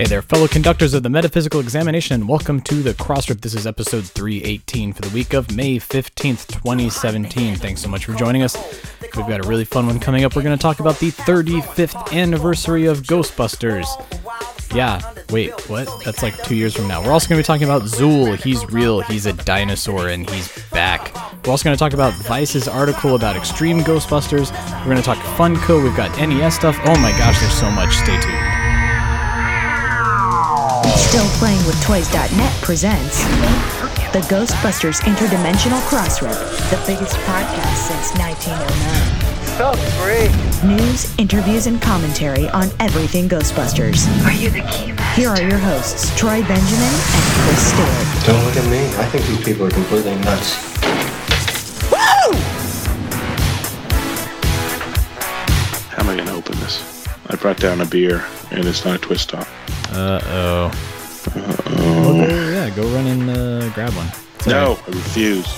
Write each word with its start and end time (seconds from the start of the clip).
Hey 0.00 0.06
there, 0.06 0.22
fellow 0.22 0.48
conductors 0.48 0.94
of 0.94 1.02
the 1.02 1.10
metaphysical 1.10 1.60
examination, 1.60 2.14
and 2.14 2.26
welcome 2.26 2.62
to 2.62 2.76
the 2.76 2.94
Crossrip. 2.94 3.42
This 3.42 3.52
is 3.52 3.66
episode 3.66 4.06
318 4.06 4.94
for 4.94 5.02
the 5.02 5.10
week 5.10 5.34
of 5.34 5.54
May 5.54 5.76
15th, 5.76 6.46
2017. 6.46 7.56
Thanks 7.56 7.82
so 7.82 7.90
much 7.90 8.06
for 8.06 8.14
joining 8.14 8.42
us. 8.42 8.56
We've 9.02 9.12
got 9.28 9.44
a 9.44 9.46
really 9.46 9.66
fun 9.66 9.86
one 9.86 10.00
coming 10.00 10.24
up. 10.24 10.34
We're 10.34 10.42
going 10.42 10.56
to 10.56 10.62
talk 10.62 10.80
about 10.80 10.98
the 11.00 11.10
35th 11.10 12.14
anniversary 12.14 12.86
of 12.86 13.02
Ghostbusters. 13.02 13.84
Yeah, 14.74 15.02
wait, 15.28 15.50
what? 15.68 15.86
That's 16.02 16.22
like 16.22 16.44
two 16.44 16.56
years 16.56 16.74
from 16.74 16.88
now. 16.88 17.04
We're 17.04 17.12
also 17.12 17.28
going 17.28 17.38
to 17.38 17.42
be 17.42 17.46
talking 17.46 17.64
about 17.64 17.82
Zuul. 17.82 18.42
He's 18.42 18.64
real, 18.72 19.02
he's 19.02 19.26
a 19.26 19.34
dinosaur, 19.34 20.08
and 20.08 20.26
he's 20.30 20.48
back. 20.70 21.14
We're 21.44 21.50
also 21.50 21.64
going 21.64 21.76
to 21.76 21.78
talk 21.78 21.92
about 21.92 22.14
Vice's 22.22 22.68
article 22.68 23.16
about 23.16 23.36
extreme 23.36 23.80
Ghostbusters. 23.80 24.50
We're 24.78 24.92
going 24.92 24.96
to 24.96 25.02
talk 25.02 25.18
Funko. 25.36 25.84
We've 25.84 25.94
got 25.94 26.18
NES 26.18 26.54
stuff. 26.54 26.78
Oh 26.86 26.98
my 27.00 27.10
gosh, 27.18 27.38
there's 27.38 27.52
so 27.52 27.70
much. 27.70 27.92
Stay 27.96 28.18
tuned. 28.18 28.49
Still 31.10 31.26
Playing 31.40 31.66
with 31.66 31.74
Toys.net 31.82 32.62
presents 32.62 33.24
the 34.14 34.20
Ghostbusters 34.30 35.00
Interdimensional 35.00 35.80
Crossrip, 35.90 36.38
the 36.70 36.76
biggest 36.86 37.16
podcast 37.26 37.90
since 37.90 38.14
1909. 38.16 39.58
So 39.58 39.74
free. 39.98 40.30
News, 40.68 41.12
interviews, 41.18 41.66
and 41.66 41.82
commentary 41.82 42.48
on 42.50 42.68
everything 42.78 43.28
Ghostbusters. 43.28 44.06
Are 44.24 44.30
you 44.30 44.50
the 44.50 44.60
key 44.70 44.94
Here 45.20 45.28
are 45.30 45.42
your 45.42 45.58
hosts, 45.58 46.16
Troy 46.16 46.42
Benjamin 46.46 46.94
and 46.94 47.24
Chris 47.42 47.72
Stewart. 47.72 48.26
Don't 48.26 48.44
look 48.44 48.54
at 48.54 48.70
me. 48.70 48.78
I 48.96 49.06
think 49.06 49.26
these 49.26 49.44
people 49.44 49.66
are 49.66 49.70
completely 49.70 50.14
nuts. 50.14 50.54
How 55.90 56.04
am 56.04 56.08
I 56.08 56.14
going 56.14 56.28
to 56.28 56.34
open 56.34 56.56
this? 56.60 57.04
I 57.26 57.34
brought 57.34 57.56
down 57.56 57.80
a 57.80 57.86
beer, 57.86 58.24
and 58.52 58.64
it's 58.64 58.84
not 58.84 58.94
a 58.94 58.98
twist 58.98 59.30
top. 59.30 59.48
Uh 59.90 60.20
oh. 60.22 60.96
Well, 61.34 62.14
go, 62.14 62.50
yeah, 62.50 62.70
go 62.70 62.82
run 62.94 63.06
and 63.06 63.30
uh, 63.30 63.68
grab 63.74 63.92
one. 63.94 64.08
No, 64.46 64.78
I 64.86 64.90
refuse. 64.90 65.46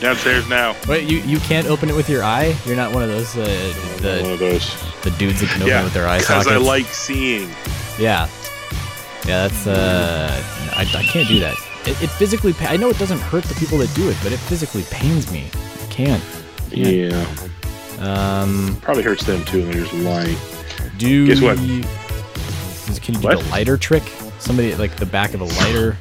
Downstairs 0.00 0.48
now. 0.48 0.76
Wait, 0.88 1.08
you, 1.08 1.18
you 1.20 1.38
can't 1.40 1.66
open 1.66 1.88
it 1.88 1.94
with 1.94 2.10
your 2.10 2.22
eye? 2.22 2.56
You're 2.66 2.76
not 2.76 2.92
one 2.92 3.02
of 3.02 3.08
those 3.08 3.34
uh, 3.36 3.40
One 3.40 4.02
the 4.02 4.32
of 4.34 4.38
those. 4.38 5.02
the 5.02 5.10
dudes 5.12 5.40
that 5.40 5.48
can 5.50 5.62
open 5.62 5.68
Yeah, 5.68 5.80
it 5.80 5.84
with 5.84 5.94
their 5.94 6.06
eye 6.08 6.18
because. 6.18 6.46
I 6.46 6.56
like 6.56 6.86
seeing. 6.86 7.48
Yeah. 7.98 8.28
Yeah, 9.26 9.48
that's 9.48 9.66
uh, 9.66 10.42
I, 10.76 10.80
I 10.82 11.02
can't 11.04 11.26
do 11.28 11.40
that. 11.40 11.54
It, 11.86 12.02
it 12.02 12.10
physically. 12.10 12.52
Pa- 12.52 12.66
I 12.68 12.76
know 12.76 12.90
it 12.90 12.98
doesn't 12.98 13.20
hurt 13.20 13.44
the 13.44 13.54
people 13.54 13.78
that 13.78 13.94
do 13.94 14.10
it, 14.10 14.16
but 14.22 14.32
it 14.32 14.38
physically 14.38 14.82
pains 14.90 15.32
me. 15.32 15.48
I 15.82 15.86
can't. 15.86 16.22
Yeah. 16.70 17.24
Um, 18.00 18.76
Probably 18.82 19.04
hurts 19.04 19.24
them 19.24 19.42
too, 19.46 19.72
just 19.72 19.94
lying. 19.94 20.36
do 20.98 21.26
Guess 21.26 21.40
what? 21.40 21.56
Can 23.00 23.14
you 23.14 23.20
do 23.20 23.26
What? 23.28 23.38
the 23.40 23.50
lighter 23.50 23.76
trick? 23.76 24.02
Somebody 24.38 24.74
like 24.76 24.96
the 24.96 25.06
back 25.06 25.34
of 25.34 25.40
a 25.40 25.44
lighter. 25.44 25.96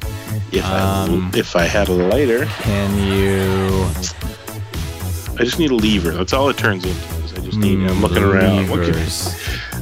If 0.51 0.63
Um, 0.65 1.31
I 1.33 1.37
if 1.37 1.55
I 1.55 1.63
had 1.63 1.87
a 1.89 1.93
lighter, 1.93 2.45
Can 2.45 2.97
you? 2.97 3.85
I 5.39 5.43
just 5.43 5.57
need 5.59 5.71
a 5.71 5.75
lever. 5.75 6.11
That's 6.11 6.33
all 6.33 6.49
it 6.49 6.57
turns 6.57 6.83
into. 6.85 6.97
is 7.25 7.33
I 7.33 7.39
just 7.39 7.57
need. 7.57 7.79
I'm 7.89 8.01
looking 8.01 8.23
around. 8.23 8.69
What 8.69 8.83
can- 8.83 8.93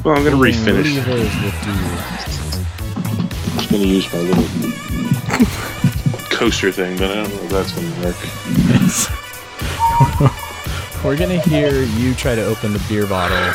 well, 0.03 0.15
I'm 0.17 0.23
gonna 0.23 0.35
refinish. 0.37 0.95
Levers 0.95 1.35
will 1.41 1.51
do. 1.51 1.71
I'm 3.51 3.57
just 3.57 3.69
gonna 3.69 3.83
use 3.83 4.07
my 4.13 4.19
little 4.19 4.45
coaster 6.29 6.71
thing, 6.71 6.97
but 6.97 7.11
I 7.11 7.15
don't 7.15 7.29
know 7.29 7.41
if 7.43 7.49
that's 7.49 7.71
gonna 7.73 8.05
work. 8.05 8.17
We're 11.03 11.17
gonna 11.17 11.39
hear 11.41 11.81
you 11.83 12.13
try 12.13 12.35
to 12.35 12.43
open 12.45 12.73
the 12.73 12.79
beer 12.87 13.07
bottle. 13.07 13.53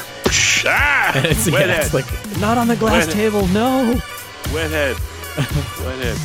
Ah! 0.66 1.12
And 1.14 1.24
it's, 1.26 1.50
Wet 1.50 1.66
yeah, 1.68 1.74
head. 1.74 1.84
it's 1.84 1.94
like 1.94 2.06
not 2.40 2.56
on 2.58 2.68
the 2.68 2.76
glass 2.76 3.06
Wet- 3.06 3.14
table. 3.16 3.46
No. 3.48 4.00
Wet 4.54 4.70
head. 4.70 4.96
Wet 5.84 5.98
head. 6.02 6.16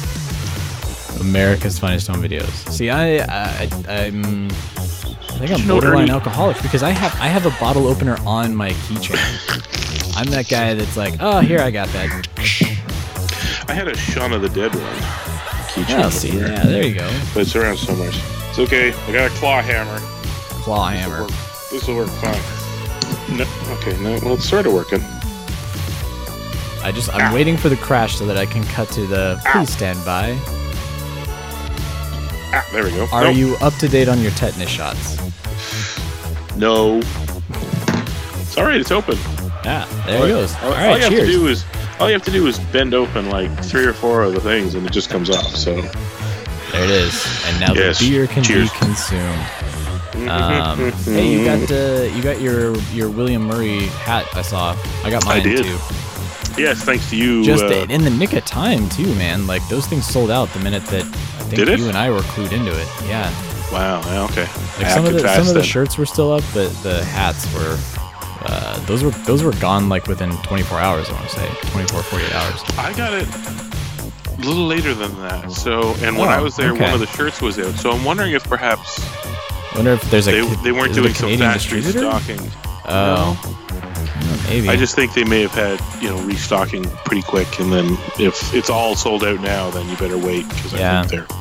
America's 1.22 1.78
Finest 1.78 2.08
Home 2.08 2.22
Videos. 2.22 2.50
See, 2.72 2.90
I, 2.90 3.18
I, 3.20 3.70
I'm, 3.88 4.46
I 4.48 5.48
think 5.48 5.52
I'm 5.52 5.68
borderline 5.68 6.04
Ernie- 6.04 6.12
alcoholic 6.12 6.62
because 6.62 6.82
I 6.84 6.90
have, 6.92 7.14
I 7.22 7.28
have 7.28 7.46
a 7.46 7.52
bottle 7.60 7.88
opener 7.88 8.18
on 8.26 8.56
my 8.56 8.70
keychain. 8.72 9.18
I'm 10.18 10.28
that 10.28 10.48
guy 10.50 10.74
that's 10.74 10.98
like, 10.98 11.16
oh, 11.20 11.40
here 11.40 11.60
I 11.60 11.70
got 11.72 11.88
that. 11.90 12.28
I 13.68 13.74
had 13.74 13.88
a 13.88 13.96
Shaun 13.96 14.34
of 14.34 14.42
the 14.42 14.50
Dead 14.50 14.74
one. 14.74 14.84
Keychain 15.72 16.04
Oh, 16.06 16.10
see, 16.10 16.30
opener, 16.32 16.48
yeah, 16.48 16.64
there 16.64 16.86
you 16.86 16.96
go. 16.96 17.20
But 17.34 17.42
it's 17.42 17.56
around 17.56 17.78
somewhere. 17.78 18.10
It's 18.14 18.60
okay. 18.60 18.92
I 18.92 19.12
got 19.14 19.32
a 19.32 19.34
claw 19.36 19.62
hammer. 19.62 20.00
Claw 20.64 20.90
hammer. 20.90 21.28
This 21.72 21.88
will 21.88 21.96
work 21.98 22.10
fine. 22.10 22.36
No, 23.32 23.46
okay, 23.80 23.98
no, 24.02 24.20
well, 24.24 24.34
it's 24.34 24.50
sort 24.50 24.66
of 24.66 24.74
working. 24.74 25.02
I 26.84 26.92
just, 26.94 27.14
I'm 27.14 27.34
waiting 27.34 27.58
for 27.58 27.70
the 27.70 27.78
crash 27.78 28.16
so 28.16 28.26
that 28.26 28.38
I 28.38 28.46
can 28.46 28.64
cut 28.66 28.90
to 28.90 29.06
the. 29.08 29.40
Please 29.52 29.70
stand 29.72 30.04
by. 30.04 30.38
Ah, 32.54 32.68
there 32.74 32.84
we 32.84 32.90
go. 32.92 33.08
Are 33.12 33.24
Nope. 33.26 33.36
you 33.36 33.56
up 33.62 33.74
to 33.76 33.88
date 33.88 34.10
on 34.10 34.20
your 34.20 34.32
tetanus 34.32 34.70
shots? 34.70 35.18
No. 36.58 36.98
It's 38.42 38.58
all 38.58 38.66
right. 38.66 38.80
It's 38.82 38.92
open. 38.92 39.18
Yeah, 39.64 39.86
there 40.06 40.26
it 40.26 40.28
goes. 40.30 40.54
All, 40.56 40.62
All 40.64 40.68
all 40.74 40.74
right, 40.78 40.98
you 40.98 41.04
have 41.04 41.14
to 41.14 41.26
do 41.32 41.48
is 41.48 41.64
all 42.00 42.08
you 42.08 42.14
have 42.14 42.24
to 42.24 42.32
do 42.32 42.48
is 42.48 42.60
bend 42.60 42.94
open 42.96 43.30
like 43.30 43.52
three 43.64 43.86
or 43.86 43.94
four 43.94 44.24
of 44.24 44.34
the 44.34 44.42
things, 44.42 44.74
and 44.76 44.86
it 44.86 44.92
just 44.92 45.10
comes 45.10 45.30
off. 45.30 45.56
So 45.56 45.76
There 45.82 46.84
it 46.84 46.90
is. 46.90 47.26
And 47.46 47.60
now 47.60 47.74
Yes, 47.74 48.00
the 48.00 48.10
beer 48.10 48.28
can 48.28 48.44
cheers. 48.44 48.72
be 48.72 48.78
consumed. 48.80 49.40
Um, 50.30 50.92
hey, 50.92 51.32
you 51.34 51.46
got 51.46 51.72
uh, 51.72 52.04
you 52.16 52.22
got 52.24 52.42
your 52.42 52.76
your 52.94 53.10
William 53.10 53.44
Murray 53.44 53.80
hat. 54.06 54.26
I 54.36 54.42
saw. 54.42 54.76
I 55.04 55.10
got 55.10 55.26
I 55.26 55.36
mine 55.40 55.44
did. 55.44 55.64
too. 55.66 55.78
yes, 56.62 56.82
thanks 56.84 57.10
to 57.10 57.18
you. 57.18 57.44
Just 57.44 57.64
uh, 57.64 57.86
in 57.90 58.04
the 58.04 58.10
nick 58.10 58.34
of 58.34 58.46
time 58.46 58.88
too, 58.90 59.14
man. 59.16 59.48
Like 59.48 59.68
those 59.70 59.88
things 59.88 60.06
sold 60.06 60.30
out 60.32 60.50
the 60.50 60.60
minute 60.60 60.84
that 60.86 61.04
I 61.04 61.44
think 61.46 61.78
you 61.80 61.88
and 61.88 61.98
I 61.98 62.10
were 62.10 62.20
clued 62.20 62.52
into 62.52 62.72
it. 62.72 62.88
Yeah. 63.08 63.30
wow. 63.72 64.02
yeah, 64.06 64.24
Okay. 64.26 64.46
Like 64.84 64.88
some 64.92 65.06
of 65.06 65.14
the 65.14 65.20
some 65.28 65.48
of 65.48 65.54
the 65.54 65.64
shirts 65.64 65.98
were 65.98 66.06
still 66.06 66.32
up, 66.34 66.44
but 66.54 66.70
the 66.84 67.04
hats 67.06 67.52
were. 67.54 67.78
Uh, 68.44 68.80
those 68.86 69.04
were 69.04 69.12
those 69.26 69.44
were 69.44 69.54
gone 69.54 69.88
like 69.88 70.08
within 70.08 70.32
24 70.38 70.80
hours. 70.80 71.08
I 71.10 71.14
want 71.14 71.30
to 71.30 71.36
say 71.40 71.48
24, 71.72 72.02
48 72.02 72.34
hours. 72.34 72.64
I 72.78 72.92
got 72.98 73.14
it 73.14 73.28
a 73.28 74.42
little 74.42 74.66
later 74.66 74.96
than 74.96 75.14
that. 75.22 75.52
So, 75.52 75.94
and 76.02 76.18
when 76.18 76.28
Oh, 76.28 76.32
I 76.32 76.42
was 76.42 76.56
there, 76.56 76.72
okay. 76.74 76.82
one 76.86 76.94
of 76.96 77.00
the 77.00 77.06
shirts 77.06 77.40
was 77.40 77.60
out. 77.60 77.76
So 77.76 77.92
I'm 77.92 78.04
wondering 78.04 78.32
if 78.32 78.44
perhaps 78.50 79.00
I 79.00 79.61
wonder 79.76 79.92
if 79.94 80.02
there's 80.12 80.28
a 80.28 80.32
they, 80.32 80.56
they 80.64 80.72
weren't 80.72 80.92
is 80.92 80.98
it 80.98 81.00
a 81.00 81.04
doing 81.04 81.14
some 81.14 81.30
Canadian 81.30 81.52
fast 81.52 81.70
distributor. 81.70 82.06
restocking. 82.08 82.52
Oh, 82.86 84.46
maybe. 84.50 84.70
I 84.70 84.76
just 84.76 84.96
think 84.96 85.14
they 85.14 85.24
may 85.24 85.42
have 85.42 85.52
had 85.52 85.80
you 86.02 86.10
know 86.10 86.22
restocking 86.24 86.84
pretty 87.06 87.22
quick, 87.24 87.60
and 87.60 87.72
then 87.72 87.98
if 88.20 88.54
it's 88.54 88.70
all 88.70 88.96
sold 88.96 89.24
out 89.24 89.40
now, 89.42 89.70
then 89.72 89.88
you 89.90 89.96
better 89.98 90.18
wait 90.18 90.48
because 90.50 90.74
Yeah. 90.74 91.02
I 91.02 91.08
think 91.08 91.28
their 91.28 91.38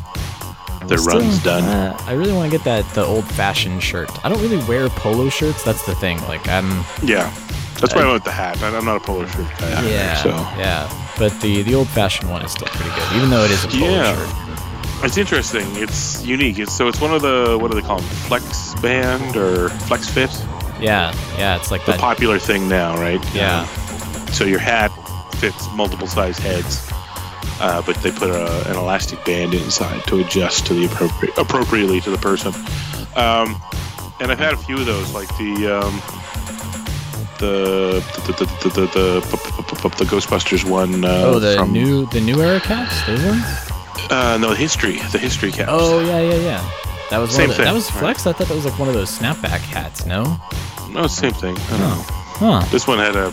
their 0.88 0.98
Still, 0.98 1.20
run's 1.20 1.42
done. 1.42 1.62
uh, 1.64 1.96
I 2.06 2.12
really 2.14 2.32
want 2.32 2.50
to 2.50 2.56
get 2.56 2.64
that 2.64 2.84
the 2.94 3.04
old 3.04 3.24
fashioned 3.24 3.82
shirt. 3.82 4.10
I 4.24 4.28
don't 4.28 4.40
really 4.42 4.62
wear 4.66 4.88
polo 4.88 5.28
shirts. 5.28 5.62
That's 5.62 5.84
the 5.86 5.94
thing. 5.94 6.20
Like 6.22 6.46
I'm. 6.48 6.68
yeah, 7.02 7.32
that's 7.80 7.94
why 7.94 8.02
I 8.02 8.10
went 8.10 8.24
the 8.24 8.32
hat. 8.32 8.60
I- 8.62 8.76
I'm 8.76 8.84
not 8.84 8.96
a 8.96 9.00
polo 9.00 9.26
shirt 9.26 9.46
guy. 9.58 9.72
either, 9.78 9.88
Yeah. 9.88 10.16
so 10.22 10.30
Yeah. 10.58 10.90
But 11.18 11.38
the 11.40 11.62
the 11.62 11.74
old 11.74 11.88
fashioned 11.88 12.30
one 12.30 12.42
is 12.42 12.52
still 12.52 12.68
pretty 12.68 12.90
good, 12.94 13.16
even 13.16 13.30
though 13.30 13.44
it 13.44 13.50
is 13.50 13.64
a 13.64 13.68
polo 13.68 13.86
Yeah. 13.90 14.14
shirt. 14.16 14.49
It's 15.04 15.16
interesting. 15.18 15.66
It's 15.76 16.24
unique. 16.24 16.58
It's 16.58 16.72
so 16.76 16.88
it's 16.88 17.00
one 17.00 17.12
of 17.14 17.22
the 17.22 17.56
what 17.60 17.70
do 17.70 17.80
they 17.80 17.86
call 17.86 17.98
them? 18.00 18.08
Flex 18.28 18.74
band 18.80 19.36
or 19.36 19.68
flex 19.70 20.08
fit? 20.08 20.30
Yeah. 20.80 21.14
Yeah. 21.38 21.56
It's 21.56 21.70
like 21.70 21.84
The 21.84 21.92
that. 21.92 22.00
popular 22.00 22.38
thing 22.38 22.68
now, 22.68 22.94
right? 22.96 23.22
Yeah. 23.34 23.60
Um, 23.62 24.26
so 24.28 24.44
your 24.44 24.58
hat 24.60 24.88
fits 25.36 25.68
multiple 25.74 26.06
size 26.06 26.38
heads. 26.38 26.86
Uh, 27.62 27.82
but 27.82 27.94
they 27.96 28.10
put 28.10 28.30
a, 28.30 28.70
an 28.70 28.76
elastic 28.76 29.22
band 29.26 29.52
inside 29.52 30.02
to 30.04 30.20
adjust 30.20 30.66
to 30.66 30.72
the 30.74 30.86
appropriate 30.86 31.36
appropriately 31.36 32.00
to 32.00 32.10
the 32.10 32.16
person. 32.16 32.54
Um, 33.16 33.60
and 34.20 34.30
I've 34.32 34.38
had 34.38 34.54
a 34.54 34.56
few 34.56 34.76
of 34.78 34.86
those, 34.86 35.12
like 35.12 35.28
the 35.36 35.78
um, 35.78 36.00
the 37.38 38.02
the 38.26 38.32
the 38.32 38.44
the, 38.70 38.70
the, 38.70 38.86
the, 39.20 39.88
the 39.98 40.04
Ghostbusters 40.04 40.64
one. 40.68 41.04
Uh, 41.04 41.22
oh, 41.26 41.38
the 41.38 41.56
from, 41.56 41.72
new 41.72 42.06
the 42.06 42.20
new 42.20 42.40
era 42.40 42.60
caps. 42.60 43.04
Those 43.06 43.22
ones. 43.24 43.69
Uh, 44.10 44.38
no 44.40 44.52
history, 44.52 44.96
the 45.12 45.18
history 45.18 45.50
caps. 45.52 45.70
Oh 45.72 46.00
yeah 46.00 46.20
yeah 46.20 46.34
yeah. 46.42 46.70
That 47.10 47.18
was 47.18 47.32
Same 47.34 47.50
of 47.50 47.56
the, 47.56 47.56
thing, 47.56 47.64
That 47.64 47.74
was 47.74 47.90
right. 47.92 48.00
flex. 48.00 48.26
I 48.26 48.32
thought 48.32 48.46
that 48.48 48.54
was 48.54 48.64
like 48.64 48.78
one 48.78 48.88
of 48.88 48.94
those 48.94 49.10
snapback 49.18 49.58
hats. 49.60 50.06
No. 50.06 50.36
no, 50.92 51.08
same 51.08 51.32
thing. 51.32 51.56
I 51.58 51.70
don't 51.70 51.80
know. 51.80 52.04
Huh. 52.06 52.64
This 52.70 52.86
one 52.86 52.98
had 52.98 53.16
a, 53.16 53.32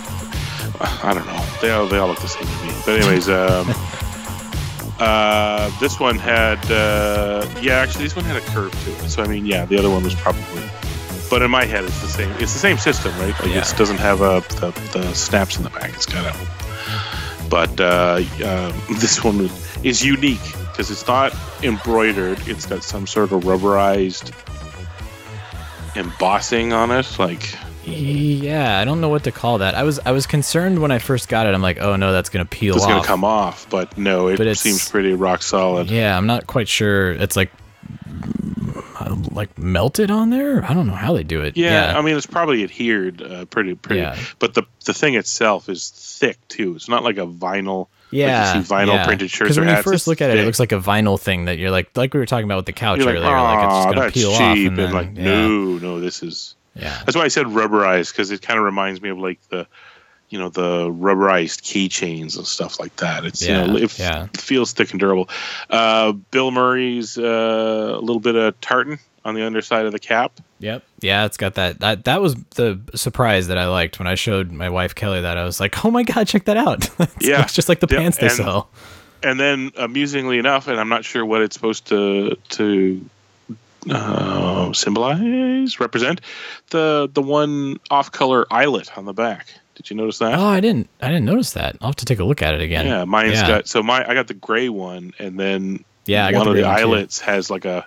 I 1.04 1.14
don't 1.14 1.28
know. 1.28 1.46
They 1.62 1.70
all 1.72 1.86
they 1.88 1.98
all 1.98 2.08
look 2.08 2.20
the 2.20 2.28
same 2.28 2.48
to 2.48 2.66
me. 2.66 2.74
But 2.86 3.00
anyways, 3.02 3.30
um, 3.42 3.68
uh, 5.00 5.70
this 5.80 6.00
one 6.00 6.18
had, 6.18 6.60
uh, 6.72 7.48
yeah, 7.62 7.76
actually, 7.76 8.06
this 8.06 8.16
one 8.16 8.26
had 8.26 8.38
a 8.38 8.42
curve 8.48 8.72
to 8.84 8.92
it. 9.06 9.10
So 9.10 9.22
I 9.24 9.28
mean, 9.28 9.46
yeah, 9.46 9.66
the 9.66 9.78
other 9.78 9.90
one 9.92 10.04
was 10.04 10.16
probably, 10.16 10.64
but 11.30 11.42
in 11.44 11.52
my 11.52 11.66
head, 11.66 11.84
it's 11.84 12.02
the 12.02 12.08
same. 12.08 12.32
It's 12.40 12.54
the 12.54 12.60
same 12.60 12.78
system, 12.78 13.12
right? 13.20 13.34
Like 13.40 13.54
Yeah. 13.54 13.60
it 13.62 13.74
doesn't 13.78 13.98
have 14.00 14.22
a 14.22 14.42
the, 14.60 14.72
the 14.94 15.14
snaps 15.14 15.58
in 15.58 15.64
the 15.64 15.70
back. 15.70 15.94
It's 15.94 16.08
got 16.08 16.26
a, 16.26 17.48
but 17.48 17.80
uh, 17.80 18.22
um, 18.44 18.98
this 19.00 19.24
one 19.24 19.50
is 19.84 20.04
unique 20.04 20.42
because 20.78 20.92
it's 20.92 21.08
not 21.08 21.34
embroidered. 21.64 22.38
It's 22.48 22.68
got 22.68 22.84
some 22.84 23.08
sort 23.08 23.32
of 23.32 23.44
rubberized 23.46 24.32
embossing 25.96 26.72
on 26.72 26.92
it, 26.92 27.18
like 27.18 27.58
Yeah, 27.84 28.78
I 28.80 28.86
don't 28.86 29.02
know 29.02 29.10
what 29.10 29.24
to 29.24 29.32
call 29.32 29.58
that. 29.58 29.74
I 29.74 29.82
was 29.82 30.00
I 30.06 30.12
was 30.12 30.28
concerned 30.28 30.80
when 30.80 30.92
I 30.92 31.00
first 31.00 31.30
got 31.30 31.48
it. 31.48 31.56
I'm 31.56 31.64
like, 31.64 31.80
oh 31.80 31.96
no, 31.96 32.12
that's 32.12 32.30
gonna 32.30 32.46
peel 32.46 32.76
It's 32.76 32.86
off. 32.86 33.02
to 33.02 33.08
come 33.08 33.24
off, 33.24 33.68
but 33.72 33.98
no, 33.98 34.28
it 34.28 34.38
But 34.38 34.56
seems 34.56 34.88
pretty 34.88 35.14
rock 35.14 35.42
solid. 35.42 35.90
Yeah, 35.90 36.16
I'm 36.16 36.28
not 36.28 36.46
quite 36.46 36.68
sure. 36.68 37.12
It's 37.14 37.36
like 37.36 37.52
like 39.32 39.58
melted 39.58 40.12
on 40.12 40.30
there. 40.32 40.64
I 40.66 40.74
don't 40.74 40.86
know 40.88 40.94
how 40.94 41.14
they 41.14 41.24
do 41.24 41.42
it. 41.42 41.56
Yeah, 41.58 41.98
I 41.98 42.02
mean 42.04 42.16
it's 42.18 42.26
probably 42.28 42.64
adhered 42.64 43.22
uh, 43.22 43.46
pretty 43.46 43.74
pretty, 43.74 44.02
Yeah. 44.02 44.18
but 44.38 44.54
the 44.54 44.64
the 44.86 44.94
thing 44.94 45.16
itself 45.16 45.70
is 45.70 45.90
thick 45.90 46.38
too. 46.50 46.76
It's 46.76 46.88
not 46.90 47.04
like 47.04 47.18
a 47.18 47.26
vinyl. 47.26 47.88
Yeah. 48.12 48.54
like 48.54 48.66
vinyl 48.66 48.94
yeah. 48.94 49.06
printed 49.06 49.30
shirts. 49.30 49.50
Because 49.50 49.60
when 49.60 49.70
you 49.70 49.82
first 49.82 50.08
look 50.08 50.22
at 50.22 50.30
it, 50.30 50.40
it 50.40 50.46
looks 50.46 50.60
like 50.60 50.72
a 50.72 50.80
vinyl 50.80 51.20
thing 51.20 51.46
that 51.46 51.58
you're 51.58 51.72
like, 51.72 51.96
like 51.96 52.14
we 52.14 52.20
were 52.20 52.26
talking 52.26 52.46
about 52.46 52.58
with 52.58 52.66
the 52.66 52.74
couch 52.74 53.00
You're 53.00 53.10
earlier. 53.10 53.30
Like 53.30 53.88
it's 53.88 54.00
that's 54.00 54.14
peel 54.14 54.32
cheap," 54.32 54.42
off, 54.42 54.58
and, 54.58 54.68
and, 54.68 54.78
then, 54.78 54.94
like, 54.94 55.10
yeah, 55.16 55.24
no, 55.24 55.78
no, 55.78 56.00
this 56.00 56.24
is. 56.24 56.56
yeah, 56.76 57.02
That's 57.06 57.16
why 57.16 57.24
I 57.24 57.28
said 57.28 57.48
rubberized 57.48 58.12
because 58.12 58.32
it 58.32 58.42
kind 58.42 58.58
of 58.60 58.66
reminds 58.66 59.02
me 59.02 59.10
of 59.10 59.18
like 59.18 59.40
the, 59.50 59.68
you 60.30 60.40
know, 60.40 60.50
the 60.50 60.90
rubberized 60.90 61.62
keychains 61.62 62.38
and 62.38 62.48
stuff 62.48 62.80
like 62.80 62.96
that. 62.98 63.26
It's 63.26 63.46
Yeah, 63.46 63.66
you 63.66 63.72
know, 63.72 63.78
it 63.78 63.98
yeah. 64.00 64.28
feels 64.38 64.74
thick 64.74 64.92
and 64.92 65.00
durable. 65.00 65.30
Uh, 65.70 66.14
Bill 66.14 66.52
Murray's 66.52 67.18
uh, 67.18 67.96
a 67.96 68.02
little 68.02 68.20
bit 68.20 68.36
of 68.36 68.60
tartan 68.62 69.00
on 69.28 69.36
the 69.36 69.46
underside 69.46 69.86
of 69.86 69.92
the 69.92 70.00
cap. 70.00 70.32
Yep. 70.60 70.84
Yeah, 71.02 71.26
it's 71.26 71.38
got 71.38 71.54
that. 71.56 71.80
That 71.82 72.06
that 72.06 72.22
was 72.22 72.34
the 72.56 72.80
surprise 72.96 73.48
that 73.48 73.58
I 73.60 73.68
liked 73.68 74.00
when 74.00 74.08
I 74.08 74.16
showed 74.16 74.52
my 74.52 74.70
wife 74.70 74.96
Kelly 74.96 75.22
that. 75.22 75.38
I 75.38 75.44
was 75.44 75.60
like, 75.60 75.86
"Oh 75.86 75.92
my 75.92 76.02
god, 76.04 76.28
check 76.28 76.46
that 76.46 76.58
out!" 76.58 76.86
It's- 77.00 77.16
Yeah. 77.22 77.44
it's 77.44 77.54
just 77.54 77.70
like 77.70 77.80
the 77.82 77.88
Yeah, 77.92 77.98
pants 78.00 78.18
they 78.18 78.28
and- 78.28 78.36
sell. 78.36 78.70
and 79.22 79.40
then 79.40 79.72
amusingly 79.78 80.40
enough, 80.40 80.68
and 80.68 80.80
I'm 80.80 80.90
not 80.90 81.06
sure 81.06 81.24
what 81.26 81.42
it's 81.42 81.56
supposed 81.56 81.86
to 81.88 82.36
to 82.50 83.08
uh, 83.90 84.74
symbolize, 84.74 85.80
represent 85.80 86.22
the 86.72 87.10
the 87.14 87.22
one 87.22 87.80
off 87.92 88.12
color 88.12 88.46
eyelet 88.52 88.98
on 88.98 89.06
the 89.06 89.14
back. 89.14 89.48
Did 89.76 89.90
you 89.92 89.96
notice 89.96 90.18
that? 90.20 90.34
Oh, 90.34 90.46
I 90.48 90.60
didn't. 90.60 90.90
I 91.02 91.08
didn't 91.08 91.26
notice 91.26 91.52
that. 91.54 91.78
I'll 91.82 91.90
have 91.90 91.96
to 91.98 92.06
take 92.06 92.20
a 92.20 92.24
look 92.24 92.42
at 92.42 92.54
it 92.56 92.62
again. 92.62 92.86
yeah, 92.88 93.06
mine's 93.06 93.34
yeah. 93.36 93.48
got 93.48 93.68
so 93.68 93.84
my 93.84 94.08
I 94.10 94.14
got 94.14 94.28
the 94.28 94.34
gray 94.34 94.70
one, 94.70 95.14
and 95.20 95.40
then 95.40 95.84
Yeah, 96.06 96.26
one 96.32 96.46
the 96.46 96.52
of 96.52 96.56
the 96.58 96.64
eyelets 96.64 97.20
has 97.22 97.50
like 97.50 97.66
a 97.66 97.86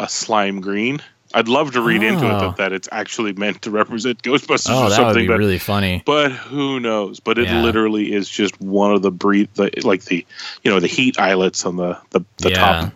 a 0.00 0.08
slime 0.08 0.60
green. 0.60 1.00
I'd 1.32 1.46
love 1.46 1.70
to 1.74 1.80
read 1.80 2.02
into 2.02 2.24
it 2.26 2.32
Oh. 2.32 2.40
that, 2.40 2.56
that 2.56 2.72
it's 2.72 2.88
actually 2.90 3.32
meant 3.34 3.62
to 3.62 3.70
represent 3.70 4.20
Ghostbusters 4.24 4.70
Oh, 4.70 4.86
or 4.86 4.90
that 4.90 4.98
would 4.98 5.04
something, 5.06 5.22
be 5.24 5.28
but 5.28 5.38
really 5.38 5.58
funny. 5.60 6.02
but 6.04 6.32
who 6.32 6.80
knows? 6.80 7.20
But 7.20 7.38
it 7.38 7.46
Yeah. 7.46 7.62
literally 7.62 8.12
is 8.12 8.28
just 8.28 8.60
one 8.60 8.92
of 8.92 9.02
the 9.02 9.12
breed, 9.12 9.48
the, 9.54 9.70
like 9.84 10.02
the 10.06 10.26
you 10.64 10.70
know 10.72 10.80
the 10.80 10.88
heat 10.88 11.20
eyelets 11.20 11.64
on 11.64 11.76
the 11.76 11.96
the, 12.10 12.24
the 12.38 12.50
Yeah. 12.50 12.56
top. 12.56 12.92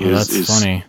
Oh, 0.00 0.08
that's 0.10 0.30
is 0.32 0.48
funny. 0.48 0.82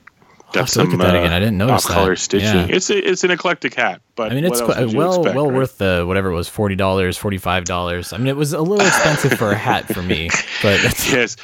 Got 0.53 0.73
have 0.73 0.75
look 0.85 0.93
at 0.93 0.99
that 0.99 1.15
uh, 1.15 1.19
again. 1.19 1.31
I 1.31 1.39
didn't 1.39 1.57
notice 1.59 1.85
that. 1.85 1.91
off-color 1.91 2.15
stitching. 2.17 2.47
Yeah. 2.47 2.67
It's 2.75 2.89
a, 2.89 2.97
it's 3.09 3.23
an 3.23 3.31
eclectic 3.31 3.73
hat, 3.73 4.01
but 4.15 4.31
I 4.33 4.35
mean, 4.35 4.43
it's 4.43 4.59
quite, 4.59 4.93
well 4.93 5.19
expect, 5.21 5.35
well 5.35 5.47
right? 5.49 5.55
worth 5.57 5.77
the 5.77 6.03
whatever 6.05 6.29
it 6.29 6.35
was 6.35 6.49
forty 6.49 6.75
dollars, 6.75 7.15
forty 7.15 7.37
five 7.37 7.63
dollars. 7.65 8.11
I 8.11 8.17
mean, 8.17 8.27
it 8.27 8.35
was 8.35 8.51
a 8.53 8.59
little 8.59 8.85
expensive 8.85 9.33
for 9.39 9.51
a 9.51 9.55
hat 9.55 9.87
for 9.93 10.01
me, 10.01 10.29
but 10.61 10.83
it's, 10.83 11.09
yes, 11.09 11.37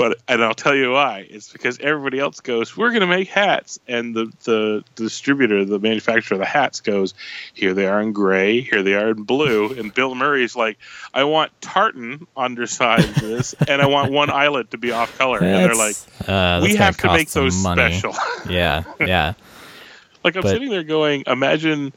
but 0.00 0.18
and 0.28 0.42
I'll 0.42 0.54
tell 0.54 0.74
you 0.74 0.92
why. 0.92 1.26
It's 1.28 1.52
because 1.52 1.78
everybody 1.78 2.18
else 2.18 2.40
goes, 2.40 2.74
"We're 2.74 2.88
going 2.88 3.02
to 3.02 3.06
make 3.06 3.28
hats," 3.28 3.78
and 3.86 4.14
the, 4.14 4.32
the 4.44 4.82
distributor, 4.94 5.66
the 5.66 5.78
manufacturer 5.78 6.36
of 6.36 6.38
the 6.38 6.46
hats, 6.46 6.80
goes, 6.80 7.12
"Here 7.52 7.74
they 7.74 7.84
are 7.84 8.00
in 8.00 8.14
gray, 8.14 8.62
here 8.62 8.82
they 8.82 8.94
are 8.94 9.10
in 9.10 9.24
blue," 9.24 9.74
and 9.74 9.92
Bill 9.92 10.14
Murray's 10.14 10.56
like, 10.56 10.78
"I 11.12 11.24
want 11.24 11.52
tartan 11.60 12.26
underside 12.34 13.02
this, 13.16 13.54
and 13.68 13.82
I 13.82 13.88
want 13.88 14.10
one 14.10 14.30
eyelet 14.30 14.70
to 14.70 14.78
be 14.78 14.90
off 14.90 15.18
color," 15.18 15.36
and 15.36 15.46
they're 15.46 15.74
like, 15.74 15.96
uh, 16.26 16.60
"We 16.62 16.76
have 16.76 16.96
to 16.96 17.08
make 17.08 17.28
those 17.32 17.62
money. 17.62 17.82
special." 17.82 18.14
Yeah, 18.48 18.84
yeah. 19.00 19.34
like 20.24 20.34
I'm 20.34 20.42
But- 20.42 20.48
sitting 20.48 20.70
there 20.70 20.82
going, 20.82 21.24
imagine. 21.26 21.92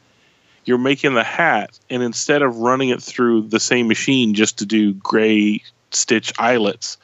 You're 0.65 0.77
making 0.77 1.13
the 1.13 1.25
hat, 1.25 1.77
and 1.89 2.01
instead 2.01 2.41
of 2.41 2.55
running 2.55 2.88
it 2.88 3.03
through 3.03 3.50
the 3.50 3.59
same 3.59 3.89
machine 3.89 4.33
just 4.33 4.59
to 4.59 4.65
do 4.65 4.94
gray 4.94 5.61
stitch 5.91 6.31
eyelets, 6.39 6.97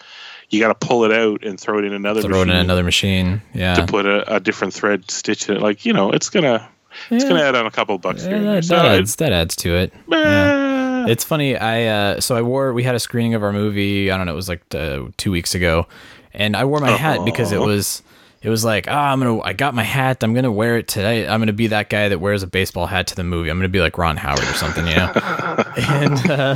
you 0.50 0.60
got 0.60 0.80
to 0.80 0.88
pull 0.88 1.04
it 1.06 1.12
out 1.12 1.44
and 1.44 1.60
throw 1.60 1.78
it 1.80 1.86
in 1.86 1.94
another 1.94 2.22
Throw 2.22 2.42
it 2.42 2.46
machine 2.48 2.56
in 2.56 2.62
another 2.62 2.84
machine. 2.84 3.42
Yeah. 3.54 3.76
to 3.76 3.86
put 3.86 4.06
a, 4.06 4.36
a 4.36 4.40
different 4.40 4.74
thread 4.74 5.10
stitch 5.12 5.48
in 5.50 5.56
it. 5.58 5.62
Like 5.62 5.86
you 5.86 5.94
know, 5.94 6.12
it's 6.12 6.30
gonna 6.30 6.68
it's 7.10 7.24
Yeah. 7.24 7.30
gonna 7.30 7.42
add 7.44 7.56
on 7.56 7.66
a 7.66 7.72
couple 7.72 7.98
bucks 7.98 8.24
Yeah, 8.26 8.30
here. 8.40 8.44
that, 8.56 8.66
So 8.66 8.76
that 8.76 8.86
adds, 8.86 9.16
that 9.18 9.32
adds 9.32 9.56
to 9.58 9.76
it. 9.76 9.94
eh, 10.12 11.06
It's 11.08 11.24
funny. 11.24 11.56
I 11.58 11.86
uh, 11.86 12.20
so 12.22 12.36
I 12.36 12.42
wore. 12.42 12.74
We 12.74 12.84
had 12.84 12.96
a 12.96 13.00
screening 13.00 13.34
of 13.36 13.44
our 13.44 13.54
movie. 13.54 14.12
I 14.12 14.18
don't 14.18 14.26
know. 14.26 14.34
It 14.34 14.36
was 14.36 14.50
like 14.50 14.64
uh, 14.76 15.04
two 15.18 15.32
weeks 15.32 15.54
ago, 15.56 15.88
and 16.34 16.56
I 16.56 16.66
wore 16.66 16.80
my 16.80 16.92
hat 16.92 17.24
because 17.26 17.52
it 17.52 17.60
was. 17.62 18.02
It 18.42 18.50
was 18.50 18.64
like, 18.64 18.88
ah, 18.90 19.12
I'm 19.12 19.20
gonna. 19.20 19.42
I 19.42 19.52
got 19.52 19.74
my 19.76 19.84
hat. 19.84 20.24
I'm 20.24 20.34
gonna 20.34 20.52
wear 20.52 20.78
it 20.78 20.88
today. 20.88 21.28
I'm 21.28 21.42
gonna 21.42 21.52
be 21.52 21.68
that 21.68 21.90
guy 21.90 22.08
that 22.10 22.20
wears 22.20 22.42
a 22.42 22.48
baseball 22.48 22.86
hat 22.86 23.08
to 23.08 23.16
the 23.16 23.24
movie. 23.24 23.50
I'm 23.50 23.58
gonna 23.58 23.68
be 23.68 23.82
like 23.82 23.98
Ron 23.98 24.16
Howard 24.18 24.40
or 24.44 24.54
something, 24.54 24.88
you 24.88 24.96
know. 24.96 25.12
and 25.78 26.32
uh, 26.32 26.56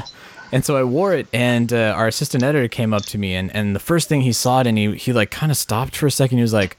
and 0.54 0.64
so 0.64 0.78
I 0.78 0.84
wore 0.84 1.14
it, 1.16 1.26
and 1.34 1.74
uh, 1.74 1.96
our 1.98 2.08
assistant 2.08 2.44
editor 2.44 2.68
came 2.68 2.94
up 2.94 3.06
to 3.08 3.18
me, 3.18 3.34
and 3.34 3.54
and 3.56 3.76
the 3.76 3.80
first 3.80 4.08
thing 4.08 4.22
he 4.22 4.32
saw 4.32 4.62
it, 4.62 4.68
and 4.68 4.78
he 4.78 4.94
he 4.96 5.12
like 5.12 5.32
kind 5.32 5.52
of 5.52 5.58
stopped 5.58 5.96
for 5.96 6.06
a 6.06 6.12
second. 6.12 6.38
He 6.38 6.44
was 6.44 6.54
like, 6.54 6.78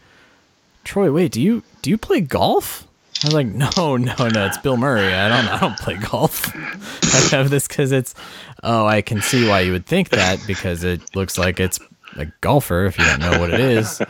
Troy, 0.84 1.10
wait, 1.10 1.32
do 1.32 1.42
you 1.42 1.64
do 1.82 1.90
you 1.90 1.98
play 1.98 2.20
golf? 2.20 2.86
I 3.24 3.26
was 3.26 3.34
like, 3.34 3.48
no, 3.48 3.70
no, 3.96 4.28
no, 4.28 4.46
it's 4.46 4.58
Bill 4.58 4.76
Murray. 4.76 5.12
I 5.12 5.28
don't, 5.28 5.48
I 5.48 5.58
don't 5.58 5.78
play 5.78 5.96
golf. 5.96 6.54
I 7.02 7.36
have 7.36 7.50
this 7.50 7.66
because 7.66 7.90
it's. 7.90 8.14
Oh, 8.62 8.86
I 8.86 9.02
can 9.02 9.20
see 9.20 9.48
why 9.48 9.60
you 9.60 9.72
would 9.72 9.86
think 9.86 10.10
that 10.10 10.40
because 10.46 10.84
it 10.84 11.00
looks 11.16 11.36
like 11.36 11.58
it's 11.58 11.80
a 12.16 12.26
golfer 12.42 12.86
if 12.86 12.96
you 12.96 13.04
don't 13.04 13.20
know 13.20 13.40
what 13.40 13.52
it 13.52 13.60
is. 13.60 14.00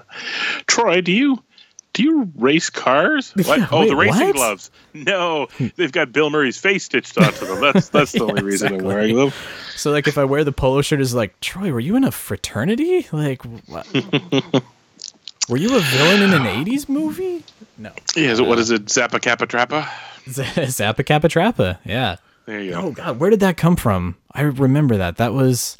Troy, 0.66 1.02
do 1.02 1.12
you 1.12 1.42
do 1.92 2.02
you 2.02 2.32
race 2.36 2.70
cars? 2.70 3.32
Yeah, 3.44 3.66
oh, 3.70 3.80
wait, 3.80 3.88
the 3.88 3.96
racing 3.96 4.26
what? 4.28 4.34
gloves. 4.36 4.70
No, 4.94 5.48
they've 5.76 5.92
got 5.92 6.12
Bill 6.12 6.30
Murray's 6.30 6.58
face 6.58 6.84
stitched 6.84 7.18
onto 7.18 7.46
them. 7.46 7.60
That's 7.60 7.88
that's 7.90 8.12
the 8.12 8.18
Yeah, 8.20 8.24
only 8.30 8.42
reason 8.42 8.74
I'm 8.74 8.84
wearing 8.84 9.16
them. 9.16 9.32
So 9.76 9.90
like, 9.90 10.06
if 10.08 10.16
I 10.18 10.24
wear 10.24 10.44
the 10.44 10.52
polo 10.52 10.82
shirt, 10.82 11.00
is 11.00 11.14
like, 11.14 11.38
Troy, 11.40 11.72
were 11.72 11.80
you 11.80 11.96
in 11.96 12.04
a 12.04 12.10
fraternity? 12.12 13.06
Like, 13.12 13.42
what? 13.66 13.86
were 15.48 15.56
you 15.56 15.76
a 15.76 15.80
villain 15.80 16.22
in 16.22 16.32
an 16.34 16.42
'80s 16.64 16.88
movie? 16.88 17.44
No, 17.78 17.90
Yeah, 18.16 18.34
so 18.34 18.44
what 18.44 18.58
is 18.58 18.70
it? 18.70 18.86
Zappa 18.86 19.20
Kappa 19.20 19.46
Trappa? 19.46 19.84
Zappa 20.26 21.04
Kappa 21.04 21.28
Trappa. 21.28 21.78
Yeah. 21.84 22.16
There 22.46 22.60
you 22.60 22.70
go. 22.72 22.80
Oh. 22.82 22.90
God, 22.92 23.18
where 23.20 23.30
did 23.30 23.40
that 23.40 23.56
come 23.56 23.76
from? 23.76 24.16
I 24.32 24.42
remember 24.42 24.96
that. 24.96 25.16
That 25.16 25.32
was 25.32 25.76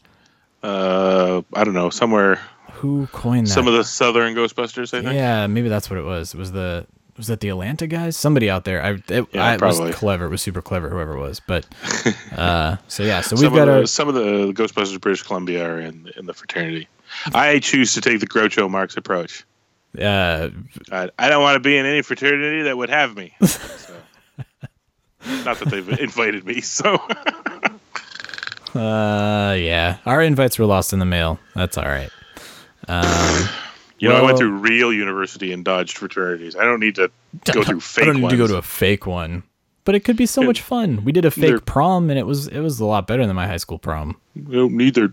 Uh, 0.62 1.42
I 1.54 1.64
don't 1.64 1.74
know, 1.74 1.90
somewhere. 1.90 2.40
Who 2.82 3.06
coined 3.12 3.46
that. 3.46 3.52
Some 3.52 3.68
of 3.68 3.74
the 3.74 3.84
Southern 3.84 4.34
Ghostbusters, 4.34 4.92
I 4.92 5.02
think. 5.02 5.14
Yeah, 5.14 5.46
maybe 5.46 5.68
that's 5.68 5.88
what 5.88 6.00
it 6.00 6.04
was. 6.04 6.34
It 6.34 6.36
was 6.36 6.50
the 6.50 6.84
was 7.16 7.28
that 7.28 7.38
the 7.38 7.48
Atlanta 7.48 7.86
guys? 7.86 8.16
Somebody 8.16 8.50
out 8.50 8.64
there. 8.64 8.82
I 8.82 8.90
it, 9.08 9.26
Yeah, 9.32 9.44
I, 9.44 9.54
it 9.54 9.60
was 9.60 9.94
clever. 9.94 10.24
It 10.24 10.30
was 10.30 10.42
super 10.42 10.60
clever. 10.60 10.90
Whoever 10.90 11.16
it 11.16 11.20
was. 11.20 11.40
But 11.40 11.64
uh, 12.36 12.78
so 12.88 13.04
yeah. 13.04 13.20
So 13.20 13.36
we've 13.36 13.44
some 13.44 13.54
got 13.54 13.68
of 13.68 13.74
our 13.74 13.86
some 13.86 14.08
of 14.08 14.14
the 14.14 14.52
Ghostbusters 14.52 14.96
of 14.96 15.00
British 15.00 15.22
Columbia 15.22 15.64
are 15.64 15.78
in 15.78 16.10
in 16.16 16.26
the 16.26 16.34
fraternity. 16.34 16.88
I 17.32 17.60
choose 17.60 17.94
to 17.94 18.00
take 18.00 18.18
the 18.18 18.26
Groucho 18.26 18.68
Marx 18.68 18.96
approach. 18.96 19.44
uh, 19.96 20.48
I, 20.90 21.08
I 21.20 21.28
don't 21.28 21.42
want 21.42 21.54
to 21.54 21.60
be 21.60 21.76
in 21.76 21.86
any 21.86 22.02
fraternity 22.02 22.62
that 22.62 22.76
would 22.76 22.90
have 22.90 23.16
me. 23.16 23.34
So. 25.24 25.44
Not 25.44 25.58
that 25.60 25.68
they've 25.68 25.88
invited 26.00 26.44
me, 26.44 26.60
so 26.62 26.94
uh 28.74 29.54
yeah. 29.56 29.98
Our 30.04 30.20
invites 30.20 30.58
were 30.58 30.66
lost 30.66 30.92
in 30.92 30.98
the 30.98 31.04
mail. 31.04 31.38
That's 31.54 31.78
all 31.78 31.84
right. 31.84 32.10
Um, 32.88 33.48
you 33.98 34.08
know 34.08 34.16
I 34.16 34.22
went 34.22 34.38
through 34.38 34.56
real 34.58 34.92
university 34.92 35.52
and 35.52 35.64
dodged 35.64 35.98
fraternities. 35.98 36.56
I 36.56 36.64
don't 36.64 36.80
need 36.80 36.96
to 36.96 37.10
go 37.52 37.62
through 37.62 37.80
fake 37.80 38.02
I 38.02 38.06
don't 38.06 38.16
need 38.16 38.22
ones. 38.22 38.32
to 38.32 38.38
go 38.38 38.46
to 38.46 38.56
a 38.56 38.62
fake 38.62 39.06
one. 39.06 39.42
But 39.84 39.96
it 39.96 40.00
could 40.04 40.16
be 40.16 40.26
so 40.26 40.42
much 40.42 40.60
fun. 40.60 41.04
We 41.04 41.10
did 41.10 41.24
a 41.24 41.30
fake 41.32 41.64
prom, 41.66 42.08
and 42.08 42.16
it 42.18 42.24
was 42.24 42.46
it 42.46 42.60
was 42.60 42.78
a 42.78 42.84
lot 42.84 43.08
better 43.08 43.26
than 43.26 43.34
my 43.34 43.48
high 43.48 43.56
school 43.56 43.78
prom. 43.78 44.16
I 44.36 44.52
don't 44.52 44.76
need 44.76 44.94
their 44.94 45.12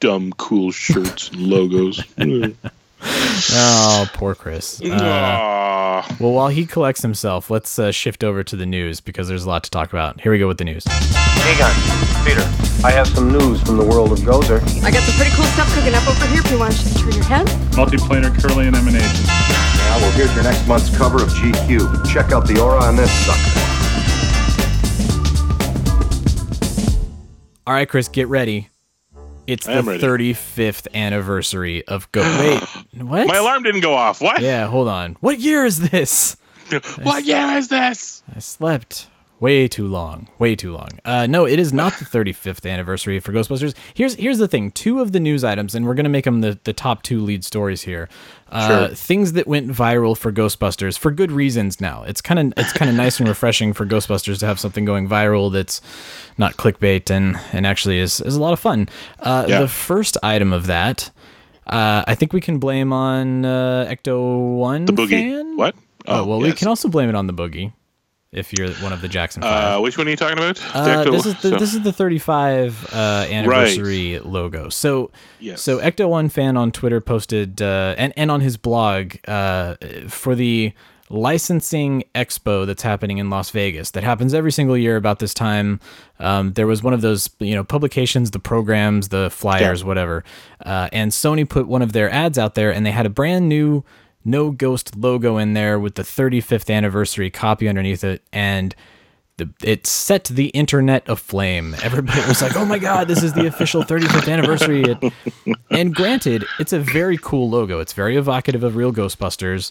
dumb 0.00 0.32
cool 0.32 0.72
shirts 0.72 1.28
and 1.28 1.42
logos. 1.42 2.02
Oh, 3.00 4.08
poor 4.14 4.34
Chris. 4.34 4.80
Uh, 5.98 6.04
well, 6.20 6.30
while 6.32 6.48
he 6.48 6.64
collects 6.64 7.02
himself, 7.02 7.50
let's 7.50 7.76
uh, 7.78 7.90
shift 7.90 8.22
over 8.22 8.44
to 8.44 8.54
the 8.54 8.66
news 8.66 9.00
because 9.00 9.26
there's 9.26 9.44
a 9.44 9.48
lot 9.48 9.64
to 9.64 9.70
talk 9.70 9.92
about. 9.92 10.20
Here 10.20 10.30
we 10.30 10.38
go 10.38 10.46
with 10.46 10.58
the 10.58 10.64
news. 10.64 10.84
Egon, 10.86 11.72
Peter, 12.24 12.42
I 12.86 12.92
have 12.92 13.08
some 13.08 13.32
news 13.32 13.60
from 13.62 13.78
the 13.78 13.84
world 13.84 14.12
of 14.12 14.20
Gozer. 14.20 14.60
I 14.84 14.92
got 14.92 15.02
some 15.02 15.14
pretty 15.16 15.34
cool 15.34 15.44
stuff 15.46 15.72
cooking 15.74 15.94
up 15.94 16.06
over 16.06 16.26
here 16.26 16.40
if 16.44 16.50
you 16.52 16.58
want 16.58 16.74
to 16.74 16.94
turn 16.94 17.12
your 17.12 17.24
head. 17.24 17.46
Multiplanar 17.74 18.30
Kirlian 18.30 18.76
emanation. 18.76 19.26
Now, 19.26 19.98
well, 19.98 20.12
here's 20.12 20.32
your 20.36 20.44
next 20.44 20.68
month's 20.68 20.96
cover 20.96 21.20
of 21.20 21.30
GQ. 21.30 22.06
Check 22.12 22.30
out 22.30 22.46
the 22.46 22.60
aura 22.60 22.80
on 22.84 22.94
this 22.94 23.10
sucker. 23.26 23.64
All 27.66 27.74
right, 27.74 27.88
Chris, 27.88 28.08
get 28.08 28.28
ready. 28.28 28.68
It's 29.48 29.66
the 29.66 29.82
ready. 29.82 30.34
35th 30.34 30.86
anniversary 30.94 31.86
of 31.88 32.12
Go. 32.12 32.20
Wait, 32.38 33.02
what? 33.02 33.26
My 33.26 33.36
alarm 33.36 33.62
didn't 33.62 33.80
go 33.80 33.94
off. 33.94 34.20
What? 34.20 34.42
Yeah, 34.42 34.66
hold 34.66 34.88
on. 34.88 35.16
What 35.20 35.40
year 35.40 35.64
is 35.64 35.88
this? 35.90 36.36
What 37.02 37.24
year 37.24 37.56
is 37.56 37.68
this? 37.68 38.22
I 38.36 38.40
slept 38.40 39.06
Way 39.40 39.68
too 39.68 39.86
long. 39.86 40.26
Way 40.40 40.56
too 40.56 40.72
long. 40.72 40.88
Uh, 41.04 41.26
no, 41.28 41.46
it 41.46 41.60
is 41.60 41.72
not 41.72 41.92
the 41.98 42.04
35th 42.06 42.68
anniversary 42.68 43.20
for 43.20 43.32
Ghostbusters. 43.32 43.74
Here's 43.94 44.14
here's 44.16 44.38
the 44.38 44.48
thing. 44.48 44.72
Two 44.72 45.00
of 45.00 45.12
the 45.12 45.20
news 45.20 45.44
items, 45.44 45.74
and 45.76 45.86
we're 45.86 45.94
gonna 45.94 46.08
make 46.08 46.24
them 46.24 46.40
the, 46.40 46.58
the 46.64 46.72
top 46.72 47.02
two 47.04 47.20
lead 47.20 47.44
stories 47.44 47.82
here. 47.82 48.08
Uh, 48.50 48.66
Sure. 48.88 48.88
Things 48.96 49.34
that 49.34 49.46
went 49.46 49.68
viral 49.70 50.16
for 50.16 50.32
Ghostbusters 50.32 50.98
for 50.98 51.10
good 51.12 51.30
reasons. 51.30 51.80
Now 51.80 52.02
it's 52.02 52.20
kind 52.20 52.40
of 52.40 52.52
it's 52.56 52.72
kind 52.72 52.90
of 52.90 52.96
nice 52.96 53.20
and 53.20 53.28
refreshing 53.28 53.72
for 53.72 53.86
Ghostbusters 53.86 54.40
to 54.40 54.46
have 54.46 54.58
something 54.58 54.84
going 54.84 55.08
viral 55.08 55.52
that's 55.52 55.80
not 56.36 56.56
clickbait 56.56 57.08
and 57.10 57.38
and 57.52 57.64
actually 57.66 57.98
is 58.00 58.20
is 58.22 58.34
a 58.34 58.40
lot 58.40 58.52
of 58.52 58.58
fun. 58.58 58.88
Uh, 59.20 59.44
Yeah. 59.48 59.60
The 59.60 59.68
first 59.68 60.16
item 60.22 60.52
of 60.52 60.66
that. 60.66 61.10
Uh, 61.66 62.02
I 62.06 62.14
think 62.14 62.32
we 62.32 62.40
can 62.40 62.58
blame 62.58 62.92
on 62.94 63.44
uh, 63.44 63.86
Ecto 63.90 64.56
One. 64.56 64.86
The 64.86 64.92
boogie. 64.94 65.10
Fan? 65.10 65.56
What? 65.56 65.76
Oh, 66.06 66.24
well, 66.24 66.40
we 66.40 66.52
can 66.52 66.66
also 66.66 66.88
blame 66.88 67.10
it 67.10 67.14
on 67.14 67.26
the 67.26 67.34
boogie 67.34 67.72
if 68.32 68.52
you're 68.52 68.68
one 68.74 68.92
of 68.92 69.00
the 69.00 69.08
Jackson 69.08 69.42
Five. 69.42 69.78
Uh, 69.78 69.80
which 69.80 69.96
one 69.96 70.06
are 70.06 70.10
you 70.10 70.16
talking 70.16 70.36
about? 70.38 70.60
Uh, 70.74 71.04
Ecto- 71.04 71.12
this 71.12 71.26
is 71.26 71.34
the, 71.40 71.50
so- 71.50 71.58
this 71.58 71.74
is 71.74 71.82
the 71.82 71.92
35 71.92 72.92
uh, 72.92 73.26
anniversary 73.30 74.18
logo. 74.18 74.68
So 74.68 75.10
Yes. 75.40 75.62
so 75.62 75.78
Ecto 75.78 76.08
One 76.08 76.28
fan 76.28 76.56
on 76.56 76.70
Twitter 76.72 77.00
posted 77.00 77.62
uh, 77.62 77.94
and 77.96 78.12
and 78.16 78.30
on 78.30 78.40
his 78.40 78.56
blog 78.56 79.14
uh, 79.26 79.76
for 80.08 80.34
the 80.34 80.72
licensing 81.10 82.04
expo 82.14 82.66
that's 82.66 82.82
happening 82.82 83.18
in 83.18 83.30
Las 83.30 83.50
Vegas. 83.50 83.90
That 83.92 84.04
happens 84.04 84.34
every 84.34 84.52
single 84.52 84.76
year 84.76 84.96
about 84.96 85.18
this 85.18 85.32
time. 85.34 85.80
Um, 86.18 86.52
there 86.52 86.66
was 86.66 86.82
one 86.82 86.92
of 86.92 87.00
those 87.00 87.30
you 87.38 87.54
know 87.54 87.64
publications, 87.64 88.30
the 88.30 88.38
programs, 88.38 89.08
the 89.08 89.30
flyers, 89.30 89.84
whatever. 89.84 90.24
Uh, 90.64 90.88
and 90.92 91.10
Sony 91.12 91.48
put 91.48 91.66
one 91.66 91.82
of 91.82 91.92
their 91.92 92.10
ads 92.10 92.38
out 92.38 92.54
there, 92.54 92.72
and 92.72 92.84
they 92.84 92.90
had 92.90 93.06
a 93.06 93.10
brand 93.10 93.48
new 93.48 93.84
no 94.30 94.50
ghost 94.50 94.96
logo 94.96 95.36
in 95.38 95.54
there 95.54 95.78
with 95.78 95.94
the 95.94 96.02
35th 96.02 96.72
anniversary 96.74 97.30
copy 97.30 97.68
underneath 97.68 98.04
it 98.04 98.22
and 98.32 98.74
the, 99.38 99.48
it 99.62 99.86
set 99.86 100.24
the 100.24 100.48
internet 100.48 101.08
aflame. 101.08 101.74
Everybody 101.82 102.20
was 102.26 102.42
like, 102.42 102.56
"Oh 102.56 102.64
my 102.64 102.78
god, 102.78 103.06
this 103.06 103.22
is 103.22 103.32
the 103.32 103.46
official 103.46 103.84
35th 103.84 104.30
anniversary!" 104.30 104.82
It, 104.82 105.12
and 105.70 105.94
granted, 105.94 106.44
it's 106.58 106.72
a 106.72 106.80
very 106.80 107.16
cool 107.22 107.48
logo. 107.48 107.78
It's 107.78 107.92
very 107.92 108.16
evocative 108.16 108.64
of 108.64 108.74
real 108.76 108.92
Ghostbusters. 108.92 109.70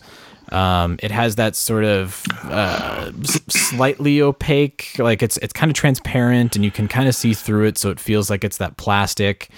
Um, 0.53 0.97
it 1.03 1.11
has 1.11 1.35
that 1.35 1.57
sort 1.57 1.83
of 1.83 2.23
uh, 2.45 3.11
slightly 3.49 4.21
opaque, 4.21 4.95
like 4.97 5.21
it's 5.21 5.35
it's 5.37 5.53
kind 5.53 5.69
of 5.69 5.75
transparent, 5.75 6.55
and 6.55 6.63
you 6.63 6.71
can 6.71 6.87
kind 6.87 7.09
of 7.09 7.15
see 7.15 7.33
through 7.33 7.65
it, 7.65 7.77
so 7.77 7.89
it 7.89 7.99
feels 7.99 8.29
like 8.29 8.45
it's 8.45 8.57
that 8.57 8.77
plastic. 8.77 9.49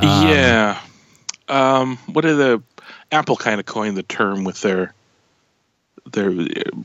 yeah. 0.00 0.80
Um, 1.48 1.98
what 2.06 2.24
are 2.24 2.34
the 2.34 2.62
Apple 3.12 3.36
kind 3.36 3.60
of 3.60 3.66
coined 3.66 3.96
the 3.96 4.02
term 4.02 4.44
with 4.44 4.60
their 4.62 4.94
their 6.10 6.32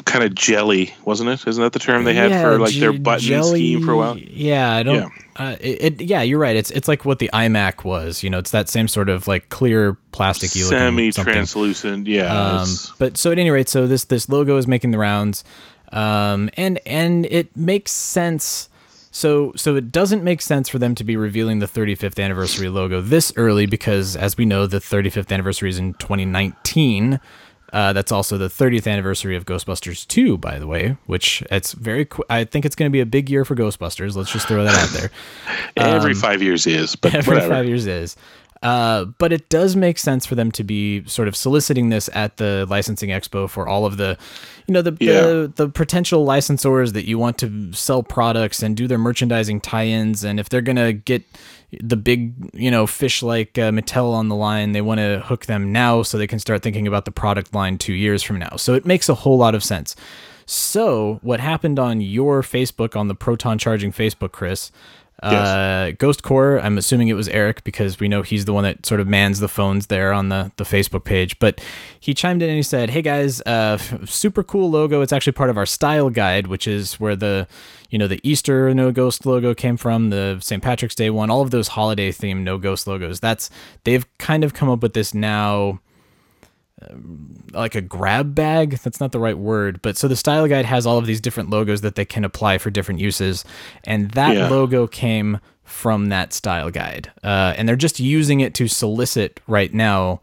kind 0.06 0.24
of 0.24 0.36
jelly, 0.36 0.94
wasn't 1.04 1.30
it? 1.30 1.48
Isn't 1.48 1.64
that 1.64 1.74
the 1.74 1.80
term 1.80 2.04
they 2.04 2.14
had 2.14 2.30
Yeah, 2.30 2.44
for 2.44 2.60
like 2.60 2.76
their 2.76 2.94
button 2.94 3.26
jelly- 3.26 3.60
scheme 3.60 3.86
for 3.86 3.94
a 3.94 3.98
while? 3.98 4.18
Yeah, 4.18 4.72
I 4.72 4.84
don't. 4.84 4.96
Yeah. 4.96 5.08
Uh, 5.36 5.56
it, 5.60 6.02
it, 6.02 6.02
yeah, 6.02 6.22
you're 6.22 6.40
right. 6.40 6.56
It's 6.56 6.70
it's 6.72 6.88
like 6.88 7.06
what 7.06 7.20
the 7.20 7.30
iMac 7.34 7.84
was. 7.84 8.22
You 8.24 8.30
know, 8.30 8.38
it's 8.40 8.52
that 8.52 8.70
same 8.70 8.88
sort 8.88 9.10
of 9.10 9.28
like 9.28 9.50
clear 9.50 9.98
plastic, 10.12 10.50
something. 10.50 10.78
Semi-translucent, 11.12 12.08
yeah. 12.08 12.60
Um, 12.62 12.68
but 13.00 13.18
so 13.18 13.32
at 13.32 13.40
any 13.40 13.50
rate, 13.50 13.70
so 13.70 13.88
this 13.88 14.06
this 14.06 14.30
logo 14.30 14.58
is 14.58 14.68
making 14.68 14.92
the 14.92 14.98
rounds, 14.98 15.44
um, 15.92 16.50
and 16.58 16.80
and 16.86 17.26
it 17.28 17.56
makes 17.56 17.92
sense. 17.92 18.70
So 19.12 19.54
so 19.56 19.76
it 19.76 19.92
doesn't 19.92 20.24
make 20.24 20.42
sense 20.42 20.70
for 20.70 20.80
them 20.80 20.96
to 20.96 21.04
be 21.04 21.16
revealing 21.18 21.60
the 21.60 21.66
35th 21.66 22.24
anniversary 22.24 22.70
logo 22.70 23.02
this 23.02 23.34
early 23.36 23.66
because, 23.66 24.16
as 24.16 24.38
we 24.38 24.46
know, 24.46 24.68
the 24.68 24.80
35th 24.80 25.32
anniversary 25.32 25.70
is 25.70 25.80
in 25.80 25.94
2019. 25.96 27.20
Uh, 27.74 27.92
that's 27.92 28.14
also 28.14 28.38
the 28.38 28.48
30th 28.48 28.90
anniversary 28.90 29.36
of 29.36 29.46
Ghostbusters 29.46 30.08
2, 30.08 30.38
by 30.38 30.58
the 30.58 30.66
way, 30.68 30.96
which 31.06 31.44
it's 31.52 31.74
very. 31.74 32.06
Qu- 32.06 32.24
I 32.30 32.46
think 32.46 32.64
it's 32.64 32.76
going 32.76 32.90
to 32.90 32.94
be 32.94 33.02
a 33.02 33.06
big 33.06 33.30
year 33.30 33.44
for 33.44 33.56
Ghostbusters. 33.56 34.16
Let's 34.16 34.32
just 34.32 34.48
throw 34.48 34.64
that 34.64 34.74
out 34.74 34.90
there. 34.90 35.12
every 35.78 36.14
five 36.14 36.42
years 36.42 36.66
is, 36.66 36.96
but 36.96 37.14
um, 37.14 37.18
every 37.20 37.36
whatever. 37.36 37.54
five 37.54 37.66
years 37.68 37.86
is. 37.86 38.16
Uh, 38.64 39.06
but 39.06 39.32
it 39.32 39.50
does 39.50 39.76
make 39.76 39.98
sense 40.00 40.26
for 40.26 40.36
them 40.36 40.52
to 40.52 40.64
be 40.64 41.06
sort 41.06 41.28
of 41.28 41.36
soliciting 41.36 41.90
this 41.90 42.10
at 42.14 42.38
the 42.38 42.66
licensing 42.70 43.10
expo 43.10 43.50
for 43.50 43.68
all 43.68 43.86
of 43.86 43.98
the, 43.98 44.18
you 44.68 44.74
know, 44.74 44.82
the 44.82 44.98
Yeah. 45.00 45.22
the, 45.22 45.54
the 45.56 45.70
potential 45.70 46.26
licensors 46.26 46.94
that 46.94 47.06
you 47.08 47.18
want 47.20 47.38
to 47.40 47.72
sell 47.74 48.02
products 48.02 48.64
and 48.64 48.76
do 48.76 48.88
their 48.88 48.98
merchandising 48.98 49.62
tie-ins, 49.62 50.24
and 50.24 50.40
if 50.40 50.50
they're 50.50 50.62
gonna 50.62 50.92
get 50.94 51.24
the 51.82 51.98
big, 51.98 52.34
you 52.54 52.72
know, 52.72 52.88
fish 52.88 53.22
like 53.22 53.58
uh, 53.58 53.72
Mattel 53.72 54.14
on 54.14 54.30
the 54.30 54.36
line, 54.36 54.72
they 54.72 54.82
want 54.82 55.00
to 55.00 55.22
hook 55.26 55.46
them 55.48 55.72
now 55.72 56.02
so 56.02 56.18
they 56.18 56.26
can 56.28 56.40
start 56.40 56.64
thinking 56.64 56.88
about 56.88 57.04
the 57.06 57.12
product 57.12 57.54
line 57.54 57.78
two 57.78 57.94
years 57.94 58.24
from 58.24 58.40
now. 58.40 58.56
So 58.56 58.74
it 58.74 58.86
makes 58.86 59.10
a 59.10 59.14
whole 59.16 59.38
lot 59.38 59.54
of 59.54 59.64
sense. 59.64 59.96
So 60.46 61.20
what 61.24 61.42
happened 61.42 61.78
on 61.78 62.00
your 62.00 62.42
Facebook 62.42 62.96
on 62.96 63.10
the 63.10 63.16
Proton 63.16 63.58
Charging 63.58 63.92
Facebook, 63.92 64.32
Chris? 64.32 64.72
Uh, 65.24 65.92
Ghost 65.98 66.22
Corps. 66.22 66.60
I'm 66.60 66.78
assuming 66.78 67.08
it 67.08 67.16
was 67.16 67.28
Eric 67.30 67.64
because 67.64 68.00
we 68.00 68.08
know 68.08 68.22
he's 68.22 68.46
the 68.46 68.54
one 68.54 68.64
that 68.64 68.86
sort 68.86 69.00
of 69.00 69.08
mans 69.08 69.40
the 69.40 69.48
phones 69.48 69.88
there 69.88 70.14
on 70.14 70.30
the 70.30 70.52
the 70.58 70.64
Facebook 70.64 71.04
page. 71.04 71.40
But 71.40 71.60
he 72.00 72.14
chimed 72.14 72.44
in 72.44 72.50
and 72.50 72.56
he 72.56 72.64
said, 72.64 72.92
"Hey 72.92 73.02
guys, 73.02 73.42
uh, 73.42 73.78
super 74.06 74.44
cool 74.44 74.70
logo. 74.70 75.02
It's 75.02 75.14
actually 75.14 75.34
part 75.34 75.50
of 75.50 75.58
our 75.58 75.66
style 75.66 76.10
guide, 76.10 76.48
which 76.48 76.68
is 76.68 77.00
where 77.00 77.16
the 77.16 77.48
you 77.90 77.98
know 77.98 78.08
the 78.08 78.20
Easter 78.24 78.74
No 78.74 78.92
Ghost 78.92 79.26
logo 79.26 79.54
came 79.56 79.78
from, 79.78 80.10
the 80.12 80.38
St. 80.42 80.62
Patrick's 80.62 80.96
Day 80.96 81.10
one, 81.10 81.30
all 81.30 81.42
of 81.42 81.52
those 81.52 81.70
holiday 81.70 82.12
themed 82.12 82.44
No 82.44 82.58
Ghost 82.58 82.86
logos. 82.86 83.20
That's 83.20 83.50
they've 83.86 84.06
kind 84.20 84.44
of 84.44 84.54
come 84.54 84.70
up 84.70 84.82
with 84.82 84.94
this 84.94 85.14
now." 85.14 85.80
Like 87.54 87.76
a 87.76 87.82
grab 87.82 88.36
bag. 88.36 88.78
That's 88.84 89.00
not 89.00 89.12
the 89.12 89.20
right 89.20 89.38
word, 89.38 89.82
but 89.82 89.98
so 89.98 90.08
the 90.08 90.16
style 90.16 90.48
guide 90.48 90.66
has 90.66 90.86
all 90.86 90.98
of 90.98 91.06
these 91.06 91.20
different 91.22 91.50
logos 91.50 91.82
that 91.82 91.96
they 91.96 92.06
can 92.06 92.24
apply 92.24 92.58
for 92.60 92.70
different 92.70 93.00
uses, 93.00 93.44
and 93.84 94.12
that 94.12 94.36
Yeah. 94.36 94.50
logo 94.50 94.88
came 94.88 95.40
from 95.64 96.08
that 96.10 96.34
style 96.34 96.70
guide, 96.70 97.12
uh, 97.24 97.54
and 97.58 97.68
they're 97.68 97.76
just 97.76 98.00
using 98.00 98.40
it 98.40 98.54
to 98.56 98.68
solicit 98.68 99.40
right 99.48 99.74
now 99.74 100.22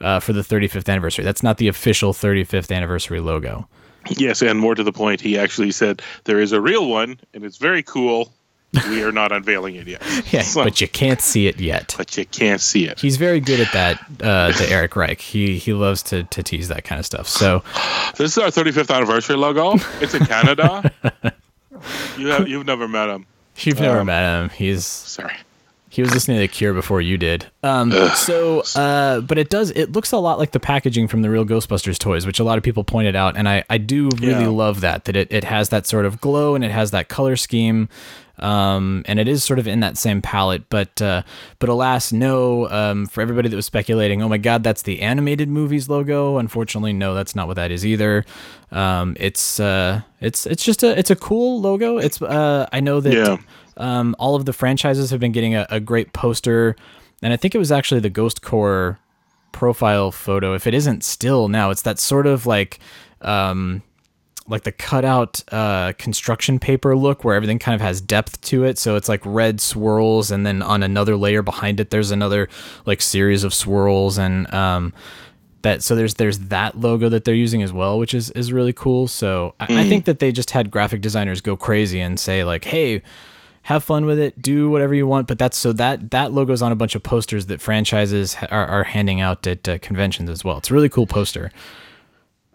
uh, 0.00 0.18
for 0.18 0.32
the 0.32 0.42
35th 0.42 0.88
anniversary. 0.88 1.24
That's 1.24 1.42
not 1.42 1.58
the 1.58 1.68
official 1.68 2.12
35th 2.14 2.72
anniversary 2.74 3.20
logo. 3.20 3.68
Yes, 4.16 4.40
and 4.40 4.58
more 4.58 4.74
to 4.74 4.82
the 4.82 4.92
point, 4.92 5.20
he 5.20 5.36
actually 5.38 5.70
said 5.72 6.00
there 6.24 6.40
is 6.40 6.52
a 6.52 6.60
real 6.60 6.88
one, 6.88 7.20
and 7.34 7.44
it's 7.44 7.58
very 7.58 7.82
cool. 7.82 8.32
We 8.88 9.02
are 9.02 9.10
not 9.12 9.32
unveiling 9.32 9.74
it 9.74 9.88
yet. 9.88 10.02
Yeah, 10.32 10.42
So- 10.42 10.62
but 10.64 10.80
you 10.80 10.86
can't 10.88 11.20
see 11.20 11.46
it 11.48 11.58
yet. 11.60 11.94
but 11.98 12.16
you 12.16 12.24
can't 12.26 12.60
see 12.60 12.86
it. 12.86 13.00
He's 13.00 13.16
very 13.16 13.40
good 13.40 13.58
at 13.60 13.72
that. 13.72 13.98
Uh, 14.22 14.52
the 14.52 14.68
Eric 14.70 14.94
Reich. 14.96 15.20
He 15.20 15.58
he 15.58 15.72
loves 15.72 16.02
to 16.04 16.22
to 16.24 16.42
tease 16.42 16.68
that 16.68 16.84
kind 16.84 16.98
of 17.00 17.06
stuff. 17.06 17.26
So 17.28 17.62
This 18.16 18.36
is 18.36 18.38
our 18.38 18.48
35th 18.50 18.94
anniversary 18.94 19.36
logo. 19.36 19.74
It's 20.00 20.14
in 20.14 20.24
Canada. 20.26 20.92
you 22.18 22.28
have 22.28 22.48
you've 22.48 22.66
never 22.66 22.86
met 22.88 23.08
him. 23.08 23.26
you've 23.58 23.80
never 23.80 24.04
met 24.04 24.40
him. 24.42 24.48
He's 24.50 24.84
Sorry. 24.86 25.34
He 25.92 26.02
was 26.02 26.14
listening 26.14 26.36
to 26.36 26.42
The 26.42 26.46
Cure 26.48 26.72
before 26.72 27.00
you 27.00 27.18
did. 27.18 27.46
Um, 27.64 27.90
so, 28.14 28.62
uh, 28.76 29.22
but 29.22 29.38
it 29.38 29.50
does. 29.50 29.72
It 29.72 29.90
looks 29.90 30.12
a 30.12 30.18
lot 30.18 30.38
like 30.38 30.52
the 30.52 30.60
packaging 30.60 31.08
from 31.08 31.22
the 31.22 31.30
real 31.30 31.44
Ghostbusters 31.44 31.98
toys, 31.98 32.24
which 32.26 32.38
a 32.38 32.44
lot 32.44 32.58
of 32.58 32.62
people 32.62 32.84
pointed 32.84 33.16
out, 33.16 33.36
and 33.36 33.48
I, 33.48 33.64
I 33.68 33.78
do 33.78 34.08
really 34.20 34.44
Yeah. 34.44 34.48
love 34.50 34.82
that. 34.82 35.06
That 35.06 35.16
it, 35.16 35.32
it 35.32 35.42
has 35.42 35.70
that 35.70 35.88
sort 35.88 36.06
of 36.06 36.20
glow 36.20 36.54
and 36.54 36.62
it 36.64 36.70
has 36.70 36.92
that 36.92 37.08
color 37.08 37.34
scheme, 37.34 37.88
um, 38.40 39.02
and 39.06 39.18
it 39.20 39.28
is 39.28 39.44
sort 39.44 39.58
of 39.58 39.68
in 39.68 39.80
that 39.80 39.96
same 39.96 40.20
palette. 40.22 40.68
But, 40.68 41.00
uh, 41.00 41.22
but 41.58 41.68
alas, 41.68 42.12
no. 42.12 42.68
Um, 42.70 43.06
for 43.06 43.20
everybody 43.20 43.48
that 43.48 43.56
was 43.56 43.66
speculating, 43.66 44.22
oh 44.22 44.28
my 44.28 44.38
God, 44.38 44.62
that's 44.62 44.82
the 44.82 45.02
animated 45.02 45.48
movies 45.48 45.88
logo. 45.88 46.38
Unfortunately, 46.38 46.92
no, 46.92 47.14
that's 47.14 47.36
not 47.36 47.46
what 47.46 47.56
that 47.56 47.70
is 47.70 47.84
either. 47.86 48.24
Um, 48.72 49.16
it's 49.20 49.60
uh, 49.60 50.02
it's 50.20 50.46
it's 50.46 50.64
just 50.64 50.82
a 50.82 50.98
it's 50.98 51.10
a 51.10 51.16
cool 51.16 51.60
logo. 51.60 51.98
It's 51.98 52.20
uh, 52.22 52.68
I 52.72 52.80
know 52.80 53.00
that 53.00 53.12
Yeah. 53.14 53.36
um, 53.76 54.14
all 54.18 54.34
of 54.36 54.44
the 54.44 54.52
franchises 54.52 55.10
have 55.10 55.20
been 55.20 55.32
getting 55.32 55.54
a, 55.54 55.66
a 55.70 55.80
great 55.80 56.12
poster, 56.12 56.76
and 57.22 57.32
I 57.32 57.36
think 57.36 57.54
it 57.54 57.58
was 57.58 57.72
actually 57.72 58.00
the 58.00 58.10
Ghost 58.10 58.42
Corps 58.42 58.98
profile 59.52 60.12
photo. 60.12 60.54
If 60.54 60.66
it 60.66 60.74
isn't 60.74 61.02
still 61.04 61.48
now, 61.48 61.70
it's 61.70 61.82
that 61.82 61.98
sort 61.98 62.26
of 62.26 62.46
like, 62.46 62.78
um, 63.22 63.82
like 64.50 64.64
the 64.64 64.72
cutout 64.72 65.42
uh, 65.52 65.92
construction 65.96 66.58
paper 66.58 66.96
look 66.96 67.24
where 67.24 67.34
everything 67.34 67.58
kind 67.58 67.74
of 67.74 67.80
has 67.80 68.00
depth 68.00 68.40
to 68.42 68.64
it. 68.64 68.78
So 68.78 68.96
it's 68.96 69.08
like 69.08 69.22
red 69.24 69.60
swirls, 69.60 70.30
and 70.30 70.44
then 70.44 70.60
on 70.60 70.82
another 70.82 71.16
layer 71.16 71.42
behind 71.42 71.80
it, 71.80 71.90
there's 71.90 72.10
another 72.10 72.48
like 72.84 73.00
series 73.00 73.44
of 73.44 73.54
swirls, 73.54 74.18
and 74.18 74.52
um, 74.52 74.92
that 75.62 75.82
so 75.82 75.94
there's 75.94 76.14
there's 76.14 76.38
that 76.38 76.78
logo 76.78 77.08
that 77.08 77.24
they're 77.24 77.34
using 77.34 77.62
as 77.62 77.72
well, 77.72 77.98
which 77.98 78.12
is 78.12 78.30
is 78.32 78.52
really 78.52 78.72
cool. 78.72 79.08
So 79.08 79.54
I, 79.60 79.82
I 79.82 79.88
think 79.88 80.04
that 80.04 80.18
they 80.18 80.32
just 80.32 80.50
had 80.50 80.70
graphic 80.70 81.00
designers 81.00 81.40
go 81.40 81.56
crazy 81.56 82.00
and 82.00 82.18
say 82.18 82.44
like, 82.44 82.64
hey. 82.64 83.02
Have 83.64 83.84
fun 83.84 84.06
with 84.06 84.18
it. 84.18 84.40
Do 84.40 84.70
whatever 84.70 84.94
you 84.94 85.06
want, 85.06 85.28
but 85.28 85.38
that's 85.38 85.54
so 85.54 85.74
that 85.74 86.12
that 86.12 86.32
logo's 86.32 86.62
on 86.62 86.72
a 86.72 86.74
bunch 86.74 86.94
of 86.94 87.02
posters 87.02 87.44
that 87.46 87.60
franchises 87.60 88.32
ha- 88.32 88.46
are, 88.50 88.66
are 88.66 88.84
handing 88.84 89.20
out 89.20 89.46
at 89.46 89.68
uh, 89.68 89.78
conventions 89.80 90.30
as 90.30 90.42
well. 90.42 90.56
It's 90.56 90.70
a 90.70 90.74
really 90.74 90.88
cool 90.88 91.06
poster. 91.06 91.52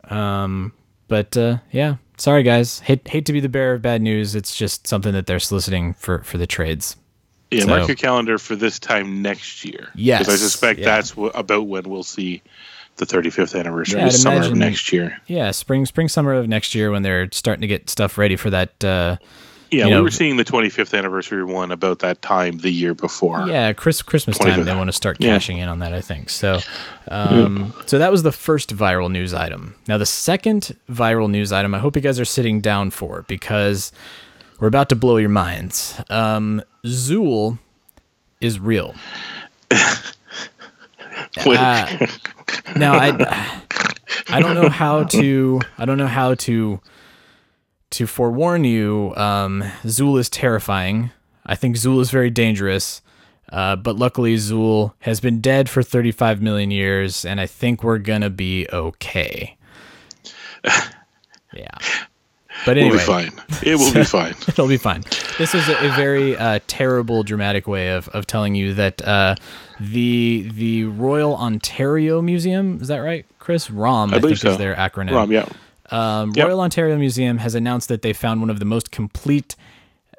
Um, 0.09 0.73
but 1.07 1.35
uh, 1.37 1.57
yeah, 1.71 1.95
sorry 2.17 2.43
guys. 2.43 2.79
Hate 2.79 3.07
hate 3.07 3.25
to 3.25 3.33
be 3.33 3.39
the 3.39 3.49
bearer 3.49 3.73
of 3.75 3.81
bad 3.81 4.01
news. 4.01 4.35
It's 4.35 4.55
just 4.55 4.87
something 4.87 5.13
that 5.13 5.25
they're 5.27 5.39
soliciting 5.39 5.93
for 5.93 6.19
for 6.23 6.37
the 6.37 6.47
trades. 6.47 6.95
Yeah, 7.51 7.61
So- 7.61 7.67
mark 7.67 7.87
your 7.87 7.95
calendar 7.95 8.37
for 8.37 8.55
this 8.55 8.79
time 8.79 9.21
next 9.21 9.63
year. 9.63 9.89
Yes, 9.95 10.19
because 10.21 10.33
I 10.33 10.37
suspect 10.37 10.79
yeah. 10.79 10.85
that's 10.85 11.11
wh- 11.11 11.29
about 11.35 11.67
when 11.67 11.83
we'll 11.83 12.03
see 12.03 12.41
the 12.97 13.05
35th 13.05 13.59
anniversary 13.59 13.99
Yeah, 13.99 14.09
summer 14.09 14.41
of 14.45 14.55
next 14.55 14.91
year. 14.93 15.19
Yeah, 15.27 15.51
spring, 15.51 15.85
spring, 15.85 16.07
summer 16.07 16.33
of 16.33 16.47
next 16.47 16.73
year 16.73 16.91
when 16.91 17.03
they're 17.03 17.29
starting 17.31 17.61
to 17.61 17.67
get 17.67 17.89
stuff 17.89 18.17
ready 18.17 18.35
for 18.37 18.49
that. 18.49 18.83
Uh, 18.83 19.17
Yeah, 19.71 19.79
You 19.79 19.85
we 19.85 19.91
know- 19.91 20.03
were 20.03 20.11
seeing 20.11 20.37
the 20.37 20.45
25th 20.45 20.97
anniversary 20.97 21.43
one 21.43 21.71
about 21.71 21.99
that 21.99 22.21
time 22.21 22.57
the 22.59 22.69
year 22.71 22.93
before. 22.93 23.47
yeah, 23.47 23.73
Chris, 23.73 24.01
Christmas 24.01 24.37
time 24.37 24.63
they 24.63 24.75
want 24.75 24.87
to 24.89 24.93
start 24.93 25.17
Yeah. 25.19 25.33
cashing 25.33 25.57
in 25.57 25.67
on 25.67 25.79
that. 25.79 25.93
I 25.93 26.01
think 26.01 26.29
so. 26.29 26.59
Um, 27.09 27.73
So 27.85 27.97
that 27.99 28.11
was 28.11 28.23
the 28.23 28.31
first 28.31 28.75
viral 28.75 29.11
news 29.11 29.33
item. 29.33 29.75
Now 29.87 29.97
the 29.97 30.05
second 30.05 30.75
viral 30.89 31.29
news 31.29 31.51
item, 31.51 31.73
I 31.75 31.79
hope 31.79 31.95
you 31.95 32.01
guys 32.01 32.19
are 32.19 32.25
sitting 32.25 32.61
down 32.61 32.91
for 32.91 33.25
because 33.27 33.91
we're 34.59 34.67
about 34.67 34.89
to 34.89 34.95
blow 34.95 35.17
your 35.17 35.29
minds. 35.29 35.99
Um, 36.09 36.61
Zuul 36.85 37.57
is 38.41 38.59
real. 38.59 38.95
Uh, 41.37 42.07
now 42.77 42.93
I 42.93 43.55
I 44.29 44.39
don't 44.39 44.55
know 44.55 44.69
how 44.69 45.03
to 45.03 45.61
I 45.77 45.85
don't 45.85 45.97
know 45.97 46.07
how 46.07 46.35
to 46.35 46.79
to 47.95 48.07
forewarn 48.07 48.63
you. 48.63 49.13
Um, 49.15 49.63
Zuul 49.83 50.19
is 50.19 50.29
terrifying. 50.29 51.11
I 51.45 51.55
think 51.55 51.75
Zuul 51.75 52.01
is 52.01 52.11
very 52.11 52.29
dangerous. 52.29 53.01
Uh, 53.51 53.75
but 53.75 53.95
luckily, 53.95 54.35
Zuul 54.35 54.93
has 54.99 55.19
been 55.19 55.39
dead 55.39 55.69
for 55.69 55.83
35 55.83 56.41
million 56.41 56.71
years, 56.71 57.23
and 57.25 57.39
I 57.39 57.45
think 57.45 57.83
we're 57.83 57.99
gonna 57.99 58.29
be 58.29 58.67
okay. 58.71 59.57
Yeah. 61.55 61.69
But 62.65 62.77
we'll 62.77 62.85
anyway, 62.85 62.97
be 62.97 63.03
fine. 63.03 63.31
It 63.63 63.75
will 63.77 63.93
be 63.93 64.03
fine. 64.05 64.33
It'll 64.47 64.67
be 64.67 64.77
fine. 64.77 65.03
This 65.37 65.53
is 65.53 65.67
a, 65.67 65.87
a 65.87 65.95
very 65.95 66.35
uh, 66.35 66.59
terrible, 66.67 67.23
dramatic 67.23 67.67
way 67.67 67.91
of, 67.91 68.07
of 68.09 68.27
telling 68.27 68.55
you 68.55 68.73
that 68.73 69.01
uh, 69.07 69.35
the 69.79 70.49
the 70.53 70.85
Royal 70.85 71.35
Ontario 71.35 72.21
Museum 72.21 72.79
is 72.81 72.87
that 72.87 72.99
right, 72.99 73.25
Chris? 73.39 73.69
ROM, 73.69 74.13
I, 74.13 74.19
believe 74.19 74.39
think 74.39 74.53
is 74.53 74.57
their 74.57 74.75
acronym. 74.75 75.11
Rom, 75.11 75.31
yeah. 75.31 75.47
Um, 75.91 76.31
Yep. 76.35 76.47
Royal 76.47 76.61
Ontario 76.61 76.97
Museum 76.97 77.37
has 77.39 77.55
announced 77.55 77.87
that 77.89 78.01
they 78.01 78.13
found 78.13 78.41
one 78.41 78.49
of 78.49 78.59
the 78.59 78.65
most 78.65 78.91
complete. 78.91 79.55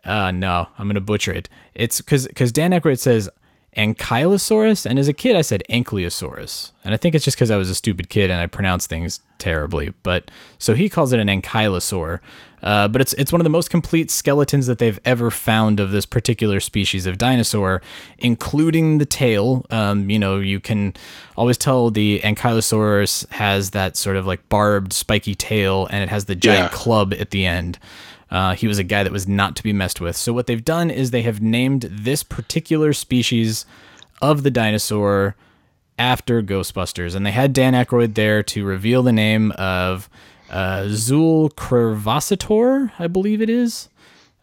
Uh, 0.05 0.31
no, 0.31 0.69
I'm 0.79 0.87
gonna 0.89 1.01
butcher 1.01 1.33
it. 1.33 1.49
It's 1.75 2.01
because 2.01 2.29
because 2.29 2.53
Dan 2.53 2.71
Aykroyd 2.71 2.99
says 2.99 3.29
Ankylosaurus, 3.77 4.87
and 4.87 4.99
as 4.99 5.09
a 5.09 5.13
kid 5.13 5.37
I 5.37 5.43
said 5.43 5.63
Ankylosaurus, 5.69 6.73
and 6.85 6.95
I 6.95 6.97
think 6.97 7.15
it's 7.15 7.25
just 7.25 7.37
because 7.37 7.51
I 7.51 7.57
was 7.57 7.69
a 7.71 7.75
stupid 7.75 8.09
kid 8.09 8.31
and 8.31 8.41
I 8.41 8.47
pronounced 8.47 8.89
things 8.89 9.21
terribly. 9.39 9.93
But 10.03 10.31
so 10.59 10.75
he 10.75 10.89
calls 10.89 11.13
it 11.13 11.21
an 11.21 11.29
Ankylosaur. 11.29 12.21
Uh, 12.67 12.89
but 12.89 13.01
it's 13.01 13.13
it's 13.13 13.31
one 13.31 13.41
of 13.41 13.45
the 13.45 13.51
most 13.59 13.71
complete 13.71 14.11
skeletons 14.11 14.67
that 14.67 14.79
they've 14.79 14.99
ever 15.05 15.31
found 15.31 15.79
of 15.79 15.93
this 15.93 16.05
particular 16.05 16.59
species 16.59 17.07
of 17.07 17.17
dinosaur, 17.17 17.81
including 18.19 18.99
the 18.99 19.07
tail. 19.07 19.65
Um, 19.71 20.11
you 20.11 20.19
know, 20.19 20.41
you 20.41 20.59
can 20.59 20.93
always 21.37 21.57
tell 21.57 21.91
the 21.93 22.19
Ankylosaurus 22.25 23.31
has 23.31 23.71
that 23.71 23.97
sort 23.97 24.17
of 24.17 24.27
like 24.27 24.49
barbed, 24.49 24.93
spiky 24.93 25.35
tail, 25.37 25.87
and 25.93 26.03
it 26.03 26.09
has 26.09 26.25
the 26.25 26.35
giant 26.35 26.73
Yeah. 26.73 26.77
club 26.79 27.15
at 27.15 27.31
the 27.31 27.47
end. 27.47 27.79
Uh, 28.33 28.55
he 28.57 28.67
was 28.67 28.79
a 28.79 28.85
guy 28.85 29.05
that 29.05 29.13
was 29.13 29.29
not 29.29 29.55
to 29.55 29.63
be 29.63 29.73
messed 29.73 30.01
with. 30.01 30.17
So 30.17 30.33
what 30.33 30.49
they've 30.49 30.65
done 30.65 30.91
is 30.91 31.13
they 31.13 31.23
have 31.23 31.41
named 31.41 31.83
this 31.89 32.25
particular 32.25 32.93
species 32.93 33.65
of 34.21 34.43
the 34.43 34.51
dinosaur 34.51 35.37
after 35.99 36.43
Ghostbusters, 36.43 37.15
and 37.15 37.25
they 37.25 37.31
had 37.31 37.53
Dan 37.53 37.75
Aykroyd 37.75 38.15
there 38.17 38.43
to 38.43 38.65
reveal 38.65 39.05
the 39.05 39.13
name 39.13 39.53
of 39.53 40.11
uh, 40.51 40.83
Zuul 40.89 41.51
Crevasitor, 41.55 42.93
I 42.99 43.07
believe 43.07 43.41
it 43.43 43.51
is. 43.51 43.89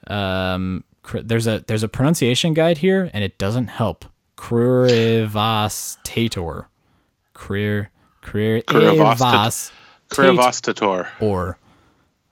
Um, 0.08 0.84
there's 1.14 1.48
a 1.48 1.64
there's 1.68 1.84
a 1.84 1.88
pronunciation 1.88 2.54
guide 2.54 2.80
here, 2.80 3.10
and 3.14 3.24
it 3.24 3.38
doesn't 3.38 3.68
help. 3.68 4.06
Creer 4.38 5.28
Crevastat- 8.66 9.72
Cravastator. 10.10 11.08
or 11.20 11.58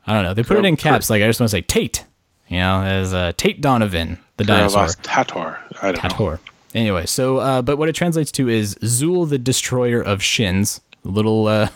I 0.06 0.13
don't 0.13 0.24
know. 0.24 0.34
They 0.34 0.44
put 0.44 0.58
it 0.58 0.66
in 0.66 0.75
caps. 0.78 1.10
Like 1.10 1.22
I 1.22 1.28
just 1.28 1.40
want 1.40 1.50
to 1.50 1.58
say 1.58 1.62
Tate. 1.62 2.06
You 2.48 2.58
know, 2.58 2.82
as 2.84 3.13
uh, 3.13 3.32
Tate 3.38 3.62
Donovan, 3.62 4.20
the 4.38 4.44
dinosaur. 4.44 4.86
Cravastator. 4.88 5.58
I 5.82 5.92
don't 5.94 6.04
know. 6.04 6.10
Tator. 6.10 6.40
Anyway, 6.74 7.06
so 7.06 7.38
uh, 7.38 7.62
but 7.62 7.78
what 7.78 7.88
it 7.90 7.96
translates 7.96 8.32
to 8.34 8.50
is 8.50 8.75
Zuul 8.75 9.30
the 9.30 9.38
Destroyer 9.38 10.01
of 10.01 10.22
Shins. 10.24 10.82
A 11.03 11.10
little, 11.10 11.48
uh, 11.48 11.70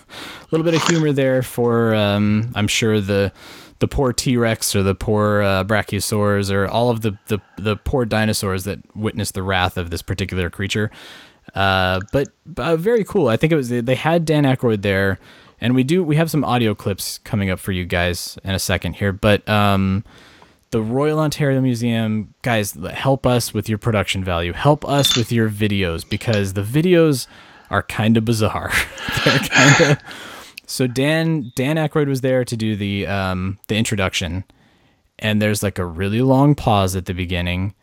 little 0.52 0.64
bit 0.64 0.76
of 0.76 0.84
humor 0.88 1.12
there 1.12 1.42
for 1.42 1.96
um, 1.96 2.52
I'm 2.56 2.68
sure 2.68 3.02
the 3.02 3.32
the 3.80 3.88
poor 3.88 4.14
T 4.14 4.38
Rex 4.38 4.76
or 4.76 4.84
the 4.84 4.96
poor 4.96 5.42
uh, 5.42 5.64
or 5.68 6.68
all 6.68 6.90
of 6.90 7.02
the, 7.02 7.18
the 7.28 7.40
the 7.58 7.76
poor 7.76 8.06
dinosaurs 8.06 8.64
that 8.64 8.80
witnessed 8.96 9.34
the 9.34 9.44
wrath 9.44 9.78
of 9.78 9.90
this 9.90 10.02
particular 10.02 10.50
creature. 10.50 10.92
Uh, 11.54 12.00
but 12.12 12.30
uh, 12.58 12.76
very 12.76 13.04
cool. 13.04 13.28
I 13.28 13.38
think 13.38 13.52
it 13.52 13.56
was 13.56 13.70
they 13.70 13.96
had 13.96 14.26
Dan 14.26 14.44
Aykroyd 14.44 14.82
there, 14.82 15.20
and 15.60 15.76
we 15.76 15.84
do 15.84 16.04
we 16.04 16.16
have 16.16 16.32
some 16.32 16.44
audio 16.44 16.74
clips 16.74 17.20
coming 17.20 17.50
up 17.50 17.60
for 17.60 17.72
you 17.72 17.86
guys 17.86 18.38
in 18.44 18.52
a 18.52 18.60
second 18.60 18.94
here. 18.94 19.12
But 19.12 19.48
um, 19.48 20.04
the 20.72 20.82
Royal 20.82 21.20
Ontario 21.20 21.62
Museum, 21.62 22.34
guys, 22.42 22.74
help 22.74 23.26
us 23.26 23.54
with 23.54 23.70
your 23.70 23.78
production 23.78 24.24
value. 24.24 24.54
Help 24.54 24.86
us 24.86 25.16
with 25.16 25.32
your 25.32 25.50
videos 25.50 26.08
because 26.08 26.54
the 26.54 26.64
videos 26.64 27.28
are 27.70 27.84
kind 27.84 28.18
of 28.18 28.26
bizarre. 28.26 28.72
They're 29.26 29.40
kind 29.40 29.92
of 29.92 29.98
so 30.68 30.88
Dan 30.88 31.52
Dan 31.56 31.76
Aykroyd 31.78 32.08
was 32.08 32.22
there 32.22 32.44
to 32.46 32.58
do 32.58 32.76
the 32.76 33.08
um, 33.08 33.60
the 33.68 33.76
introduction, 33.76 34.44
and 35.20 35.42
there's 35.42 35.64
like 35.64 35.80
a 35.80 35.86
really 35.86 36.22
long 36.22 36.56
pause 36.56 36.96
at 36.96 37.06
the 37.06 37.14
beginning, 37.14 37.76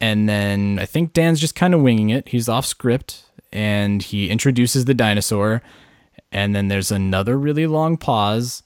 and 0.00 0.28
then 0.28 0.78
I 0.78 0.86
think 0.86 1.12
Dan's 1.12 1.40
just 1.40 1.54
kind 1.54 1.74
of 1.74 1.80
winging 1.80 2.10
it. 2.10 2.28
He's 2.28 2.48
off 2.48 2.66
script, 2.66 3.24
and 3.52 4.02
he 4.02 4.30
introduces 4.30 4.84
the 4.84 4.94
dinosaur, 4.94 5.62
and 6.30 6.54
then 6.54 6.68
there's 6.68 6.90
another 6.90 7.38
really 7.38 7.66
long 7.66 7.96
pause, 7.96 8.62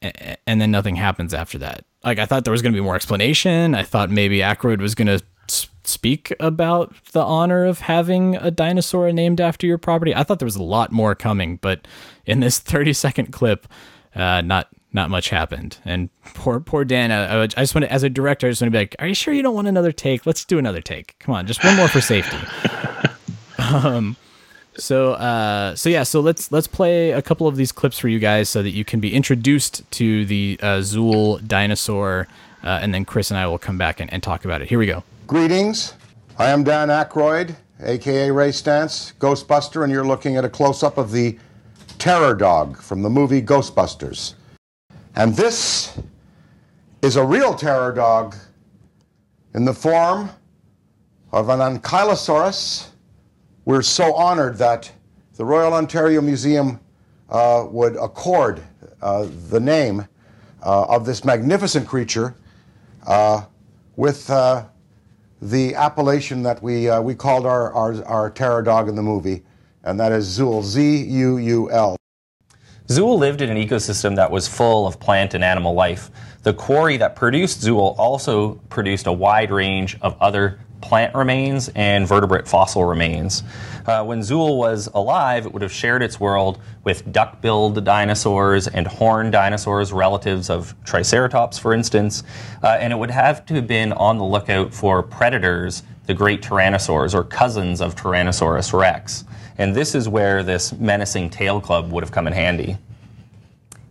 and 0.00 0.60
then 0.60 0.70
nothing 0.70 0.96
happens 0.96 1.34
after 1.34 1.58
that. 1.58 1.84
Like 2.02 2.18
I 2.18 2.26
thought 2.26 2.44
there 2.44 2.52
was 2.52 2.62
going 2.62 2.72
to 2.72 2.78
be 2.78 2.84
more 2.84 2.96
explanation. 2.96 3.74
I 3.74 3.82
thought 3.82 4.10
maybe 4.10 4.38
Aykroyd 4.38 4.80
was 4.80 4.94
going 4.94 5.08
to 5.08 5.22
speak 5.86 6.32
about 6.40 6.94
the 7.12 7.22
honor 7.22 7.64
of 7.64 7.80
having 7.80 8.36
a 8.36 8.50
dinosaur 8.50 9.10
named 9.12 9.40
after 9.40 9.66
your 9.66 9.78
property. 9.78 10.14
I 10.14 10.22
thought 10.22 10.38
there 10.38 10.46
was 10.46 10.56
a 10.56 10.62
lot 10.62 10.92
more 10.92 11.14
coming, 11.14 11.56
but 11.56 11.86
in 12.26 12.40
this 12.40 12.58
30 12.60 12.92
second 12.92 13.32
clip, 13.32 13.66
uh, 14.14 14.40
not 14.40 14.68
not 14.92 15.10
much 15.10 15.28
happened. 15.28 15.78
And 15.84 16.08
poor 16.34 16.60
poor 16.60 16.84
Dan. 16.84 17.10
I, 17.10 17.42
I 17.42 17.46
just 17.46 17.74
want 17.74 17.84
to, 17.84 17.92
as 17.92 18.04
a 18.04 18.08
director, 18.10 18.46
I 18.46 18.50
just 18.50 18.62
want 18.62 18.68
to 18.72 18.76
be 18.76 18.78
like, 18.78 18.96
"Are 19.00 19.08
you 19.08 19.14
sure 19.14 19.34
you 19.34 19.42
don't 19.42 19.54
want 19.54 19.66
another 19.66 19.92
take? 19.92 20.24
Let's 20.24 20.44
do 20.44 20.58
another 20.58 20.80
take. 20.80 21.18
Come 21.18 21.34
on, 21.34 21.46
just 21.46 21.64
one 21.64 21.76
more 21.76 21.88
for 21.88 22.00
safety." 22.00 22.38
um, 23.58 24.16
so 24.76 25.12
uh, 25.12 25.74
so 25.74 25.88
yeah, 25.88 26.04
so 26.04 26.20
let's 26.20 26.50
let's 26.52 26.66
play 26.66 27.10
a 27.10 27.22
couple 27.22 27.46
of 27.46 27.56
these 27.56 27.72
clips 27.72 27.98
for 27.98 28.08
you 28.08 28.18
guys 28.18 28.48
so 28.48 28.62
that 28.62 28.70
you 28.70 28.84
can 28.84 29.00
be 29.00 29.14
introduced 29.14 29.88
to 29.92 30.24
the 30.24 30.58
uh, 30.62 30.78
Zuul 30.78 31.46
dinosaur, 31.46 32.28
uh, 32.62 32.78
and 32.80 32.94
then 32.94 33.04
Chris 33.04 33.30
and 33.30 33.38
I 33.38 33.46
will 33.46 33.58
come 33.58 33.78
back 33.78 34.00
and, 34.00 34.12
and 34.12 34.22
talk 34.22 34.44
about 34.44 34.62
it. 34.62 34.68
Here 34.68 34.78
we 34.78 34.86
go. 34.86 35.02
Greetings. 35.26 35.94
I 36.38 36.50
am 36.50 36.64
Dan 36.64 36.88
Aykroyd, 36.88 37.56
aka 37.80 38.30
Ray 38.30 38.50
Stantz, 38.50 39.14
Ghostbuster, 39.14 39.82
and 39.82 39.90
you're 39.90 40.06
looking 40.06 40.36
at 40.36 40.44
a 40.44 40.50
close 40.50 40.82
up 40.82 40.98
of 40.98 41.12
the 41.12 41.38
Terror 41.96 42.34
Dog 42.34 42.76
from 42.76 43.00
the 43.00 43.08
movie 43.08 43.40
Ghostbusters. 43.40 44.34
And 45.16 45.34
this 45.34 45.98
is 47.00 47.16
a 47.16 47.24
real 47.24 47.54
terror 47.54 47.90
dog 47.90 48.36
in 49.54 49.64
the 49.64 49.72
form 49.72 50.28
of 51.32 51.48
an 51.48 51.78
Ankylosaurus. 51.78 52.88
We're 53.64 53.80
so 53.80 54.12
honored 54.12 54.58
that 54.58 54.92
the 55.36 55.44
Royal 55.46 55.72
Ontario 55.72 56.20
Museum 56.20 56.78
uh, 57.30 57.64
would 57.70 57.96
accord 57.96 58.62
uh, 59.00 59.26
the 59.48 59.60
name 59.60 60.06
uh, 60.62 60.84
of 60.84 61.06
this 61.06 61.24
magnificent 61.24 61.88
creature 61.88 62.34
uh, 63.06 63.46
with 63.96 64.28
uh, 64.28 64.66
the 65.44 65.74
appellation 65.74 66.42
that 66.42 66.62
we, 66.62 66.88
uh, 66.88 67.02
we 67.02 67.14
called 67.14 67.44
our, 67.44 67.70
our, 67.74 68.02
our 68.04 68.30
terror 68.30 68.62
dog 68.62 68.88
in 68.88 68.94
the 68.94 69.02
movie, 69.02 69.42
and 69.82 70.00
that 70.00 70.10
is 70.10 70.26
Zuul, 70.26 70.62
Z 70.62 71.04
U 71.04 71.36
U 71.36 71.70
L. 71.70 71.96
Zuul 72.88 73.18
lived 73.18 73.42
in 73.42 73.50
an 73.50 73.58
ecosystem 73.58 74.16
that 74.16 74.30
was 74.30 74.48
full 74.48 74.86
of 74.86 74.98
plant 74.98 75.34
and 75.34 75.44
animal 75.44 75.74
life. 75.74 76.10
The 76.44 76.54
quarry 76.54 76.96
that 76.96 77.14
produced 77.14 77.60
Zuul 77.60 77.94
also 77.98 78.54
produced 78.70 79.06
a 79.06 79.12
wide 79.12 79.50
range 79.50 79.98
of 80.00 80.16
other 80.20 80.60
plant 80.84 81.14
remains 81.14 81.70
and 81.74 82.06
vertebrate 82.06 82.46
fossil 82.46 82.84
remains. 82.84 83.42
Uh, 83.86 84.04
when 84.04 84.20
Zuul 84.20 84.58
was 84.58 84.86
alive, 84.92 85.46
it 85.46 85.52
would 85.52 85.62
have 85.62 85.72
shared 85.72 86.02
its 86.02 86.20
world 86.20 86.60
with 86.84 87.10
duck-billed 87.10 87.82
dinosaurs 87.84 88.68
and 88.68 88.86
horned 88.86 89.32
dinosaurs, 89.32 89.94
relatives 89.94 90.50
of 90.50 90.74
Triceratops, 90.84 91.58
for 91.58 91.72
instance, 91.72 92.22
uh, 92.62 92.76
and 92.78 92.92
it 92.92 92.96
would 92.96 93.10
have 93.10 93.46
to 93.46 93.54
have 93.54 93.66
been 93.66 93.94
on 93.94 94.18
the 94.18 94.24
lookout 94.24 94.74
for 94.74 95.02
predators, 95.02 95.82
the 96.04 96.12
great 96.12 96.42
tyrannosaurs, 96.42 97.14
or 97.14 97.24
cousins 97.24 97.80
of 97.80 97.96
Tyrannosaurus 97.96 98.78
rex. 98.78 99.24
And 99.56 99.74
this 99.74 99.94
is 99.94 100.06
where 100.06 100.42
this 100.42 100.74
menacing 100.74 101.30
tail 101.30 101.62
club 101.62 101.92
would 101.92 102.04
have 102.04 102.12
come 102.12 102.26
in 102.26 102.34
handy. 102.34 102.76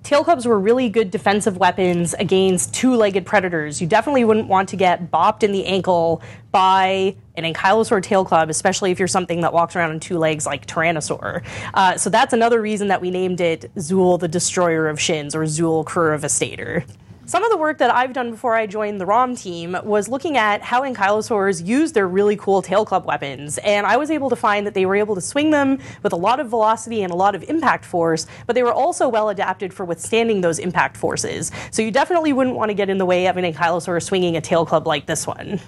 Tail 0.04 0.26
clubs 0.26 0.46
were 0.46 0.60
really 0.60 0.90
good 0.90 1.12
defensive 1.12 1.56
weapons 1.56 2.14
against 2.16 2.74
two-legged 2.74 3.26
predators. 3.26 3.82
You 3.82 3.88
definitely 3.88 4.26
wouldn't 4.26 4.50
want 4.50 4.68
to 4.70 4.76
get 4.76 5.10
bopped 5.10 5.44
in 5.44 5.54
the 5.54 5.66
ankle 5.66 6.22
by 6.52 7.16
an 7.38 7.46
ankylosaur 7.46 8.04
tail 8.04 8.26
club, 8.26 8.50
especially 8.50 8.92
if 8.92 9.00
you're 9.00 9.08
something 9.08 9.40
that 9.42 9.54
walks 9.54 9.78
around 9.78 9.92
on 9.92 10.00
two 10.02 10.18
legs 10.18 10.46
like 10.46 10.68
Tyrannosaur. 10.68 11.44
Uh, 11.74 11.98
so 11.98 12.10
that's 12.10 12.34
another 12.34 12.62
reason 12.62 12.90
that 12.90 13.00
we 13.00 13.12
named 13.12 13.40
it 13.40 13.74
Zuul 13.76 14.20
the 14.20 14.28
Destroyer 14.28 14.90
of 14.90 15.00
Shins 15.00 15.34
or 15.34 15.44
Zuul 15.44 15.86
Crurivastator. 15.86 16.86
Some 17.26 17.46
of 17.46 17.52
the 17.52 17.58
work 17.58 17.78
that 17.78 17.90
I've 17.90 18.12
done 18.12 18.32
before 18.32 18.54
I 18.54 18.68
joined 18.68 19.00
the 19.00 19.06
ROM 19.06 19.34
team 19.34 19.78
was 19.86 20.10
looking 20.10 20.36
at 20.36 20.62
how 20.62 20.82
ankylosaurs 20.82 21.66
use 21.66 21.94
their 21.94 22.06
really 22.06 22.36
cool 22.36 22.62
tail 22.62 22.84
club 22.84 23.06
weapons, 23.06 23.58
and 23.60 23.88
I 23.88 23.96
was 23.96 24.12
able 24.12 24.30
to 24.30 24.36
find 24.36 24.68
that 24.68 24.74
they 24.74 24.86
were 24.86 24.98
able 24.98 25.16
to 25.16 25.22
swing 25.22 25.50
them 25.50 25.80
with 26.04 26.12
a 26.12 26.18
lot 26.18 26.42
of 26.42 26.50
velocity 26.50 27.02
and 27.02 27.14
a 27.14 27.16
lot 27.16 27.34
of 27.34 27.42
impact 27.44 27.86
force, 27.86 28.28
but 28.46 28.56
they 28.56 28.64
were 28.64 28.74
also 28.74 29.08
well 29.08 29.30
adapted 29.30 29.74
for 29.74 29.86
withstanding 29.86 30.42
those 30.42 30.60
impact 30.60 30.98
forces. 30.98 31.50
So 31.72 31.82
you 31.82 31.92
definitely 31.92 32.34
wouldn't 32.34 32.58
want 32.58 32.70
to 32.70 32.76
get 32.76 32.90
in 32.90 32.98
the 32.98 33.06
way 33.06 33.28
of 33.28 33.38
an 33.38 33.46
ankylosaur 33.46 34.04
swinging 34.04 34.36
a 34.36 34.42
tail 34.42 34.66
club 34.66 34.86
like 34.86 35.06
this 35.06 35.26
one. 35.26 35.62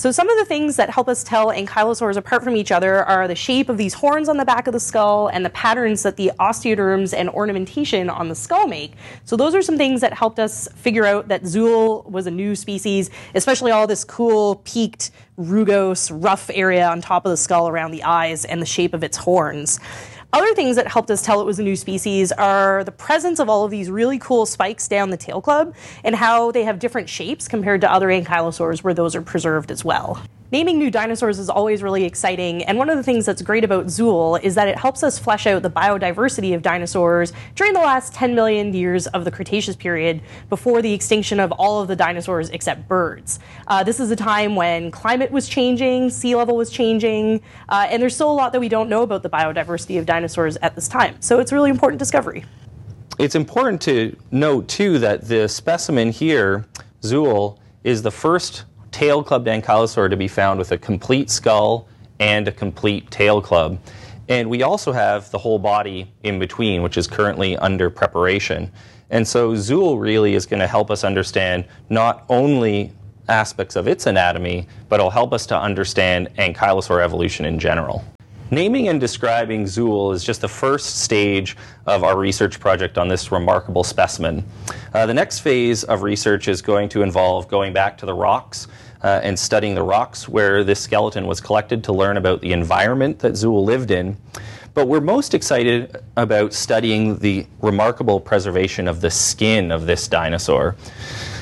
So 0.00 0.10
some 0.10 0.30
of 0.30 0.38
the 0.38 0.46
things 0.46 0.76
that 0.76 0.88
help 0.88 1.10
us 1.10 1.22
tell 1.22 1.48
ankylosaurs 1.48 2.16
apart 2.16 2.42
from 2.42 2.56
each 2.56 2.72
other 2.72 3.04
are 3.04 3.28
the 3.28 3.34
shape 3.34 3.68
of 3.68 3.76
these 3.76 3.92
horns 3.92 4.30
on 4.30 4.38
the 4.38 4.46
back 4.46 4.66
of 4.66 4.72
the 4.72 4.80
skull 4.80 5.28
and 5.28 5.44
the 5.44 5.50
patterns 5.50 6.04
that 6.04 6.16
the 6.16 6.32
osteoderms 6.40 7.12
and 7.12 7.28
ornamentation 7.28 8.08
on 8.08 8.30
the 8.30 8.34
skull 8.34 8.66
make. 8.66 8.94
So 9.26 9.36
those 9.36 9.54
are 9.54 9.60
some 9.60 9.76
things 9.76 10.00
that 10.00 10.14
helped 10.14 10.38
us 10.38 10.68
figure 10.68 11.04
out 11.04 11.28
that 11.28 11.42
Zuul 11.42 12.08
was 12.10 12.26
a 12.26 12.30
new 12.30 12.56
species, 12.56 13.10
especially 13.34 13.72
all 13.72 13.86
this 13.86 14.02
cool 14.02 14.62
peaked 14.64 15.10
rugose 15.38 16.10
rough 16.10 16.50
area 16.54 16.88
on 16.88 17.02
top 17.02 17.26
of 17.26 17.30
the 17.30 17.36
skull 17.36 17.68
around 17.68 17.90
the 17.90 18.02
eyes 18.02 18.46
and 18.46 18.62
the 18.62 18.66
shape 18.66 18.94
of 18.94 19.04
its 19.04 19.18
horns. 19.18 19.80
Other 20.32 20.54
things 20.54 20.76
that 20.76 20.86
helped 20.86 21.10
us 21.10 21.22
tell 21.22 21.40
it 21.40 21.44
was 21.44 21.58
a 21.58 21.62
new 21.62 21.74
species 21.74 22.30
are 22.30 22.84
the 22.84 22.92
presence 22.92 23.40
of 23.40 23.48
all 23.48 23.64
of 23.64 23.70
these 23.72 23.90
really 23.90 24.18
cool 24.18 24.46
spikes 24.46 24.86
down 24.86 25.10
the 25.10 25.16
tail 25.16 25.40
club 25.40 25.74
and 26.04 26.14
how 26.14 26.52
they 26.52 26.62
have 26.62 26.78
different 26.78 27.08
shapes 27.08 27.48
compared 27.48 27.80
to 27.80 27.92
other 27.92 28.06
ankylosaurs 28.06 28.84
where 28.84 28.94
those 28.94 29.16
are 29.16 29.22
preserved 29.22 29.72
as 29.72 29.84
well. 29.84 30.22
Naming 30.52 30.78
new 30.78 30.90
dinosaurs 30.90 31.38
is 31.38 31.48
always 31.48 31.80
really 31.80 32.02
exciting, 32.02 32.64
and 32.64 32.76
one 32.76 32.90
of 32.90 32.96
the 32.96 33.04
things 33.04 33.24
that's 33.24 33.40
great 33.40 33.62
about 33.62 33.86
Zuul 33.86 34.42
is 34.42 34.56
that 34.56 34.66
it 34.66 34.76
helps 34.76 35.04
us 35.04 35.16
flesh 35.16 35.46
out 35.46 35.62
the 35.62 35.70
biodiversity 35.70 36.56
of 36.56 36.62
dinosaurs 36.62 37.32
during 37.54 37.72
the 37.72 37.78
last 37.78 38.12
10 38.14 38.34
million 38.34 38.74
years 38.74 39.06
of 39.06 39.24
the 39.24 39.30
Cretaceous 39.30 39.76
period 39.76 40.20
before 40.48 40.82
the 40.82 40.92
extinction 40.92 41.38
of 41.38 41.52
all 41.52 41.80
of 41.80 41.86
the 41.86 41.94
dinosaurs 41.94 42.50
except 42.50 42.88
birds. 42.88 43.38
Uh, 43.68 43.84
this 43.84 44.00
is 44.00 44.10
a 44.10 44.16
time 44.16 44.56
when 44.56 44.90
climate 44.90 45.30
was 45.30 45.48
changing, 45.48 46.10
sea 46.10 46.34
level 46.34 46.56
was 46.56 46.70
changing, 46.70 47.40
uh, 47.68 47.86
and 47.88 48.02
there's 48.02 48.16
still 48.16 48.32
a 48.32 48.34
lot 48.34 48.50
that 48.50 48.58
we 48.58 48.68
don't 48.68 48.88
know 48.88 49.02
about 49.02 49.22
the 49.22 49.30
biodiversity 49.30 50.00
of 50.00 50.04
dinosaurs 50.04 50.56
at 50.62 50.74
this 50.74 50.88
time. 50.88 51.14
So 51.20 51.38
it's 51.38 51.52
a 51.52 51.54
really 51.54 51.70
important 51.70 52.00
discovery. 52.00 52.44
It's 53.20 53.36
important 53.36 53.80
to 53.82 54.16
note, 54.32 54.66
too, 54.66 54.98
that 54.98 55.28
the 55.28 55.48
specimen 55.48 56.10
here, 56.10 56.66
Zuul, 57.02 57.58
is 57.84 58.02
the 58.02 58.10
first 58.10 58.64
tail 58.92 59.22
clubbed 59.22 59.46
ankylosaur 59.46 60.10
to 60.10 60.16
be 60.16 60.28
found 60.28 60.58
with 60.58 60.72
a 60.72 60.78
complete 60.78 61.30
skull 61.30 61.88
and 62.18 62.48
a 62.48 62.52
complete 62.52 63.10
tail 63.10 63.40
club. 63.40 63.80
And 64.28 64.48
we 64.48 64.62
also 64.62 64.92
have 64.92 65.30
the 65.30 65.38
whole 65.38 65.58
body 65.58 66.12
in 66.22 66.38
between, 66.38 66.82
which 66.82 66.96
is 66.96 67.06
currently 67.06 67.56
under 67.56 67.90
preparation. 67.90 68.70
And 69.10 69.26
so 69.26 69.52
Zuul 69.52 70.00
really 70.00 70.34
is 70.34 70.46
going 70.46 70.60
to 70.60 70.68
help 70.68 70.90
us 70.90 71.02
understand 71.02 71.64
not 71.88 72.24
only 72.28 72.92
aspects 73.28 73.76
of 73.76 73.88
its 73.88 74.06
anatomy, 74.06 74.68
but 74.88 75.00
it'll 75.00 75.10
help 75.10 75.32
us 75.32 75.46
to 75.46 75.58
understand 75.58 76.28
ankylosaur 76.36 77.02
evolution 77.02 77.44
in 77.44 77.58
general. 77.58 78.04
Naming 78.52 78.88
and 78.88 79.00
describing 79.00 79.62
Zuul 79.62 80.12
is 80.12 80.24
just 80.24 80.40
the 80.40 80.48
first 80.48 81.02
stage 81.02 81.56
of 81.86 82.02
our 82.02 82.18
research 82.18 82.58
project 82.58 82.98
on 82.98 83.06
this 83.06 83.30
remarkable 83.30 83.84
specimen. 83.84 84.44
Uh, 84.92 85.06
the 85.06 85.14
next 85.14 85.38
phase 85.38 85.84
of 85.84 86.02
research 86.02 86.48
is 86.48 86.60
going 86.60 86.88
to 86.88 87.02
involve 87.02 87.46
going 87.46 87.72
back 87.72 87.96
to 87.98 88.06
the 88.06 88.12
rocks 88.12 88.66
uh, 89.04 89.20
and 89.22 89.38
studying 89.38 89.76
the 89.76 89.82
rocks 89.82 90.28
where 90.28 90.64
this 90.64 90.80
skeleton 90.80 91.28
was 91.28 91.40
collected 91.40 91.84
to 91.84 91.92
learn 91.92 92.16
about 92.16 92.40
the 92.40 92.50
environment 92.50 93.20
that 93.20 93.34
Zuul 93.34 93.64
lived 93.64 93.92
in. 93.92 94.16
But 94.74 94.88
we're 94.88 95.00
most 95.00 95.32
excited 95.32 96.02
about 96.16 96.52
studying 96.52 97.20
the 97.20 97.46
remarkable 97.60 98.18
preservation 98.18 98.88
of 98.88 99.00
the 99.00 99.12
skin 99.12 99.70
of 99.70 99.86
this 99.86 100.08
dinosaur. 100.08 100.74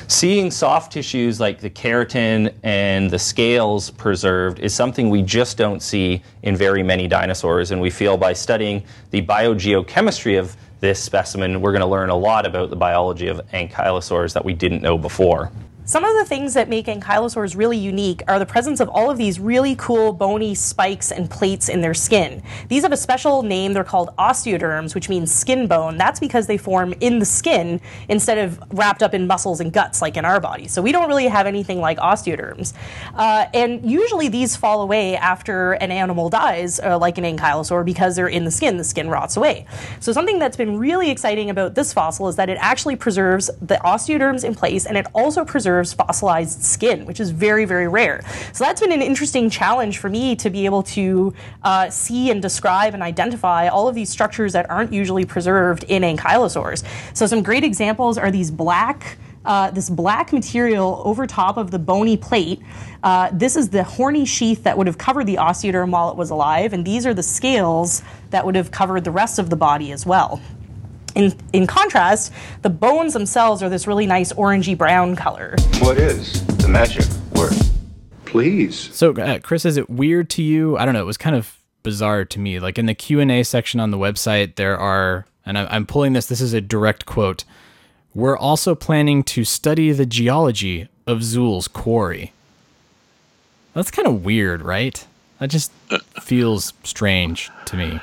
Seeing 0.09 0.49
soft 0.49 0.91
tissues 0.91 1.39
like 1.39 1.59
the 1.59 1.69
keratin 1.69 2.51
and 2.63 3.11
the 3.11 3.19
scales 3.19 3.91
preserved 3.91 4.57
is 4.57 4.73
something 4.73 5.11
we 5.11 5.21
just 5.21 5.55
don't 5.55 5.83
see 5.83 6.23
in 6.41 6.55
very 6.55 6.81
many 6.81 7.07
dinosaurs, 7.07 7.69
and 7.69 7.79
we 7.79 7.91
feel 7.91 8.17
by 8.17 8.33
studying 8.33 8.83
the 9.11 9.21
biogeochemistry 9.21 10.39
of 10.39 10.57
this 10.79 10.99
specimen, 10.99 11.61
we're 11.61 11.71
going 11.71 11.81
to 11.81 11.87
learn 11.87 12.09
a 12.09 12.15
lot 12.15 12.47
about 12.47 12.71
the 12.71 12.75
biology 12.75 13.27
of 13.27 13.39
ankylosaurs 13.53 14.33
that 14.33 14.43
we 14.43 14.51
didn't 14.51 14.81
know 14.81 14.97
before. 14.97 15.51
Some 15.89 16.03
of 16.03 16.15
the 16.17 16.25
things 16.25 16.53
that 16.53 16.69
make 16.69 16.85
ankylosaurs 16.85 17.57
really 17.57 17.75
unique 17.75 18.21
are 18.27 18.37
the 18.37 18.45
presence 18.45 18.79
of 18.79 18.89
all 18.89 19.09
of 19.09 19.17
these 19.17 19.39
really 19.39 19.75
cool 19.75 20.13
bony 20.13 20.53
spikes 20.53 21.11
and 21.11 21.27
plates 21.27 21.67
in 21.67 21.81
their 21.81 21.95
skin. 21.95 22.43
These 22.67 22.83
have 22.83 22.91
a 22.91 22.97
special 22.97 23.41
name. 23.41 23.73
They're 23.73 23.83
called 23.83 24.11
osteoderms, 24.15 24.93
which 24.93 25.09
means 25.09 25.33
skin 25.33 25.65
bone. 25.65 25.97
That's 25.97 26.19
because 26.19 26.45
they 26.45 26.57
form 26.59 26.93
in 26.99 27.17
the 27.17 27.25
skin 27.25 27.81
instead 28.07 28.37
of 28.37 28.61
wrapped 28.71 29.01
up 29.01 29.15
in 29.15 29.25
muscles 29.25 29.61
and 29.61 29.73
guts 29.73 29.99
like 29.99 30.15
in 30.15 30.25
our 30.25 30.39
body. 30.39 30.67
So 30.67 30.79
we 30.83 30.91
don't 30.91 31.07
really 31.07 31.27
have 31.27 31.47
anything 31.47 31.79
like 31.79 31.97
osteoderms. 31.97 32.73
Uh, 33.15 33.47
and 33.55 33.83
usually 33.83 34.27
these 34.27 34.55
fall 34.55 34.83
away 34.83 35.17
after 35.17 35.71
an 35.71 35.91
animal 35.91 36.29
dies, 36.29 36.79
uh, 36.79 36.99
like 36.99 37.17
an 37.17 37.23
ankylosaur, 37.23 37.83
because 37.83 38.15
they're 38.15 38.27
in 38.27 38.45
the 38.45 38.51
skin. 38.51 38.77
The 38.77 38.83
skin 38.83 39.09
rots 39.09 39.37
away. 39.37 39.65
So 40.01 40.11
something 40.11 40.37
that's 40.37 40.55
been 40.55 40.77
really 40.77 41.09
exciting 41.09 41.49
about 41.49 41.73
this 41.73 41.93
fossil 41.93 42.27
is 42.27 42.35
that 42.35 42.47
it 42.47 42.59
actually 42.61 42.95
preserves 42.95 43.49
the 43.59 43.77
osteoderms 43.83 44.43
in 44.43 44.53
place 44.53 44.85
and 44.85 44.95
it 44.95 45.07
also 45.15 45.43
preserves 45.43 45.78
fossilized 45.83 46.61
skin, 46.61 47.05
which 47.05 47.19
is 47.19 47.31
very, 47.31 47.65
very 47.65 47.87
rare. 47.87 48.23
So 48.53 48.63
that's 48.63 48.81
been 48.81 48.91
an 48.91 49.01
interesting 49.01 49.49
challenge 49.49 49.97
for 49.97 50.09
me 50.09 50.35
to 50.37 50.49
be 50.49 50.65
able 50.65 50.83
to 50.83 51.33
uh, 51.63 51.89
see 51.89 52.31
and 52.31 52.41
describe 52.41 52.93
and 52.93 53.03
identify 53.03 53.67
all 53.67 53.87
of 53.87 53.95
these 53.95 54.09
structures 54.09 54.53
that 54.53 54.69
aren't 54.69 54.93
usually 54.93 55.25
preserved 55.25 55.83
in 55.85 56.03
ankylosaurs. 56.03 56.83
So 57.13 57.25
some 57.25 57.43
great 57.43 57.63
examples 57.63 58.17
are 58.17 58.31
these 58.31 58.51
black. 58.51 59.17
Uh, 59.45 59.71
this 59.71 59.89
black 59.89 60.33
material 60.33 61.01
over 61.05 61.25
top 61.25 61.55
of 61.55 61.71
the 61.71 61.79
bony 61.79 62.17
plate. 62.17 62.59
Uh, 63.01 63.29
this 63.31 63.55
is 63.55 63.69
the 63.69 63.83
horny 63.83 64.25
sheath 64.25 64.63
that 64.63 64.77
would 64.77 64.85
have 64.85 64.97
covered 64.97 65.25
the 65.25 65.35
osteoderm 65.35 65.91
while 65.91 66.11
it 66.11 66.17
was 66.17 66.29
alive, 66.29 66.73
and 66.73 66.83
these 66.85 67.05
are 67.05 67.13
the 67.13 67.23
scales 67.23 68.03
that 68.31 68.45
would 68.45 68.55
have 68.55 68.69
covered 68.69 69.05
the 69.05 69.11
rest 69.11 69.39
of 69.39 69.49
the 69.49 69.55
body 69.55 69.93
as 69.93 70.05
well. 70.05 70.41
In, 71.15 71.35
in 71.53 71.67
contrast, 71.67 72.31
the 72.61 72.69
bones 72.69 73.13
themselves 73.13 73.63
are 73.63 73.69
this 73.69 73.87
really 73.87 74.05
nice 74.05 74.31
orangey 74.33 74.77
brown 74.77 75.15
color. 75.15 75.55
What 75.79 75.97
is 75.97 76.45
the 76.57 76.67
magic 76.67 77.05
word? 77.35 77.53
Please. 78.25 78.77
So, 78.95 79.11
uh, 79.13 79.39
Chris, 79.39 79.65
is 79.65 79.77
it 79.77 79.89
weird 79.89 80.29
to 80.31 80.43
you? 80.43 80.77
I 80.77 80.85
don't 80.85 80.93
know. 80.93 81.01
It 81.01 81.07
was 81.07 81.17
kind 81.17 81.35
of 81.35 81.57
bizarre 81.81 82.25
to 82.25 82.39
me. 82.39 82.59
Like 82.59 82.77
in 82.77 82.85
the 82.85 82.93
Q 82.93 83.19
and 83.19 83.31
A 83.31 83.43
section 83.43 83.79
on 83.79 83.91
the 83.91 83.97
website, 83.97 84.55
there 84.55 84.77
are, 84.77 85.25
and 85.45 85.57
I'm, 85.57 85.67
I'm 85.71 85.85
pulling 85.85 86.13
this. 86.13 86.27
This 86.27 86.41
is 86.41 86.53
a 86.53 86.61
direct 86.61 87.05
quote. 87.05 87.43
We're 88.13 88.37
also 88.37 88.75
planning 88.75 89.23
to 89.23 89.43
study 89.43 89.91
the 89.91 90.05
geology 90.05 90.89
of 91.07 91.19
Zuul's 91.19 91.67
quarry. 91.67 92.33
That's 93.73 93.91
kind 93.91 94.07
of 94.07 94.25
weird, 94.25 94.61
right? 94.61 95.05
That 95.39 95.49
just 95.49 95.71
feels 96.21 96.73
strange 96.83 97.49
to 97.65 97.77
me. 97.77 97.99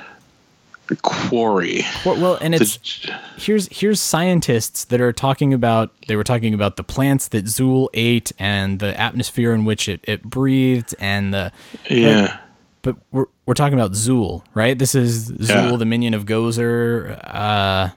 The 0.88 0.96
quarry. 0.96 1.82
Well, 2.04 2.20
well 2.20 2.38
and 2.40 2.54
it's 2.54 2.78
here's 3.36 3.66
here's 3.76 4.00
scientists 4.00 4.84
that 4.84 5.00
are 5.00 5.12
talking 5.12 5.52
about 5.52 5.90
they 6.06 6.14
were 6.16 6.22
talking 6.24 6.54
about 6.54 6.76
the 6.76 6.84
plants 6.84 7.28
that 7.28 7.46
Zuul 7.46 7.88
ate 7.94 8.30
and 8.38 8.78
the 8.78 8.98
atmosphere 9.00 9.52
in 9.52 9.64
which 9.64 9.88
it, 9.88 10.00
it 10.04 10.22
breathed 10.22 10.94
and 11.00 11.34
the 11.34 11.52
Yeah. 11.90 12.38
but, 12.82 12.94
but 12.94 13.04
we're 13.10 13.26
we're 13.46 13.54
talking 13.54 13.78
about 13.78 13.92
Zuul, 13.92 14.42
right? 14.54 14.78
This 14.78 14.94
is 14.94 15.30
Zuul, 15.32 15.70
Yeah. 15.72 15.76
the 15.76 15.84
minion 15.84 16.14
of 16.14 16.24
Gozer. 16.24 17.18
Uh, 17.24 17.88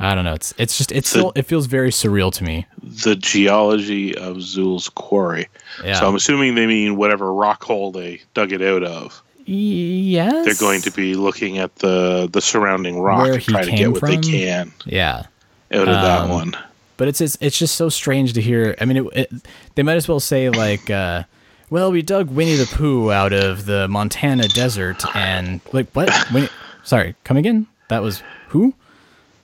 I 0.00 0.14
don't 0.14 0.24
know. 0.24 0.34
It's 0.34 0.54
it's 0.58 0.78
just 0.78 0.92
it's 0.92 1.10
still 1.10 1.32
it 1.34 1.42
feels 1.42 1.66
very 1.66 1.90
surreal 1.90 2.32
to 2.34 2.44
me. 2.44 2.66
the 2.82 3.16
geology 3.16 4.14
of 4.16 4.36
Zuul's 4.38 4.88
quarry. 4.88 5.48
Yeah. 5.84 5.94
So 6.00 6.08
I'm 6.08 6.14
assuming 6.14 6.54
they 6.54 6.66
mean 6.66 6.96
whatever 6.96 7.34
rock 7.34 7.64
hole 7.64 7.90
they 7.92 8.22
dug 8.32 8.52
it 8.52 8.62
out 8.62 8.82
of. 8.84 9.22
Yes. 9.50 10.44
They're 10.44 10.68
going 10.68 10.82
to 10.82 10.90
be 10.90 11.14
looking 11.14 11.56
at 11.58 11.74
the 11.76 12.28
the 12.30 12.40
surrounding 12.40 13.00
rock 13.00 13.22
Where 13.22 13.34
and 13.34 13.42
trying 13.42 13.64
to 13.66 13.70
get 13.76 13.92
what 13.92 14.02
they 14.02 14.18
can 14.18 14.72
Yeah. 14.84 15.24
out 15.72 15.80
of 15.80 15.86
that 15.86 16.20
Um, 16.22 16.28
one. 16.28 16.56
But 16.98 17.08
it's, 17.08 17.20
it's 17.20 17.38
it's 17.40 17.58
just 17.58 17.76
so 17.76 17.88
strange 17.88 18.32
to 18.34 18.42
hear. 18.42 18.74
I 18.80 18.84
mean, 18.84 18.96
it, 18.98 19.06
it, 19.16 19.32
they 19.74 19.82
might 19.82 19.96
as 19.96 20.06
well 20.08 20.18
say 20.20 20.50
like, 20.50 20.90
uh, 20.90 21.22
"Well, 21.70 21.92
we 21.92 22.02
dug 22.02 22.28
Winnie 22.30 22.56
the 22.56 22.66
Pooh 22.66 23.10
out 23.12 23.32
of 23.32 23.66
the 23.66 23.86
Montana 23.88 24.48
desert," 24.48 25.04
and 25.14 25.60
like, 25.72 25.88
what? 25.92 26.10
Winnie, 26.32 26.48
sorry, 26.82 27.14
come 27.24 27.36
again? 27.36 27.66
That 27.88 28.02
was 28.02 28.22
who? 28.48 28.74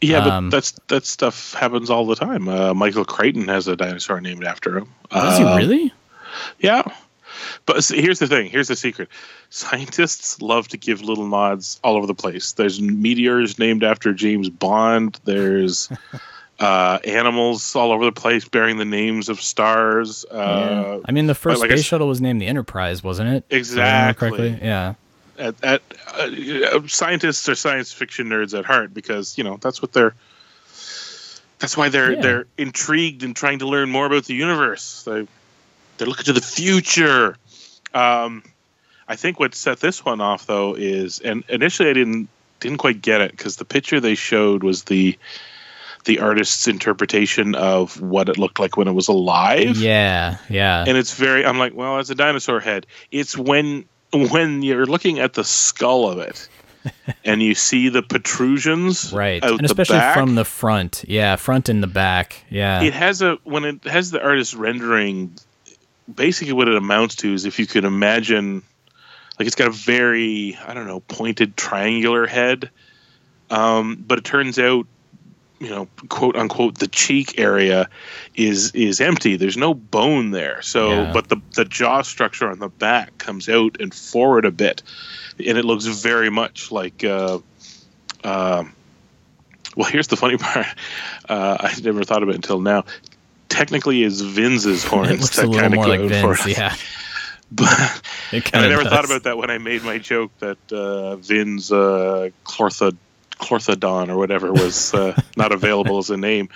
Yeah, 0.00 0.20
but 0.20 0.30
um, 0.30 0.50
that's 0.50 0.72
that 0.88 1.06
stuff 1.06 1.54
happens 1.54 1.88
all 1.90 2.04
the 2.06 2.16
time. 2.16 2.48
Uh, 2.48 2.74
Michael 2.74 3.04
Crichton 3.04 3.46
has 3.48 3.68
a 3.68 3.76
dinosaur 3.76 4.20
named 4.20 4.44
after 4.44 4.76
him. 4.78 4.88
Does 5.10 5.38
he 5.38 5.44
Uh, 5.44 5.56
really? 5.56 5.92
Yeah. 6.58 6.82
But 7.66 7.84
here's 7.86 8.18
the 8.18 8.26
thing. 8.26 8.50
Here's 8.50 8.68
the 8.68 8.76
secret. 8.76 9.08
Scientists 9.50 10.40
love 10.42 10.68
to 10.68 10.76
give 10.76 11.02
little 11.02 11.26
nods 11.26 11.80
all 11.84 11.96
over 11.96 12.06
the 12.06 12.14
place. 12.14 12.52
There's 12.52 12.80
meteors 12.80 13.58
named 13.58 13.84
after 13.84 14.12
James 14.12 14.48
Bond. 14.50 15.18
There's 15.24 15.88
uh, 16.60 16.98
animals 17.04 17.74
all 17.74 17.92
over 17.92 18.04
the 18.04 18.12
place 18.12 18.46
bearing 18.48 18.76
the 18.78 18.84
names 18.84 19.28
of 19.28 19.40
stars. 19.40 20.24
Uh, 20.26 21.00
I 21.04 21.12
mean, 21.12 21.26
the 21.26 21.34
first 21.34 21.60
like 21.60 21.70
space 21.70 21.84
shuttle 21.84 22.08
was 22.08 22.20
named 22.20 22.40
the 22.40 22.46
Enterprise, 22.46 23.02
wasn't 23.02 23.30
it? 23.34 23.44
Exactly. 23.50 24.58
Yeah. 24.62 24.94
at, 25.38 25.54
at 25.64 25.82
uh, 26.14 26.86
scientists 26.86 27.48
are 27.48 27.54
science 27.54 27.92
fiction 27.92 28.28
nerds 28.28 28.56
at 28.58 28.64
heart 28.64 28.94
because 28.94 29.36
you 29.38 29.44
know 29.44 29.56
that's 29.60 29.80
what 29.82 29.92
they're. 29.92 30.14
That's 31.60 31.76
why 31.76 31.88
they're 31.88 32.12
Yeah. 32.12 32.20
they're 32.20 32.46
intrigued 32.58 33.22
and 33.22 33.34
trying 33.34 33.60
to 33.60 33.66
learn 33.66 33.88
more 33.88 34.06
about 34.06 34.24
the 34.24 34.34
universe. 34.34 35.02
They 35.04 35.26
they're 35.98 36.08
looking 36.08 36.24
to 36.24 36.32
the 36.32 36.40
future. 36.40 37.36
Um, 37.92 38.42
I 39.06 39.16
think 39.16 39.38
what 39.38 39.54
set 39.54 39.80
this 39.80 40.04
one 40.04 40.20
off 40.20 40.46
though 40.46 40.74
is, 40.74 41.20
and 41.20 41.44
initially 41.48 41.90
I 41.90 41.92
didn't 41.92 42.28
didn't 42.60 42.78
quite 42.78 43.02
get 43.02 43.20
it 43.20 43.30
because 43.32 43.56
the 43.56 43.64
picture 43.64 44.00
they 44.00 44.14
showed 44.14 44.62
was 44.62 44.84
the 44.84 45.18
the 46.04 46.20
artist's 46.20 46.68
interpretation 46.68 47.54
of 47.54 48.00
what 48.00 48.28
it 48.28 48.36
looked 48.38 48.58
like 48.58 48.76
when 48.76 48.88
it 48.88 48.92
was 48.92 49.08
alive 49.08 49.76
Yeah. 49.76 50.36
Yeah. 50.50 50.84
and 50.86 50.96
it's 50.98 51.14
very 51.14 51.44
i'm 51.46 51.58
like 51.58 51.74
well 51.74 51.98
it's 51.98 52.10
a 52.10 52.14
dinosaur 52.14 52.60
head 52.60 52.86
it's 53.10 53.36
when 53.38 53.86
when 54.12 54.62
you're 54.62 54.84
looking 54.86 55.18
at 55.18 55.32
the 55.32 55.44
skull 55.44 56.08
of 56.10 56.18
it 56.18 56.46
and 57.24 57.42
you 57.42 57.54
see 57.54 57.88
the 57.88 58.02
protrusions 58.02 59.12
right. 59.14 59.42
out 59.42 59.50
And 59.52 59.60
the 59.60 59.64
especially 59.64 59.96
back, 59.98 60.14
from 60.14 60.34
the 60.34 60.44
front. 60.44 61.04
Yeah. 61.08 61.36
Front 61.36 61.70
and 61.70 61.82
the 61.82 61.86
back. 61.86 62.44
Yeah. 62.50 62.82
it 62.82 62.92
has 62.92 63.22
a 63.22 63.38
when 63.44 63.64
it 63.64 63.84
has 63.84 64.10
the 64.10 64.22
artist 64.22 64.54
rendering 64.54 65.34
basically 66.12 66.52
what 66.52 66.68
it 66.68 66.76
amounts 66.76 67.16
to 67.16 67.32
is 67.32 67.44
if 67.44 67.58
you 67.58 67.66
could 67.66 67.84
imagine 67.84 68.62
like 69.38 69.46
it's 69.46 69.56
got 69.56 69.68
a 69.68 69.72
very 69.72 70.56
i 70.66 70.74
don't 70.74 70.86
know 70.86 71.00
pointed 71.00 71.56
triangular 71.56 72.26
head. 72.26 72.70
Um, 73.50 74.02
but 74.06 74.18
it 74.18 74.24
turns 74.24 74.58
out 74.58 74.86
you 75.60 75.70
know 75.70 75.86
quote 76.08 76.36
unquote 76.36 76.78
the 76.78 76.88
cheek 76.88 77.38
area 77.38 77.88
is 78.34 78.72
is 78.72 79.00
empty. 79.00 79.36
There's 79.36 79.56
no 79.56 79.74
bone 79.74 80.30
there. 80.30 80.62
So 80.62 81.06
Yeah. 81.06 81.12
but 81.12 81.28
the 81.28 81.40
the 81.54 81.64
jaw 81.64 82.02
structure 82.02 82.50
on 82.50 82.58
the 82.58 82.68
back 82.68 83.16
comes 83.18 83.48
out 83.48 83.76
and 83.80 83.94
forward 83.94 84.44
a 84.44 84.50
bit. 84.50 84.82
And 85.38 85.58
it 85.58 85.64
looks 85.64 85.84
very 85.86 86.30
much 86.30 86.70
like 86.72 87.04
uh, 87.04 87.38
um 88.24 88.74
well 89.76 89.88
here's 89.90 90.08
the 90.08 90.16
funny 90.16 90.36
part. 90.38 90.66
Uh, 91.28 91.56
i 91.60 91.74
never 91.82 92.04
thought 92.04 92.22
of 92.22 92.28
it 92.28 92.34
until 92.34 92.60
now 92.60 92.84
technically 93.48 94.02
is 94.02 94.22
Vinz's 94.22 94.84
horns 94.90 95.30
that 95.30 95.50
kinda 95.50 95.70
more 95.70 95.84
go 95.84 95.90
like 95.90 96.00
Vinz. 96.00 96.20
for 96.20 96.48
it. 96.48 96.56
Yeah. 96.56 96.74
but 97.52 98.02
It 98.32 98.50
and 98.52 98.64
I 98.64 98.68
never 98.68 98.84
thought 98.84 99.04
about 99.04 99.24
that 99.24 99.36
when 99.38 99.50
I 99.50 99.58
made 99.58 99.82
my 99.84 99.98
joke 99.98 100.32
that 100.40 100.58
uh, 100.72 101.16
Vinz's 101.16 101.70
uh, 101.72 102.30
Clortho- 102.44 102.96
Clorthodon 103.38 104.08
or 104.08 104.16
whatever 104.16 104.52
was 104.52 104.92
uh, 104.94 105.20
not 105.36 105.52
available 105.52 105.98
as 105.98 106.10
a 106.10 106.16
name. 106.16 106.48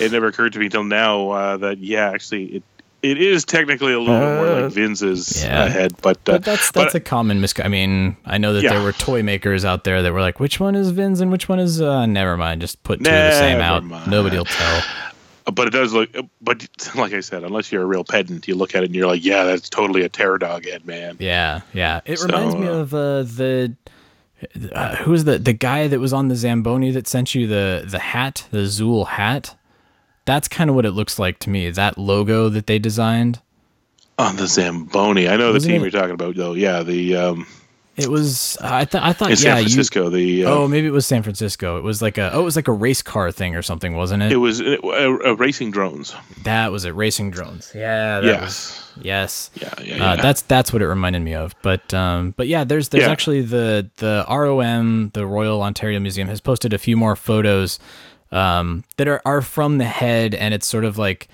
It 0.00 0.12
never 0.12 0.26
occurred 0.28 0.52
to 0.54 0.58
me 0.58 0.66
until 0.66 0.84
now 0.84 1.30
uh, 1.30 1.56
that 1.58 1.78
yeah, 1.78 2.10
actually 2.10 2.44
it 2.56 2.62
it 3.02 3.18
is 3.20 3.44
technically 3.44 3.92
a 3.92 4.00
little 4.00 4.18
bit 4.18 4.34
more 4.36 4.60
like 4.62 4.72
Vinz's 4.72 5.44
yeah. 5.44 5.62
uh, 5.64 5.68
head, 5.68 5.92
but, 6.02 6.16
uh, 6.16 6.32
But 6.32 6.44
that's 6.44 6.70
that's 6.72 6.94
a 6.94 7.00
common 7.00 7.40
mis. 7.40 7.54
I 7.62 7.68
mean, 7.68 8.16
I 8.24 8.38
know 8.38 8.54
that 8.54 8.62
Yeah. 8.64 8.70
there 8.72 8.82
were 8.82 8.92
toy 8.92 9.22
makers 9.22 9.64
out 9.64 9.84
there 9.84 10.02
that 10.02 10.12
were 10.12 10.20
like, 10.22 10.40
which 10.40 10.58
one 10.58 10.74
is 10.74 10.90
Vinz's 10.90 11.20
and 11.20 11.30
which 11.30 11.48
one 11.48 11.58
is 11.60 11.80
uh, 11.80 12.06
never 12.06 12.36
mind. 12.36 12.62
Just 12.62 12.82
put 12.82 12.98
two 12.98 13.10
of 13.10 13.12
the 13.12 13.32
same 13.38 13.60
out. 13.60 13.84
mind. 13.84 14.10
Nobody'll 14.10 14.44
tell. 14.46 14.82
But 15.52 15.68
it 15.68 15.70
does 15.70 15.92
look. 15.92 16.10
But 16.40 16.66
like 16.96 17.12
I 17.12 17.20
said, 17.20 17.44
unless 17.44 17.70
you're 17.70 17.82
a 17.82 17.86
real 17.86 18.04
pedant, 18.04 18.48
you 18.48 18.54
look 18.56 18.74
at 18.74 18.82
it 18.82 18.86
and 18.86 18.94
you're 18.94 19.06
like, 19.06 19.24
yeah, 19.24 19.44
that's 19.44 19.68
totally 19.68 20.02
a 20.02 20.08
terror 20.08 20.38
dog 20.38 20.64
head, 20.64 20.84
man. 20.86 21.16
Yeah, 21.20 21.60
yeah. 21.72 22.00
It 22.04 22.18
So, 22.18 22.26
reminds 22.26 22.54
me 22.56 22.66
uh, 22.66 22.72
of 22.72 22.94
uh, 22.94 23.22
the 23.22 23.76
uh, 24.72 24.96
who's 24.96 25.24
the 25.24 25.38
the 25.38 25.52
guy 25.52 25.86
that 25.88 25.98
was 26.00 26.12
on 26.12 26.28
the 26.28 26.36
Zamboni 26.36 26.90
that 26.90 27.06
sent 27.06 27.34
you 27.34 27.46
the 27.46 27.84
the 27.86 27.98
hat, 27.98 28.46
the 28.50 28.64
Zuul 28.64 29.06
hat. 29.06 29.56
That's 30.24 30.48
kind 30.48 30.68
of 30.68 30.74
what 30.74 30.84
it 30.84 30.90
looks 30.90 31.18
like 31.18 31.38
to 31.40 31.50
me. 31.50 31.70
That 31.70 31.96
logo 31.96 32.48
that 32.48 32.66
they 32.66 32.78
designed. 32.80 33.40
On 34.18 34.34
the 34.36 34.46
Zamboni, 34.48 35.28
I 35.28 35.36
know 35.36 35.48
the 35.48 35.52
Wasn't 35.54 35.70
team 35.72 35.82
it- 35.82 35.92
you're 35.92 36.00
talking 36.00 36.14
about 36.14 36.34
though. 36.34 36.54
Yeah, 36.54 36.82
the 36.82 37.16
um, 37.16 37.46
It 37.96 38.08
was. 38.08 38.58
I 38.60 38.84
thought. 38.84 39.02
I 39.02 39.12
thought. 39.14 39.30
in 39.30 39.36
yeah. 39.36 39.54
San 39.54 39.56
Francisco, 39.62 40.10
the 40.10 40.18
uh, 40.18 40.20
You, 40.20 40.44
oh, 40.46 40.68
maybe 40.68 40.86
it 40.86 40.90
was 40.92 41.06
San 41.06 41.22
Francisco. 41.22 41.78
It 41.78 41.82
was 41.82 42.02
like 42.02 42.18
a. 42.18 42.30
Oh, 42.32 42.40
it 42.40 42.44
was 42.44 42.54
like 42.56 42.68
a 42.68 42.72
race 42.72 43.00
car 43.00 43.32
thing 43.32 43.56
or 43.56 43.62
something, 43.62 43.96
wasn't 43.96 44.22
it? 44.22 44.32
it 44.32 44.36
was 44.36 44.60
uh, 44.60 44.76
uh, 44.84 45.32
racing 45.36 45.70
drones. 45.70 46.14
that 46.44 46.70
was 46.72 46.84
it. 46.84 46.90
Racing 46.94 47.30
drones. 47.30 47.72
Yeah. 47.74 48.20
That 48.20 48.26
Yes. 48.26 48.42
Was, 48.96 49.04
yes. 49.04 49.50
Yeah, 49.54 49.74
yeah, 49.80 49.96
yeah. 49.96 50.10
Uh, 50.12 50.16
that's 50.16 50.42
that's 50.42 50.72
what 50.72 50.82
it 50.82 50.88
reminded 50.88 51.20
me 51.22 51.34
of. 51.34 51.54
But 51.62 51.92
um, 51.94 52.34
but 52.36 52.48
yeah, 52.48 52.64
there's 52.64 52.90
there's 52.90 53.04
Yeah. 53.04 53.10
actually 53.10 53.40
the 53.42 53.88
the 53.96 54.26
ROM, 54.28 55.10
the 55.14 55.26
Royal 55.26 55.62
Ontario 55.62 55.98
Museum, 55.98 56.28
has 56.28 56.40
posted 56.42 56.72
a 56.74 56.78
few 56.78 56.96
more 56.98 57.16
photos 57.16 57.78
um, 58.30 58.84
that 58.98 59.08
are 59.08 59.22
are 59.24 59.40
from 59.40 59.78
the 59.78 59.84
head, 59.84 60.34
and 60.34 60.52
it's 60.52 60.66
sort 60.66 60.84
of 60.84 60.98
like 60.98 61.28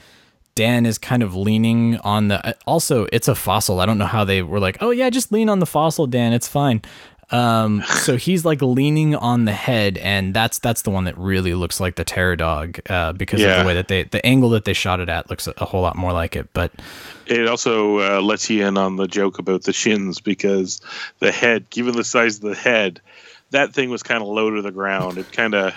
Dan 0.54 0.86
is 0.86 0.98
kind 0.98 1.22
of 1.22 1.34
leaning 1.34 1.98
on 1.98 2.28
the. 2.28 2.56
Also, 2.66 3.06
it's 3.12 3.28
a 3.28 3.34
fossil. 3.34 3.80
I 3.80 3.86
don't 3.86 3.98
know 3.98 4.06
how 4.06 4.24
they 4.24 4.42
were 4.42 4.60
like, 4.60 4.78
oh 4.80 4.90
yeah, 4.90 5.10
just 5.10 5.32
lean 5.32 5.48
on 5.48 5.58
the 5.58 5.66
fossil, 5.66 6.06
Dan. 6.06 6.32
It's 6.32 6.48
fine. 6.48 6.82
Um, 7.30 7.82
so 7.82 8.16
he's 8.18 8.44
like 8.44 8.60
leaning 8.62 9.14
on 9.16 9.46
the 9.46 9.52
head, 9.52 9.98
and 9.98 10.34
that's 10.34 10.58
that's 10.58 10.82
the 10.82 10.90
one 10.90 11.04
that 11.04 11.16
really 11.16 11.54
looks 11.54 11.80
like 11.80 11.96
the 11.96 12.04
terror 12.04 12.36
dog 12.36 12.78
uh, 12.88 13.12
because 13.12 13.40
of 13.42 13.62
the 13.62 13.66
way 13.66 13.74
that 13.74 13.88
they 13.88 14.04
the 14.04 14.24
angle 14.24 14.50
that 14.50 14.64
they 14.64 14.74
shot 14.74 15.00
it 15.00 15.08
at 15.08 15.30
looks 15.30 15.46
a, 15.46 15.54
a 15.56 15.64
whole 15.64 15.82
lot 15.82 15.96
more 15.96 16.12
like 16.12 16.36
it. 16.36 16.48
But 16.52 16.72
It 17.26 17.48
also 17.48 17.98
uh, 17.98 18.20
lets 18.20 18.50
you 18.50 18.66
in 18.66 18.76
on 18.76 18.96
the 18.96 19.08
joke 19.08 19.38
about 19.38 19.62
the 19.62 19.72
shins 19.72 20.20
because 20.20 20.80
the 21.18 21.32
head, 21.32 21.70
given 21.70 21.96
the 21.96 22.04
size 22.04 22.36
of 22.36 22.42
the 22.42 22.54
head, 22.54 23.00
that 23.50 23.72
thing 23.72 23.90
was 23.90 24.02
kind 24.02 24.22
of 24.22 24.28
low 24.28 24.50
to 24.50 24.62
the 24.62 24.72
ground. 24.72 25.18
It 25.18 25.32
kind 25.32 25.54
of, 25.54 25.74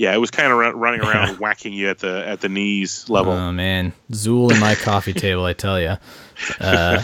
yeah, 0.00 0.14
it 0.14 0.18
was 0.18 0.30
kind 0.30 0.50
of 0.50 0.58
run, 0.58 0.78
running 0.78 1.02
around 1.02 1.38
whacking 1.40 1.74
you 1.74 1.90
at 1.90 1.98
the 1.98 2.26
at 2.26 2.40
the 2.40 2.48
knees 2.48 3.06
level. 3.10 3.32
Oh 3.32 3.52
man, 3.52 3.92
Zuul 4.12 4.50
in 4.50 4.58
my 4.58 4.74
coffee 4.82 5.12
table, 5.12 5.44
I 5.44 5.52
tell 5.52 5.78
you. 5.78 5.96
Uh, 6.58 7.02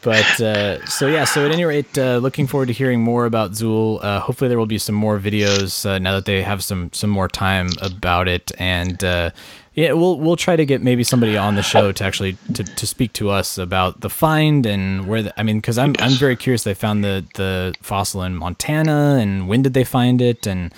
but 0.00 0.40
uh, 0.40 0.86
so 0.86 1.06
yeah, 1.06 1.24
so 1.24 1.44
at 1.44 1.52
any 1.52 1.66
rate, 1.66 1.98
uh, 1.98 2.16
looking 2.16 2.46
forward 2.46 2.68
to 2.68 2.72
hearing 2.72 3.02
more 3.02 3.26
about 3.26 3.50
Zuul. 3.50 4.02
Uh, 4.02 4.20
hopefully, 4.20 4.48
there 4.48 4.56
will 4.56 4.64
be 4.64 4.78
some 4.78 4.94
more 4.94 5.18
videos 5.18 5.84
uh, 5.84 5.98
now 5.98 6.14
that 6.14 6.24
they 6.24 6.42
have 6.42 6.64
some 6.64 6.90
some 6.94 7.10
more 7.10 7.28
time 7.28 7.68
about 7.82 8.26
it, 8.26 8.52
and 8.58 9.04
uh, 9.04 9.28
yeah, 9.74 9.92
we'll 9.92 10.18
we'll 10.18 10.36
try 10.36 10.56
to 10.56 10.64
get 10.64 10.80
maybe 10.80 11.04
somebody 11.04 11.36
on 11.36 11.56
the 11.56 11.62
show 11.62 11.92
to 11.92 12.04
actually 12.04 12.38
to, 12.54 12.64
to 12.64 12.86
speak 12.86 13.12
to 13.12 13.28
us 13.28 13.58
about 13.58 14.00
the 14.00 14.08
find 14.08 14.64
and 14.64 15.06
where. 15.06 15.24
The, 15.24 15.38
I 15.38 15.42
mean, 15.42 15.58
because 15.58 15.76
I'm 15.76 15.94
I'm 15.98 16.12
very 16.12 16.36
curious. 16.36 16.64
They 16.64 16.72
found 16.72 17.04
the 17.04 17.26
the 17.34 17.74
fossil 17.82 18.22
in 18.22 18.34
Montana, 18.34 19.18
and 19.20 19.46
when 19.46 19.60
did 19.60 19.74
they 19.74 19.84
find 19.84 20.22
it, 20.22 20.46
and 20.46 20.72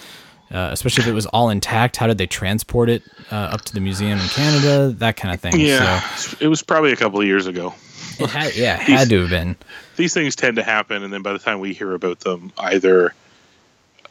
uh, 0.51 0.69
especially 0.73 1.03
if 1.03 1.09
it 1.09 1.13
was 1.15 1.27
all 1.27 1.51
intact, 1.51 1.97
how 1.97 2.07
did 2.07 2.19
they 2.19 2.27
transport 2.27 2.89
it 2.91 3.03
uh, 3.31 3.35
up 3.35 3.63
to 3.63 3.75
the 3.75 3.81
museum 3.81 4.19
in 4.19 4.27
Canada? 4.29 4.91
That 4.99 5.17
kind 5.17 5.35
of 5.35 5.41
thing. 5.41 5.59
yeah, 5.59 6.01
So 6.17 6.37
it 6.41 6.49
was 6.49 6.63
probably 6.63 6.93
a 6.93 6.97
couple 6.97 7.21
of 7.21 7.27
years 7.27 7.47
ago. 7.47 7.75
it 8.19 8.31
had, 8.31 8.55
yeah, 8.57 8.75
it 8.77 8.83
had 8.83 9.09
to 9.11 9.21
have 9.23 9.31
been. 9.31 9.57
These 9.97 10.15
things 10.15 10.37
tend 10.37 10.57
to 10.57 10.63
happen, 10.63 11.03
and 11.03 11.13
then 11.13 11.23
by 11.23 11.33
the 11.33 11.39
time 11.39 11.61
we 11.61 11.73
hear 11.73 11.93
about 11.95 12.21
them, 12.21 12.53
either 12.59 13.15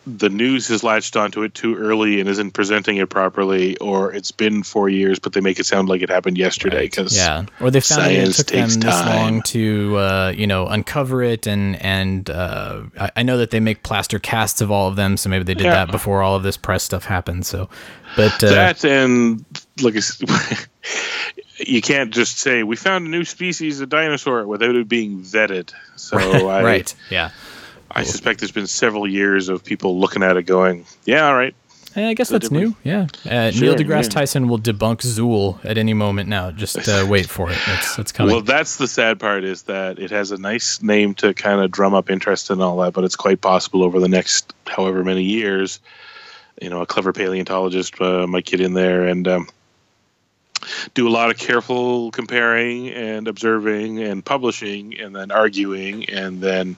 the 0.05 0.29
news 0.29 0.67
has 0.67 0.83
latched 0.83 1.15
onto 1.15 1.43
it 1.43 1.53
too 1.53 1.75
early 1.75 2.19
and 2.19 2.27
isn't 2.27 2.51
presenting 2.51 2.97
it 2.97 3.09
properly, 3.09 3.77
or 3.77 4.13
it's 4.13 4.31
been 4.31 4.63
four 4.63 4.89
years, 4.89 5.19
but 5.19 5.33
they 5.33 5.39
make 5.39 5.59
it 5.59 5.65
sound 5.65 5.87
like 5.87 6.01
it 6.01 6.09
happened 6.09 6.37
yesterday. 6.37 6.81
Because 6.81 7.15
Yeah, 7.15 7.45
or 7.61 7.71
they 7.71 7.79
found 7.79 8.11
it, 8.11 8.33
took 8.33 8.47
them 8.47 8.61
takes 8.69 8.75
this 8.75 9.05
long 9.05 9.41
to, 9.43 9.97
uh, 9.97 10.33
you 10.35 10.45
know, 10.47 10.67
uncover 10.67 11.23
it, 11.23 11.47
and 11.47 11.81
and 11.81 12.29
uh, 12.29 12.81
I, 12.99 13.11
I 13.17 13.23
know 13.23 13.37
that 13.37 13.51
they 13.51 13.59
make 13.61 13.83
plaster 13.83 14.19
casts 14.19 14.59
of 14.59 14.71
all 14.71 14.89
of 14.89 14.95
them, 14.95 15.15
so 15.15 15.29
maybe 15.29 15.45
they 15.45 15.53
did 15.53 15.65
Yeah. 15.65 15.85
that 15.85 15.91
before 15.91 16.21
all 16.21 16.35
of 16.35 16.43
this 16.43 16.57
press 16.57 16.83
stuff 16.83 17.05
happened. 17.05 17.45
So, 17.45 17.69
but 18.15 18.43
uh, 18.43 18.49
that 18.49 18.83
and 18.83 19.45
like 19.81 19.95
you 21.57 21.81
can't 21.81 22.13
just 22.13 22.39
say 22.39 22.63
we 22.63 22.75
found 22.75 23.07
a 23.07 23.09
new 23.09 23.23
species 23.23 23.79
of 23.79 23.89
dinosaur 23.89 24.45
without 24.45 24.75
it 24.75 24.89
being 24.89 25.21
vetted. 25.21 25.71
So 25.95 26.17
I, 26.49 26.63
right, 26.63 26.95
yeah, 27.09 27.31
I 27.95 28.03
suspect 28.03 28.39
there's 28.39 28.51
been 28.51 28.67
several 28.67 29.07
years 29.07 29.49
of 29.49 29.63
people 29.63 29.99
looking 29.99 30.23
at 30.23 30.37
it 30.37 30.43
going, 30.43 30.85
yeah, 31.05 31.27
all 31.27 31.35
right. 31.35 31.55
Eh, 31.95 32.09
I 32.09 32.13
guess 32.15 32.29
So 32.29 32.39
that's 32.39 32.49
new. 32.49 32.75
Yeah, 32.83 33.07
uh, 33.25 33.51
Sure, 33.51 33.61
Neil 33.61 33.75
deGrasse 33.75 34.03
yeah. 34.05 34.09
Tyson 34.09 34.47
will 34.47 34.57
debunk 34.57 35.01
Zuul 35.01 35.63
at 35.63 35.77
any 35.77 35.93
moment 35.93 36.27
now. 36.27 36.51
Just 36.51 36.87
uh, 36.87 37.05
wait 37.09 37.27
for 37.27 37.51
it. 37.51 37.57
It's 37.67 37.99
it's 37.99 38.11
coming. 38.11 38.33
Well, 38.33 38.41
that's 38.41 38.77
the 38.77 38.87
sad 38.87 39.19
part 39.19 39.43
is 39.43 39.63
that 39.63 39.99
it 39.99 40.09
has 40.09 40.31
a 40.31 40.37
nice 40.37 40.81
name 40.81 41.13
to 41.15 41.35
kind 41.35 41.61
of 41.61 41.69
drum 41.69 41.93
up 41.93 42.09
interest 42.09 42.49
and 42.49 42.63
all 42.63 42.77
that, 42.77 42.93
but 42.93 43.03
it's 43.03 43.15
quite 43.15 43.41
possible 43.41 43.83
over 43.83 43.99
the 43.99 44.07
next 44.07 44.53
however 44.65 45.03
many 45.03 45.23
years, 45.23 45.79
you 46.61 46.69
know, 46.69 46.81
a 46.81 46.85
clever 46.87 47.13
paleontologist 47.13 48.01
uh, 48.01 48.25
might 48.25 48.45
get 48.45 48.59
in 48.59 48.73
there 48.73 49.05
and 49.05 49.27
um, 49.27 49.47
do 50.93 51.07
a 51.07 51.11
lot 51.11 51.29
of 51.29 51.37
careful 51.37 52.11
comparing 52.11 52.89
and 52.89 53.27
observing 53.27 53.99
and 53.99 54.23
publishing 54.23 54.99
and 54.99 55.15
then 55.15 55.31
arguing 55.31 56.09
and 56.09 56.41
then 56.41 56.77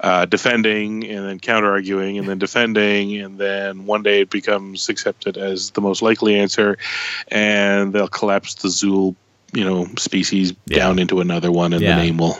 uh, 0.00 0.24
defending 0.26 1.04
and 1.04 1.26
then 1.26 1.38
counter 1.38 1.70
arguing 1.70 2.18
and 2.18 2.28
then 2.28 2.38
defending 2.38 3.16
and 3.16 3.38
then 3.38 3.86
one 3.86 4.02
day 4.02 4.22
it 4.22 4.30
becomes 4.30 4.88
accepted 4.88 5.36
as 5.36 5.70
the 5.70 5.80
most 5.80 6.02
likely 6.02 6.34
answer 6.36 6.76
and 7.28 7.92
they'll 7.92 8.08
collapse 8.08 8.54
the 8.54 8.68
Zuul 8.68 9.14
you 9.52 9.64
know 9.64 9.86
species 9.98 10.52
down 10.66 10.98
into 10.98 11.20
another 11.20 11.52
one, 11.52 11.72
and 11.72 11.82
Yeah. 11.82 11.96
the 11.96 12.02
name 12.02 12.18
will. 12.18 12.38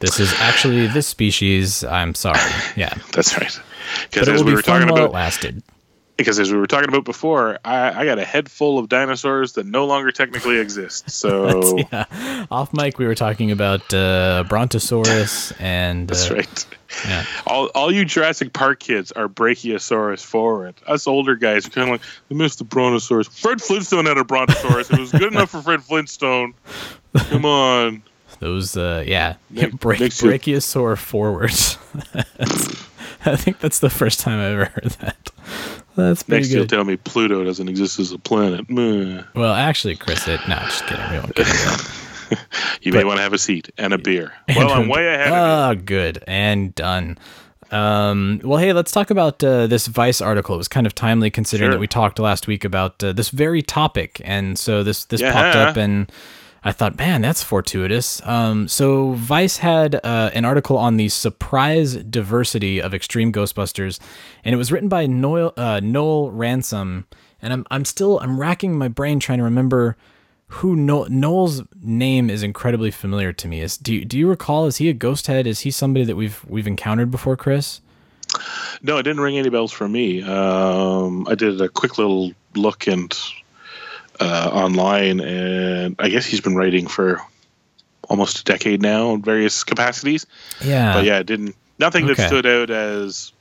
This 0.00 0.20
is 0.20 0.32
actually 0.34 0.86
this 0.88 1.06
species. 1.06 1.84
I'm 1.84 2.14
sorry. 2.14 2.38
Yeah. 2.76 2.94
That's 3.12 3.36
right. 3.38 3.58
Because 4.10 4.28
as 4.28 4.44
we 4.44 4.54
were 4.54 4.62
talking 4.62 4.88
while 4.88 4.96
it 4.98 5.00
about, 5.04 5.12
lasted. 5.12 5.62
Because 6.18 6.38
as 6.38 6.52
we 6.52 6.58
were 6.58 6.66
talking 6.66 6.88
about 6.88 7.04
before, 7.04 7.58
I, 7.64 8.00
I 8.00 8.04
got 8.04 8.18
a 8.18 8.24
head 8.24 8.50
full 8.50 8.78
of 8.78 8.88
dinosaurs 8.88 9.52
that 9.52 9.64
no 9.64 9.86
longer 9.86 10.10
technically 10.10 10.58
exist. 10.58 11.06
So 11.18 11.78
yeah. 11.78 12.46
Off 12.50 12.72
mic, 12.72 12.98
we 12.98 13.06
were 13.06 13.14
talking 13.14 13.50
about 13.50 13.92
uh, 13.92 14.44
Brontosaurus 14.48 15.52
and. 15.58 16.08
that's 16.08 16.30
uh, 16.30 16.34
right. 16.34 16.66
Yeah. 17.06 17.24
All, 17.46 17.66
all 17.74 17.92
you 17.92 18.04
Jurassic 18.04 18.52
Park 18.52 18.80
kids 18.80 19.12
are 19.12 19.28
Brachiosaurus 19.28 20.24
forward. 20.24 20.74
Us 20.86 21.06
older 21.06 21.34
guys 21.34 21.66
are 21.66 21.70
kind 21.70 21.88
of 21.88 21.92
like, 21.92 22.00
we 22.28 22.36
missed 22.36 22.58
the 22.58 22.64
Brontosaurus. 22.64 23.28
Fred 23.28 23.60
Flintstone 23.60 24.06
had 24.06 24.18
a 24.18 24.24
Brontosaurus. 24.24 24.90
it 24.90 24.98
was 24.98 25.12
good 25.12 25.32
enough 25.32 25.50
for 25.50 25.62
Fred 25.62 25.82
Flintstone. 25.82 26.54
Come 27.16 27.44
on. 27.44 28.02
Those, 28.40 28.76
uh, 28.76 29.04
yeah, 29.06 29.36
Make- 29.50 29.72
Bra- 29.80 29.96
brachiosaur 29.96 30.96
forwards. 30.96 31.78
I 33.24 33.36
think 33.36 33.58
that's 33.58 33.80
the 33.80 33.90
first 33.90 34.20
time 34.20 34.38
I 34.38 34.46
ever 34.52 34.64
heard 34.66 34.96
that. 35.00 35.30
That's 36.06 36.22
pretty 36.22 36.42
Next, 36.42 36.52
you'll 36.54 36.66
tell 36.66 36.84
me 36.84 36.96
Pluto 36.96 37.42
doesn't 37.44 37.68
exist 37.68 37.98
as 37.98 38.12
a 38.12 38.18
planet. 38.18 38.66
Well, 39.34 39.52
actually, 39.54 39.96
Chris, 39.96 40.28
it. 40.28 40.40
No, 40.48 40.56
just 40.56 40.86
kidding. 40.86 41.04
We 41.10 41.18
won't 41.18 41.34
get. 41.34 41.46
You 42.82 42.92
may 42.92 43.04
want 43.04 43.16
to 43.16 43.22
have 43.22 43.32
a 43.32 43.38
seat 43.38 43.70
and 43.78 43.92
a 43.94 43.98
beer. 43.98 44.32
Well, 44.54 44.70
I'm 44.70 44.86
way 44.88 45.06
ahead 45.06 45.28
of 45.28 45.32
Ah, 45.32 45.74
good 45.74 46.22
and 46.26 46.74
done. 46.74 47.16
Um, 47.70 48.40
well, 48.44 48.58
hey, 48.58 48.72
let's 48.74 48.92
talk 48.92 49.10
about 49.10 49.42
uh, 49.42 49.66
this 49.66 49.86
Vice 49.86 50.20
article. 50.20 50.54
It 50.54 50.58
was 50.58 50.68
kind 50.68 50.86
of 50.86 50.94
timely 50.94 51.30
considering 51.30 51.68
Sure. 51.68 51.74
that 51.74 51.80
we 51.80 51.86
talked 51.86 52.18
last 52.18 52.46
week 52.46 52.64
about 52.64 53.02
uh, 53.02 53.12
this 53.12 53.30
very 53.30 53.62
topic, 53.62 54.20
and 54.24 54.58
so 54.58 54.82
this 54.82 55.04
this 55.06 55.20
popped 55.22 55.56
up, 55.56 55.76
and 55.76 56.10
I 56.64 56.72
thought, 56.72 56.98
man, 56.98 57.22
that's 57.22 57.42
fortuitous. 57.42 58.20
Um, 58.26 58.66
so 58.68 59.12
Vice 59.12 59.58
had 59.58 59.94
uh, 59.96 60.30
an 60.34 60.44
article 60.44 60.76
on 60.76 60.96
the 60.96 61.08
surprise 61.08 61.96
diversity 61.96 62.80
of 62.80 62.92
Extreme 62.92 63.32
Ghostbusters, 63.32 64.00
and 64.44 64.54
it 64.54 64.58
was 64.58 64.72
written 64.72 64.88
by 64.88 65.06
Noel 65.06 65.52
uh, 65.56 65.80
Noel 65.80 66.30
Ransom, 66.30 67.06
and 67.40 67.52
I'm 67.52 67.66
I'm 67.70 67.84
still 67.84 68.18
I'm 68.18 68.40
racking 68.40 68.76
my 68.76 68.88
brain 68.88 69.20
trying 69.20 69.38
to 69.38 69.44
remember 69.44 69.96
who 70.48 70.74
no- 70.74 71.04
Noel's 71.04 71.62
name 71.80 72.30
is 72.30 72.42
incredibly 72.42 72.90
familiar 72.90 73.32
to 73.34 73.48
me. 73.48 73.60
Is 73.60 73.76
do 73.76 73.94
you, 73.94 74.04
do 74.04 74.18
you 74.18 74.28
recall? 74.28 74.66
Is 74.66 74.78
he 74.78 74.88
a 74.88 74.94
ghost 74.94 75.26
head? 75.26 75.46
Is 75.46 75.60
he 75.60 75.70
somebody 75.70 76.04
that 76.06 76.16
we've 76.16 76.44
we've 76.48 76.66
encountered 76.66 77.10
before, 77.10 77.36
Chris? 77.36 77.80
No, 78.82 78.98
it 78.98 79.04
didn't 79.04 79.20
ring 79.20 79.38
any 79.38 79.48
bells 79.48 79.72
for 79.72 79.88
me. 79.88 80.22
Um, 80.22 81.26
I 81.28 81.34
did 81.34 81.60
a 81.60 81.68
quick 81.68 81.98
little 81.98 82.32
look 82.54 82.86
and 82.86 83.16
uh, 84.20 84.50
online, 84.52 85.20
and 85.20 85.96
I 85.98 86.08
guess 86.08 86.26
he's 86.26 86.40
been 86.40 86.56
writing 86.56 86.86
for 86.86 87.20
almost 88.08 88.40
a 88.40 88.44
decade 88.44 88.80
now 88.80 89.12
in 89.14 89.22
various 89.22 89.64
capacities. 89.64 90.26
Yeah, 90.62 90.94
but 90.94 91.04
yeah, 91.04 91.18
it 91.18 91.26
didn't 91.26 91.54
nothing 91.78 92.04
Okay. 92.04 92.14
that 92.14 92.26
stood 92.28 92.46
out 92.46 92.70
as 92.70 93.32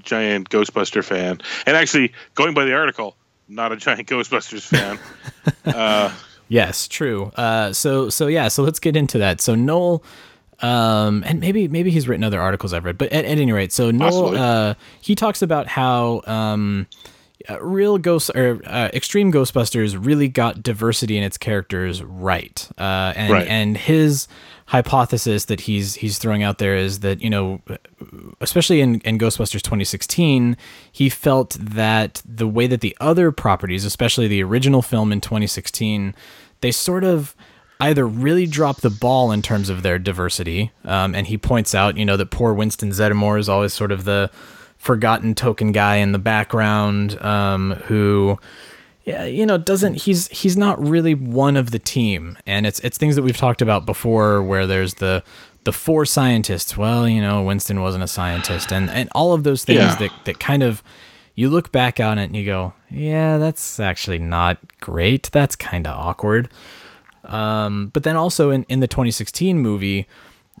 giant 0.00 0.50
Ghostbuster 0.50 1.04
fan. 1.04 1.40
And 1.66 1.76
actually, 1.76 2.12
going 2.34 2.54
by 2.54 2.64
the 2.64 2.74
article, 2.74 3.16
not 3.48 3.72
a 3.72 3.76
giant 3.76 4.08
Ghostbusters 4.08 4.62
fan. 4.62 4.98
uh, 5.74 6.12
Yes, 6.48 6.88
true. 6.88 7.32
Uh, 7.36 7.72
so 7.72 8.10
so 8.10 8.26
yeah, 8.26 8.48
so 8.48 8.62
let's 8.62 8.78
get 8.78 8.96
into 8.96 9.18
that. 9.18 9.40
So 9.40 9.54
Noel, 9.54 10.02
um, 10.60 11.24
and 11.26 11.40
maybe 11.40 11.68
maybe 11.68 11.90
he's 11.90 12.06
written 12.06 12.22
other 12.22 12.40
articles 12.40 12.72
I've 12.72 12.84
read, 12.84 12.98
but 12.98 13.10
at, 13.12 13.24
at 13.24 13.38
any 13.38 13.50
rate, 13.50 13.72
so 13.72 13.90
Noel, 13.90 14.36
uh, 14.36 14.74
he 15.00 15.14
talks 15.14 15.40
about 15.42 15.66
how 15.68 16.20
um, 16.26 16.86
uh, 17.48 17.62
real 17.62 17.98
ghost 17.98 18.30
or 18.34 18.60
uh, 18.64 18.88
extreme 18.92 19.32
Ghostbusters 19.32 19.96
really 20.02 20.28
got 20.28 20.62
diversity 20.62 21.16
in 21.16 21.22
its 21.22 21.36
characters 21.38 22.02
right, 22.02 22.68
uh, 22.78 23.12
and 23.16 23.32
Right. 23.32 23.46
and 23.48 23.76
his 23.76 24.28
hypothesis 24.66 25.44
that 25.46 25.60
he's 25.60 25.96
he's 25.96 26.18
throwing 26.18 26.42
out 26.42 26.56
there 26.58 26.74
is 26.74 27.00
that 27.00 27.20
you 27.20 27.28
know 27.28 27.60
especially 28.40 28.80
in, 28.80 29.00
in 29.00 29.18
Ghostbusters 29.18 29.60
2016, 29.62 30.56
he 30.90 31.08
felt 31.08 31.50
that 31.60 32.22
the 32.24 32.48
way 32.48 32.66
that 32.66 32.80
the 32.80 32.96
other 33.00 33.30
properties, 33.30 33.84
especially 33.84 34.26
the 34.28 34.42
original 34.42 34.82
film 34.82 35.12
in 35.12 35.20
2016, 35.20 36.14
they 36.60 36.70
sort 36.70 37.04
of 37.04 37.34
either 37.80 38.06
really 38.06 38.46
dropped 38.46 38.80
the 38.82 38.90
ball 38.90 39.32
in 39.32 39.42
terms 39.42 39.68
of 39.68 39.82
their 39.82 39.98
diversity. 39.98 40.70
Um, 40.84 41.14
and 41.14 41.26
he 41.26 41.36
points 41.36 41.74
out, 41.74 41.96
you 41.96 42.04
know, 42.04 42.16
that 42.16 42.30
poor 42.30 42.54
Winston 42.54 42.90
Zeddemore 42.90 43.38
is 43.38 43.48
always 43.48 43.74
sort 43.74 43.92
of 43.92 44.04
the 44.04 44.30
forgotten 44.84 45.34
token 45.34 45.72
guy 45.72 45.96
in 45.96 46.12
the 46.12 46.18
background 46.18 47.18
um, 47.22 47.72
who 47.86 48.38
yeah, 49.04 49.24
you 49.24 49.44
know, 49.46 49.58
doesn't 49.58 49.94
he's 49.94 50.28
he's 50.28 50.56
not 50.56 50.78
really 50.82 51.14
one 51.14 51.56
of 51.56 51.70
the 51.72 51.78
team, 51.78 52.38
and 52.46 52.66
it's 52.66 52.80
it's 52.80 52.96
things 52.98 53.16
that 53.16 53.22
we've 53.22 53.36
talked 53.36 53.60
about 53.62 53.84
before, 53.86 54.42
where 54.42 54.66
there's 54.66 54.94
the 54.94 55.22
the 55.64 55.72
four 55.72 56.04
scientists. 56.06 56.76
Well, 56.76 57.06
you 57.08 57.20
know, 57.20 57.42
Winston 57.42 57.80
wasn't 57.82 58.04
a 58.04 58.08
scientist, 58.08 58.72
and 58.72 58.88
and 58.90 59.08
all 59.14 59.32
of 59.34 59.42
those 59.44 59.64
things 59.64 59.78
Yeah. 59.78 59.94
that 59.96 60.10
that 60.24 60.40
kind 60.40 60.62
of 60.62 60.82
you 61.34 61.50
look 61.50 61.70
back 61.72 61.98
on 62.00 62.18
it 62.18 62.24
and 62.24 62.36
you 62.36 62.44
go, 62.46 62.72
yeah, 62.90 63.36
that's 63.38 63.78
actually 63.80 64.18
not 64.18 64.56
great. 64.80 65.28
That's 65.32 65.56
kind 65.56 65.86
of 65.86 65.94
awkward. 65.98 66.48
Um, 67.24 67.90
but 67.92 68.04
then 68.04 68.16
also 68.16 68.50
in 68.50 68.64
in 68.68 68.80
the 68.80 68.88
2016 68.88 69.58
movie. 69.58 70.06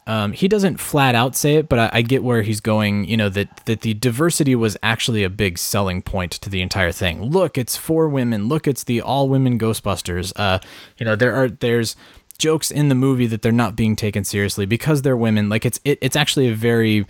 Um, 0.06 0.32
he 0.32 0.48
doesn't 0.48 0.80
flat 0.80 1.14
out 1.14 1.34
say 1.34 1.54
it, 1.56 1.68
but 1.68 1.78
I, 1.78 1.90
I 1.94 2.02
get 2.02 2.22
where 2.22 2.42
he's 2.42 2.60
going. 2.60 3.04
You 3.04 3.16
know 3.16 3.28
that 3.30 3.64
that 3.64 3.80
the 3.80 3.94
diversity 3.94 4.54
was 4.54 4.76
actually 4.82 5.24
a 5.24 5.30
big 5.30 5.58
selling 5.58 6.02
point 6.02 6.32
to 6.32 6.50
the 6.50 6.60
entire 6.60 6.92
thing. 6.92 7.22
Look, 7.22 7.56
it's 7.56 7.76
four 7.76 8.08
women. 8.08 8.48
Look, 8.48 8.66
it's 8.66 8.84
the 8.84 9.00
all 9.00 9.28
women 9.28 9.58
Ghostbusters. 9.58 10.32
Uh, 10.36 10.58
you 10.98 11.06
know 11.06 11.16
there 11.16 11.34
are 11.34 11.48
there's 11.48 11.96
jokes 12.36 12.70
in 12.70 12.88
the 12.88 12.94
movie 12.94 13.26
that 13.26 13.42
they're 13.42 13.52
not 13.52 13.76
being 13.76 13.96
taken 13.96 14.24
seriously 14.24 14.66
because 14.66 15.02
they're 15.02 15.16
women. 15.16 15.48
Like 15.48 15.64
it's 15.64 15.80
it, 15.84 15.98
it's 16.02 16.16
actually 16.16 16.48
a 16.48 16.54
very 16.54 17.06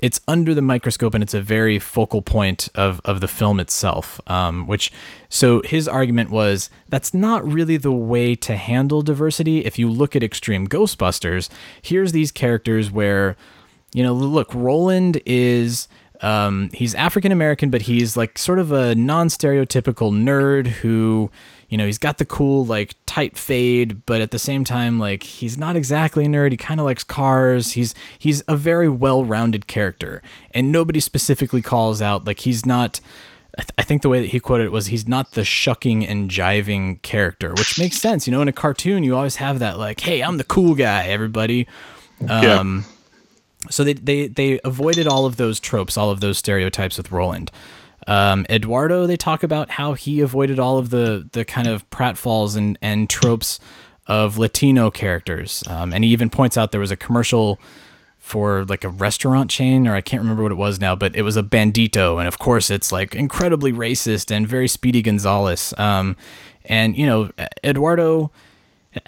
it's 0.00 0.20
under 0.26 0.54
the 0.54 0.62
microscope 0.62 1.14
and 1.14 1.22
it's 1.22 1.34
a 1.34 1.40
very 1.40 1.78
focal 1.78 2.22
point 2.22 2.68
of, 2.74 3.00
of 3.04 3.20
the 3.20 3.28
film 3.28 3.60
itself. 3.60 4.20
Um, 4.26 4.66
which, 4.66 4.90
so 5.28 5.62
his 5.64 5.86
argument 5.86 6.30
was 6.30 6.70
that's 6.88 7.14
not 7.14 7.46
really 7.46 7.76
the 7.76 7.92
way 7.92 8.34
to 8.36 8.56
handle 8.56 9.02
diversity. 9.02 9.64
If 9.64 9.78
you 9.78 9.90
look 9.90 10.16
at 10.16 10.22
Extreme 10.22 10.68
Ghostbusters, 10.68 11.48
here's 11.82 12.12
these 12.12 12.32
characters 12.32 12.90
where, 12.90 13.36
you 13.92 14.02
know, 14.02 14.14
look, 14.14 14.52
Roland 14.54 15.20
is. 15.26 15.88
Um, 16.22 16.68
he's 16.74 16.94
African 16.96 17.32
American, 17.32 17.70
but 17.70 17.80
he's 17.80 18.14
like 18.14 18.36
sort 18.36 18.58
of 18.58 18.72
a 18.72 18.94
non 18.94 19.28
stereotypical 19.28 20.12
nerd 20.12 20.66
who, 20.66 21.30
you 21.70 21.78
know, 21.78 21.86
he's 21.86 21.98
got 21.98 22.18
the 22.18 22.24
cool, 22.26 22.66
like, 22.66 22.96
tight 23.06 23.38
fade, 23.38 24.04
but 24.04 24.20
at 24.20 24.32
the 24.32 24.38
same 24.38 24.64
time, 24.64 24.98
like, 24.98 25.22
he's 25.22 25.56
not 25.56 25.76
exactly 25.76 26.24
a 26.26 26.28
nerd. 26.28 26.50
He 26.50 26.56
kind 26.56 26.80
of 26.80 26.84
likes 26.84 27.04
cars. 27.04 27.72
He's 27.72 27.94
he's 28.18 28.42
a 28.48 28.56
very 28.56 28.88
well 28.88 29.24
rounded 29.24 29.68
character, 29.68 30.20
and 30.50 30.72
nobody 30.72 31.00
specifically 31.00 31.62
calls 31.62 32.02
out 32.02 32.26
like 32.26 32.40
he's 32.40 32.66
not. 32.66 33.00
I, 33.56 33.62
th- 33.62 33.70
I 33.78 33.82
think 33.82 34.02
the 34.02 34.08
way 34.08 34.20
that 34.20 34.28
he 34.28 34.40
quoted 34.40 34.64
it 34.64 34.72
was 34.72 34.86
he's 34.86 35.08
not 35.08 35.32
the 35.32 35.44
shucking 35.44 36.06
and 36.06 36.30
jiving 36.30 37.00
character, 37.02 37.50
which 37.50 37.78
makes 37.78 37.96
sense. 37.98 38.26
You 38.26 38.32
know, 38.32 38.42
in 38.42 38.48
a 38.48 38.52
cartoon, 38.52 39.02
you 39.02 39.16
always 39.16 39.36
have 39.36 39.60
that 39.60 39.78
like, 39.78 40.00
"Hey, 40.00 40.22
I'm 40.22 40.36
the 40.38 40.44
cool 40.44 40.74
guy, 40.74 41.06
everybody." 41.06 41.66
Um, 42.28 42.84
so 43.70 43.84
they, 43.84 43.92
they 43.94 44.26
they 44.28 44.60
avoided 44.64 45.06
all 45.06 45.24
of 45.26 45.36
those 45.36 45.60
tropes, 45.60 45.96
all 45.96 46.10
of 46.10 46.20
those 46.20 46.38
stereotypes 46.38 46.96
with 46.96 47.12
Roland. 47.12 47.50
Um, 48.10 48.44
Eduardo, 48.50 49.06
they 49.06 49.16
talk 49.16 49.44
about 49.44 49.70
how 49.70 49.94
he 49.94 50.20
avoided 50.20 50.58
all 50.58 50.78
of 50.78 50.90
the 50.90 51.28
the 51.30 51.44
kind 51.44 51.68
of 51.68 51.88
pratfalls 51.90 52.56
and 52.56 52.76
and 52.82 53.08
tropes 53.08 53.60
of 54.08 54.36
Latino 54.36 54.90
characters, 54.90 55.62
um, 55.68 55.92
and 55.92 56.02
he 56.02 56.10
even 56.10 56.28
points 56.28 56.56
out 56.56 56.72
there 56.72 56.80
was 56.80 56.90
a 56.90 56.96
commercial 56.96 57.60
for 58.18 58.64
like 58.64 58.82
a 58.82 58.88
restaurant 58.88 59.48
chain, 59.48 59.86
or 59.86 59.94
I 59.94 60.00
can't 60.00 60.20
remember 60.22 60.42
what 60.42 60.50
it 60.50 60.56
was 60.56 60.80
now, 60.80 60.96
but 60.96 61.14
it 61.14 61.22
was 61.22 61.36
a 61.36 61.42
bandito, 61.44 62.18
and 62.18 62.26
of 62.26 62.40
course 62.40 62.68
it's 62.68 62.90
like 62.90 63.14
incredibly 63.14 63.72
racist 63.72 64.34
and 64.34 64.46
very 64.46 64.66
Speedy 64.66 65.02
Gonzales. 65.02 65.72
Um, 65.78 66.16
and 66.64 66.98
you 66.98 67.06
know, 67.06 67.30
Eduardo 67.62 68.32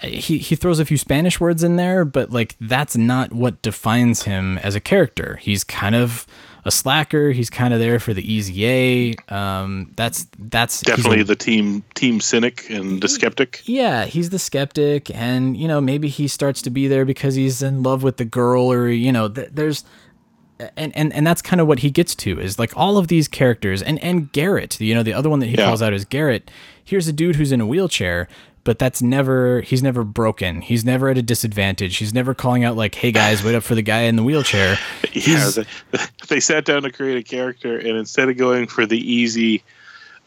he 0.01 0.37
he 0.37 0.55
throws 0.55 0.79
a 0.79 0.85
few 0.85 0.97
Spanish 0.97 1.41
words 1.41 1.61
in 1.61 1.75
there, 1.75 2.05
but 2.05 2.31
like 2.31 2.55
that's 2.61 2.95
not 2.95 3.33
what 3.33 3.61
defines 3.61 4.23
him 4.23 4.57
as 4.59 4.75
a 4.75 4.79
character. 4.79 5.37
He's 5.41 5.65
kind 5.65 5.93
of 5.93 6.25
a 6.65 6.71
slacker. 6.71 7.31
He's 7.31 7.49
kind 7.49 7.73
of 7.73 7.79
there 7.79 7.99
for 7.99 8.13
the 8.13 8.21
easy 8.33 8.65
A. 8.65 9.15
Um, 9.33 9.91
that's 9.95 10.27
that's 10.39 10.79
he's 10.81 10.93
a- 10.93 10.95
definitely 10.95 11.23
the 11.23 11.35
team 11.35 11.83
team 11.95 12.19
cynic 12.21 12.69
and 12.69 13.01
the 13.01 13.07
skeptic. 13.07 13.61
yeah, 13.65 14.05
he's 14.05 14.29
the 14.29 14.39
skeptic, 14.39 15.09
and 15.15 15.57
you 15.57 15.67
know 15.67 15.81
maybe 15.81 16.07
he 16.07 16.27
starts 16.27 16.61
to 16.63 16.69
be 16.69 16.87
there 16.87 17.05
because 17.05 17.35
he's 17.35 17.61
in 17.61 17.83
love 17.83 18.03
with 18.03 18.17
the 18.17 18.25
girl, 18.25 18.71
or 18.71 18.87
you 18.89 19.11
know 19.11 19.27
th- 19.29 19.49
there's. 19.51 19.83
And, 20.77 20.95
and 20.95 21.11
and 21.11 21.27
that's 21.27 21.41
kind 21.41 21.59
of 21.59 21.67
what 21.67 21.79
he 21.79 21.89
gets 21.89 22.15
to 22.15 22.39
is 22.39 22.57
like 22.57 22.71
all 22.77 22.97
of 22.97 23.09
these 23.09 23.27
characters 23.27 23.81
and 23.81 24.01
and 24.01 24.31
Garrett 24.31 24.79
you 24.79 24.93
know 24.95 25.03
the 25.03 25.11
other 25.11 25.27
one 25.29 25.39
that 25.39 25.47
he 25.47 25.55
Yeah. 25.57 25.65
calls 25.65 25.81
out 25.81 25.93
is 25.93 26.05
Garrett 26.05 26.49
here's 26.85 27.05
a 27.07 27.11
dude 27.11 27.35
who's 27.35 27.51
in 27.51 27.59
a 27.59 27.65
wheelchair 27.65 28.29
but 28.63 28.79
that's 28.79 29.01
never 29.01 29.61
he's 29.61 29.83
never 29.83 30.03
broken 30.03 30.61
he's 30.61 30.85
never 30.85 31.09
at 31.09 31.17
a 31.17 31.21
disadvantage 31.21 31.97
he's 31.97 32.13
never 32.13 32.33
calling 32.33 32.63
out 32.63 32.75
like 32.75 32.95
hey 32.95 33.11
guys 33.11 33.43
wait 33.43 33.55
up 33.55 33.63
for 33.63 33.75
the 33.75 33.81
guy 33.81 34.01
in 34.01 34.15
the 34.15 34.23
wheelchair 34.23 34.77
Yeah, 35.13 35.51
they, 35.51 35.99
they 36.27 36.39
sat 36.39 36.65
down 36.65 36.83
to 36.83 36.91
create 36.91 37.17
a 37.17 37.23
character, 37.23 37.77
and 37.77 37.97
instead 37.97 38.29
of 38.29 38.37
going 38.37 38.67
for 38.67 38.85
the 38.85 38.97
easy, 38.97 39.63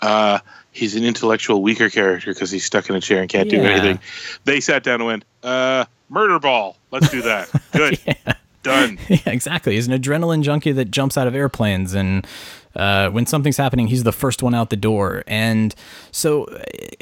uh, 0.00 0.38
he's 0.70 0.94
an 0.94 1.04
intellectual 1.04 1.62
weaker 1.62 1.90
character 1.90 2.32
because 2.32 2.50
he's 2.50 2.64
stuck 2.64 2.88
in 2.88 2.94
a 2.94 3.00
chair 3.00 3.20
and 3.20 3.28
can't 3.28 3.50
do 3.50 3.62
anything. 3.62 3.98
They 4.44 4.60
sat 4.60 4.84
down 4.84 5.00
and 5.00 5.06
went, 5.06 5.24
uh, 5.42 5.86
murder 6.08 6.38
ball. 6.38 6.76
Let's 6.90 7.10
do 7.10 7.22
that. 7.22 7.50
Good. 7.72 7.98
Done. 8.62 8.98
yeah, 9.08 9.18
exactly. 9.26 9.74
He's 9.74 9.86
an 9.86 10.00
adrenaline 10.00 10.42
junkie 10.42 10.72
that 10.72 10.90
jumps 10.90 11.16
out 11.16 11.26
of 11.26 11.34
airplanes, 11.34 11.94
and 11.94 12.26
uh, 12.76 13.10
when 13.10 13.26
something's 13.26 13.56
happening, 13.56 13.88
he's 13.88 14.04
the 14.04 14.12
first 14.12 14.42
one 14.42 14.54
out 14.54 14.70
the 14.70 14.76
door. 14.76 15.24
And 15.26 15.74
so, 16.12 16.46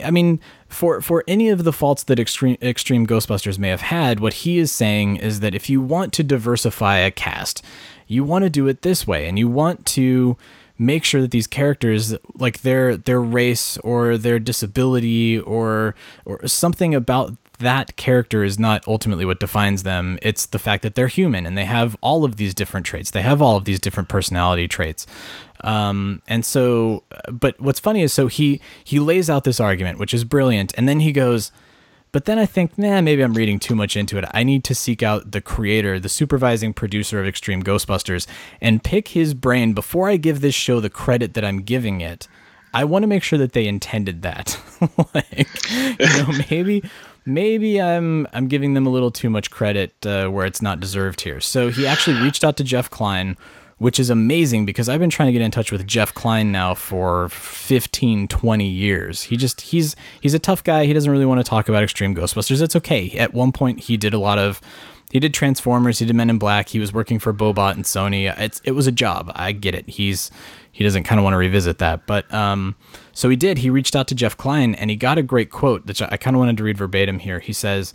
I 0.03 0.11
mean, 0.11 0.41
for 0.69 1.01
for 1.01 1.25
any 1.29 1.49
of 1.49 1.65
the 1.65 1.73
faults 1.73 2.05
that 2.05 2.19
extreme 2.19 2.57
extreme 2.63 3.07
Ghostbusters 3.07 3.59
may 3.59 3.69
have 3.69 3.83
had, 3.83 4.21
what 4.21 4.35
he 4.35 4.59
is 4.59 4.73
saying 4.73 5.17
is 5.17 5.41
that 5.41 5.55
if 5.55 5.69
you 5.69 5.81
want 5.81 6.13
to 6.15 6.23
diversify 6.23 6.99
a 6.99 7.11
cast, 7.11 7.63
you 8.07 8.25
want 8.25 8.45
to 8.45 8.51
do 8.51 8.67
it 8.69 8.83
this 8.83 9.07
way, 9.07 9.29
and 9.29 9.39
you 9.39 9.49
want 9.49 9.85
to 9.87 10.37
make 10.77 11.05
sure 11.05 11.21
that 11.21 11.31
these 11.31 11.47
characters 11.47 12.15
like 12.35 12.63
their 12.63 12.97
their 12.97 13.21
race 13.21 13.79
or 13.79 14.19
their 14.19 14.39
disability 14.39 15.39
or 15.39 15.95
or 16.25 16.47
something 16.47 16.95
about 16.95 17.37
that 17.59 17.97
character 17.97 18.43
is 18.43 18.59
not 18.59 18.87
ultimately 18.89 19.25
what 19.25 19.39
defines 19.39 19.85
them. 19.85 20.19
It's 20.23 20.47
the 20.47 20.59
fact 20.59 20.83
that 20.83 20.97
they're 20.97 21.07
human 21.07 21.47
and 21.47 21.57
they 21.57 21.65
have 21.65 21.97
all 22.01 22.25
of 22.25 22.37
these 22.37 22.55
different 22.55 22.85
traits. 22.85 23.11
They 23.11 23.23
have 23.23 23.41
all 23.41 23.57
of 23.57 23.65
these 23.65 23.79
different 23.79 24.09
personality 24.09 24.67
traits. 24.67 25.07
Um, 25.65 26.23
and 26.29 26.45
so, 26.45 27.03
but 27.33 27.59
what's 27.59 27.81
funny 27.81 28.03
is 28.03 28.13
so 28.13 28.27
he 28.29 28.61
he 28.85 29.01
lays 29.01 29.29
out 29.29 29.45
this 29.45 29.59
argument, 29.59 29.99
which 29.99 30.15
is 30.15 30.23
brilliant, 30.23 30.73
and 30.77 30.89
then 30.89 31.01
he 31.01 31.11
goes, 31.11 31.51
but 32.13 32.27
then 32.27 32.39
I 32.39 32.47
think, 32.47 32.79
nah, 32.79 33.01
maybe 33.01 33.23
I'm 33.23 33.35
reading 33.35 33.59
too 33.59 33.75
much 33.75 33.97
into 33.97 34.17
it. 34.19 34.25
I 34.33 34.45
need 34.45 34.63
to 34.65 34.75
seek 34.75 35.03
out 35.03 35.33
the 35.33 35.41
creator, 35.41 35.99
the 35.99 36.09
supervising 36.09 36.73
producer 36.73 37.19
of 37.19 37.27
Extreme 37.27 37.65
Ghostbusters, 37.65 38.29
and 38.61 38.85
pick 38.85 39.09
his 39.09 39.35
brain 39.35 39.73
before 39.73 40.09
I 40.09 40.17
give 40.17 40.41
this 40.41 40.55
show 40.55 40.79
the 40.79 40.89
credit 40.89 41.35
that 41.35 41.45
I'm 41.45 41.63
giving 41.63 42.01
it. 42.03 42.29
I 42.73 42.85
want 42.85 43.03
to 43.03 43.07
make 43.09 43.25
sure 43.25 43.39
that 43.39 43.53
they 43.53 43.67
intended 43.67 44.23
that. 44.23 44.57
like, 45.15 45.49
you 45.99 46.07
know, 46.07 46.33
maybe 46.51 46.85
maybe 47.25 47.81
I'm 47.81 48.29
I'm 48.33 48.47
giving 48.47 48.75
them 48.75 48.87
a 48.87 48.91
little 48.91 49.11
too 49.11 49.31
much 49.31 49.51
credit 49.51 49.95
uh, 50.07 50.29
where 50.29 50.47
it's 50.47 50.63
not 50.63 50.79
deserved 50.79 51.23
here. 51.23 51.41
So 51.41 51.71
he 51.71 51.85
actually 51.85 52.21
reached 52.21 52.45
out 52.45 52.57
to 52.59 52.65
Jeff 52.65 52.91
Kline, 52.91 53.37
which 53.79 53.99
is 53.99 54.11
amazing 54.11 54.67
because 54.67 54.89
I've 54.89 55.01
been 55.01 55.11
trying 55.11 55.29
to 55.29 55.33
get 55.33 55.43
in 55.43 55.51
touch 55.51 55.73
with 55.73 55.87
Jeff 55.87 56.15
Kline 56.15 56.53
now 56.53 56.75
for 56.75 57.29
15 57.29 58.29
20 58.29 58.69
years. 58.69 59.25
He 59.25 59.37
just 59.37 59.61
he's 59.63 59.97
he's 60.21 60.35
a 60.35 60.39
tough 60.39 60.63
guy. 60.63 60.87
He 60.87 60.93
doesn't 60.93 61.11
really 61.11 61.27
want 61.27 61.41
to 61.41 61.49
talk 61.49 61.69
about 61.69 61.83
Extreme 61.83 62.15
Ghostbusters. 62.15 62.63
It's 62.63 62.77
okay. 62.77 63.11
At 63.13 63.35
one 63.35 63.53
point 63.53 63.81
he 63.81 63.97
did 63.97 64.15
a 64.15 64.19
lot 64.19 64.39
of 64.39 64.61
he 65.11 65.21
did 65.21 65.35
Transformers, 65.35 65.99
he 65.99 66.07
did 66.07 66.17
Men 66.17 66.31
in 66.31 66.39
Black, 66.39 66.69
he 66.69 66.81
was 66.81 66.93
working 66.93 67.19
for 67.19 67.33
Bohbot 67.33 67.75
and 67.75 67.85
Sony. 67.85 68.33
It's 68.39 68.61
it 68.65 68.73
was 68.73 68.87
a 68.87 68.93
job. 68.93 69.31
I 69.35 69.53
get 69.53 69.75
it. 69.75 69.89
He's 69.89 70.31
he 70.73 70.83
doesn't 70.83 71.05
kind 71.05 71.19
of 71.19 71.25
want 71.25 71.35
to 71.35 71.39
revisit 71.39 71.79
that. 71.79 72.07
But 72.07 72.33
um 72.33 72.77
so 73.13 73.29
he 73.29 73.37
did. 73.37 73.59
He 73.59 73.71
reached 73.71 73.95
out 73.95 74.09
to 74.09 74.15
Jeff 74.15 74.37
Kline 74.37 74.75
and 74.75 74.91
he 74.91 74.97
got 74.97 75.19
a 75.19 75.23
great 75.23 75.51
quote 75.51 75.87
that 75.87 76.01
I 76.03 76.17
kind 76.17 76.37
of 76.37 76.39
wanted 76.39 76.57
to 76.59 76.65
read 76.65 76.79
verbatim 76.79 77.19
here. 77.21 77.39
He 77.39 77.53
says, 77.53 77.95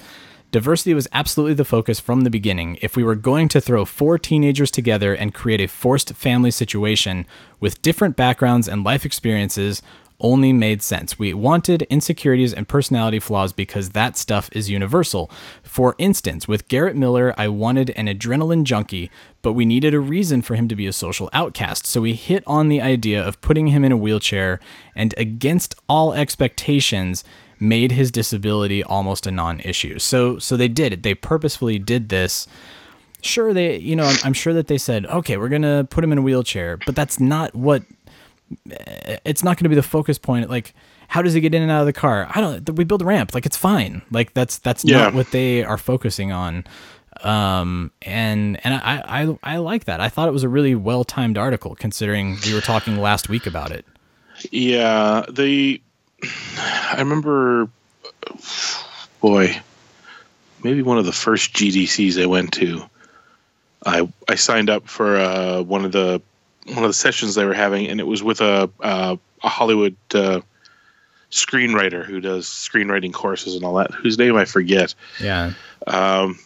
Diversity 0.52 0.96
was 0.96 1.08
absolutely 1.12 1.54
the 1.54 1.64
focus 1.64 2.00
from 2.00 2.22
the 2.22 2.30
beginning. 2.32 2.80
If 2.82 2.96
we 2.96 3.04
were 3.04 3.16
going 3.16 3.50
to 3.50 3.62
throw 3.62 3.86
four 3.86 4.18
teenagers 4.18 4.72
together 4.72 5.14
and 5.14 5.32
create 5.32 5.62
a 5.62 5.68
forced 5.68 6.16
family 6.16 6.50
situation 6.50 7.28
with 7.60 7.84
different 7.84 8.16
backgrounds 8.16 8.68
and 8.68 8.84
life 8.84 9.06
experiences, 9.06 9.84
only 10.20 10.52
made 10.52 10.82
sense. 10.82 11.18
We 11.18 11.34
wanted 11.34 11.84
insecurities 11.84 12.54
and 12.54 12.68
personality 12.68 13.20
flaws 13.20 13.54
because 13.54 13.92
that 13.92 14.18
stuff 14.18 14.50
is 14.52 14.70
universal. 14.70 15.32
For 15.64 15.96
instance, 15.98 16.48
with 16.48 16.68
Garrett 16.68 16.96
Miller, 16.96 17.34
I 17.38 17.48
wanted 17.48 17.92
an 17.92 18.08
adrenaline 18.08 18.64
junkie, 18.64 19.10
but 19.42 19.54
we 19.54 19.66
needed 19.66 19.94
a 19.94 20.00
reason 20.00 20.42
for 20.42 20.56
him 20.56 20.68
to 20.68 20.76
be 20.76 20.88
a 20.88 20.94
social 20.94 21.30
outcast. 21.32 21.86
So 21.86 22.02
we 22.02 22.14
hit 22.16 22.44
on 22.48 22.70
the 22.70 22.82
idea 22.82 23.26
of 23.26 23.40
putting 23.42 23.68
him 23.68 23.86
in 23.86 23.92
a 23.92 23.98
wheelchair 23.98 24.60
and 24.96 25.14
against 25.16 25.76
all 25.88 26.12
expectations 26.14 27.24
made 27.60 27.92
his 27.92 28.12
disability 28.12 28.84
almost 28.84 29.28
a 29.28 29.32
non-issue. 29.32 30.00
So 30.00 30.40
so 30.40 30.56
they 30.58 30.68
did 30.68 30.94
it. 30.94 31.04
They 31.04 31.14
purposefully 31.14 31.80
did 31.80 32.10
this. 32.10 32.48
Sure 33.22 33.54
they, 33.54 33.78
you 33.78 33.96
know, 33.98 34.06
I'm, 34.06 34.16
I'm 34.24 34.34
sure 34.34 34.54
that 34.54 34.68
they 34.68 34.78
said, 34.78 35.06
"Okay, 35.06 35.36
we're 35.38 35.50
to 35.50 35.86
put 35.90 36.04
him 36.04 36.12
in 36.14 36.18
a 36.18 36.22
wheelchair," 36.22 36.78
but 36.86 36.96
that's 36.96 37.20
not 37.20 37.54
what 37.54 37.84
it's 39.26 39.44
not 39.44 39.58
going 39.58 39.64
to 39.64 39.70
be 39.70 39.76
the 39.76 39.84
focus 39.84 40.18
point. 40.18 40.50
Like, 40.50 40.74
how 41.08 41.22
does 41.22 41.34
he 41.34 41.42
get 41.42 41.54
in 41.54 41.62
and 41.62 41.72
out 41.72 41.82
of 41.82 41.86
the 41.86 41.94
car? 41.94 42.28
I 42.34 42.42
don't. 42.42 42.70
We 42.78 42.84
build 42.84 43.02
a 43.02 43.06
ramp. 43.06 43.34
Like, 43.34 43.46
it's 43.46 43.58
fine. 43.58 44.02
Like, 44.12 44.34
that's 44.34 44.58
that's 44.60 44.86
Yeah. 44.86 44.98
not 45.00 45.14
what 45.14 45.32
they 45.32 45.64
are 45.64 45.78
focusing 45.78 46.32
on. 46.32 46.64
Um, 47.24 47.92
and 48.04 48.58
and 48.66 48.74
I, 48.76 49.04
I 49.44 49.54
I 49.56 49.58
like 49.58 49.84
that. 49.86 50.00
I 50.00 50.08
thought 50.08 50.30
it 50.30 50.32
was 50.32 50.44
a 50.44 50.50
really 50.50 50.74
well 50.76 51.04
timed 51.04 51.38
article 51.38 51.76
considering 51.76 52.38
we 52.46 52.54
were 52.54 52.62
talking 52.62 52.96
last 52.98 53.28
week 53.28 53.46
about 53.46 53.72
it. 53.72 53.86
Yeah, 54.52 55.26
they. 55.30 55.82
I 56.58 56.96
remember, 56.98 57.70
boy, 59.22 59.62
maybe 60.64 60.82
one 60.82 60.98
of 60.98 61.06
the 61.06 61.12
first 61.12 61.54
GDCs 61.54 62.22
I 62.22 62.26
went 62.26 62.54
to. 62.54 62.84
I 63.86 64.12
I 64.28 64.36
signed 64.36 64.70
up 64.70 64.88
for 64.88 65.18
uh, 65.18 65.62
one 65.62 65.86
of 65.86 65.92
the 65.92 66.22
one 66.66 66.84
of 66.84 66.90
the 66.90 66.94
sessions 66.94 67.36
they 67.36 67.46
were 67.46 67.54
having, 67.54 67.88
and 67.88 68.00
it 68.00 68.08
was 68.08 68.22
with 68.22 68.42
a 68.42 68.70
uh, 68.82 69.16
a 69.44 69.50
Hollywood 69.50 69.96
uh, 70.14 70.42
screenwriter 71.32 72.04
who 72.04 72.20
does 72.20 72.48
screenwriting 72.48 73.14
courses 73.14 73.56
and 73.56 73.64
all 73.64 73.76
that. 73.76 73.92
Whose 73.92 74.18
name 74.18 74.36
I 74.36 74.46
forget. 74.46 74.94
Yeah. 75.22 75.54
Um, 75.88 76.40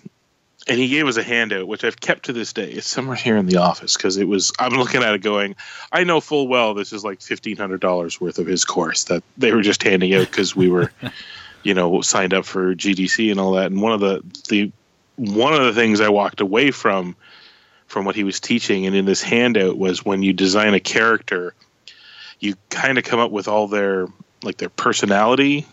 and 0.68 0.80
he 0.80 0.88
gave 0.88 1.08
us 1.08 1.18
a 1.18 1.24
handout, 1.24 1.68
which 1.68 1.84
I've 1.84 2.00
kept 2.00 2.26
to 2.26 2.34
this 2.34 2.54
day. 2.54 2.72
It's 2.72 2.88
somewhere 2.88 3.16
here 3.16 3.36
in 3.38 3.46
the 3.46 3.58
office 3.58 3.98
because 3.98 4.18
it 4.18 4.28
was. 4.28 4.52
I'm 4.60 4.74
looking 4.74 5.04
at 5.04 5.14
it, 5.14 5.22
going, 5.22 5.56
I 5.92 6.04
know 6.04 6.22
full 6.22 6.48
well 6.48 6.74
this 6.74 6.94
is 6.94 7.04
like 7.04 7.22
fifteen 7.22 7.58
hundred 7.58 7.82
dollars 7.82 8.22
worth 8.22 8.40
of 8.40 8.48
his 8.48 8.66
course 8.66 9.06
that 9.06 9.24
they 9.38 9.52
were 9.52 9.62
just 9.62 9.84
handing 9.84 10.14
out 10.16 10.28
because 10.28 10.56
we 10.56 10.70
were, 10.70 10.92
you 11.64 11.74
know, 11.74 12.02
signed 12.02 12.34
up 12.34 12.46
for 12.46 12.76
GDC 12.76 13.32
and 13.32 13.40
all 13.40 13.54
that. 13.54 13.72
And 13.72 13.82
one 13.82 13.94
of 13.94 14.00
the 14.00 14.24
the 14.50 14.72
one 15.16 15.54
of 15.54 15.64
the 15.64 15.74
things 15.74 16.02
I 16.02 16.10
walked 16.10 16.42
away 16.42 16.72
from 16.72 17.16
from 17.88 18.06
what 18.06 18.16
he 18.16 18.24
was 18.24 18.40
teaching 18.40 18.88
and 18.88 18.96
in 18.96 19.06
this 19.06 19.22
handout 19.22 19.78
was 19.78 20.04
when 20.04 20.24
you 20.24 20.34
design 20.34 20.74
a 20.74 20.80
character, 20.80 21.54
you 22.40 22.56
kind 22.70 22.98
of 22.98 23.04
come 23.04 23.20
up 23.20 23.32
with 23.32 23.48
all 23.48 23.68
their 23.68 24.08
like 24.42 24.58
their 24.58 24.70
personality 24.70 25.68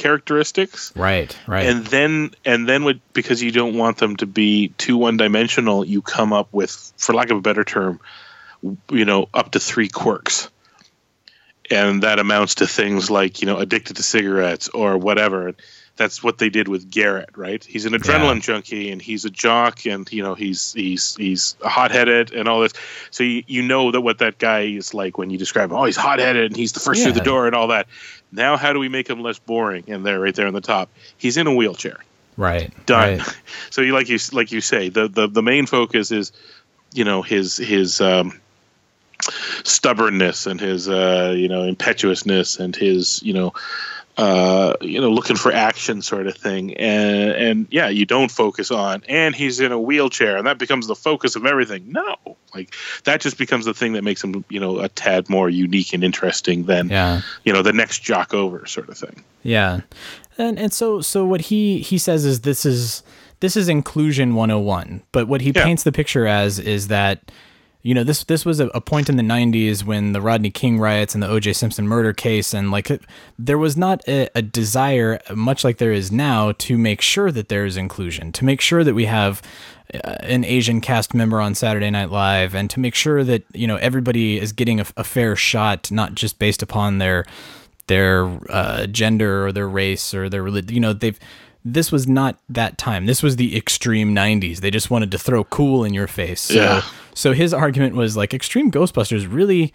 characteristics. 0.00 0.92
Right. 0.96 1.36
Right. 1.46 1.66
and 1.66 1.86
then 1.86 2.30
and 2.44 2.68
then 2.68 2.84
with 2.84 3.00
because 3.12 3.42
you 3.42 3.52
don't 3.52 3.76
want 3.76 3.98
them 3.98 4.16
to 4.16 4.26
be 4.26 4.68
too 4.78 4.96
one 4.96 5.18
dimensional 5.18 5.84
you 5.84 6.00
come 6.00 6.32
up 6.32 6.48
with 6.52 6.92
for 6.96 7.14
lack 7.14 7.30
of 7.30 7.36
a 7.36 7.42
better 7.42 7.64
term 7.64 8.00
you 8.90 9.04
know 9.04 9.28
up 9.34 9.52
to 9.52 9.60
three 9.60 9.88
quirks. 9.88 10.48
And 11.70 12.02
that 12.02 12.18
amounts 12.18 12.56
to 12.56 12.66
things 12.66 13.10
like 13.10 13.42
you 13.42 13.46
know 13.46 13.58
addicted 13.58 13.96
to 13.96 14.02
cigarettes 14.02 14.68
or 14.68 14.96
whatever. 14.96 15.54
That's 15.96 16.22
what 16.22 16.38
they 16.38 16.48
did 16.48 16.66
with 16.66 16.90
Garrett 16.90 17.36
right? 17.36 17.62
He's 17.62 17.84
an 17.84 17.92
adrenaline 17.92 18.40
junkie 18.40 18.90
and 18.90 19.02
he's 19.02 19.26
a 19.26 19.30
jock 19.30 19.84
and 19.84 20.10
you 20.10 20.22
know 20.22 20.34
he's 20.34 20.72
he's 20.72 21.14
he's 21.14 21.56
hot-headed 21.62 22.32
and 22.32 22.48
all 22.48 22.60
this. 22.60 22.72
So 23.10 23.22
you, 23.22 23.44
you 23.46 23.62
know 23.62 23.90
that 23.92 24.00
what 24.00 24.18
that 24.18 24.38
guy 24.38 24.62
is 24.62 24.94
like 24.94 25.18
when 25.18 25.28
you 25.28 25.36
describe 25.36 25.70
him. 25.70 25.76
Oh 25.76 25.84
he's 25.84 25.98
hot-headed 25.98 26.46
and 26.46 26.56
he's 26.56 26.72
the 26.72 26.80
first 26.80 27.02
through 27.02 27.12
the 27.12 27.20
door 27.20 27.46
and 27.46 27.54
all 27.54 27.68
that 27.68 27.86
now 28.32 28.56
how 28.56 28.72
do 28.72 28.78
we 28.78 28.88
make 28.88 29.08
him 29.08 29.22
less 29.22 29.38
boring 29.38 29.84
and 29.88 30.04
there 30.04 30.20
right 30.20 30.34
there 30.34 30.46
on 30.46 30.54
the 30.54 30.60
top 30.60 30.90
he's 31.16 31.36
in 31.36 31.46
a 31.46 31.54
wheelchair 31.54 31.98
right. 32.36 32.72
done 32.86 33.18
Right. 33.18 33.36
so 33.70 33.82
you 33.82 33.92
like 33.92 34.08
you 34.08 34.18
like 34.32 34.52
you 34.52 34.60
say 34.60 34.88
the, 34.88 35.08
the 35.08 35.28
the 35.28 35.42
main 35.42 35.66
focus 35.66 36.10
is 36.10 36.32
you 36.92 37.04
know 37.04 37.22
his 37.22 37.56
his 37.56 38.00
um 38.00 38.40
stubbornness 39.64 40.46
and 40.46 40.60
his 40.60 40.88
uh 40.88 41.34
you 41.36 41.48
know 41.48 41.64
impetuousness 41.64 42.58
and 42.58 42.74
his 42.74 43.22
you 43.22 43.32
know 43.32 43.52
uh 44.20 44.74
you 44.82 45.00
know 45.00 45.08
looking 45.10 45.36
for 45.36 45.50
action 45.52 46.02
sort 46.02 46.26
of 46.26 46.36
thing 46.36 46.74
and 46.76 47.30
and 47.32 47.66
yeah 47.70 47.88
you 47.88 48.04
don't 48.04 48.30
focus 48.30 48.70
on 48.70 49.02
and 49.08 49.34
he's 49.34 49.60
in 49.60 49.72
a 49.72 49.80
wheelchair 49.80 50.36
and 50.36 50.46
that 50.46 50.58
becomes 50.58 50.86
the 50.86 50.94
focus 50.94 51.36
of 51.36 51.46
everything 51.46 51.82
no 51.90 52.16
like 52.54 52.74
that 53.04 53.20
just 53.20 53.38
becomes 53.38 53.64
the 53.64 53.72
thing 53.72 53.94
that 53.94 54.04
makes 54.04 54.22
him 54.22 54.44
you 54.50 54.60
know 54.60 54.78
a 54.80 54.88
tad 54.90 55.28
more 55.30 55.48
unique 55.48 55.92
and 55.94 56.04
interesting 56.04 56.64
than 56.64 56.88
Yeah. 56.90 57.22
you 57.44 57.52
know 57.52 57.62
the 57.62 57.72
next 57.72 58.00
jock 58.02 58.34
over 58.34 58.66
sort 58.66 58.88
of 58.90 58.98
thing 58.98 59.24
Yeah. 59.42 59.80
And 60.38 60.58
and 60.58 60.72
so 60.72 61.00
so 61.00 61.24
what 61.24 61.40
he 61.42 61.80
he 61.80 61.96
says 61.98 62.24
is 62.24 62.40
this 62.42 62.64
is 62.66 63.02
this 63.40 63.56
is 63.56 63.68
inclusion 63.70 64.34
101. 64.34 65.02
But 65.12 65.28
what 65.28 65.40
he 65.40 65.50
Yeah. 65.54 65.64
paints 65.64 65.82
the 65.82 65.92
picture 65.92 66.26
as 66.26 66.58
is 66.58 66.88
that 66.88 67.32
you 67.82 67.94
know 67.94 68.04
this 68.04 68.24
this 68.24 68.44
was 68.44 68.60
a, 68.60 68.66
a 68.68 68.80
point 68.80 69.08
in 69.08 69.16
the 69.16 69.22
90s 69.22 69.84
when 69.84 70.12
the 70.12 70.20
Rodney 70.20 70.50
King 70.50 70.78
riots 70.78 71.14
and 71.14 71.22
the 71.22 71.26
OJ 71.28 71.56
Simpson 71.56 71.88
murder 71.88 72.12
case 72.12 72.52
and 72.54 72.70
like 72.70 72.90
it- 72.90 73.02
there 73.38 73.58
was 73.58 73.76
not 73.76 74.06
a, 74.08 74.28
a 74.34 74.42
desire 74.42 75.18
much 75.34 75.64
like 75.64 75.78
there 75.78 75.92
is 75.92 76.12
now 76.12 76.52
to 76.52 76.76
make 76.76 77.00
sure 77.00 77.30
that 77.32 77.48
there 77.48 77.64
is 77.64 77.76
inclusion 77.76 78.32
to 78.32 78.44
make 78.44 78.60
sure 78.60 78.84
that 78.84 78.94
we 78.94 79.06
have 79.06 79.40
uh, 79.94 80.16
an 80.20 80.44
Asian 80.44 80.80
cast 80.80 81.14
member 81.14 81.40
on 81.40 81.54
Saturday 81.54 81.90
Night 81.90 82.10
Live 82.10 82.54
and 82.54 82.68
to 82.70 82.78
make 82.80 82.94
sure 82.94 83.24
that 83.24 83.42
you 83.54 83.66
know 83.66 83.76
everybody 83.76 84.38
is 84.38 84.52
getting 84.52 84.78
a, 84.80 84.86
a 84.96 85.04
fair 85.04 85.34
shot 85.34 85.90
not 85.90 86.14
just 86.14 86.38
based 86.38 86.62
upon 86.62 86.98
their 86.98 87.24
their 87.86 88.38
uh, 88.48 88.86
gender 88.86 89.46
or 89.46 89.52
their 89.52 89.68
race 89.68 90.14
or 90.14 90.28
their. 90.28 90.46
You 90.46 90.78
know, 90.80 90.92
they've. 90.92 91.18
This 91.64 91.92
was 91.92 92.06
not 92.08 92.38
that 92.48 92.78
time. 92.78 93.06
This 93.06 93.22
was 93.22 93.36
the 93.36 93.56
extreme 93.56 94.14
'90s. 94.14 94.58
They 94.58 94.70
just 94.70 94.90
wanted 94.90 95.10
to 95.12 95.18
throw 95.18 95.44
cool 95.44 95.84
in 95.84 95.92
your 95.94 96.06
face. 96.06 96.40
So, 96.40 96.54
Yeah. 96.54 96.82
so 97.14 97.32
his 97.32 97.52
argument 97.52 97.94
was 97.94 98.16
like, 98.16 98.32
Extreme 98.32 98.70
Ghostbusters 98.72 99.26
really 99.30 99.72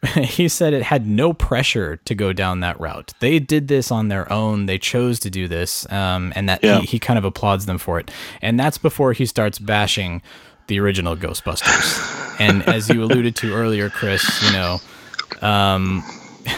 he 0.16 0.46
said 0.48 0.72
it 0.72 0.84
had 0.84 1.06
no 1.08 1.32
pressure 1.32 1.96
to 2.04 2.14
go 2.14 2.32
down 2.32 2.60
that 2.60 2.78
route. 2.78 3.12
They 3.18 3.40
did 3.40 3.66
this 3.66 3.90
on 3.90 4.06
their 4.06 4.30
own. 4.32 4.66
They 4.66 4.78
chose 4.78 5.18
to 5.20 5.28
do 5.30 5.48
this, 5.48 5.90
um, 5.92 6.32
and 6.36 6.48
that 6.48 6.62
Yeah. 6.62 6.78
he, 6.80 6.86
he 6.86 6.98
kind 7.00 7.18
of 7.18 7.24
applauds 7.24 7.66
them 7.66 7.78
for 7.78 7.98
it. 7.98 8.08
And 8.40 8.60
that's 8.60 8.78
before 8.78 9.12
he 9.12 9.26
starts 9.26 9.58
bashing 9.58 10.22
the 10.68 10.78
original 10.78 11.16
Ghostbusters. 11.16 12.36
and 12.40 12.62
as 12.68 12.88
you 12.88 13.02
alluded 13.02 13.34
to 13.36 13.52
earlier, 13.52 13.90
Chris, 13.90 14.24
you 14.44 14.52
know, 14.52 14.80
um, 15.42 16.04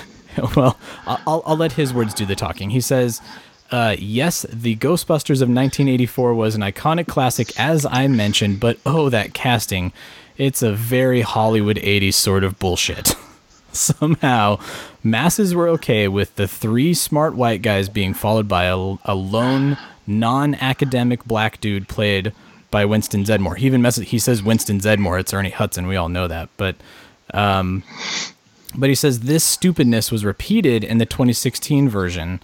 well, 0.55 0.79
I'll, 1.07 1.43
I'll 1.47 1.57
let 1.57 1.73
his 1.73 1.95
words 1.95 2.13
do 2.13 2.27
the 2.27 2.37
talking. 2.37 2.69
He 2.71 2.81
says, 2.83 3.23
uh, 3.71 3.97
yes, 3.99 4.45
the 4.53 4.77
Ghostbusters 4.77 5.41
of 5.43 5.49
1984 5.49 6.35
was 6.35 6.55
an 6.55 6.63
iconic 6.63 7.07
classic, 7.07 7.59
as 7.59 7.87
I 7.87 8.09
mentioned, 8.09 8.61
but 8.61 8.79
oh, 8.85 9.09
that 9.11 9.33
casting. 9.35 9.93
It's 10.37 10.63
a 10.63 10.73
very 10.73 11.21
Hollywood 11.21 11.77
80s 11.77 12.15
sort 12.15 12.45
of 12.45 12.59
bullshit. 12.59 13.15
Somehow, 13.73 14.59
masses 15.05 15.55
were 15.55 15.69
okay 15.69 16.09
with 16.09 16.35
the 16.35 16.49
three 16.49 16.95
smart 16.95 17.35
white 17.35 17.63
guys 17.63 17.89
being 17.89 18.15
followed 18.15 18.49
by 18.49 18.65
a, 18.65 18.97
a 19.05 19.15
lone, 19.15 19.77
non 20.07 20.55
academic 20.57 21.25
black 21.25 21.61
dude 21.61 21.87
played 21.87 22.33
by 22.71 22.85
Winston 22.85 23.25
Zeddemore. 23.25 23.57
He 23.57 23.67
even 23.67 23.83
messes, 23.83 24.09
he 24.09 24.19
says 24.19 24.43
Winston 24.43 24.81
Zeddemore. 24.81 25.21
It's 25.21 25.33
Ernie 25.33 25.51
Hudson. 25.51 25.87
We 25.87 25.97
all 25.97 26.09
know 26.09 26.27
that. 26.27 26.49
But 26.57 26.77
um, 27.33 27.85
but 28.75 28.89
he 28.89 28.95
says 28.95 29.21
this 29.21 29.45
stupidness 29.45 30.11
was 30.11 30.25
repeated 30.25 30.83
in 30.83 30.99
the 30.99 31.07
2016 31.07 31.89
version. 31.89 32.41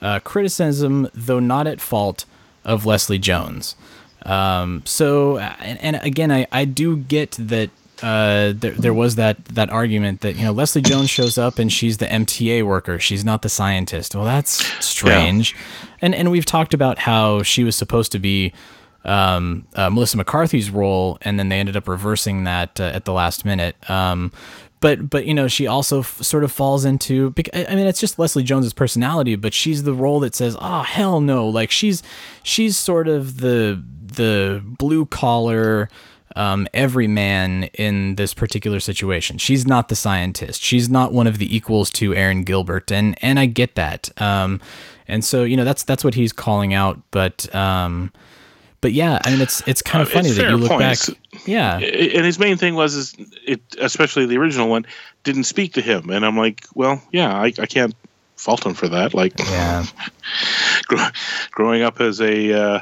Uh, 0.00 0.18
criticism, 0.20 1.08
though 1.14 1.40
not 1.40 1.66
at 1.66 1.80
fault, 1.80 2.24
of 2.64 2.86
Leslie 2.86 3.18
Jones. 3.18 3.76
Um, 4.22 4.82
so, 4.84 5.38
and, 5.38 5.78
and 5.80 5.96
again, 5.96 6.30
I, 6.30 6.46
I 6.52 6.64
do 6.64 6.96
get 6.96 7.32
that 7.32 7.70
uh, 8.02 8.54
there, 8.56 8.72
there 8.72 8.94
was 8.94 9.16
that, 9.16 9.44
that 9.46 9.68
argument 9.70 10.22
that, 10.22 10.36
you 10.36 10.44
know, 10.44 10.52
Leslie 10.52 10.82
Jones 10.82 11.10
shows 11.10 11.36
up 11.36 11.58
and 11.58 11.72
she's 11.72 11.98
the 11.98 12.06
MTA 12.06 12.64
worker. 12.64 12.98
She's 12.98 13.24
not 13.24 13.42
the 13.42 13.48
scientist. 13.48 14.14
Well, 14.14 14.24
that's 14.24 14.64
strange. 14.84 15.54
And, 16.00 16.14
and 16.14 16.30
we've 16.30 16.46
talked 16.46 16.72
about 16.72 16.98
how 16.98 17.42
she 17.42 17.64
was 17.64 17.76
supposed 17.76 18.12
to 18.12 18.18
be 18.18 18.52
um, 19.04 19.66
uh, 19.74 19.90
Melissa 19.90 20.16
McCarthy's 20.16 20.70
role, 20.70 21.18
and 21.22 21.38
then 21.38 21.48
they 21.48 21.58
ended 21.58 21.76
up 21.76 21.88
reversing 21.88 22.44
that 22.44 22.80
uh, 22.80 22.84
at 22.84 23.04
the 23.04 23.12
last 23.12 23.44
minute. 23.44 23.76
Um, 23.90 24.32
but 24.80 25.10
but 25.10 25.26
you 25.26 25.34
know 25.34 25.46
she 25.46 25.66
also 25.66 26.00
f- 26.00 26.22
sort 26.22 26.42
of 26.44 26.50
falls 26.50 26.84
into. 26.84 27.34
I 27.54 27.74
mean, 27.74 27.86
it's 27.86 28.00
just 28.00 28.18
Leslie 28.18 28.42
Jones's 28.42 28.72
personality, 28.72 29.36
but 29.36 29.54
she's 29.54 29.82
the 29.82 29.94
role 29.94 30.20
that 30.20 30.34
says, 30.34 30.56
"Oh 30.60 30.82
hell 30.82 31.20
no!" 31.20 31.46
Like 31.46 31.70
she's 31.70 32.02
she's 32.42 32.76
sort 32.76 33.06
of 33.06 33.40
the 33.40 33.82
the 34.02 34.62
blue 34.64 35.06
collar. 35.06 35.88
Um, 36.36 36.68
every 36.72 37.08
man 37.08 37.64
in 37.74 38.14
this 38.14 38.34
particular 38.34 38.78
situation. 38.78 39.36
She's 39.38 39.66
not 39.66 39.88
the 39.88 39.96
scientist. 39.96 40.62
She's 40.62 40.88
not 40.88 41.12
one 41.12 41.26
of 41.26 41.38
the 41.38 41.54
equals 41.54 41.90
to 41.94 42.14
Erin 42.14 42.44
Gilbert, 42.44 42.92
and 42.92 43.18
and 43.20 43.36
I 43.40 43.46
get 43.46 43.74
that. 43.74 44.10
Um, 44.22 44.60
and 45.08 45.24
so 45.24 45.42
you 45.42 45.56
know 45.56 45.64
that's 45.64 45.82
that's 45.82 46.04
what 46.04 46.14
he's 46.14 46.32
calling 46.32 46.72
out. 46.72 47.00
But 47.10 47.52
um, 47.52 48.12
but 48.80 48.92
yeah, 48.92 49.18
I 49.24 49.30
mean 49.30 49.40
it's 49.40 49.62
it's 49.66 49.82
kind 49.82 50.02
of 50.02 50.08
Uh, 50.08 50.12
funny 50.12 50.28
it's 50.28 50.38
that 50.38 50.50
you 50.50 50.56
look 50.56 50.70
points. 50.70 51.08
back. 51.10 51.18
Yeah, 51.46 51.78
and 51.78 52.24
his 52.26 52.38
main 52.38 52.56
thing 52.56 52.74
was 52.74 52.94
is 52.94 53.14
it 53.46 53.60
especially 53.78 54.26
the 54.26 54.36
original 54.38 54.68
one 54.68 54.86
didn't 55.24 55.44
speak 55.44 55.74
to 55.74 55.80
him 55.82 56.08
and 56.10 56.24
i'm 56.24 56.36
like 56.36 56.64
well 56.74 57.02
yeah 57.12 57.34
i, 57.34 57.46
I 57.58 57.66
can't 57.66 57.94
fault 58.36 58.64
him 58.64 58.72
for 58.74 58.88
that 58.88 59.12
like 59.14 59.38
yeah. 59.38 59.84
grow, 60.86 61.06
growing 61.50 61.82
up 61.82 62.00
as 62.00 62.20
a 62.20 62.52
uh, 62.52 62.80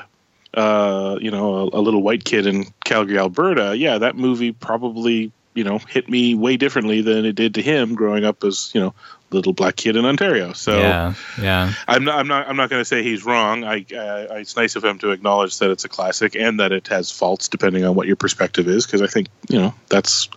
uh, 0.54 1.18
you 1.20 1.30
know 1.30 1.54
a, 1.72 1.78
a 1.78 1.80
little 1.80 2.02
white 2.02 2.24
kid 2.24 2.46
in 2.46 2.64
calgary 2.84 3.18
alberta 3.18 3.76
yeah 3.76 3.98
that 3.98 4.16
movie 4.16 4.52
probably 4.52 5.30
you 5.54 5.64
know 5.64 5.78
hit 5.78 6.08
me 6.08 6.34
way 6.34 6.56
differently 6.56 7.00
than 7.00 7.24
it 7.24 7.34
did 7.34 7.54
to 7.54 7.62
him 7.62 7.94
growing 7.94 8.24
up 8.24 8.44
as 8.44 8.70
you 8.74 8.80
know 8.80 8.94
little 9.30 9.52
black 9.52 9.76
kid 9.76 9.94
in 9.96 10.04
ontario 10.04 10.52
so 10.54 10.78
yeah, 10.78 11.14
yeah. 11.40 11.72
I'm 11.86 12.04
not. 12.04 12.18
I'm 12.18 12.28
not. 12.28 12.48
I'm 12.48 12.56
not 12.56 12.70
going 12.70 12.80
to 12.80 12.84
say 12.84 13.02
he's 13.02 13.24
wrong. 13.24 13.64
I, 13.64 13.84
uh, 13.94 14.34
It's 14.36 14.56
nice 14.56 14.74
of 14.76 14.84
him 14.84 14.98
to 15.00 15.10
acknowledge 15.10 15.58
that 15.58 15.70
it's 15.70 15.84
a 15.84 15.88
classic 15.88 16.34
and 16.34 16.60
that 16.60 16.72
it 16.72 16.88
has 16.88 17.10
faults, 17.10 17.48
depending 17.48 17.84
on 17.84 17.94
what 17.94 18.06
your 18.06 18.16
perspective 18.16 18.68
is. 18.68 18.86
Because 18.86 19.02
I 19.02 19.06
think 19.06 19.28
you 19.48 19.58
know 19.60 19.74
that's 19.88 20.28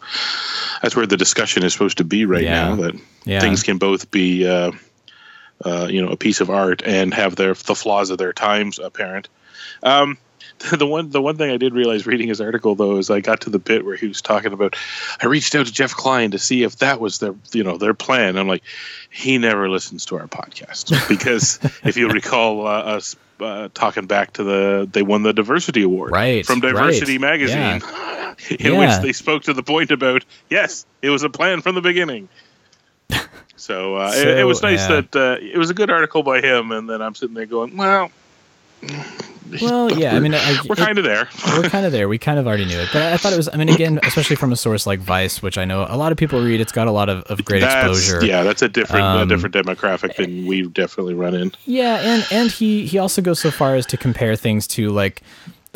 that's 0.82 0.96
where 0.96 1.08
the 1.08 1.18
discussion 1.18 1.64
is 1.64 1.74
supposed 1.74 1.98
to 1.98 2.04
be 2.04 2.26
right 2.26 2.44
Yeah. 2.44 2.70
now. 2.70 2.76
That 2.76 2.96
Yeah. 3.26 3.40
things 3.42 3.64
can 3.64 3.78
both 3.78 4.12
be, 4.12 4.48
uh, 4.48 4.72
uh, 5.64 5.88
you 5.90 6.02
know, 6.04 6.12
a 6.12 6.18
piece 6.18 6.42
of 6.42 6.50
art 6.50 6.82
and 6.86 7.14
have 7.14 7.36
their 7.36 7.54
the 7.54 7.76
flaws 7.76 8.10
of 8.10 8.18
their 8.18 8.34
times 8.34 8.80
apparent. 8.80 9.30
Um, 9.84 10.18
the 10.78 10.86
one 10.86 11.10
the 11.10 11.22
one 11.22 11.38
thing 11.38 11.50
I 11.52 11.58
did 11.58 11.74
realize 11.74 12.06
reading 12.06 12.28
his 12.28 12.40
article 12.42 12.76
though 12.76 12.98
is 12.98 13.10
I 13.10 13.20
got 13.20 13.42
to 13.42 13.50
the 13.50 13.60
bit 13.60 13.86
where 13.86 13.96
he 13.96 14.08
was 14.08 14.22
talking 14.22 14.54
about 14.54 14.76
I 15.22 15.26
reached 15.28 15.56
out 15.56 15.66
to 15.66 15.72
Jeff 15.72 15.94
Kline 15.94 16.32
to 16.32 16.40
see 16.40 16.64
if 16.64 16.78
that 16.78 17.00
was 17.00 17.20
their 17.20 17.36
you 17.54 17.64
know 17.64 17.78
their 17.78 17.94
plan. 17.94 18.38
I'm 18.38 18.48
like, 18.48 18.64
he 19.10 19.38
never 19.38 19.70
listens 19.70 20.06
to 20.08 20.18
our 20.18 20.28
podcast 20.28 21.08
because 21.10 21.60
if 21.84 21.98
you 21.98 22.10
recall 22.10 22.68
uh, 22.68 22.72
us 22.82 23.16
uh, 23.40 23.70
talking 23.74 24.06
back 24.06 24.34
to 24.34 24.44
the 24.44 24.90
they 24.92 25.02
won 25.02 25.24
the 25.24 25.34
diversity 25.34 25.82
award 25.84 26.12
Right, 26.12 26.46
from 26.46 26.60
Diversity 26.60 27.18
right, 27.18 27.40
magazine 27.40 27.82
in 28.60 28.74
Yeah. 28.74 28.80
which 28.98 29.04
they 29.04 29.14
spoke 29.14 29.44
to 29.44 29.54
the 29.54 29.64
point 29.64 29.90
about 29.92 30.26
yes 30.50 30.86
it 31.02 31.10
was 31.10 31.24
a 31.24 31.30
plan 31.30 31.62
from 31.62 31.76
the 31.76 31.82
beginning. 31.82 32.30
So, 33.58 33.96
uh, 33.96 34.12
it, 34.16 34.40
it 34.40 34.44
was 34.44 34.64
nice 34.64 34.90
yeah. 34.90 35.02
that 35.02 35.16
uh, 35.16 35.38
it 35.40 35.58
was 35.58 35.70
a 35.70 35.76
good 35.76 35.92
article 35.92 36.24
by 36.24 36.42
him, 36.42 36.72
and 36.72 36.90
then 36.90 37.00
I'm 37.00 37.14
sitting 37.14 37.36
there 37.36 37.46
going, 37.46 37.78
"Well, 37.78 38.10
Well, 39.62 39.92
yeah. 40.00 40.16
I 40.16 40.20
mean, 40.22 40.34
I, 40.34 40.58
we're 40.68 40.76
kind 40.76 40.98
of 40.98 41.04
there." 41.04 41.28
we're 41.58 41.64
kind 41.70 41.86
of 41.86 41.92
there. 41.92 42.08
We 42.08 42.18
kind 42.18 42.40
of 42.40 42.48
already 42.48 42.64
knew 42.66 42.80
it, 42.80 42.88
but 42.94 43.02
I 43.02 43.18
thought 43.18 43.34
it 43.34 43.38
was. 43.38 43.50
I 43.52 43.58
mean, 43.58 43.68
again, 43.68 44.00
especially 44.04 44.38
from 44.38 44.54
a 44.54 44.56
source 44.56 44.88
like 44.88 45.00
Vice, 45.00 45.42
which 45.42 45.58
I 45.58 45.66
know 45.66 45.86
a 45.90 45.98
lot 45.98 46.14
of 46.14 46.18
people 46.18 46.42
read. 46.42 46.62
It's 46.62 46.72
got 46.72 46.88
a 46.88 46.92
lot 46.92 47.10
of, 47.10 47.24
of 47.24 47.44
great 47.44 47.60
That's- 47.60 47.98
exposure. 48.00 48.26
Yeah, 48.26 48.44
that's 48.44 48.62
a 48.62 48.70
different 48.70 49.04
Um, 49.04 49.22
a 49.22 49.26
different 49.26 49.54
demographic 49.54 50.16
than 50.16 50.46
we've 50.46 50.74
definitely 50.74 51.16
run 51.16 51.34
in. 51.36 51.52
Yeah, 51.66 51.98
and 52.02 52.26
and 52.32 52.50
he 52.52 52.86
he 52.86 52.98
also 52.98 53.22
goes 53.22 53.40
so 53.40 53.52
far 53.52 53.76
as 53.76 53.86
to 53.88 53.98
compare 53.98 54.36
things 54.38 54.68
to 54.68 54.90
like 54.90 55.22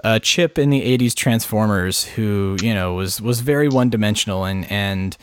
uh, 0.06 0.20
Chip 0.20 0.58
in 0.58 0.70
the 0.70 0.82
'80s 0.98 1.14
Transformers, 1.14 2.06
who 2.06 2.56
you 2.62 2.74
know 2.74 2.94
was 2.94 3.22
was 3.22 3.42
very 3.42 3.68
one 3.68 3.90
dimensional, 3.90 4.46
and 4.46 4.72
and 4.72 5.18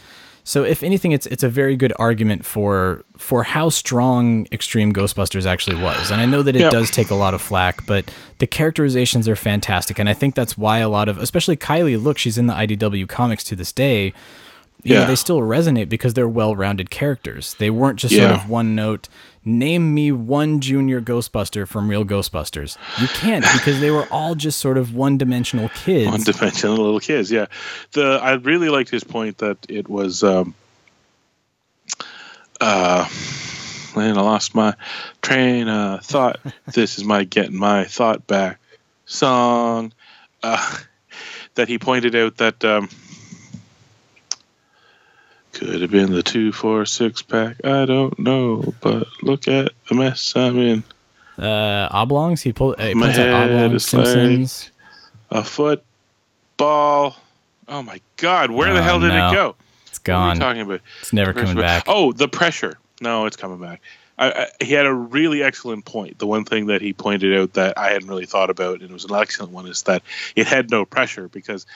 so 0.44 0.64
if 0.64 0.82
anything, 0.82 1.12
it's 1.12 1.26
it's 1.26 1.44
a 1.44 1.48
very 1.48 1.76
good 1.76 1.92
argument 1.98 2.44
for 2.44 3.04
for 3.16 3.44
how 3.44 3.68
strong 3.68 4.46
Extreme 4.50 4.92
Ghostbusters 4.92 5.46
actually 5.46 5.80
was. 5.80 6.10
And 6.10 6.20
I 6.20 6.26
know 6.26 6.42
that 6.42 6.56
it 6.56 6.70
does 6.72 6.90
take 6.90 7.10
a 7.10 7.14
lot 7.14 7.32
of 7.34 7.40
flack, 7.40 7.86
but 7.86 8.12
the 8.38 8.46
characterizations 8.46 9.28
are 9.28 9.36
fantastic, 9.36 9.98
and 9.98 10.08
I 10.08 10.14
think 10.14 10.34
that's 10.34 10.58
why 10.58 10.78
a 10.78 10.88
lot 10.88 11.08
of, 11.08 11.18
especially 11.18 11.56
Kylie, 11.56 12.02
look, 12.02 12.18
she's 12.18 12.38
in 12.38 12.48
the 12.48 12.54
IDW 12.54 13.08
comics 13.08 13.44
to 13.44 13.56
this 13.56 13.72
day. 13.72 14.12
You 14.84 14.94
know, 14.94 15.00
Yeah. 15.02 15.06
they 15.06 15.14
still 15.14 15.38
resonate 15.40 15.88
because 15.88 16.14
they're 16.14 16.28
well-rounded 16.28 16.90
characters. 16.90 17.54
They 17.54 17.70
weren't 17.70 17.98
just 18.00 18.14
sort 18.16 18.30
of 18.32 18.48
one 18.48 18.74
note. 18.74 19.08
Name 19.44 19.94
me 19.94 20.10
one 20.12 20.60
junior 20.60 21.00
Ghostbuster 21.00 21.66
from 21.68 21.88
Real 21.88 22.04
Ghostbusters. 22.04 22.76
You 23.00 23.06
can't 23.08 23.44
because 23.52 23.80
they 23.80 23.90
were 23.90 24.06
all 24.10 24.34
just 24.34 24.58
sort 24.60 24.78
of 24.78 24.94
one-dimensional 24.94 25.68
kids. 25.70 26.10
One 26.10 26.22
dimensional 26.22 26.76
little 26.76 27.00
kids, 27.00 27.30
yeah. 27.30 27.46
The 27.92 28.18
I 28.22 28.32
really 28.34 28.68
liked 28.70 28.90
his 28.90 29.04
point 29.04 29.38
that 29.38 29.58
it 29.68 29.88
was 29.88 30.22
um 30.24 30.54
uh 32.60 33.08
man, 33.96 34.16
I 34.16 34.20
lost 34.20 34.54
my 34.54 34.74
train 35.20 35.68
of 35.68 36.04
thought. 36.04 36.40
this 36.72 36.98
is 36.98 37.04
my 37.04 37.24
getting 37.24 37.56
my 37.56 37.84
thought 37.84 38.26
back 38.26 38.58
song. 39.06 39.92
Uh 40.42 40.78
that 41.54 41.68
he 41.68 41.78
pointed 41.78 42.14
out 42.14 42.36
that 42.38 42.64
um 42.64 42.88
could 45.52 45.80
have 45.82 45.90
been 45.90 46.12
the 46.12 46.22
two 46.22 46.52
four 46.52 46.84
six 46.86 47.22
pack. 47.22 47.56
I 47.64 47.84
don't 47.84 48.18
know, 48.18 48.74
but 48.80 49.06
look 49.22 49.48
at 49.48 49.72
the 49.88 49.94
mess 49.94 50.32
I'm 50.34 50.58
in. 50.58 50.84
uh, 51.38 51.88
oblongs. 51.90 52.42
He 52.42 52.52
pulled. 52.52 52.80
Uh, 52.80 52.86
he 52.88 52.94
My 52.94 53.10
head 53.10 53.28
oblongs. 53.32 53.84
is 53.86 53.94
like- 53.94 54.06
Simpsons. 54.06 54.70
A 55.30 55.42
football. 55.42 57.16
Oh 57.68 57.82
my 57.82 58.00
God! 58.16 58.50
Where 58.50 58.72
the 58.72 58.80
Oh, 58.80 58.82
hell 58.82 59.00
did 59.00 59.08
no. 59.08 59.28
it 59.30 59.32
go? 59.32 59.56
It's 59.86 59.98
What 60.00 60.08
are 60.10 60.34
gone. 60.34 60.38
talking 60.38 60.62
about? 60.62 60.80
It's 61.00 61.12
never 61.12 61.32
coming 61.32 61.56
back. 61.56 61.84
Oh, 61.86 62.12
the 62.12 62.28
pressure. 62.28 62.78
No, 63.00 63.26
it's 63.26 63.36
coming 63.36 63.58
back. 63.58 63.80
I, 64.18 64.30
I, 64.30 64.64
he 64.64 64.72
had 64.74 64.84
a 64.86 64.92
really 64.92 65.42
excellent 65.42 65.84
point. 65.84 66.18
The 66.18 66.26
one 66.26 66.44
thing 66.44 66.66
that 66.66 66.82
he 66.82 66.92
pointed 66.92 67.36
out 67.38 67.54
that 67.54 67.78
I 67.78 67.90
hadn't 67.92 68.08
really 68.08 68.26
thought 68.26 68.50
about, 68.50 68.80
and 68.80 68.90
it 68.90 68.92
was 68.92 69.04
an 69.04 69.14
excellent 69.14 69.52
one, 69.52 69.66
is 69.66 69.82
that 69.84 70.02
it 70.36 70.46
had 70.46 70.70
no 70.70 70.84
pressure 70.84 71.28
because 71.28 71.66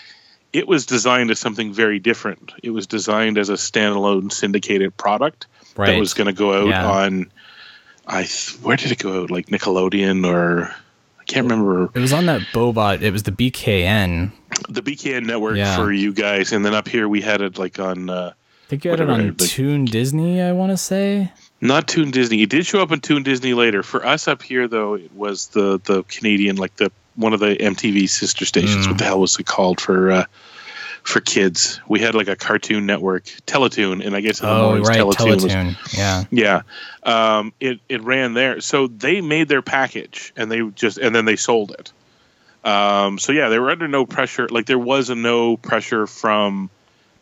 it 0.56 0.66
was 0.66 0.86
designed 0.86 1.30
as 1.30 1.38
something 1.38 1.72
very 1.72 1.98
different. 1.98 2.52
It 2.62 2.70
was 2.70 2.86
designed 2.86 3.36
as 3.38 3.48
a 3.50 3.54
standalone 3.54 4.32
syndicated 4.32 4.96
product 4.96 5.46
Right. 5.76 5.88
that 5.92 5.98
was 6.00 6.14
going 6.14 6.26
to 6.28 6.32
go 6.32 6.54
out 6.62 6.68
Yeah. 6.68 6.86
on. 6.90 7.30
I 8.06 8.22
th- 8.22 8.56
where 8.62 8.76
did 8.76 8.90
it 8.92 8.98
go 8.98 9.22
out? 9.22 9.30
Like 9.30 9.46
Nickelodeon 9.48 10.26
or 10.26 10.74
I 11.20 11.24
can't 11.24 11.44
remember 11.50 11.90
It 11.94 11.98
was 12.00 12.12
on 12.12 12.26
that 12.26 12.40
Bohbot. 12.54 13.02
It 13.02 13.10
was 13.12 13.24
the 13.24 13.32
BKN. 13.32 14.30
the 14.68 14.80
BKN 14.82 15.26
network 15.26 15.56
Yeah. 15.56 15.76
for 15.76 15.92
you 15.92 16.12
guys, 16.12 16.52
and 16.52 16.64
then 16.64 16.72
up 16.74 16.88
here 16.88 17.08
we 17.08 17.20
had 17.20 17.40
it 17.42 17.58
like 17.58 17.78
on. 17.78 18.08
Uh, 18.08 18.32
I 18.32 18.68
think 18.68 18.84
you 18.84 18.90
had 18.92 19.00
it 19.00 19.10
on 19.10 19.26
like- 19.28 19.38
Toon 19.38 19.84
Disney. 19.84 20.40
I 20.40 20.52
want 20.52 20.70
to 20.72 20.76
say. 20.76 21.30
Not 21.60 21.88
Toon 21.88 22.10
Disney. 22.10 22.42
It 22.42 22.48
did 22.50 22.64
show 22.66 22.80
up 22.80 22.90
on 22.92 23.00
Toon 23.00 23.22
Disney 23.22 23.54
later. 23.54 23.82
For 23.82 24.04
us 24.06 24.28
up 24.28 24.42
here, 24.42 24.68
though, 24.68 24.94
it 24.94 25.10
was 25.14 25.48
the 25.48 25.80
the 25.84 26.02
Canadian, 26.04 26.56
like 26.56 26.76
the 26.76 26.90
one 27.16 27.32
of 27.32 27.40
the 27.40 27.56
MTV 27.56 28.08
sister 28.08 28.44
stations. 28.44 28.86
Mm. 28.86 28.90
What 28.90 28.98
the 28.98 29.04
hell 29.04 29.20
was 29.20 29.38
it 29.38 29.46
called 29.46 29.80
for 29.80 30.10
uh, 30.12 30.24
for 31.06 31.20
kids. 31.20 31.80
We 31.88 32.00
had 32.00 32.14
like 32.14 32.28
a 32.28 32.36
Cartoon 32.36 32.84
Network 32.84 33.24
Teletoon, 33.46 34.04
and 34.04 34.14
I 34.14 34.20
guess 34.20 34.40
in 34.40 34.48
the 34.48 34.54
Oh, 34.54 34.62
mornings 34.62 34.88
right, 34.88 35.00
Teletoon, 35.00 35.34
was 35.34 35.44
Teletoon. 35.44 35.96
Yeah. 35.96 36.24
yeah, 36.30 36.62
um, 37.04 37.52
it 37.60 37.80
it 37.88 38.02
ran 38.02 38.34
there. 38.34 38.60
So 38.60 38.88
they 38.88 39.20
made 39.20 39.48
their 39.48 39.62
package, 39.62 40.32
and 40.36 40.50
they 40.50 40.62
just 40.70 40.98
and 40.98 41.14
then 41.14 41.24
they 41.24 41.36
sold 41.36 41.70
it. 41.70 41.92
Um, 42.68 43.18
so 43.18 43.32
yeah, 43.32 43.48
they 43.48 43.58
were 43.60 43.70
under 43.70 43.86
no 43.86 44.04
pressure. 44.04 44.48
Like 44.48 44.66
there 44.66 44.78
was 44.78 45.08
a 45.08 45.14
no 45.14 45.56
pressure 45.56 46.08
from 46.08 46.70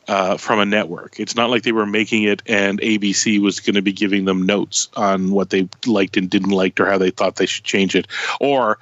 uh, 0.09 0.39
from 0.39 0.61
a 0.61 0.65
network. 0.65 1.21
It's 1.21 1.37
not 1.37 1.51
like 1.51 1.63
they 1.63 1.73
were 1.73 1.87
making 1.87 2.23
it 2.23 2.43
and 2.47 2.81
ABC 2.81 3.41
was 3.41 3.61
going 3.61 3.75
to 3.75 3.83
be 3.83 3.93
giving 3.93 4.25
them 4.25 4.43
notes 4.43 4.89
on 4.97 5.31
what 5.31 5.51
they 5.51 5.69
liked 5.87 6.17
and 6.17 6.31
didn't 6.31 6.51
like 6.51 6.81
or 6.81 6.87
how 6.87 6.99
they 6.99 7.11
thought 7.11 7.37
they 7.37 7.47
should 7.47 7.65
change 7.65 7.95
it. 7.95 8.07
Or 8.41 8.79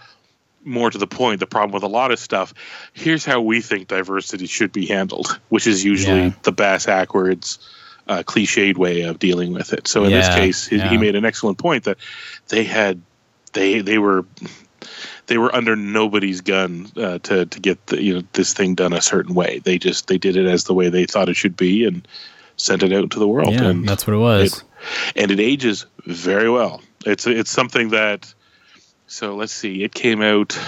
more 0.65 0.91
to 0.91 0.99
the 0.99 1.07
point, 1.07 1.41
the 1.41 1.47
problem 1.47 1.73
with 1.73 1.83
a 1.83 1.89
lot 1.89 2.11
of 2.13 2.19
stuff. 2.19 2.55
Here's 2.93 3.25
how 3.25 3.41
we 3.41 3.61
think 3.61 3.89
diversity 3.89 4.47
should 4.47 4.73
be 4.73 4.87
handled, 4.87 5.39
which 5.49 5.67
is 5.67 5.85
usually 5.85 6.21
Yeah. 6.21 6.33
the 6.43 6.53
bass 6.53 6.87
backwards. 6.87 7.59
Uh, 8.05 8.25
cliched 8.25 8.77
way 8.77 9.03
of 9.03 9.21
dealing 9.21 9.53
with 9.53 9.73
it. 9.73 9.87
So 9.87 10.03
in 10.03 10.11
this 10.11 10.27
case, 10.35 10.67
he, 10.67 10.77
yeah. 10.77 10.89
he 10.89 10.99
made 10.99 11.15
an 11.15 11.25
excellent 11.25 11.59
point 11.59 11.85
that 11.85 11.99
they 12.49 12.65
had 12.65 13.01
they 13.53 13.81
they 13.81 13.97
were 13.97 14.25
they 15.29 15.39
were 15.39 15.55
under 15.55 15.77
nobody's 15.77 16.41
gun 16.41 16.91
uh, 16.97 17.19
to 17.19 17.47
to 17.47 17.61
get 17.61 17.87
the, 17.87 18.03
you 18.03 18.15
know 18.15 18.23
this 18.33 18.55
thing 18.55 18.75
done 18.75 18.93
a 18.93 19.01
certain 19.01 19.37
way. 19.37 19.61
They 19.61 19.79
just 19.79 20.09
they 20.09 20.19
did 20.19 20.37
it 20.37 20.47
as 20.47 20.65
the 20.65 20.75
way 20.75 20.89
they 20.89 21.05
thought 21.05 21.29
it 21.29 21.37
should 21.37 21.57
be 21.57 21.85
and 21.87 22.07
sent 22.57 22.83
it 22.83 22.93
out 22.93 23.13
to 23.13 23.21
the 23.21 23.29
world. 23.29 23.53
Yeah, 23.55 23.69
and 23.69 23.89
that's 23.89 24.05
what 24.05 24.15
it 24.15 24.19
was. 24.19 24.53
it- 24.59 24.65
and 25.15 25.31
it 25.31 25.39
ages 25.39 25.87
very 26.05 26.51
well. 26.51 26.83
It's 27.07 27.27
it's 27.29 27.53
something 27.53 27.91
that. 27.91 28.35
So 29.13 29.37
let's 29.37 29.53
see. 29.53 29.85
It 29.85 29.93
came 29.93 30.23
out 30.23 30.59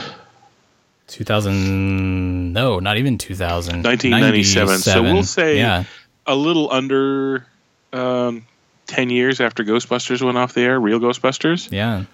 2000. 1.09 2.53
No, 2.53 2.79
not 2.79 2.99
even 2.99 3.17
2000. 3.17 3.83
1997. 3.83 4.79
So 4.81 5.03
we'll 5.03 5.23
say 5.23 5.57
Yeah. 5.59 5.85
a 6.27 6.35
little 6.35 6.71
under 6.71 7.47
um, 7.95 8.45
ten 8.87 9.09
years 9.09 9.41
after 9.41 9.65
Ghostbusters 9.65 10.21
went 10.23 10.37
off 10.37 10.53
the 10.53 10.61
air. 10.61 10.79
Real 10.79 11.01
Ghostbusters. 11.01 11.73
Yeah. 11.73 12.05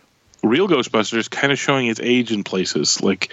real 0.45 0.69
Ghostbusters 0.69 1.29
kind 1.29 1.53
of 1.53 1.59
showing 1.59 1.89
its 1.89 1.99
age 2.01 2.31
in 2.31 2.45
places. 2.45 3.01
Like 3.03 3.31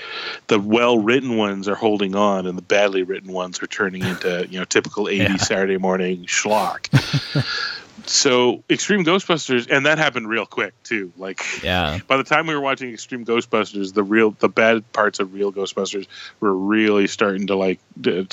the 0.47 0.59
well 0.59 0.97
written 0.97 1.37
ones 1.37 1.67
are 1.67 1.75
holding 1.75 2.15
on, 2.15 2.47
and 2.47 2.57
the 2.57 2.61
badly 2.63 3.03
written 3.03 3.31
ones 3.31 3.61
are 3.61 3.67
turning 3.67 4.03
into 4.03 4.47
you 4.49 4.57
know 4.57 4.65
typical 4.65 5.05
80s 5.05 5.17
Yeah. 5.29 5.37
Saturday 5.37 5.77
morning 5.77 6.25
schlock. 6.25 6.87
so 8.05 8.63
Extreme 8.69 9.05
Ghostbusters, 9.05 9.69
and 9.69 9.85
that 9.85 9.97
happened 9.97 10.29
real 10.29 10.45
quick 10.45 10.73
too. 10.83 11.11
Like 11.17 11.41
Yeah. 11.63 11.99
by 12.07 12.17
the 12.17 12.23
time 12.23 12.47
we 12.47 12.55
were 12.55 12.61
watching 12.61 12.91
Extreme 12.93 13.25
Ghostbusters, 13.25 13.93
the 13.93 14.03
real 14.03 14.31
the 14.31 14.49
bad 14.49 14.91
parts 14.93 15.19
of 15.19 15.33
real 15.33 15.51
Ghostbusters 15.51 16.07
were 16.39 16.53
really 16.53 17.07
starting 17.07 17.47
to 17.47 17.55
like 17.55 17.79
to. 18.03 18.25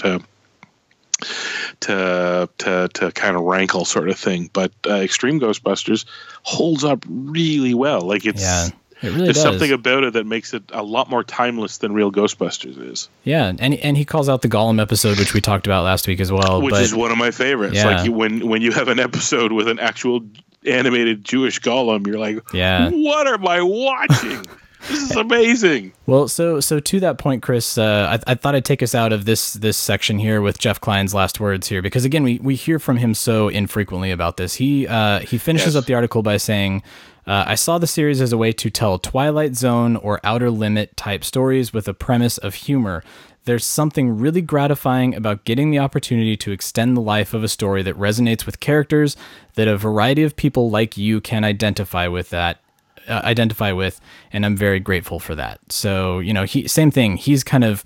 To, 1.81 2.49
to 2.59 2.89
to 2.93 3.13
kind 3.13 3.37
of 3.37 3.43
rankle 3.45 3.85
sort 3.85 4.11
of 4.11 4.19
thing, 4.19 4.51
but 4.53 4.73
uh, 4.87 4.95
Extreme 4.97 5.41
Ghostbusters 5.41 6.05
holds 6.43 6.85
up 6.85 7.05
really 7.09 7.73
well. 7.73 8.01
Like 8.03 8.27
it's 8.27 8.43
Yeah. 8.43 8.69
It 9.03 9.09
really 9.09 9.25
there's 9.25 9.35
does. 9.37 9.43
something 9.43 9.73
about 9.73 10.05
it 10.05 10.13
that 10.15 10.25
makes 10.27 10.55
it 10.55 10.63
a 10.73 10.83
lot 10.83 11.11
more 11.11 11.23
timeless 11.25 11.79
than 11.79 11.93
real 11.93 12.11
Ghostbusters 12.13 12.79
is, 12.93 13.09
Yeah, 13.25 13.53
and 13.59 13.75
and 13.75 13.97
he 13.97 14.05
calls 14.05 14.29
out 14.29 14.43
the 14.43 14.49
Golem 14.49 14.81
episode, 14.81 15.19
which 15.19 15.35
we 15.35 15.41
talked 15.41 15.67
about 15.67 15.85
last 15.85 16.07
week 16.07 16.21
as 16.21 16.31
well. 16.33 16.63
which 16.63 16.73
but 16.73 16.83
is 16.83 16.95
one 16.95 17.11
of 17.13 17.19
my 17.19 17.31
favorites. 17.31 17.77
Yeah. 17.77 17.87
Like 17.97 18.05
you, 18.07 18.13
when 18.13 18.47
when 18.49 18.63
you 18.63 18.73
have 18.73 18.89
an 18.89 18.99
episode 19.01 19.53
with 19.53 19.69
an 19.69 19.79
actual 19.79 20.21
animated 20.67 21.25
Jewish 21.25 21.61
golem, 21.61 22.07
you're 22.07 22.19
like, 22.19 22.39
Yeah. 22.53 22.91
what 22.91 23.27
am 23.27 23.47
I 23.47 23.61
watching? 23.63 24.45
this 24.89 25.11
is 25.11 25.17
amazing. 25.17 25.93
Well, 26.07 26.29
so 26.29 26.61
so 26.61 26.79
to 26.81 27.01
that 27.01 27.19
point, 27.19 27.43
Chris, 27.43 27.77
uh, 27.79 28.19
I, 28.27 28.33
I 28.33 28.35
thought 28.35 28.55
I'd 28.55 28.65
take 28.65 28.83
us 28.83 28.95
out 28.95 29.13
of 29.13 29.25
this 29.25 29.55
this 29.55 29.77
section 29.77 30.19
here 30.19 30.41
with 30.41 30.59
Jeff 30.59 30.81
Kline's 30.81 31.13
last 31.15 31.41
words 31.41 31.69
here 31.69 31.83
because 31.83 32.05
again, 32.05 32.23
we, 32.23 32.39
we 32.43 32.55
hear 32.55 32.79
from 32.79 32.97
him 32.99 33.15
so 33.15 33.49
infrequently 33.49 34.11
about 34.11 34.37
this. 34.37 34.55
He 34.55 34.87
uh, 34.87 35.21
he 35.21 35.37
finishes 35.39 35.75
Yes. 35.75 35.83
up 35.83 35.87
the 35.87 35.95
article 35.95 36.23
by 36.23 36.37
saying, 36.37 36.83
uh, 37.27 37.45
"I 37.47 37.55
saw 37.55 37.79
the 37.79 37.87
series 37.87 38.21
as 38.21 38.33
a 38.33 38.39
way 38.39 38.53
to 38.53 38.71
tell 38.71 38.99
Twilight 38.99 39.57
Zone 39.57 39.97
or 39.97 40.21
Outer 40.25 40.51
Limit 40.51 40.97
type 40.97 41.25
stories 41.25 41.73
with 41.73 41.89
a 41.89 41.95
premise 41.95 42.39
of 42.39 42.55
humor." 42.55 43.03
There's 43.45 43.65
something 43.65 44.17
really 44.17 44.41
gratifying 44.41 45.15
about 45.15 45.45
getting 45.45 45.71
the 45.71 45.79
opportunity 45.79 46.35
to 46.39 46.53
extend 46.53 46.97
the 46.97 47.03
life 47.03 47.35
of 47.35 47.45
a 47.45 47.49
story 47.49 47.83
that 47.83 47.99
resonates 47.99 48.47
with 48.47 48.59
characters 48.59 49.17
that 49.55 49.69
a 49.69 49.77
variety 49.77 50.23
of 50.23 50.35
people 50.35 50.71
like 50.71 50.97
you 50.97 51.21
can 51.21 51.45
identify 51.45 52.09
with 52.09 52.31
that 52.31 52.61
uh, 53.07 53.21
identify 53.25 53.71
with 53.71 54.01
and 54.33 54.47
I'm 54.47 54.57
very 54.57 54.81
grateful 54.81 55.21
for 55.21 55.35
that. 55.35 55.61
So, 55.71 56.21
you 56.21 56.33
know, 56.33 56.45
he 56.45 56.67
same 56.67 56.91
thing. 56.91 57.17
He's 57.17 57.45
kind 57.45 57.65
of 57.65 57.85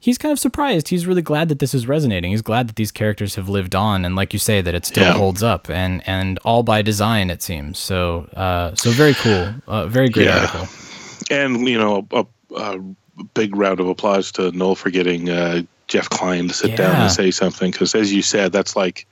he's 0.00 0.18
kind 0.18 0.32
of 0.32 0.38
surprised. 0.38 0.88
He's 0.88 1.06
really 1.06 1.22
glad 1.22 1.48
that 1.50 1.58
this 1.60 1.74
is 1.74 1.86
resonating. 1.86 2.30
He's 2.32 2.42
glad 2.42 2.68
that 2.68 2.76
these 2.76 2.90
characters 2.90 3.34
have 3.36 3.48
lived 3.48 3.74
on 3.74 4.04
and 4.04 4.16
like 4.16 4.32
you 4.32 4.38
say 4.38 4.60
that 4.62 4.74
it 4.74 4.84
still 4.86 5.04
Yeah. 5.04 5.12
holds 5.12 5.42
up 5.42 5.68
and 5.70 6.02
and 6.06 6.38
all 6.44 6.62
by 6.62 6.82
design 6.82 7.30
it 7.30 7.42
seems. 7.42 7.78
So, 7.78 8.28
uh 8.34 8.74
so 8.74 8.90
very 8.90 9.14
cool. 9.14 9.54
Uh, 9.68 9.86
very 9.86 10.08
great 10.08 10.26
Yeah. 10.26 10.38
article. 10.40 10.68
And 11.30 11.68
you 11.68 11.78
know, 11.78 12.06
a, 12.12 12.26
a 12.56 12.78
big 13.34 13.54
round 13.54 13.78
of 13.80 13.86
applause 13.88 14.32
to 14.32 14.50
Noel 14.52 14.74
for 14.74 14.90
getting 14.90 15.28
uh, 15.28 15.62
Jeff 15.88 16.08
Kline 16.08 16.48
to 16.48 16.54
sit 16.54 16.76
down 16.76 16.94
and 17.02 17.10
say 17.10 17.30
something 17.30 17.70
because, 17.70 17.94
as 17.94 18.12
you 18.12 18.22
said, 18.22 18.52
that's 18.52 18.74
like 18.76 19.06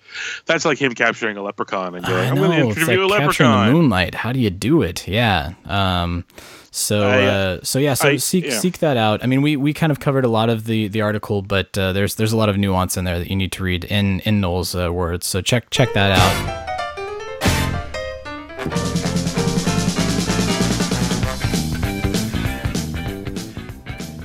that's 0.46 0.64
like 0.64 0.78
him 0.78 0.94
capturing 0.94 1.36
a 1.36 1.42
leprechaun 1.42 1.94
and 1.96 2.04
going, 2.06 2.28
"I'm 2.30 2.36
going 2.36 2.52
to 2.52 2.66
interview 2.80 3.06
like 3.06 3.20
a 3.20 3.24
capturing 3.26 3.50
the 3.50 3.72
moonlight. 3.72 4.14
How 4.14 4.32
do 4.32 4.38
you 4.40 4.50
do 4.50 4.82
it? 4.82 5.06
Yeah. 5.08 5.52
Um, 5.66 6.24
so, 6.70 7.08
I, 7.08 7.24
uh, 7.24 7.30
uh, 7.30 7.60
so 7.62 7.78
yeah, 7.78 7.94
so 7.94 8.08
I- 8.10 8.16
seek 8.16 8.44
yeah. 8.44 8.58
seek 8.58 8.78
that 8.78 8.96
out. 8.96 9.22
I 9.22 9.26
mean, 9.26 9.42
we, 9.42 9.56
we 9.56 9.72
kind 9.72 9.90
of 9.90 10.00
covered 10.00 10.24
a 10.24 10.28
lot 10.28 10.50
of 10.50 10.64
the, 10.66 10.88
the 10.88 11.00
article, 11.00 11.42
but 11.42 11.76
uh, 11.78 11.92
there's 11.92 12.14
there's 12.16 12.32
a 12.32 12.36
lot 12.36 12.48
of 12.48 12.56
nuance 12.58 12.96
in 12.96 13.04
there 13.04 13.18
that 13.18 13.28
you 13.28 13.36
need 13.36 13.52
to 13.52 13.62
read 13.62 13.84
in 13.84 14.20
in 14.20 14.40
Noel's 14.40 14.74
uh, 14.74 14.92
words. 14.92 15.26
So 15.26 15.40
check 15.40 15.70
check 15.70 15.92
that 15.94 16.12
out. 16.12 16.64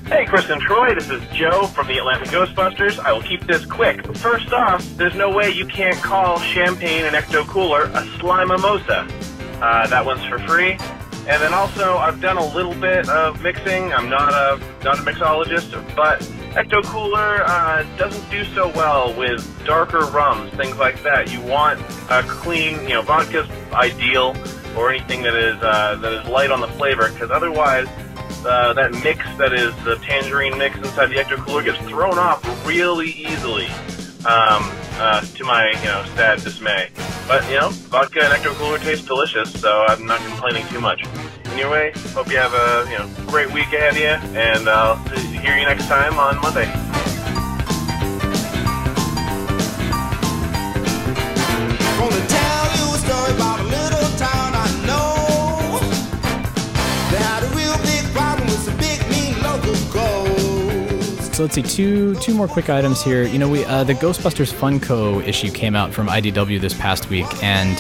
Hey, 0.08 0.26
Chris 0.28 0.48
and 0.50 0.62
Troy, 0.62 0.94
this 0.94 1.10
is 1.10 1.22
Joe 1.34 1.66
from 1.68 1.88
the 1.88 1.98
Atlanta 1.98 2.26
Ghostbusters. 2.26 3.00
I 3.00 3.12
will 3.12 3.24
keep 3.24 3.48
this 3.48 3.66
quick. 3.66 4.06
First 4.18 4.54
off, 4.54 4.84
there's 4.96 5.16
no 5.16 5.32
way 5.32 5.50
you 5.50 5.66
can't 5.66 5.96
call 5.98 6.40
champagne 6.40 7.06
and 7.06 7.16
Ecto 7.16 7.48
Cooler 7.48 7.86
a 7.86 8.06
slime 8.20 8.50
mimosa. 8.50 9.08
Uh, 9.60 9.88
that 9.88 10.06
one's 10.06 10.24
for 10.26 10.38
free. 10.40 10.78
And 11.26 11.42
then 11.42 11.54
also, 11.54 11.96
I've 11.96 12.20
done 12.20 12.36
a 12.36 12.46
little 12.54 12.76
bit 12.76 13.08
of 13.08 13.42
mixing. 13.42 13.94
I'm 13.94 14.10
not 14.10 14.34
a 14.34 14.60
not 14.84 15.00
a 15.00 15.04
mixologist, 15.04 15.72
but 15.96 16.20
Ecto 16.52 16.84
Cooler 16.84 17.44
uh, 17.46 17.84
doesn't 17.98 18.30
do 18.30 18.44
so 18.54 18.68
well 18.70 19.18
with 19.18 19.42
darker 19.66 20.02
rums, 20.08 20.52
things 20.56 20.76
like 20.76 21.02
that. 21.04 21.32
You 21.32 21.40
want 21.42 21.80
a 22.10 22.24
clean, 22.24 22.84
you 22.84 22.90
know, 22.90 23.02
vodka's 23.04 23.50
ideal, 23.72 24.36
or 24.76 24.90
anything 24.90 25.22
that 25.24 25.34
is 25.34 25.56
uh, 25.62 25.96
that 26.02 26.12
is 26.12 26.28
light 26.28 26.52
on 26.52 26.60
the 26.60 26.68
flavor, 26.68 27.10
because 27.10 27.32
otherwise 27.32 27.88
uh, 28.46 28.74
that 28.74 28.92
mix 29.04 29.26
that 29.38 29.54
is 29.54 29.74
the 29.86 29.96
tangerine 30.02 30.58
mix 30.58 30.76
inside 30.78 31.06
the 31.08 31.16
Ecto 31.16 31.38
Cooler 31.38 31.64
gets 31.64 31.78
thrown 31.88 32.20
off 32.20 32.44
really 32.68 33.12
easily. 33.12 33.70
Um, 34.26 34.72
uh, 35.00 35.20
to 35.20 35.44
my 35.44 35.72
you 35.80 35.86
know 35.86 36.06
sad 36.16 36.42
dismay, 36.42 36.88
but 37.28 37.44
you 37.50 37.60
know 37.60 37.70
vodka 37.92 38.24
and 38.24 38.34
Ecto 38.34 38.54
Cooler 38.56 38.80
taste 38.80 39.06
delicious, 39.06 39.52
so 39.60 39.84
I'm 39.86 40.06
not 40.06 40.22
complaining 40.22 40.66
too 40.68 40.80
much. 40.80 41.04
Anyway, 41.48 41.92
hope 42.14 42.32
you 42.32 42.38
have 42.38 42.54
a 42.54 42.90
you 42.90 42.98
know 42.98 43.10
great 43.28 43.52
week 43.52 43.68
ahead 43.74 43.92
of 43.92 43.98
you, 43.98 44.40
and 44.40 44.70
I'll 44.70 44.96
hear 45.18 45.58
you 45.58 45.66
next 45.66 45.88
time 45.88 46.18
on 46.20 46.40
Monday. 46.42 46.72
Gonna 52.00 52.28
tell 52.28 52.66
you 52.78 52.96
a 52.96 52.98
story 53.00 53.32
about 53.36 53.60
a 53.60 53.64
little 53.64 53.93
So 61.44 61.48
let's 61.48 61.56
see 61.56 61.62
two 61.64 62.16
two 62.22 62.34
more 62.34 62.48
quick 62.48 62.70
items 62.70 63.04
here. 63.04 63.24
You 63.24 63.38
know, 63.38 63.50
we 63.50 63.66
uh, 63.66 63.84
the 63.84 63.94
Ghostbusters 63.96 64.54
Funko 64.54 65.22
issue 65.28 65.52
came 65.52 65.76
out 65.76 65.92
from 65.94 66.08
IDW 66.08 66.62
this 66.62 66.74
past 66.74 67.10
week, 67.10 67.26
and 67.44 67.78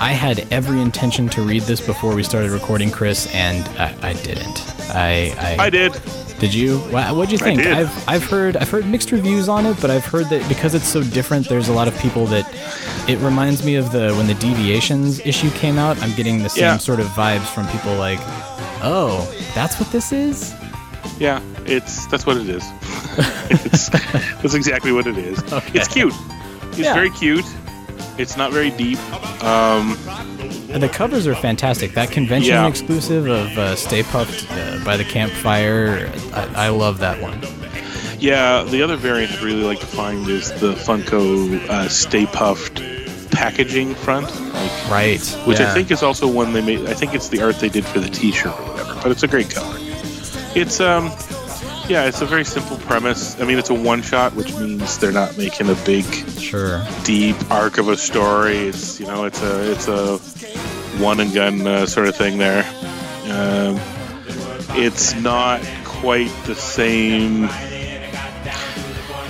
I 0.00 0.12
had 0.12 0.50
every 0.50 0.80
intention 0.80 1.28
to 1.28 1.42
read 1.42 1.64
this 1.64 1.78
before 1.78 2.14
we 2.14 2.22
started 2.22 2.50
recording, 2.52 2.90
Chris, 2.90 3.26
and 3.34 3.68
I, 3.78 3.94
I 4.00 4.12
didn't. 4.14 4.64
I, 4.94 5.34
I 5.58 5.66
I 5.66 5.68
did. 5.68 5.92
Did 6.38 6.54
you? 6.54 6.78
What'd 6.78 7.30
you 7.32 7.36
I 7.44 7.50
think? 7.50 7.62
did. 7.62 7.66
have 7.76 8.04
I've 8.08 8.24
heard 8.24 8.56
I've 8.56 8.70
heard 8.70 8.86
mixed 8.86 9.12
reviews 9.12 9.46
on 9.46 9.66
it, 9.66 9.78
but 9.82 9.90
I've 9.90 10.06
heard 10.06 10.30
that 10.30 10.48
because 10.48 10.74
it's 10.74 10.88
so 10.88 11.02
different, 11.02 11.50
there's 11.50 11.68
a 11.68 11.72
lot 11.74 11.88
of 11.88 11.98
people 11.98 12.24
that 12.28 12.48
it 13.10 13.18
reminds 13.18 13.62
me 13.62 13.74
of 13.74 13.92
the 13.92 14.14
when 14.14 14.26
the 14.26 14.34
Deviations 14.36 15.20
issue 15.26 15.50
came 15.50 15.76
out. 15.76 16.02
I'm 16.02 16.14
getting 16.16 16.42
the 16.42 16.48
same 16.48 16.62
Yeah. 16.62 16.76
sort 16.78 16.98
of 17.00 17.08
vibes 17.08 17.44
from 17.52 17.68
people 17.68 17.94
like, 17.96 18.20
oh, 18.82 19.30
that's 19.54 19.78
what 19.78 19.92
this 19.92 20.12
is. 20.12 20.54
Yeah, 21.18 21.40
it's 21.66 22.06
that's 22.06 22.26
what 22.26 22.36
it 22.36 22.48
is. 22.48 22.62
it's, 23.50 23.88
that's 23.88 24.54
exactly 24.54 24.92
what 24.92 25.06
it 25.06 25.16
is. 25.18 25.38
Okay. 25.52 25.78
It's 25.78 25.88
cute. 25.88 26.14
It's 26.70 26.78
Yeah. 26.78 26.94
very 26.94 27.10
cute. 27.10 27.44
It's 28.18 28.36
not 28.36 28.52
very 28.52 28.70
deep. 28.70 28.98
Um, 29.42 29.96
And 30.70 30.82
the 30.82 30.88
covers 30.88 31.26
are 31.26 31.34
fantastic. 31.34 31.92
That 31.94 32.10
convention 32.10 32.52
Yeah. 32.54 32.66
exclusive 32.66 33.26
of 33.26 33.56
uh, 33.58 33.74
Stay 33.76 34.02
Puft 34.02 34.46
uh, 34.50 34.84
by 34.84 34.96
the 34.96 35.04
Campfire, 35.04 36.10
I, 36.34 36.66
I 36.66 36.68
love 36.68 36.98
that 36.98 37.20
one. 37.20 37.40
Yeah, 38.18 38.62
the 38.64 38.82
other 38.82 38.96
variant 38.96 39.32
I'd 39.32 39.40
really 39.42 39.64
like 39.64 39.80
to 39.80 39.86
find 39.86 40.28
is 40.28 40.52
the 40.60 40.74
Funko 40.74 41.58
uh, 41.68 41.88
Stay 41.88 42.24
Puft 42.26 42.80
packaging 43.32 43.94
front, 43.94 44.26
like, 44.54 44.90
Right. 44.90 45.20
which 45.46 45.58
yeah. 45.58 45.70
I 45.70 45.74
think 45.74 45.90
is 45.90 46.02
also 46.02 46.28
one 46.28 46.52
they 46.52 46.60
made. 46.60 46.86
I 46.88 46.94
think 46.94 47.14
it's 47.14 47.28
the 47.30 47.42
art 47.42 47.56
they 47.60 47.68
did 47.70 47.84
for 47.84 47.98
the 47.98 48.08
T-shirt 48.10 48.46
or 48.52 48.62
whatever, 48.72 48.94
but 49.02 49.10
it's 49.10 49.22
a 49.22 49.28
great 49.28 49.50
cover. 49.50 49.76
It's 50.54 50.80
um, 50.80 51.10
yeah, 51.88 52.04
it's 52.06 52.20
a 52.20 52.26
very 52.26 52.44
simple 52.44 52.76
premise. 52.78 53.40
I 53.40 53.44
mean, 53.44 53.58
it's 53.58 53.70
a 53.70 53.74
one 53.74 54.02
shot, 54.02 54.34
which 54.34 54.52
means 54.54 54.98
they're 54.98 55.12
not 55.12 55.36
making 55.36 55.68
a 55.68 55.74
big, 55.86 56.04
Sure. 56.38 56.84
deep 57.04 57.36
arc 57.50 57.78
of 57.78 57.88
a 57.88 57.96
story. 57.96 58.68
It's 58.68 59.00
you 59.00 59.06
know, 59.06 59.24
it's 59.24 59.42
a 59.42 59.72
it's 59.72 59.88
a 59.88 60.18
one 61.02 61.20
and 61.20 61.32
gun 61.32 61.66
uh, 61.66 61.86
sort 61.86 62.08
of 62.08 62.16
thing 62.16 62.38
there. 62.38 62.64
Um, 63.30 63.78
it's 64.74 65.14
not 65.14 65.62
quite 65.84 66.30
the 66.44 66.54
same. 66.54 67.48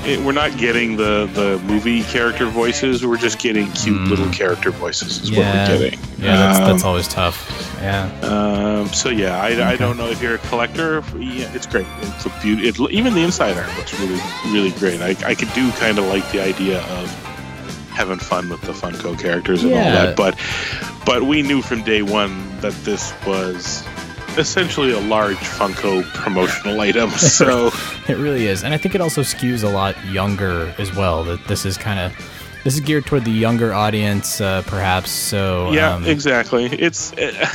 It, 0.04 0.18
we're 0.20 0.32
not 0.32 0.56
getting 0.58 0.96
the 0.96 1.30
the 1.32 1.60
movie 1.64 2.02
character 2.02 2.46
voices. 2.46 3.06
We're 3.06 3.16
just 3.18 3.38
getting 3.38 3.70
cute 3.72 4.00
little 4.08 4.28
character 4.30 4.70
voices. 4.72 5.20
Is 5.20 5.30
Mm. 5.30 5.36
Yeah. 5.36 5.44
what 5.68 5.70
we're 5.70 5.78
getting. 5.90 6.00
Yeah, 6.18 6.36
that's, 6.36 6.58
Um, 6.58 6.64
that's 6.66 6.84
always 6.84 7.08
tough. 7.08 7.76
Yeah. 7.80 8.10
um, 8.22 8.88
so 8.88 9.08
yeah, 9.10 9.40
I, 9.40 9.72
I 9.72 9.76
don't 9.76 9.96
know 9.96 10.06
if 10.08 10.20
you're 10.22 10.34
a 10.36 10.38
collector. 10.38 11.02
Yeah, 11.16 11.50
it's 11.54 11.66
great. 11.66 11.86
It's 12.02 12.26
a 12.26 12.30
beauty. 12.42 12.68
It, 12.68 12.78
even 12.90 13.14
the 13.14 13.22
inside 13.22 13.56
art 13.56 13.68
looks 13.76 13.98
really, 14.00 14.20
really 14.46 14.70
great. 14.72 15.00
I, 15.00 15.10
I 15.28 15.34
could 15.34 15.52
do 15.52 15.70
kind 15.72 15.98
of 15.98 16.04
like 16.06 16.28
the 16.32 16.40
idea 16.42 16.80
of 16.80 17.08
having 17.90 18.18
fun 18.18 18.48
with 18.48 18.60
the 18.62 18.72
Funko 18.72 19.18
characters 19.18 19.62
and 19.62 19.72
all 19.72 19.78
that. 19.78 20.16
But 20.16 20.36
but 21.06 21.24
we 21.24 21.42
knew 21.42 21.60
from 21.62 21.82
day 21.82 22.02
one 22.02 22.58
that 22.60 22.72
this 22.84 23.12
was 23.26 23.84
essentially 24.38 24.92
a 24.92 25.00
large 25.00 25.36
Funko 25.36 26.02
promotional 26.14 26.80
item. 26.80 27.10
So 27.18 27.70
It 28.08 28.18
really 28.18 28.46
is, 28.46 28.62
and 28.64 28.74
I 28.74 28.78
think 28.78 28.94
it 28.94 29.00
also 29.00 29.22
skews 29.22 29.64
a 29.64 29.68
lot 29.68 29.94
younger 30.06 30.74
as 30.78 30.94
well. 30.94 31.24
That 31.24 31.44
this 31.46 31.64
is 31.64 31.76
kind 31.76 31.98
of 31.98 32.12
this 32.64 32.74
is 32.74 32.80
geared 32.80 33.06
toward 33.06 33.24
the 33.24 33.30
younger 33.32 33.72
audience, 33.72 34.40
uh, 34.40 34.62
perhaps. 34.66 35.10
So 35.10 35.72
yeah, 35.72 35.94
um, 35.94 36.04
exactly. 36.06 36.66
It's 36.66 37.12
uh, 37.14 37.48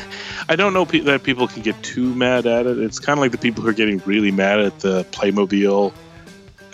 I 0.49 0.55
don't 0.55 0.73
know 0.73 0.85
pe- 0.85 0.99
that 1.01 1.23
people 1.23 1.47
can 1.47 1.61
get 1.61 1.81
too 1.83 2.13
mad 2.15 2.45
at 2.45 2.65
it. 2.65 2.77
It's 2.79 2.99
kind 2.99 3.17
of 3.17 3.21
like 3.21 3.31
the 3.31 3.37
people 3.37 3.63
who 3.63 3.69
are 3.69 3.73
getting 3.73 4.01
really 4.05 4.31
mad 4.31 4.59
at 4.59 4.79
the 4.79 5.03
Playmobil 5.11 5.93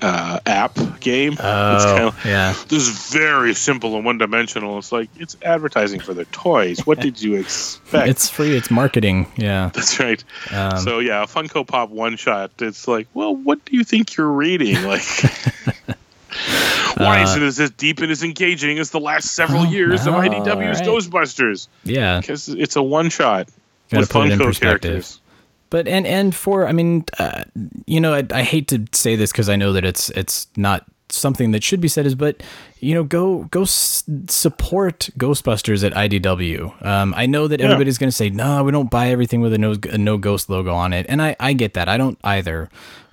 uh, 0.03 0.39
app 0.45 0.75
game. 0.99 1.33
it's 1.33 1.41
Oh, 1.41 1.83
kind 1.95 2.03
of 2.09 2.25
yeah. 2.25 2.53
this 2.67 2.87
is 2.87 3.11
very 3.13 3.53
simple 3.55 3.95
and 3.95 4.05
one 4.05 4.17
dimensional. 4.17 4.77
It's 4.77 4.91
like 4.91 5.09
it's 5.17 5.37
advertising 5.41 5.99
for 6.01 6.13
their 6.13 6.25
toys. 6.25 6.85
What 6.85 6.99
did 6.99 7.21
you 7.21 7.35
expect? 7.35 8.07
it's 8.09 8.29
free. 8.29 8.55
It's 8.55 8.69
marketing. 8.69 9.31
Yeah. 9.37 9.71
That's 9.73 9.99
right. 9.99 10.23
Um, 10.51 10.77
so 10.79 10.99
yeah, 10.99 11.25
Funko 11.25 11.65
Pop 11.65 11.89
one 11.89 12.17
shot. 12.17 12.51
It's 12.59 12.87
like, 12.87 13.07
well, 13.13 13.35
what 13.35 13.63
do 13.65 13.75
you 13.75 13.83
think 13.83 14.15
you're 14.17 14.31
reading? 14.31 14.77
Like, 14.83 15.03
why 16.97 17.21
Uh, 17.21 17.23
isn't 17.23 17.43
it 17.43 17.59
as 17.59 17.71
deep 17.71 17.99
and 17.99 18.11
as 18.11 18.23
engaging 18.23 18.79
as 18.79 18.91
the 18.91 18.99
last 18.99 19.31
several 19.31 19.65
years 19.65 20.05
of 20.05 20.13
oh, 20.15 20.19
IDW's 20.19 20.79
right. 20.79 20.87
Ghostbusters? 20.87 21.67
Yeah. 21.83 22.19
Because 22.19 22.49
it's 22.49 22.75
a 22.75 22.83
one 22.83 23.09
shot 23.09 23.47
with 23.91 24.09
put 24.09 24.27
it 24.27 24.33
in 24.33 24.39
Funko 24.39 24.45
perspective. 24.45 24.81
characters. 24.91 25.19
But 25.74 25.88
and 25.88 26.05
and 26.05 26.36
for 26.36 26.67
I 26.67 26.71
mean, 26.71 27.03
uh, 27.17 27.45
you 27.88 27.99
know, 27.99 28.13
I, 28.13 28.24
I 28.32 28.43
hate 28.43 28.67
to 28.67 28.86
say 28.91 29.15
this 29.15 29.32
because 29.32 29.49
I 29.49 29.55
know 29.55 29.74
that 29.74 29.84
it's 29.84 30.09
it's 30.11 30.45
not 30.55 30.86
something 31.09 31.51
that 31.51 31.63
should 31.63 31.82
be 31.82 31.88
said 31.88 32.05
is, 32.05 32.13
but 32.15 32.43
you 32.80 32.93
know, 32.93 33.03
go 33.03 33.45
go 33.45 33.63
s- 33.63 34.03
support 34.28 35.09
Ghostbusters 35.17 35.84
at 35.84 35.93
IDW. 35.93 36.86
Um, 36.86 37.13
I 37.17 37.26
know 37.26 37.47
that 37.47 37.59
Yeah. 37.59 37.65
everybody's 37.65 37.97
going 37.97 38.09
to 38.09 38.15
say, 38.15 38.30
no, 38.30 38.63
we 38.63 38.71
don't 38.71 38.91
buy 38.91 39.09
everything 39.09 39.41
with 39.41 39.53
a 39.53 39.57
no 39.57 39.76
a 39.91 39.97
no 39.97 40.17
ghost 40.17 40.47
logo 40.47 40.74
on 40.76 40.93
it, 40.93 41.07
and 41.09 41.21
I 41.24 41.36
I 41.39 41.53
get 41.53 41.74
that. 41.74 41.89
I 41.89 41.97
don't 41.97 42.19
either. 42.24 42.69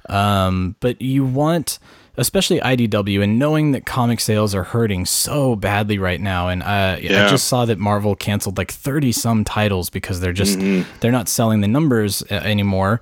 Um, 0.08 0.76
but 0.80 1.00
you 1.00 1.24
want. 1.24 1.78
Especially 2.16 2.58
IDW, 2.60 3.22
and 3.22 3.38
knowing 3.38 3.72
that 3.72 3.86
comic 3.86 4.20
sales 4.20 4.54
are 4.54 4.64
hurting 4.64 5.06
so 5.06 5.54
badly 5.56 5.96
right 5.96 6.20
now, 6.20 6.48
and 6.48 6.62
uh, 6.62 6.96
I 6.98 7.28
just 7.30 7.46
saw 7.46 7.64
that 7.64 7.78
Marvel 7.78 8.14
canceled 8.16 8.58
like 8.58 8.70
thirty 8.72 9.12
some 9.12 9.44
titles 9.44 9.90
because 9.90 10.20
they're 10.20 10.32
just 10.32 10.58
Mhm. 10.58 10.84
they're 11.00 11.12
not 11.12 11.28
selling 11.28 11.60
the 11.60 11.68
numbers 11.68 12.22
uh, 12.30 12.34
anymore. 12.34 13.00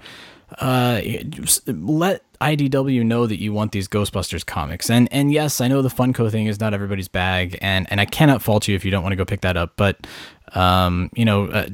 Uh, 0.59 1.03
let 1.67 2.23
IDW 2.41 3.05
know 3.05 3.27
that 3.27 3.39
you 3.39 3.53
want 3.53 3.73
these 3.73 3.87
Ghostbusters 3.87 4.47
comics, 4.47 4.89
and 4.89 5.07
and 5.13 5.31
yes, 5.31 5.61
I 5.61 5.69
know 5.69 5.83
the 5.83 5.91
Funko 5.91 6.31
thing 6.31 6.47
is 6.47 6.59
not 6.59 6.73
everybody's 6.73 7.09
bag, 7.09 7.59
and 7.61 7.87
and 7.91 8.01
I 8.01 8.07
cannot 8.07 8.41
fault 8.41 8.67
you 8.67 8.75
if 8.75 8.85
you 8.85 8.91
don't 8.91 9.03
want 9.03 9.13
to 9.13 9.17
go 9.17 9.27
pick 9.27 9.43
that 9.43 9.59
up, 9.59 9.73
but 9.77 10.07
um, 10.55 11.11
you 11.15 11.25
know, 11.25 11.47
uh, 11.47 11.69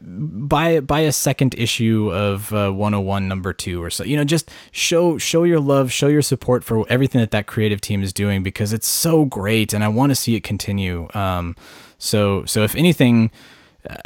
buy 0.00 0.80
buy 0.80 1.00
a 1.00 1.12
second 1.12 1.54
issue 1.54 2.10
of 2.12 2.52
uh, 2.52 2.70
101 2.70 3.28
number 3.28 3.52
two 3.52 3.82
or 3.82 3.90
so. 3.90 4.04
You 4.04 4.16
know, 4.16 4.24
just 4.24 4.50
show 4.70 5.16
show 5.18 5.44
your 5.44 5.60
love, 5.60 5.92
show 5.92 6.08
your 6.08 6.22
support 6.22 6.64
for 6.64 6.86
everything 6.88 7.20
that 7.20 7.30
that 7.30 7.46
creative 7.46 7.80
team 7.80 8.02
is 8.02 8.12
doing 8.12 8.42
because 8.42 8.72
it's 8.72 8.88
so 8.88 9.24
great, 9.24 9.72
and 9.72 9.82
I 9.82 9.88
want 9.88 10.10
to 10.10 10.16
see 10.16 10.34
it 10.34 10.42
continue. 10.42 11.08
Um, 11.14 11.56
so 11.98 12.44
so 12.44 12.62
if 12.64 12.74
anything 12.74 13.30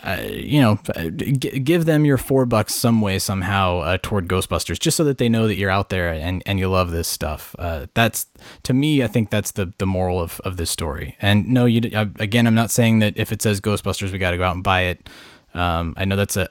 uh, 0.03 0.22
you 0.22 0.61
know, 0.61 0.79
uh, 0.95 1.09
g- 1.09 1.59
give 1.61 1.85
them 1.85 2.05
your 2.05 2.16
four 2.16 2.47
bucks 2.47 2.75
some 2.75 3.01
way 3.01 3.18
somehow 3.18 3.81
uh, 3.81 3.99
toward 4.03 4.29
Ghostbusters, 4.29 4.79
just 4.79 4.97
so 4.97 5.05
that 5.05 5.18
they 5.18 5.29
know 5.29 5.47
that 5.49 5.57
you're 5.57 5.70
out 5.70 5.89
there 5.89 6.12
and, 6.12 6.43
and 6.47 6.59
you 6.59 6.68
love 6.68 6.91
this 6.91 7.09
stuff. 7.09 7.57
Uh, 7.59 7.87
that's 7.95 8.27
to 8.62 8.72
me, 8.72 9.03
I 9.03 9.09
think 9.09 9.31
that's 9.31 9.53
the 9.53 9.72
the 9.79 9.87
moral 9.87 10.20
of, 10.20 10.41
of 10.45 10.57
this 10.57 10.70
story. 10.70 11.16
And 11.20 11.49
no, 11.49 11.64
you 11.66 11.81
I, 11.97 12.09
again, 12.18 12.47
I'm 12.47 12.55
not 12.55 12.70
saying 12.70 13.01
that 13.01 13.16
if 13.16 13.33
it 13.33 13.43
says 13.43 13.61
Ghostbusters, 13.61 14.12
we 14.12 14.18
got 14.18 14.31
to 14.31 14.37
go 14.37 14.45
out 14.45 14.55
and 14.55 14.64
buy 14.64 14.83
it. 14.83 15.09
Um, 15.55 15.95
I 15.97 16.05
know 16.05 16.16
that's 16.16 16.37
a 16.37 16.49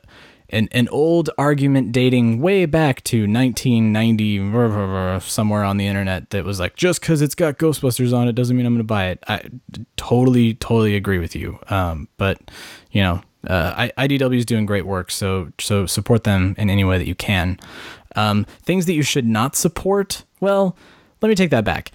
an, 0.54 0.70
an 0.72 0.88
old 0.90 1.30
argument 1.38 1.92
dating 1.92 2.40
way 2.40 2.66
back 2.66 3.04
to 3.06 3.22
1990 3.22 5.20
somewhere 5.20 5.64
on 5.64 5.78
the 5.78 5.88
internet 5.88 6.30
that 6.30 6.46
was 6.46 6.60
like 6.60 6.76
just 6.76 7.02
because 7.02 7.22
it's 7.22 7.36
got 7.36 7.58
ghostbusters 7.58 8.16
on 8.16 8.28
it 8.28 8.34
doesn't 8.34 8.56
mean 8.56 8.66
i'm 8.66 8.78
to 8.78 8.84
buy 8.84 9.08
it. 9.08 9.24
I 9.28 9.42
totally 9.98 10.54
totally 10.54 10.96
agree 10.96 11.20
with 11.20 11.36
you. 11.36 11.60
Um, 11.70 12.08
but 12.18 12.40
you 12.92 13.02
know 13.02 13.22
uh, 13.48 13.90
idw 13.98 14.38
is 14.38 14.46
doing 14.46 14.66
great 14.66 14.86
work 14.86 15.12
so 15.12 15.52
so 15.60 15.86
support 15.86 16.24
them 16.24 16.56
in 16.58 16.70
any 16.70 16.84
way 16.84 16.98
that 16.98 17.08
you 17.08 17.16
can. 17.16 17.60
Um, 18.16 18.46
things 18.62 18.86
that 18.86 18.94
you 18.94 19.04
should 19.04 19.26
not 19.26 19.56
support 19.56 20.24
well 20.40 20.78
let 21.22 21.30
me 21.30 21.36
take 21.36 21.52
that 21.52 21.66
back. 21.66 21.92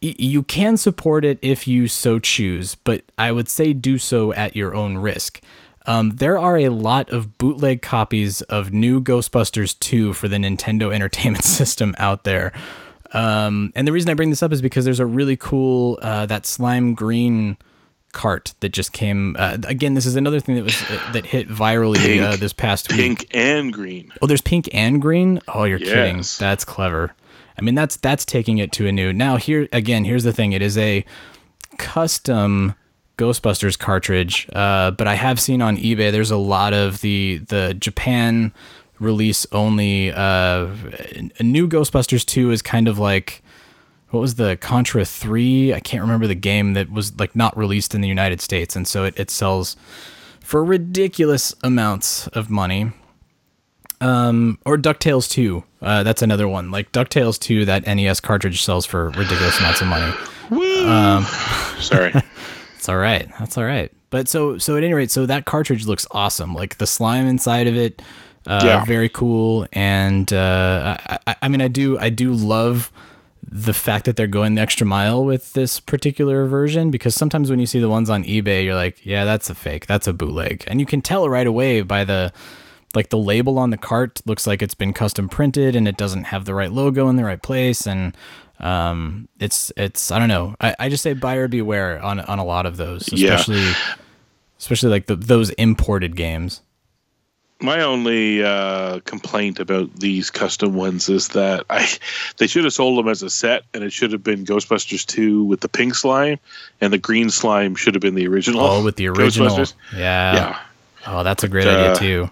You 0.00 0.44
can 0.44 0.78
support 0.78 1.26
it 1.26 1.38
if 1.42 1.68
you 1.68 1.86
so 1.86 2.18
choose, 2.18 2.74
but 2.74 3.02
I 3.18 3.32
would 3.32 3.50
say 3.50 3.74
do 3.74 3.98
so 3.98 4.32
at 4.32 4.56
your 4.56 4.74
own 4.74 4.96
risk. 4.96 5.42
Um, 5.90 6.10
there 6.10 6.38
are 6.38 6.56
a 6.56 6.68
lot 6.68 7.10
of 7.10 7.36
bootleg 7.36 7.82
copies 7.82 8.42
of 8.42 8.72
new 8.72 9.00
Ghostbusters 9.02 9.76
2 9.80 10.12
for 10.12 10.28
the 10.28 10.36
Nintendo 10.36 10.94
Entertainment 10.94 11.44
System 11.44 11.96
out 11.98 12.22
there. 12.22 12.52
Um, 13.12 13.72
and 13.74 13.88
the 13.88 13.92
reason 13.92 14.08
I 14.08 14.14
bring 14.14 14.30
this 14.30 14.40
up 14.40 14.52
is 14.52 14.62
because 14.62 14.84
there's 14.84 15.00
a 15.00 15.06
really 15.06 15.36
cool, 15.36 15.98
uh, 16.00 16.26
that 16.26 16.46
slime 16.46 16.94
green 16.94 17.56
cart 18.12 18.54
that 18.60 18.68
just 18.68 18.92
came. 18.92 19.34
Uh, 19.36 19.58
again, 19.64 19.94
this 19.94 20.06
is 20.06 20.14
another 20.14 20.38
thing 20.38 20.54
that 20.54 20.62
was 20.62 20.80
uh, 20.88 21.12
that 21.12 21.26
hit 21.26 21.48
virally 21.48 21.96
Pink. 21.96 22.22
uh, 22.22 22.36
this 22.36 22.52
past 22.52 22.88
week. 22.92 23.00
Pink 23.00 23.26
and 23.34 23.72
green. 23.72 24.12
Oh, 24.22 24.28
there's 24.28 24.40
pink 24.40 24.68
and 24.72 25.02
green. 25.02 25.40
Oh, 25.48 25.64
you're 25.64 25.80
kidding. 25.80 26.22
That's 26.38 26.64
clever. 26.64 27.12
I 27.58 27.62
mean, 27.62 27.74
that's 27.74 27.96
that's 27.96 28.24
taking 28.24 28.58
it 28.58 28.70
to 28.72 28.86
a 28.86 28.92
new. 28.92 29.12
Now 29.12 29.38
here 29.38 29.68
again, 29.72 30.04
here's 30.04 30.24
the 30.24 30.32
thing. 30.32 30.52
It 30.52 30.62
is 30.62 30.78
a 30.78 31.04
custom 31.78 32.74
Ghostbusters 33.20 33.78
cartridge, 33.78 34.48
uh, 34.54 34.92
but 34.92 35.06
I 35.06 35.14
have 35.14 35.38
seen 35.38 35.60
on 35.60 35.76
eBay 35.76 36.10
there's 36.10 36.30
a 36.30 36.38
lot 36.38 36.72
of 36.72 37.02
the 37.02 37.38
the 37.48 37.74
Japan 37.74 38.52
release 38.98 39.46
only. 39.52 40.10
Uh, 40.10 40.68
a 41.38 41.42
new 41.42 41.68
Ghostbusters 41.68 42.24
two 42.24 42.50
is 42.50 42.62
kind 42.62 42.88
of 42.88 42.98
like 42.98 43.42
what 44.10 44.20
was 44.20 44.34
the 44.34 44.56
Contra 44.56 45.04
3? 45.04 45.72
I 45.72 45.80
can't 45.80 46.02
remember 46.02 46.26
the 46.26 46.34
game 46.34 46.74
that 46.74 46.90
was 46.90 47.16
like 47.18 47.36
not 47.36 47.56
released 47.56 47.94
in 47.94 48.00
the 48.00 48.08
United 48.08 48.40
States. 48.40 48.74
And 48.74 48.86
so 48.86 49.04
it, 49.04 49.18
it 49.18 49.30
sells 49.30 49.76
for 50.40 50.64
ridiculous 50.64 51.54
amounts 51.62 52.26
of 52.28 52.50
money. 52.50 52.90
Um, 54.00 54.58
or 54.64 54.76
DuckTales 54.78 55.30
2. 55.30 55.62
Uh, 55.82 56.02
that's 56.02 56.22
another 56.22 56.48
one. 56.48 56.70
Like 56.70 56.90
DuckTales 56.90 57.38
2, 57.38 57.66
that 57.66 57.86
NES 57.86 58.18
cartridge 58.20 58.64
sells 58.64 58.84
for 58.84 59.10
ridiculous 59.10 59.58
amounts 59.60 59.80
of 59.80 59.86
money. 59.86 60.12
Um, 60.84 61.24
Sorry. 61.78 62.12
it's 62.80 62.88
all 62.88 62.96
right. 62.96 63.28
That's 63.38 63.58
all 63.58 63.64
right. 63.64 63.92
But 64.08 64.26
so 64.26 64.56
so 64.56 64.76
at 64.78 64.82
any 64.82 64.94
rate, 64.94 65.10
so 65.10 65.26
that 65.26 65.44
cartridge 65.44 65.86
looks 65.86 66.06
awesome. 66.12 66.54
Like 66.54 66.78
the 66.78 66.86
slime 66.86 67.26
inside 67.26 67.66
of 67.66 67.76
it, 67.76 68.00
uh, 68.46 68.60
Yeah. 68.64 68.84
very 68.86 69.10
cool. 69.10 69.66
And 69.74 70.32
uh, 70.32 70.96
I, 70.98 71.18
I, 71.26 71.36
I 71.42 71.48
mean, 71.48 71.60
I 71.60 71.68
do 71.68 71.98
I 71.98 72.08
do 72.08 72.32
love 72.32 72.90
the 73.52 73.74
fact 73.74 74.06
that 74.06 74.16
they're 74.16 74.26
going 74.26 74.54
the 74.54 74.62
extra 74.62 74.86
mile 74.86 75.22
with 75.24 75.52
this 75.52 75.78
particular 75.78 76.46
version 76.46 76.90
because 76.90 77.14
sometimes 77.14 77.50
when 77.50 77.58
you 77.60 77.66
see 77.66 77.80
the 77.80 77.88
ones 77.90 78.08
on 78.08 78.24
eBay, 78.24 78.64
you're 78.64 78.74
like, 78.74 79.04
yeah, 79.04 79.24
that's 79.26 79.50
a 79.50 79.54
fake, 79.54 79.86
that's 79.86 80.06
a 80.06 80.12
bootleg, 80.14 80.64
and 80.66 80.80
you 80.80 80.86
can 80.86 81.02
tell 81.02 81.28
right 81.28 81.46
away 81.46 81.82
by 81.82 82.02
the 82.04 82.32
like 82.94 83.10
the 83.10 83.18
label 83.18 83.58
on 83.58 83.68
the 83.70 83.76
cart 83.76 84.20
looks 84.24 84.46
like 84.46 84.62
it's 84.62 84.74
been 84.74 84.92
custom 84.94 85.28
printed 85.28 85.76
and 85.76 85.86
it 85.86 85.96
doesn't 85.98 86.24
have 86.24 86.46
the 86.46 86.54
right 86.54 86.72
logo 86.72 87.08
in 87.08 87.16
the 87.16 87.24
right 87.24 87.42
place 87.42 87.86
and 87.86 88.16
um 88.60 89.28
it's 89.38 89.72
it's 89.76 90.10
i 90.10 90.18
don't 90.18 90.28
know 90.28 90.54
i, 90.60 90.74
I 90.78 90.88
just 90.88 91.02
say 91.02 91.12
buyer 91.14 91.48
beware 91.48 92.02
on 92.02 92.20
on 92.20 92.38
a 92.38 92.44
lot 92.44 92.66
of 92.66 92.76
those 92.76 93.08
Yeah. 93.12 93.34
especially 93.34 93.72
especially 94.58 94.90
like 94.90 95.06
the, 95.06 95.16
those 95.16 95.50
imported 95.50 96.16
games 96.16 96.60
My 97.62 97.82
only 97.82 98.42
uh, 98.42 99.00
complaint 99.04 99.60
about 99.60 99.94
these 99.94 100.30
custom 100.30 100.72
ones 100.74 101.10
is 101.10 101.28
that 101.28 101.64
I 101.68 101.86
they 102.38 102.46
should 102.46 102.64
have 102.64 102.72
sold 102.72 102.96
them 102.98 103.06
as 103.08 103.22
a 103.22 103.28
set, 103.28 103.64
and 103.74 103.84
it 103.84 103.92
should 103.92 104.12
have 104.12 104.22
been 104.24 104.46
Ghostbusters 104.46 105.04
two 105.04 105.44
with 105.44 105.60
the 105.60 105.68
pink 105.68 105.94
slime, 105.94 106.38
and 106.80 106.90
the 106.90 106.96
green 106.98 107.28
slime 107.28 107.74
should 107.76 107.94
have 107.94 108.00
been 108.00 108.14
the 108.14 108.26
original. 108.28 108.62
Oh, 108.62 108.82
with 108.82 108.96
the 108.96 109.08
original. 109.08 109.58
Yeah. 109.94 110.34
Yeah. 110.34 110.58
Oh, 111.06 111.22
that's 111.22 111.44
a 111.44 111.48
great 111.48 111.66
Uh, 111.66 111.70
idea 111.76 111.94
too. 111.96 112.30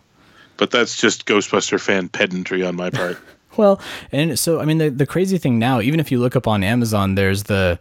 But 0.57 0.70
that's 0.70 0.97
just 0.97 1.26
Ghostbuster 1.26 1.79
fan 1.79 2.09
pedantry 2.09 2.64
on 2.64 2.74
my 2.74 2.89
part. 2.91 3.18
Well, 3.59 3.80
and 4.12 4.38
so 4.38 4.61
I 4.61 4.64
mean 4.64 4.78
the 4.78 4.88
the 4.88 5.06
crazy 5.06 5.36
thing 5.36 5.59
now, 5.59 5.80
even 5.80 6.00
if 6.00 6.11
you 6.11 6.20
look 6.20 6.36
up 6.36 6.46
on 6.46 6.62
Amazon, 6.62 7.16
there's 7.16 7.42
the 7.42 7.78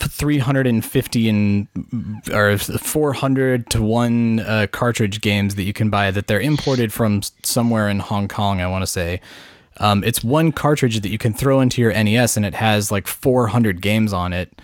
350 0.00 1.28
and 1.28 1.68
or 2.32 2.58
400 2.58 3.70
to 3.70 3.82
1 3.82 4.40
uh, 4.40 4.66
cartridge 4.72 5.20
games 5.20 5.54
that 5.54 5.62
you 5.62 5.72
can 5.72 5.90
buy 5.90 6.10
that 6.10 6.26
they're 6.26 6.40
imported 6.40 6.92
from 6.92 7.22
somewhere 7.44 7.88
in 7.88 8.00
Hong 8.00 8.26
Kong, 8.26 8.60
I 8.60 8.66
want 8.66 8.82
to 8.82 8.86
say. 8.86 9.20
Um, 9.76 10.02
it's 10.02 10.24
one 10.24 10.50
cartridge 10.50 11.00
that 11.00 11.08
you 11.08 11.18
can 11.18 11.32
throw 11.32 11.60
into 11.60 11.80
your 11.80 11.92
NES 11.92 12.36
and 12.36 12.44
it 12.44 12.54
has 12.54 12.90
like 12.90 13.06
400 13.06 13.80
games 13.80 14.12
on 14.12 14.32
it. 14.32 14.60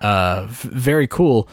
Uh, 0.00 0.46
very 0.48 1.08
cool. 1.08 1.48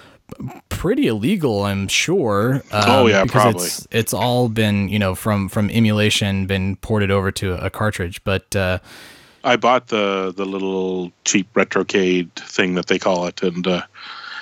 Pretty 0.69 1.07
illegal, 1.07 1.63
I'm 1.63 1.87
sure. 1.87 2.55
Um, 2.71 2.83
Oh, 2.87 3.07
yeah, 3.07 3.23
because 3.23 3.41
probably. 3.41 3.65
It's, 3.67 3.87
it's 3.91 4.13
all 4.13 4.49
been, 4.49 4.89
you 4.89 4.97
know, 4.99 5.13
from 5.15 5.47
from 5.49 5.69
emulation, 5.69 6.47
been 6.47 6.75
ported 6.77 7.11
over 7.11 7.31
to 7.33 7.53
a 7.63 7.69
cartridge. 7.69 8.23
But 8.23 8.55
uh, 8.55 8.79
I 9.43 9.55
bought 9.57 9.87
the 9.87 10.33
the 10.35 10.45
little 10.45 11.11
cheap 11.25 11.51
retrocade 11.53 12.31
thing 12.33 12.75
that 12.75 12.87
they 12.87 12.97
call 12.99 13.27
it, 13.27 13.41
and 13.43 13.65
uh, 13.67 13.83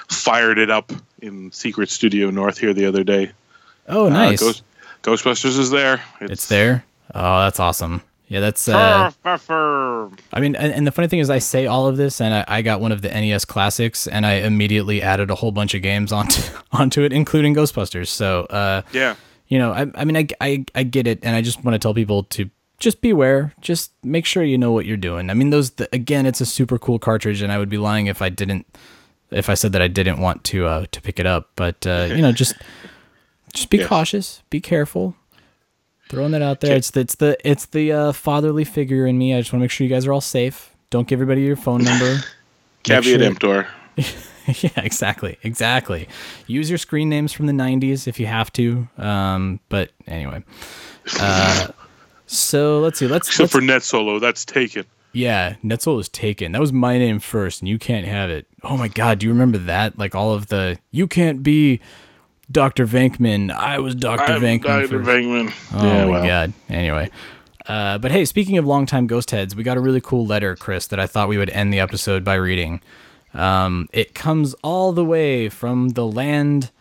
fired 0.07 0.57
it 0.59 0.69
up 0.69 0.91
in 1.21 1.51
Secret 1.51 1.89
Studio 1.89 2.29
North 2.29 2.57
here 2.57 2.73
the 2.73 2.85
other 2.85 3.03
day. 3.03 3.31
oh, 3.87 4.05
Uh, 4.07 4.09
nice. 4.09 4.39
Ghost, 4.39 4.63
Ghostbusters 5.03 5.59
is 5.59 5.69
there. 5.71 6.01
it's 6.21 6.47
there. 6.47 6.85
Oh, 7.13 7.39
that's 7.41 7.59
awesome. 7.59 8.01
Yeah, 8.29 8.39
that's. 8.41 8.69
Uh, 8.69 9.09
I 10.31 10.39
mean, 10.39 10.55
and, 10.55 10.71
and 10.71 10.85
the 10.87 10.91
funny 10.91 11.07
thing 11.07 11.19
is, 11.19 11.29
I 11.31 11.39
say 11.39 11.65
all 11.65 11.87
of 11.87 11.97
this, 11.97 12.21
and 12.21 12.33
I, 12.33 12.45
I 12.47 12.61
got 12.61 12.79
one 12.79 12.91
of 12.91 13.01
the 13.01 13.09
NES 13.09 13.43
classics, 13.45 14.07
and 14.07 14.25
I 14.25 14.33
immediately 14.35 15.01
added 15.01 15.31
a 15.31 15.35
whole 15.35 15.51
bunch 15.51 15.73
of 15.73 15.81
games 15.81 16.11
onto 16.11 16.41
onto 16.71 17.01
it, 17.01 17.11
including 17.11 17.55
Ghostbusters. 17.55 18.07
So, 18.07 18.41
uh, 18.51 18.83
Yeah. 18.93 19.15
you 19.47 19.57
know, 19.57 19.71
I, 19.71 19.87
I 19.95 20.05
mean, 20.05 20.15
I, 20.15 20.27
I, 20.39 20.63
I 20.75 20.83
get 20.83 21.07
it, 21.07 21.19
and 21.23 21.35
I 21.35 21.41
just 21.41 21.63
want 21.63 21.73
to 21.73 21.79
tell 21.79 21.93
people 21.95 22.23
to 22.25 22.49
just 22.77 23.01
beware, 23.01 23.53
just 23.61 23.91
make 24.03 24.25
sure 24.25 24.43
you 24.43 24.57
know 24.57 24.71
what 24.71 24.85
you're 24.85 24.95
doing. 24.95 25.29
I 25.29 25.33
mean, 25.33 25.49
those 25.49 25.71
the, 25.71 25.89
again, 25.91 26.25
it's 26.27 26.39
a 26.39 26.45
super 26.45 26.77
cool 26.77 26.99
cartridge, 26.99 27.41
and 27.41 27.51
I 27.51 27.57
would 27.57 27.67
be 27.69 27.77
lying 27.79 28.05
if 28.07 28.21
I 28.21 28.29
didn't, 28.29 28.67
if 29.31 29.49
I 29.49 29.55
said 29.55 29.71
that 29.73 29.81
I 29.81 29.87
didn't 29.87 30.19
want 30.19 30.43
to 30.45 30.67
uh, 30.67 30.85
to 30.91 31.01
pick 31.01 31.19
it 31.19 31.25
up. 31.25 31.49
But 31.55 31.85
uh, 31.87 32.09
you 32.11 32.21
know, 32.21 32.31
just 32.31 32.53
just 33.53 33.71
be 33.71 33.77
Yes. 33.79 33.87
cautious, 33.87 34.43
be 34.51 34.61
careful. 34.61 35.15
Throwing 36.09 36.31
that 36.31 36.41
out 36.41 36.59
there. 36.61 36.75
It's 36.75 36.91
the, 36.91 37.01
it's 37.01 37.15
the 37.15 37.37
it's 37.47 37.65
the 37.67 37.91
uh, 37.91 38.11
fatherly 38.11 38.63
figure 38.65 39.05
in 39.05 39.17
me. 39.17 39.35
I 39.35 39.39
just 39.39 39.53
want 39.53 39.61
to 39.61 39.63
make 39.63 39.71
sure 39.71 39.85
you 39.85 39.93
guys 39.93 40.05
are 40.07 40.13
all 40.13 40.21
safe. 40.21 40.71
Don't 40.89 41.07
give 41.07 41.17
everybody 41.17 41.41
your 41.41 41.55
phone 41.55 41.83
number. 41.83 42.17
Caveat 42.83 43.03
sure- 43.19 43.23
emptor. 43.23 43.67
yeah, 44.61 44.69
exactly, 44.77 45.37
exactly. 45.43 46.07
Use 46.47 46.69
your 46.69 46.77
screen 46.79 47.09
names 47.09 47.31
from 47.31 47.45
the 47.45 47.53
'90s 47.53 48.07
if 48.07 48.19
you 48.19 48.25
have 48.25 48.51
to. 48.53 48.87
Um, 48.97 49.59
but 49.69 49.91
anyway, 50.07 50.43
uh, 51.19 51.67
so 52.25 52.79
let's 52.79 52.97
see. 52.99 53.07
Let's, 53.07 53.27
Except 53.27 53.41
let's 53.41 53.51
for 53.51 53.61
Net 53.61 53.83
Solo, 53.83 54.17
that's 54.17 54.45
taken. 54.45 54.85
yeah, 55.11 55.55
Netzel 55.63 55.99
is 55.99 56.09
taken. 56.09 56.53
That 56.53 56.61
was 56.61 56.73
my 56.73 56.97
name 56.97 57.19
first, 57.19 57.61
and 57.61 57.67
you 57.69 57.77
can't 57.77 58.07
have 58.07 58.29
it. 58.29 58.47
Oh 58.63 58.77
my 58.77 58.87
god, 58.87 59.19
do 59.19 59.27
you 59.27 59.33
remember 59.33 59.57
that? 59.59 59.99
Like 59.99 60.15
all 60.15 60.33
of 60.33 60.47
the 60.47 60.79
you 60.91 61.07
can't 61.07 61.43
be 61.43 61.81
Dr. 62.51 62.87
Venkman. 62.87 63.51
I 63.51 63.79
was 63.79 63.95
Dr. 63.95 64.33
I'm 64.33 64.41
Venkman. 64.41 64.89
Dr. 64.89 64.99
Venkman. 64.99 65.53
Oh 65.73 65.85
yeah, 65.85 66.05
my 66.05 66.11
well. 66.11 66.25
god. 66.25 66.53
Anyway. 66.67 67.09
Uh, 67.67 67.99
but 67.99 68.11
hey, 68.11 68.25
speaking 68.25 68.57
of 68.57 68.65
longtime 68.65 69.05
ghost 69.05 69.29
heads, 69.29 69.55
we 69.55 69.61
got 69.61 69.77
a 69.77 69.79
really 69.79 70.01
cool 70.01 70.25
letter, 70.25 70.55
Chris, 70.55 70.87
that 70.87 70.99
I 70.99 71.05
thought 71.05 71.29
we 71.29 71.37
would 71.37 71.51
end 71.51 71.71
the 71.71 71.79
episode 71.79 72.23
by 72.23 72.33
reading. 72.33 72.81
Um, 73.33 73.87
it 73.93 74.15
comes 74.15 74.55
all 74.63 74.91
the 74.91 75.05
way 75.05 75.49
from 75.49 75.89
the 75.89 76.05
land. 76.05 76.71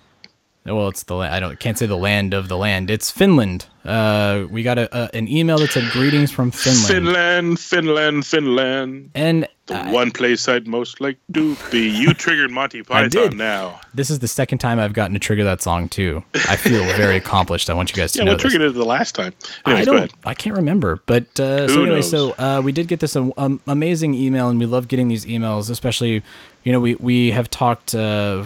Well, 0.65 0.89
it's 0.89 1.03
the 1.03 1.15
la- 1.15 1.25
I 1.25 1.41
don't 1.41 1.61
can't 1.61 1.77
say 1.77 1.85
the 1.87 1.97
land 1.97 2.33
of 2.33 2.49
the 2.49 2.57
land. 2.57 2.91
It's 2.91 3.11
Finland. 3.11 3.67
Uh, 3.85 4.47
we 4.51 4.63
got 4.63 4.79
a, 4.79 4.89
a 4.97 5.15
an 5.15 5.29
email 5.29 5.59
that 5.59 5.71
said 5.71 5.91
greetings 5.93 6.31
from 6.31 6.51
Finland. 6.51 6.87
Finland, 6.87 7.61
Finland, 7.61 8.27
Finland. 8.27 9.11
And 9.15 9.47
The 9.69 9.85
one 9.91 10.11
place 10.11 10.49
I'd 10.49 10.67
most 10.67 11.01
like 11.01 11.19
to 11.35 11.57
be. 11.71 11.89
You 11.89 12.15
triggered 12.15 12.51
Monty 12.51 12.83
Python 12.85 13.37
now. 13.37 13.81
this 13.95 14.11
is 14.11 14.19
the 14.19 14.29
second 14.29 14.59
time 14.59 14.79
I've 14.79 14.93
gotten 14.95 15.13
to 15.15 15.21
trigger 15.21 15.45
that 15.45 15.61
song 15.63 15.89
too. 15.89 16.25
I 16.49 16.57
feel 16.57 16.83
very 16.97 17.17
accomplished. 17.17 17.69
I 17.71 17.75
want 17.75 17.91
you 17.91 17.97
guys 17.97 18.13
to 18.13 18.19
Yeah, 18.21 18.25
know. 18.25 18.33
what 18.33 18.43
this. 18.43 18.51
triggered 18.53 18.71
it 18.71 18.75
the 18.75 18.85
last 18.85 19.15
time? 19.15 19.33
I 19.65 19.71
Anyways, 19.71 19.87
go 19.87 19.97
don't. 19.99 20.13
I 20.25 20.35
can't 20.35 20.57
remember, 20.57 21.01
but 21.07 21.25
uh, 21.39 21.69
so 21.69 21.75
anyway, 21.83 21.97
knows? 21.97 22.11
so 22.11 22.33
uh, 22.39 22.61
we 22.65 22.73
did 22.73 22.89
get 22.89 23.01
this 23.01 23.15
um, 23.15 23.33
um, 23.37 23.61
amazing 23.67 24.15
email, 24.15 24.49
and 24.49 24.59
we 24.59 24.67
love 24.67 24.89
getting 24.89 25.09
these 25.09 25.25
emails, 25.27 25.71
especially. 25.71 26.23
You 26.65 26.73
know, 26.73 26.81
we 26.81 26.97
we 26.97 27.31
have 27.31 27.49
talked 27.49 27.95
uh, 27.95 28.45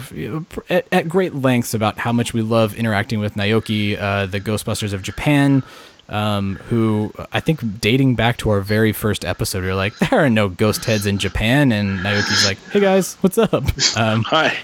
at, 0.69 0.87
at 0.91 1.09
great 1.09 1.35
lengths 1.35 1.73
about 1.73 1.97
how 1.99 2.13
much 2.13 2.33
we 2.33 2.41
love 2.41 2.75
interacting 2.75 3.19
with 3.19 3.33
Naoki, 3.35 3.99
uh, 3.99 4.27
the 4.27 4.39
Ghostbusters 4.39 4.93
of 4.93 5.01
Japan, 5.01 5.63
um, 6.09 6.55
who 6.69 7.11
I 7.31 7.39
think 7.39 7.79
dating 7.81 8.15
back 8.15 8.37
to 8.37 8.49
our 8.49 8.61
very 8.61 8.91
first 8.91 9.23
episode, 9.25 9.61
we 9.63 9.67
were 9.69 9.75
like, 9.75 9.97
there 9.99 10.19
are 10.19 10.29
no 10.29 10.49
ghost 10.49 10.85
heads 10.85 11.05
in 11.05 11.17
Japan, 11.17 11.71
and 11.71 11.99
Naoki's 11.99 12.45
like, 12.45 12.57
hey 12.71 12.79
guys, 12.79 13.15
what's 13.21 13.37
up? 13.37 13.63
Um, 13.97 14.23
Hi. 14.23 14.57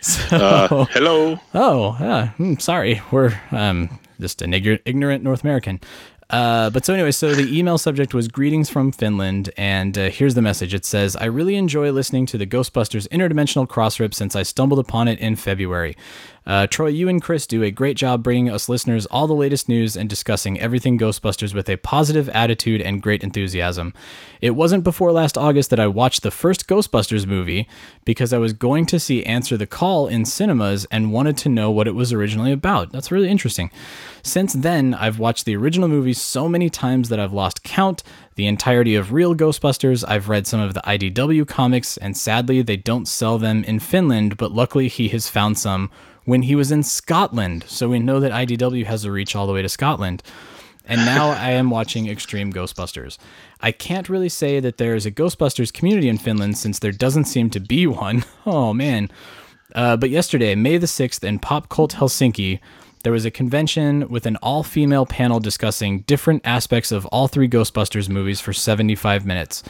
so, 0.00 0.36
Uh, 0.36 0.84
hello. 0.86 1.38
Oh, 1.54 1.96
yeah. 2.00 2.28
Hmm, 2.30 2.54
sorry. 2.56 3.00
We're 3.10 3.38
um, 3.50 3.98
just 4.20 4.42
an 4.42 4.54
ignorant, 4.54 4.82
ignorant 4.84 5.22
North 5.24 5.42
American. 5.44 5.80
Uh, 6.30 6.70
but 6.70 6.82
so 6.86 6.94
anyway, 6.94 7.10
so 7.10 7.34
the 7.34 7.58
email 7.58 7.76
subject 7.76 8.14
was 8.14 8.26
greetings 8.26 8.70
from 8.70 8.90
Finland, 8.90 9.50
and 9.58 9.98
uh, 9.98 10.08
here's 10.08 10.34
the 10.34 10.40
message. 10.40 10.72
It 10.72 10.86
says, 10.86 11.14
"I 11.14 11.26
really 11.26 11.56
enjoy 11.56 11.92
listening 11.92 12.24
to 12.26 12.38
the 12.38 12.46
Ghostbusters 12.46 13.06
Interdimensional 13.10 13.66
Crossrip 13.68 14.14
since 14.14 14.34
I 14.34 14.42
stumbled 14.42 14.78
upon 14.78 15.08
it 15.08 15.18
in 15.18 15.36
February. 15.36 15.94
Uh, 16.44 16.66
Troy, 16.66 16.88
you 16.88 17.08
and 17.08 17.22
Chris 17.22 17.46
do 17.46 17.62
a 17.62 17.70
great 17.70 17.96
job 17.96 18.22
bringing 18.22 18.50
us 18.50 18.68
listeners 18.68 19.06
all 19.06 19.26
the 19.26 19.34
latest 19.34 19.68
news 19.68 19.96
and 19.96 20.08
discussing 20.08 20.58
everything 20.58 20.98
Ghostbusters 20.98 21.54
with 21.54 21.68
a 21.68 21.76
positive 21.76 22.28
attitude 22.30 22.80
and 22.80 23.02
great 23.02 23.22
enthusiasm. 23.22 23.94
It 24.40 24.50
wasn't 24.50 24.84
before 24.84 25.12
last 25.12 25.38
August 25.38 25.70
that 25.70 25.78
I 25.80 25.86
watched 25.86 26.22
the 26.22 26.30
first 26.30 26.66
Ghostbusters 26.66 27.26
movie 27.26 27.68
because 28.04 28.32
I 28.32 28.38
was 28.38 28.52
going 28.52 28.86
to 28.86 28.98
see 28.98 29.24
Answer 29.24 29.56
the 29.56 29.66
Call 29.66 30.08
in 30.08 30.24
cinemas 30.24 30.84
and 30.90 31.12
wanted 31.12 31.36
to 31.38 31.48
know 31.48 31.70
what 31.70 31.86
it 31.86 31.94
was 31.94 32.12
originally 32.12 32.52
about. 32.52 32.90
That's 32.90 33.12
really 33.12 33.28
interesting. 33.28 33.70
Since 34.22 34.54
then, 34.54 34.94
I've 34.94 35.18
watched 35.18 35.44
the 35.44 35.56
original 35.56 35.88
movie 35.88 36.12
so 36.12 36.48
many 36.48 36.68
times 36.70 37.08
that 37.08 37.20
I've 37.20 37.32
lost 37.32 37.62
count. 37.62 38.02
The 38.34 38.46
entirety 38.46 38.94
of 38.94 39.12
real 39.12 39.34
Ghostbusters, 39.34 40.04
I've 40.08 40.28
read 40.28 40.46
some 40.46 40.60
of 40.60 40.74
the 40.74 40.80
IDW 40.80 41.46
comics, 41.46 41.96
and 41.98 42.16
sadly, 42.16 42.62
they 42.62 42.76
don't 42.76 43.06
sell 43.06 43.38
them 43.38 43.62
in 43.64 43.78
Finland, 43.78 44.36
but 44.38 44.52
luckily, 44.52 44.88
he 44.88 45.08
has 45.08 45.28
found 45.28 45.58
some 45.58 45.90
when 46.24 46.42
he 46.42 46.54
was 46.54 46.70
in 46.70 46.82
Scotland. 46.82 47.64
So 47.66 47.88
we 47.88 47.98
know 47.98 48.20
that 48.20 48.32
IDW 48.32 48.86
has 48.86 49.04
a 49.04 49.12
reach 49.12 49.34
all 49.34 49.46
the 49.46 49.52
way 49.52 49.62
to 49.62 49.68
Scotland. 49.68 50.22
And 50.84 51.04
now 51.04 51.30
I 51.30 51.50
am 51.50 51.70
watching 51.70 52.08
Extreme 52.08 52.52
Ghostbusters. 52.52 53.16
I 53.60 53.70
can't 53.70 54.08
really 54.08 54.28
say 54.28 54.58
that 54.60 54.78
there 54.78 54.96
is 54.96 55.06
a 55.06 55.12
Ghostbusters 55.12 55.72
community 55.72 56.08
in 56.08 56.18
Finland 56.18 56.58
since 56.58 56.80
there 56.80 56.92
doesn't 56.92 57.26
seem 57.26 57.50
to 57.50 57.60
be 57.60 57.86
one. 57.86 58.24
Oh 58.44 58.74
man. 58.74 59.08
Uh, 59.74 59.96
but 59.96 60.10
yesterday, 60.10 60.54
May 60.54 60.76
the 60.78 60.86
6th, 60.86 61.22
in 61.24 61.38
Pop 61.38 61.68
Cult 61.68 61.92
Helsinki, 61.92 62.58
there 63.04 63.12
was 63.12 63.24
a 63.24 63.30
convention 63.30 64.08
with 64.08 64.26
an 64.26 64.36
all 64.36 64.62
female 64.62 65.06
panel 65.06 65.40
discussing 65.40 66.00
different 66.00 66.42
aspects 66.44 66.92
of 66.92 67.06
all 67.06 67.28
three 67.28 67.48
Ghostbusters 67.48 68.08
movies 68.08 68.40
for 68.40 68.52
75 68.52 69.24
minutes. 69.24 69.62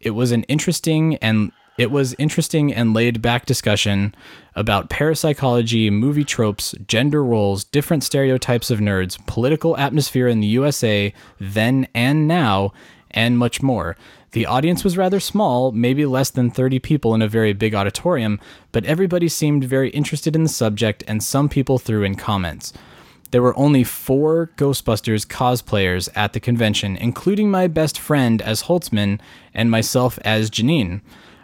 It 0.00 0.10
was 0.10 0.32
an 0.32 0.44
interesting 0.44 1.16
and 1.16 1.52
it 1.78 1.90
was 1.90 2.14
interesting 2.18 2.74
and 2.74 2.92
laid 2.92 3.22
back 3.22 3.46
discussion 3.46 4.14
about 4.54 4.90
parapsychology, 4.90 5.90
movie 5.90 6.24
tropes, 6.24 6.74
gender 6.86 7.24
roles, 7.24 7.64
different 7.64 8.04
stereotypes 8.04 8.70
of 8.70 8.80
nerds, 8.80 9.24
political 9.26 9.76
atmosphere 9.76 10.28
in 10.28 10.40
the 10.40 10.46
USA 10.48 11.12
then 11.38 11.86
and 11.94 12.28
now, 12.28 12.72
and 13.10 13.38
much 13.38 13.62
more. 13.62 13.96
The 14.32 14.46
audience 14.46 14.84
was 14.84 14.96
rather 14.96 15.18
small, 15.18 15.72
maybe 15.72 16.06
less 16.06 16.30
than 16.30 16.50
30 16.50 16.78
people 16.78 17.14
in 17.14 17.22
a 17.22 17.28
very 17.28 17.52
big 17.52 17.74
auditorium, 17.74 18.38
but 18.70 18.84
everybody 18.84 19.28
seemed 19.28 19.64
very 19.64 19.90
interested 19.90 20.36
in 20.36 20.44
the 20.44 20.48
subject 20.48 21.02
and 21.08 21.22
some 21.22 21.48
people 21.48 21.78
threw 21.78 22.04
in 22.04 22.14
comments. 22.14 22.72
There 23.32 23.42
were 23.42 23.56
only 23.56 23.84
four 23.84 24.50
Ghostbusters 24.56 25.26
cosplayers 25.26 26.08
at 26.14 26.32
the 26.32 26.40
convention, 26.40 26.96
including 26.96 27.50
my 27.50 27.68
best 27.68 27.98
friend 27.98 28.42
as 28.42 28.64
Holtzman 28.64 29.20
and 29.54 29.70
myself 29.70 30.18
as 30.24 30.50
Janine. 30.50 31.00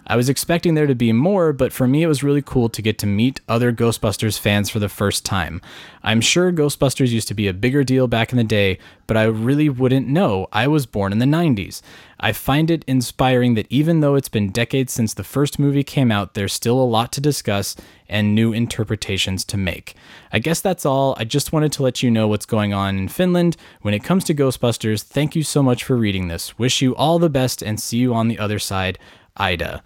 I 0.07 0.14
was 0.14 0.28
expecting 0.28 0.74
there 0.74 0.86
to 0.86 0.94
be 0.94 1.12
more, 1.12 1.52
but 1.52 1.72
for 1.72 1.88
me, 1.88 2.02
it 2.02 2.07
was 2.07 2.22
really 2.22 2.42
cool 2.42 2.68
to 2.68 2.82
get 2.82 2.98
to 2.98 3.07
meet 3.07 3.40
other 3.48 3.72
Ghostbusters 3.72 4.38
fans 4.38 4.70
for 4.70 4.78
the 4.78 4.88
first 4.88 5.24
time. 5.24 5.61
I'm 6.04 6.20
sure 6.20 6.52
Ghostbusters 6.52 7.09
used 7.09 7.26
to 7.28 7.34
be 7.34 7.48
a 7.48 7.52
bigger 7.52 7.82
deal 7.82 8.07
back 8.07 8.30
in 8.30 8.38
the 8.38 8.44
day, 8.44 8.78
but 9.09 9.16
I 9.16 9.24
really 9.24 9.68
wouldn't 9.68 10.07
know. 10.07 10.46
I 10.52 10.68
was 10.68 10.86
born 10.86 11.11
in 11.11 11.18
the 11.18 11.26
90s. 11.26 11.82
I 12.20 12.32
find 12.32 12.70
it 12.70 12.84
inspiring 12.86 13.54
that 13.54 13.66
even 13.68 14.00
though 14.00 14.14
it's 14.14 14.28
been 14.28 14.50
decades 14.50 14.92
since 14.92 15.12
the 15.12 15.24
first 15.24 15.59
movie 15.59 15.82
came 15.82 16.12
out, 16.12 16.34
there's 16.34 16.52
still 16.52 16.80
a 16.80 16.84
lot 16.84 17.11
to 17.12 17.20
discuss 17.20 17.74
and 18.09 18.34
new 18.34 18.52
interpretations 18.52 19.44
to 19.46 19.57
make. 19.57 19.94
I 20.32 20.38
guess 20.38 20.61
that's 20.61 20.86
all. 20.86 21.16
I 21.18 21.24
just 21.24 21.52
wanted 21.52 21.72
to 21.72 21.82
let 21.82 22.02
you 22.02 22.11
know 22.12 22.28
what's 22.28 22.46
going 22.46 22.72
on 22.72 22.96
in 22.96 23.09
Finland. 23.09 23.57
When 23.82 23.92
it 23.92 24.04
comes 24.04 24.22
to 24.24 24.34
Ghostbusters, 24.34 25.02
thank 25.02 25.34
you 25.34 25.42
so 25.42 25.64
much 25.64 25.82
for 25.82 25.96
reading 25.96 26.28
this. 26.28 26.57
Wish 26.59 26.80
you 26.80 26.94
all 26.94 27.18
the 27.18 27.28
best 27.28 27.61
and 27.61 27.80
see 27.80 27.98
you 27.98 28.14
on 28.14 28.28
the 28.28 28.38
other 28.38 28.61
side. 28.61 28.98
Ida. 29.37 29.82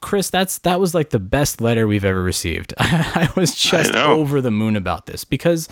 Chris, 0.00 0.30
that's 0.30 0.58
that 0.58 0.78
was 0.78 0.94
like 0.94 1.10
the 1.10 1.18
best 1.18 1.60
letter 1.60 1.86
we've 1.88 2.04
ever 2.04 2.22
received. 2.22 2.74
I 2.78 3.28
was 3.36 3.54
just 3.54 3.92
know. 3.92 4.18
over 4.18 4.40
the 4.40 4.50
moon 4.50 4.76
about 4.76 5.06
this 5.06 5.24
because 5.24 5.68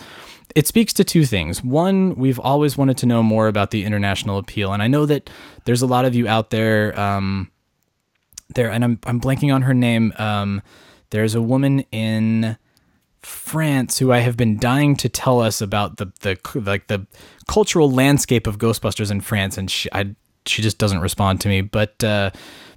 it 0.55 0.67
speaks 0.67 0.93
to 0.93 1.03
two 1.03 1.25
things. 1.25 1.63
One, 1.63 2.15
we've 2.15 2.39
always 2.39 2.77
wanted 2.77 2.97
to 2.97 3.05
know 3.05 3.23
more 3.23 3.47
about 3.47 3.71
the 3.71 3.83
international 3.83 4.37
appeal, 4.37 4.73
and 4.73 4.83
I 4.83 4.87
know 4.87 5.05
that 5.05 5.29
there's 5.65 5.81
a 5.81 5.87
lot 5.87 6.05
of 6.05 6.15
you 6.15 6.27
out 6.27 6.49
there. 6.49 6.99
Um, 6.99 7.51
there, 8.53 8.69
and 8.69 8.83
I'm 8.83 8.99
I'm 9.05 9.19
blanking 9.19 9.53
on 9.53 9.63
her 9.63 9.73
name. 9.73 10.13
Um, 10.17 10.61
there's 11.09 11.35
a 11.35 11.41
woman 11.41 11.81
in 11.91 12.57
France 13.21 13.97
who 13.97 14.11
I 14.11 14.19
have 14.19 14.37
been 14.37 14.59
dying 14.59 14.95
to 14.97 15.09
tell 15.09 15.41
us 15.41 15.61
about 15.61 15.97
the 15.97 16.11
the 16.21 16.37
like 16.55 16.87
the 16.87 17.07
cultural 17.47 17.91
landscape 17.91 18.47
of 18.47 18.57
Ghostbusters 18.57 19.11
in 19.11 19.21
France, 19.21 19.57
and 19.57 19.69
she 19.69 19.89
I, 19.91 20.15
she 20.45 20.61
just 20.61 20.77
doesn't 20.77 20.99
respond 20.99 21.41
to 21.41 21.47
me. 21.47 21.61
But 21.61 22.03
uh, 22.03 22.31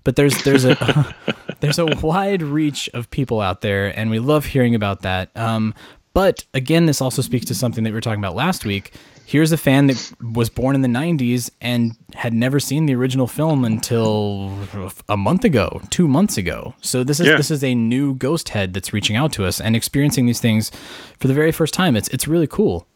but 0.04 0.16
there's 0.16 0.42
there's 0.44 0.64
a 0.64 1.14
there's 1.60 1.78
a 1.78 1.86
wide 1.86 2.42
reach 2.42 2.88
of 2.94 3.10
people 3.10 3.40
out 3.40 3.60
there, 3.60 3.96
and 3.98 4.10
we 4.10 4.18
love 4.18 4.46
hearing 4.46 4.74
about 4.74 5.02
that. 5.02 5.30
Um, 5.36 5.74
but 6.14 6.44
again, 6.54 6.86
this 6.86 7.00
also 7.00 7.22
speaks 7.22 7.46
to 7.46 7.54
something 7.54 7.84
that 7.84 7.90
we 7.90 7.94
were 7.94 8.00
talking 8.00 8.20
about 8.20 8.34
last 8.34 8.64
week. 8.64 8.92
Here's 9.24 9.52
a 9.52 9.58
fan 9.58 9.88
that 9.88 10.12
was 10.32 10.48
born 10.48 10.74
in 10.74 10.80
the 10.80 10.88
90s 10.88 11.50
and 11.60 11.94
had 12.14 12.32
never 12.32 12.58
seen 12.58 12.86
the 12.86 12.94
original 12.94 13.26
film 13.26 13.62
until 13.66 14.50
a 15.10 15.18
month 15.18 15.44
ago, 15.44 15.82
two 15.90 16.08
months 16.08 16.38
ago. 16.38 16.74
So 16.80 17.04
this 17.04 17.20
is 17.20 17.26
Yeah. 17.26 17.36
this 17.36 17.50
is 17.50 17.62
a 17.62 17.74
new 17.74 18.14
ghost 18.14 18.48
head 18.48 18.72
that's 18.72 18.94
reaching 18.94 19.16
out 19.16 19.32
to 19.34 19.44
us 19.44 19.60
and 19.60 19.76
experiencing 19.76 20.24
these 20.24 20.40
things 20.40 20.70
for 21.20 21.28
the 21.28 21.34
very 21.34 21.52
first 21.52 21.74
time. 21.74 21.94
It's 21.94 22.08
it's 22.08 22.26
really 22.26 22.46
cool. 22.46 22.86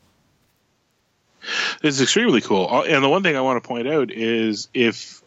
It's 1.82 2.00
extremely 2.00 2.40
cool. 2.40 2.68
Uh, 2.70 2.82
And 2.82 3.02
the 3.02 3.08
one 3.08 3.22
thing 3.22 3.36
I 3.36 3.40
want 3.40 3.62
to 3.62 3.66
point 3.66 3.88
out 3.88 4.10
is 4.10 4.68
if 4.74 5.22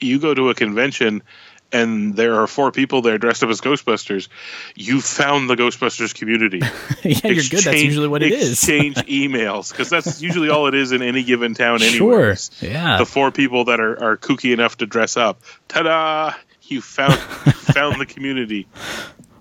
you 0.00 0.18
go 0.18 0.32
to 0.34 0.50
a 0.50 0.54
convention 0.54 1.22
and 1.72 2.16
there 2.16 2.40
are 2.40 2.46
four 2.48 2.72
people 2.72 3.00
there 3.02 3.16
dressed 3.18 3.44
up 3.44 3.50
as 3.50 3.60
Ghostbusters, 3.60 4.28
you 4.74 5.00
found 5.00 5.48
the 5.48 5.54
Ghostbusters 5.54 6.12
community. 6.14 6.58
yeah, 7.04 7.18
you're 7.28 7.44
good. 7.44 7.62
That's 7.62 7.82
usually 7.82 8.08
what 8.08 8.22
it 8.24 8.32
is. 8.32 8.52
exchange 8.52 8.96
emails 9.06 9.70
because 9.70 9.88
that's 9.88 10.20
usually 10.20 10.48
all 10.48 10.66
it 10.66 10.74
is 10.74 10.90
in 10.92 11.00
any 11.02 11.22
given 11.22 11.54
town. 11.54 11.78
Sure. 11.78 12.14
Anyways. 12.22 12.50
Yeah. 12.60 12.98
The 12.98 13.06
four 13.06 13.30
people 13.30 13.66
that 13.66 13.78
are, 13.78 14.02
are 14.02 14.16
kooky 14.16 14.52
enough 14.52 14.78
to 14.78 14.86
dress 14.86 15.16
up. 15.16 15.42
Ta-da! 15.68 16.34
You 16.64 16.80
found 16.80 17.14
found 17.74 18.00
the 18.00 18.06
community. 18.06 18.66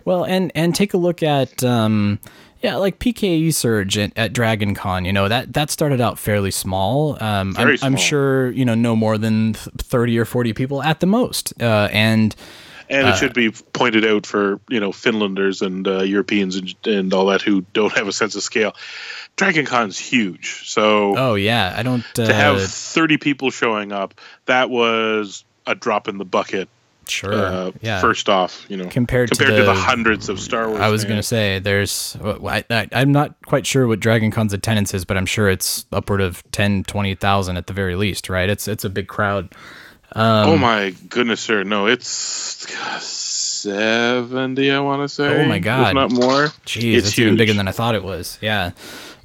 Well, 0.05 0.23
and 0.23 0.51
and 0.55 0.73
take 0.75 0.93
a 0.93 0.97
look 0.97 1.21
at 1.23 1.63
um, 1.63 2.19
yeah, 2.61 2.75
like 2.75 2.99
PKE 2.99 3.53
Surge 3.53 3.97
at, 3.97 4.11
at 4.17 4.33
Dragon 4.33 4.75
Con. 4.75 5.05
You 5.05 5.13
know 5.13 5.27
that 5.27 5.53
that 5.53 5.69
started 5.69 6.01
out 6.01 6.19
fairly 6.19 6.51
small. 6.51 7.13
Um, 7.23 7.55
I'm, 7.57 7.65
Very 7.65 7.79
I'm 7.81 7.95
sure 7.95 8.51
you 8.51 8.65
know 8.65 8.75
no 8.75 8.95
more 8.95 9.17
than 9.17 9.53
thirty 9.53 10.17
or 10.19 10.25
forty 10.25 10.53
people 10.53 10.83
at 10.83 10.99
the 10.99 11.07
most. 11.07 11.53
Uh, 11.61 11.87
and 11.91 12.35
And 12.89 13.07
Uh, 13.07 13.11
it 13.11 13.17
should 13.17 13.33
be 13.33 13.51
pointed 13.51 14.03
out 14.03 14.25
for 14.25 14.59
you 14.67 14.79
know 14.79 14.91
Finlanders 14.91 15.61
and 15.61 15.87
uh, 15.87 16.01
Europeans 16.01 16.55
and, 16.55 16.75
and 16.85 17.13
all 17.13 17.27
that 17.27 17.41
who 17.41 17.61
don't 17.73 17.93
have 17.93 18.07
a 18.07 18.11
sense 18.11 18.35
of 18.35 18.43
scale. 18.43 18.75
Dragon 19.35 19.65
Con's 19.65 19.97
huge, 19.97 20.67
so 20.67 21.15
oh 21.17 21.35
yeah, 21.35 21.73
I 21.77 21.83
don't 21.83 22.03
uh, 22.17 22.25
to 22.25 22.33
have 22.33 22.61
30 22.61 23.17
people 23.17 23.51
showing 23.51 23.91
up, 23.93 24.15
that 24.47 24.69
was 24.69 25.45
a 25.65 25.75
drop 25.75 26.07
in 26.07 26.17
the 26.17 26.25
bucket. 26.25 26.67
Sure 27.09 27.33
Uh, 27.33 27.71
yeah 27.81 27.99
First 28.01 28.29
off, 28.29 28.65
you 28.69 28.77
know, 28.77 28.87
Compared 28.89 29.29
to 29.29 29.35
compared 29.35 29.57
to 29.57 29.65
the, 29.65 29.73
the- 29.73 29.79
hundreds 29.79 30.29
of 30.29 30.39
Star 30.39 30.67
Wars. 30.69 30.79
I 30.81 30.89
was 30.89 31.05
gonna 31.05 31.23
say 31.23 31.59
there's 31.59 32.17
I, 32.21 32.87
I'm 32.91 33.11
not 33.11 33.35
quite 33.45 33.65
sure 33.65 33.87
what 33.87 33.99
Dragon 33.99 34.31
Con's 34.31 34.53
attendance 34.53 34.93
is, 34.93 35.05
but 35.05 35.17
I'm 35.17 35.25
sure 35.25 35.49
it's 35.49 35.85
upward 35.91 36.21
of 36.21 36.43
10, 36.51 36.83
20,000 36.83 37.57
at 37.57 37.67
the 37.67 37.73
very 37.73 37.95
least, 37.95 38.29
right? 38.29 38.49
It's 38.49 38.67
it's 38.67 38.83
a 38.83 38.89
big 38.89 39.07
crowd. 39.07 39.53
Um, 40.13 40.49
oh 40.49 40.57
my 40.57 40.89
goodness, 41.09 41.39
sir! 41.39 41.63
No, 41.63 41.85
it's 41.85 42.65
seventy. 43.59 44.71
I 44.71 44.79
want 44.79 45.03
to 45.03 45.09
say. 45.09 45.43
Oh 45.43 45.45
my 45.45 45.59
god! 45.59 45.89
if 45.89 45.93
not 45.93 46.11
more. 46.11 46.47
Jeez, 46.65 46.95
it's 46.95 47.09
it's, 47.09 47.19
even 47.19 47.37
bigger 47.37 47.53
than 47.53 47.67
I 47.67 47.71
thought 47.71 47.93
it 47.93 48.03
was. 48.03 48.39
Yeah. 48.41 48.71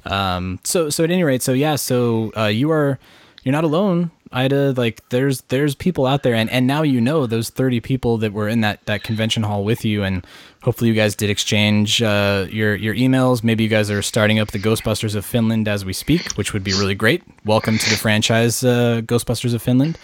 Um. 0.05 0.59
So 0.63 0.91
so 0.91 1.03
at 1.03 1.09
any 1.09 1.23
rate, 1.23 1.41
so 1.41 1.53
yeah. 1.53 1.75
So 1.75 2.31
uh, 2.37 2.45
you 2.45 2.69
are 2.71 2.99
you're 3.43 3.51
not 3.53 3.63
alone, 3.63 4.11
Ida. 4.35 4.73
Like 4.73 5.07
there's 5.09 5.41
there's 5.43 5.73
people 5.73 6.05
out 6.05 6.23
there, 6.23 6.35
and 6.35 6.49
and 6.49 6.67
now 6.67 6.83
you 6.83 6.99
know 7.01 7.25
those 7.25 7.49
thirty 7.49 7.79
people 7.79 8.17
that 8.17 8.33
were 8.33 8.49
in 8.49 8.61
that 8.61 8.85
that 8.85 9.03
convention 9.03 9.43
hall 9.43 9.63
with 9.63 9.85
you, 9.85 10.03
and 10.03 10.25
hopefully 10.61 10.89
you 10.89 10.95
guys 10.95 11.15
did 11.15 11.29
exchange 11.29 12.01
uh, 12.01 12.45
your 12.49 12.75
your 12.75 12.93
emails. 12.93 13.43
Maybe 13.43 13.63
you 13.63 13.69
guys 13.69 13.89
are 13.89 14.01
starting 14.01 14.39
up 14.39 14.51
the 14.51 14.59
Ghostbusters 14.59 15.15
of 15.15 15.25
Finland 15.25 15.67
as 15.67 15.85
we 15.85 15.93
speak, 15.93 16.33
which 16.33 16.53
would 16.53 16.63
be 16.63 16.73
really 16.73 16.95
great. 16.95 17.23
Welcome 17.45 17.77
to 17.77 17.89
the 17.89 17.97
franchise, 17.97 18.63
uh, 18.63 19.01
Ghostbusters 19.05 19.53
of 19.53 19.61
Finland. 19.61 19.97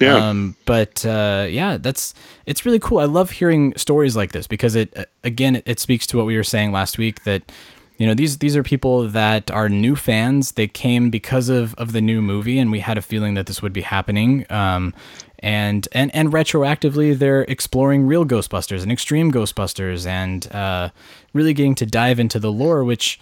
Yeah. 0.00 0.28
Um, 0.28 0.56
but 0.66 1.04
uh, 1.06 1.46
yeah, 1.48 1.78
that's 1.78 2.14
it's 2.44 2.64
really 2.66 2.78
cool. 2.78 2.98
I 2.98 3.04
love 3.04 3.30
hearing 3.30 3.74
stories 3.76 4.16
like 4.16 4.32
this 4.32 4.46
because 4.46 4.74
it 4.74 5.10
again 5.24 5.56
it, 5.56 5.62
it 5.66 5.80
speaks 5.80 6.06
to 6.08 6.16
what 6.16 6.26
we 6.26 6.36
were 6.36 6.44
saying 6.44 6.72
last 6.72 6.98
week 6.98 7.24
that 7.24 7.50
you 7.98 8.06
know 8.06 8.14
these 8.14 8.38
these 8.38 8.56
are 8.56 8.62
people 8.62 9.08
that 9.08 9.50
are 9.50 9.68
new 9.68 9.96
fans. 9.96 10.52
They 10.52 10.68
came 10.68 11.10
because 11.10 11.48
of 11.48 11.74
of 11.74 11.92
the 11.92 12.00
new 12.00 12.20
movie, 12.20 12.58
and 12.58 12.70
we 12.70 12.80
had 12.80 12.98
a 12.98 13.02
feeling 13.02 13.34
that 13.34 13.46
this 13.46 13.62
would 13.62 13.72
be 13.72 13.82
happening. 13.82 14.44
Um, 14.50 14.94
and 15.38 15.88
and 15.92 16.14
and 16.14 16.32
retroactively, 16.32 17.18
they're 17.18 17.42
exploring 17.42 18.06
real 18.06 18.24
Ghostbusters 18.24 18.82
and 18.82 18.92
extreme 18.92 19.32
Ghostbusters, 19.32 20.06
and 20.06 20.52
uh, 20.52 20.90
really 21.32 21.54
getting 21.54 21.74
to 21.76 21.86
dive 21.86 22.18
into 22.18 22.38
the 22.38 22.52
lore, 22.52 22.84
which. 22.84 23.18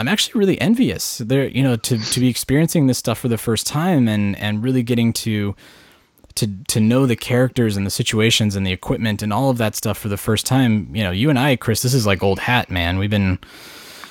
I'm 0.00 0.06
actually 0.06 0.38
really 0.38 0.60
envious. 0.60 1.18
There, 1.18 1.48
you 1.48 1.60
know, 1.60 1.74
to, 1.74 1.98
to 1.98 2.20
be 2.20 2.28
experiencing 2.28 2.86
this 2.86 2.98
stuff 2.98 3.18
for 3.18 3.26
the 3.26 3.38
first 3.38 3.66
time 3.66 4.06
and 4.06 4.36
and 4.36 4.62
really 4.62 4.84
getting 4.84 5.12
to 5.14 5.56
to 6.36 6.46
to 6.68 6.78
know 6.78 7.04
the 7.04 7.16
characters 7.16 7.76
and 7.76 7.84
the 7.84 7.90
situations 7.90 8.54
and 8.54 8.64
the 8.64 8.70
equipment 8.70 9.22
and 9.22 9.32
all 9.32 9.50
of 9.50 9.58
that 9.58 9.74
stuff 9.74 9.98
for 9.98 10.08
the 10.08 10.16
first 10.16 10.46
time. 10.46 10.94
You 10.94 11.02
know, 11.02 11.10
you 11.10 11.30
and 11.30 11.38
I, 11.38 11.56
Chris, 11.56 11.82
this 11.82 11.94
is 11.94 12.06
like 12.06 12.22
old 12.22 12.38
hat, 12.38 12.70
man. 12.70 12.98
We've 12.98 13.10
been 13.10 13.40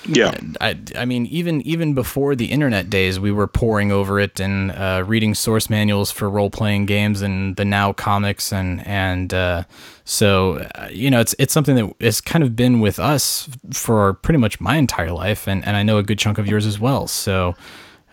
Yeah. 0.07 0.37
I, 0.61 0.77
I 0.95 1.05
mean, 1.05 1.25
even 1.27 1.61
even 1.63 1.93
before 1.93 2.35
the 2.35 2.45
internet 2.45 2.89
days, 2.89 3.19
we 3.19 3.31
were 3.31 3.47
poring 3.47 3.91
over 3.91 4.19
it 4.19 4.39
and 4.39 4.71
uh, 4.71 5.03
reading 5.05 5.33
source 5.33 5.69
manuals 5.69 6.11
for 6.11 6.29
role 6.29 6.49
playing 6.49 6.85
games 6.85 7.21
and 7.21 7.55
the 7.55 7.65
now 7.65 7.93
comics 7.93 8.51
and 8.53 8.85
and 8.87 9.33
uh, 9.33 9.63
so 10.05 10.67
uh, 10.75 10.87
you 10.91 11.11
know 11.11 11.19
it's 11.19 11.35
it's 11.37 11.53
something 11.53 11.75
that 11.75 11.93
has 12.01 12.21
kind 12.21 12.43
of 12.43 12.55
been 12.55 12.79
with 12.79 12.99
us 12.99 13.49
for 13.73 14.13
pretty 14.13 14.37
much 14.37 14.59
my 14.61 14.77
entire 14.77 15.11
life, 15.11 15.47
and, 15.47 15.65
and 15.65 15.75
I 15.75 15.83
know 15.83 15.97
a 15.97 16.03
good 16.03 16.19
chunk 16.19 16.37
of 16.37 16.47
yours 16.47 16.65
as 16.65 16.79
well. 16.79 17.07
So 17.07 17.55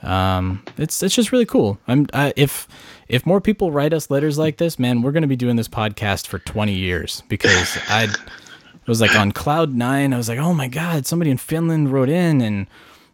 um, 0.03 0.63
it's 0.77 1.03
it's 1.03 1.15
just 1.15 1.33
really 1.33 1.47
cool. 1.47 1.79
I'm 1.87 2.07
I, 2.13 2.33
if 2.37 2.67
if 3.09 3.25
more 3.27 3.41
people 3.41 3.71
write 3.71 3.93
us 3.93 4.11
letters 4.11 4.39
like 4.39 4.57
this, 4.57 4.79
man, 4.79 5.03
we're 5.03 5.13
gonna 5.13 5.27
be 5.27 5.37
doing 5.37 5.57
this 5.57 5.69
podcast 5.69 6.27
for 6.27 6.39
20 6.41 6.73
years 6.73 7.23
because 7.29 7.79
I 7.89 8.09
it 8.85 8.89
was 8.89 9.01
like 9.01 9.17
on 9.17 9.33
cloud 9.33 9.75
nine. 9.75 10.13
I 10.13 10.19
was 10.19 10.29
like, 10.29 10.39
oh 10.39 10.53
my 10.53 10.69
god, 10.69 11.07
somebody 11.07 11.31
in 11.31 11.39
Finland 11.39 11.91
wrote 11.91 12.11
in, 12.11 12.43
and 12.43 12.67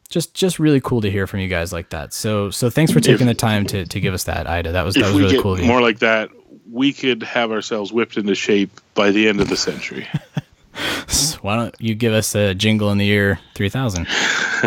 just 0.09 0.35
just 0.35 0.59
really 0.59 0.81
cool 0.81 1.01
to 1.01 1.11
hear 1.11 1.27
from 1.27 1.39
you 1.41 1.49
guys 1.49 1.73
like 1.73 1.91
that. 1.91 2.13
So 2.13 2.51
so 2.51 2.69
thanks 2.69 2.93
for 2.93 2.99
taking 3.01 3.27
the 3.29 3.35
time 3.35 3.65
to, 3.67 3.87
to 3.87 4.01
give 4.01 4.13
us 4.13 4.25
that, 4.25 4.47
Ida. 4.49 4.73
That 4.73 4.83
was 4.83 4.97
that 4.97 5.15
was 5.15 5.15
really 5.15 5.41
cool. 5.41 5.57
more 5.59 5.81
like 5.81 6.01
that, 6.01 6.31
we 6.71 6.93
could 6.93 7.23
have 7.23 7.53
ourselves 7.53 7.93
whipped 7.93 8.17
into 8.17 8.35
shape 8.35 8.81
by 8.95 9.13
the 9.13 9.29
end 9.29 9.41
of 9.41 9.49
the 9.49 9.57
century. 9.57 10.09
Why 11.41 11.57
don't 11.57 11.75
you 11.79 11.95
give 11.95 12.13
us 12.13 12.35
a 12.35 12.55
jingle 12.55 12.91
in 12.91 12.99
the 12.99 13.07
year 13.07 13.39
three 13.55 13.69
thousand? 13.69 14.07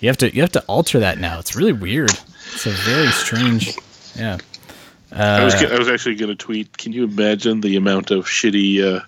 you 0.00 0.08
have 0.08 0.16
to 0.18 0.34
you 0.34 0.40
have 0.42 0.52
to 0.52 0.62
alter 0.66 0.98
that 1.00 1.18
now. 1.18 1.38
It's 1.38 1.54
really 1.54 1.72
weird. 1.72 2.10
It's 2.52 2.66
a 2.66 2.70
very 2.70 3.08
strange. 3.08 3.76
Yeah. 4.16 4.38
I 5.14 5.44
was 5.44 5.54
Uh, 5.54 5.68
I 5.72 5.78
was 5.78 5.88
actually 5.88 6.16
going 6.16 6.30
to 6.30 6.36
tweet. 6.36 6.76
Can 6.76 6.92
you 6.92 7.04
imagine 7.04 7.60
the 7.60 7.76
amount 7.76 8.10
of 8.10 8.26
shitty 8.26 8.82
uh, 8.82 9.00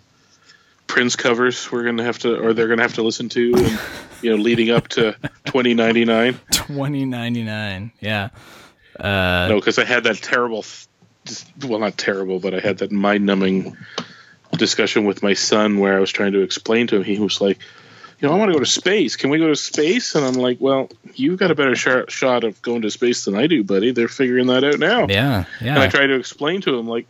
Prince 0.86 1.16
covers 1.16 1.70
we're 1.70 1.82
going 1.82 1.96
to 1.96 2.04
have 2.04 2.18
to, 2.20 2.36
or 2.38 2.52
they're 2.52 2.68
going 2.68 2.78
to 2.78 2.84
have 2.84 2.94
to 2.94 3.02
listen 3.02 3.28
to, 3.30 3.54
and, 3.57 3.80
you 4.22 4.30
know, 4.30 4.36
leading 4.42 4.70
up 4.70 4.88
to 4.88 5.12
2099? 5.46 6.38
Twenty 6.52 7.04
ninety 7.04 7.42
nine. 7.42 7.92
Yeah. 8.00 8.28
Uh, 8.98 9.48
no, 9.50 9.57
because 9.57 9.78
I 9.78 9.84
had 9.84 10.04
that 10.04 10.16
terrible, 10.16 10.64
just, 11.24 11.50
well, 11.64 11.80
not 11.80 11.98
terrible, 11.98 12.38
but 12.38 12.54
I 12.54 12.61
had 12.61 12.78
that 12.78 12.90
mind-numbing 12.90 13.76
discussion 14.52 15.04
with 15.04 15.22
my 15.22 15.34
son 15.34 15.78
where 15.78 15.94
I 15.96 16.00
was 16.00 16.11
trying 16.11 16.32
to 16.32 16.40
explain 16.40 16.86
to 16.86 16.96
him. 16.96 17.04
He 17.04 17.18
was 17.18 17.40
like, 17.40 17.59
"You 18.20 18.28
know, 18.28 18.34
I 18.34 18.38
want 18.38 18.50
to 18.50 18.54
go 18.54 18.60
to 18.60 18.66
space. 18.70 19.16
Can 19.16 19.30
we 19.30 19.38
go 19.38 19.48
to 19.48 19.56
space?" 19.56 20.14
And 20.14 20.24
I'm 20.24 20.34
like, 20.34 20.58
"Well, 20.60 20.88
you've 21.14 21.38
got 21.38 21.50
a 21.50 21.54
better 21.54 21.74
sh- 21.76 22.10
shot 22.12 22.44
of 22.44 22.60
going 22.62 22.82
to 22.82 22.90
space 22.90 23.24
than 23.24 23.34
I 23.34 23.46
do, 23.46 23.62
buddy. 23.64 23.90
They're 23.92 24.08
figuring 24.08 24.46
that 24.48 24.64
out 24.64 24.78
now." 24.78 25.06
Yeah. 25.08 25.44
And 25.60 25.78
I 25.78 25.88
try 25.88 26.06
to 26.06 26.14
explain 26.14 26.60
to 26.62 26.78
him, 26.78 26.88
like, 26.88 27.06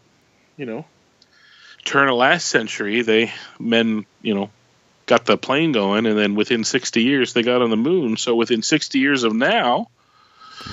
you 0.57 0.67
know, 0.67 0.85
turn 1.85 2.09
of 2.09 2.17
last 2.17 2.49
century, 2.49 3.03
they 3.03 3.33
men, 3.61 4.05
you 4.23 4.35
know, 4.35 4.51
got 5.07 5.25
the 5.25 5.37
plane 5.39 5.71
going, 5.73 6.07
and 6.07 6.19
then 6.19 6.35
within 6.35 6.65
60 6.65 7.01
years 7.03 7.33
they 7.33 7.43
got 7.43 7.63
on 7.63 7.71
the 7.71 7.77
moon. 7.77 8.17
So 8.17 8.35
within 8.35 8.63
60 8.63 8.99
years 8.99 9.23
of 9.23 9.33
now, 9.35 9.89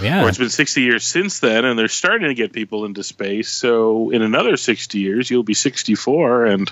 Yeah. 0.02 0.24
or 0.24 0.30
it's 0.30 0.40
been 0.40 0.50
60 0.50 0.82
years 0.82 1.04
since 1.04 1.40
then, 1.40 1.66
and 1.66 1.78
they're 1.78 1.88
starting 1.88 2.30
to 2.30 2.34
get 2.34 2.52
people 2.52 2.86
into 2.86 3.04
space. 3.04 3.50
So 3.50 4.10
in 4.10 4.24
another 4.24 4.58
60 4.58 4.98
years, 4.98 5.30
you'll 5.30 5.44
be 5.44 5.54
64, 5.54 6.46
and 6.46 6.72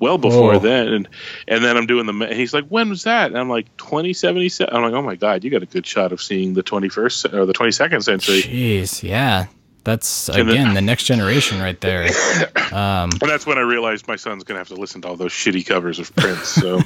well 0.00 0.18
before 0.18 0.52
Whoa. 0.54 0.58
then. 0.58 0.88
And 0.88 1.08
and 1.48 1.64
then 1.64 1.76
I'm 1.76 1.86
doing 1.86 2.06
the. 2.06 2.12
And 2.12 2.32
he's 2.34 2.52
like, 2.54 2.66
"When 2.68 2.88
was 2.90 3.04
that?" 3.04 3.26
And 3.30 3.38
I'm 3.38 3.48
like, 3.48 3.74
"2077." 3.76 4.74
I'm 4.74 4.82
like, 4.82 4.92
"Oh 4.94 5.02
my 5.02 5.16
god, 5.16 5.44
you 5.44 5.50
got 5.50 5.62
a 5.62 5.66
good 5.66 5.86
shot 5.86 6.12
of 6.12 6.20
seeing 6.22 6.54
the 6.54 6.62
21st 6.62 7.32
or 7.34 7.46
the 7.46 7.52
22nd 7.54 8.02
century." 8.02 8.42
Jeez, 8.42 9.02
yeah. 9.02 9.46
That's 9.84 10.30
And 10.30 10.48
then- 10.48 10.56
again 10.56 10.74
the 10.74 10.80
next 10.80 11.04
generation 11.04 11.60
right 11.60 11.78
there. 11.80 12.08
Um, 12.72 13.10
And 13.20 13.30
that's 13.30 13.46
when 13.46 13.56
I 13.56 13.60
realized 13.60 14.08
my 14.08 14.16
son's 14.16 14.42
gonna 14.42 14.58
have 14.58 14.66
to 14.68 14.74
listen 14.74 15.00
to 15.02 15.08
all 15.08 15.14
those 15.16 15.30
shitty 15.30 15.64
covers 15.64 16.00
of 16.00 16.12
Prince. 16.16 16.48
So 16.48 16.80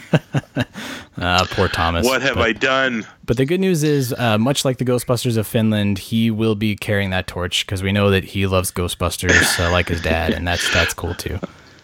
uh, 1.17 1.47
poor 1.51 1.69
Thomas. 1.69 2.05
what 2.05 2.21
have 2.21 2.35
But- 2.35 2.45
I 2.47 2.53
done? 2.53 3.07
But 3.25 3.37
the 3.39 3.47
good 3.47 3.61
news 3.61 3.83
is, 3.85 4.13
uh, 4.13 4.37
much 4.37 4.65
like 4.67 4.77
the 4.79 4.85
Ghostbusters 4.85 5.37
of 5.39 5.47
Finland, 5.47 5.99
he 5.99 6.31
will 6.31 6.55
be 6.57 6.77
carrying 6.77 7.09
that 7.11 7.27
torch 7.27 7.65
because 7.65 7.83
we 7.83 7.91
know 7.93 8.11
that 8.11 8.25
he 8.25 8.47
loves 8.47 8.71
Ghostbusters 8.71 9.59
uh, 9.65 9.71
like 9.71 9.89
his 9.89 10.03
dad, 10.03 10.33
and 10.33 10.47
that's 10.47 10.71
that's 10.75 10.93
cool 10.93 11.15
too. 11.15 11.39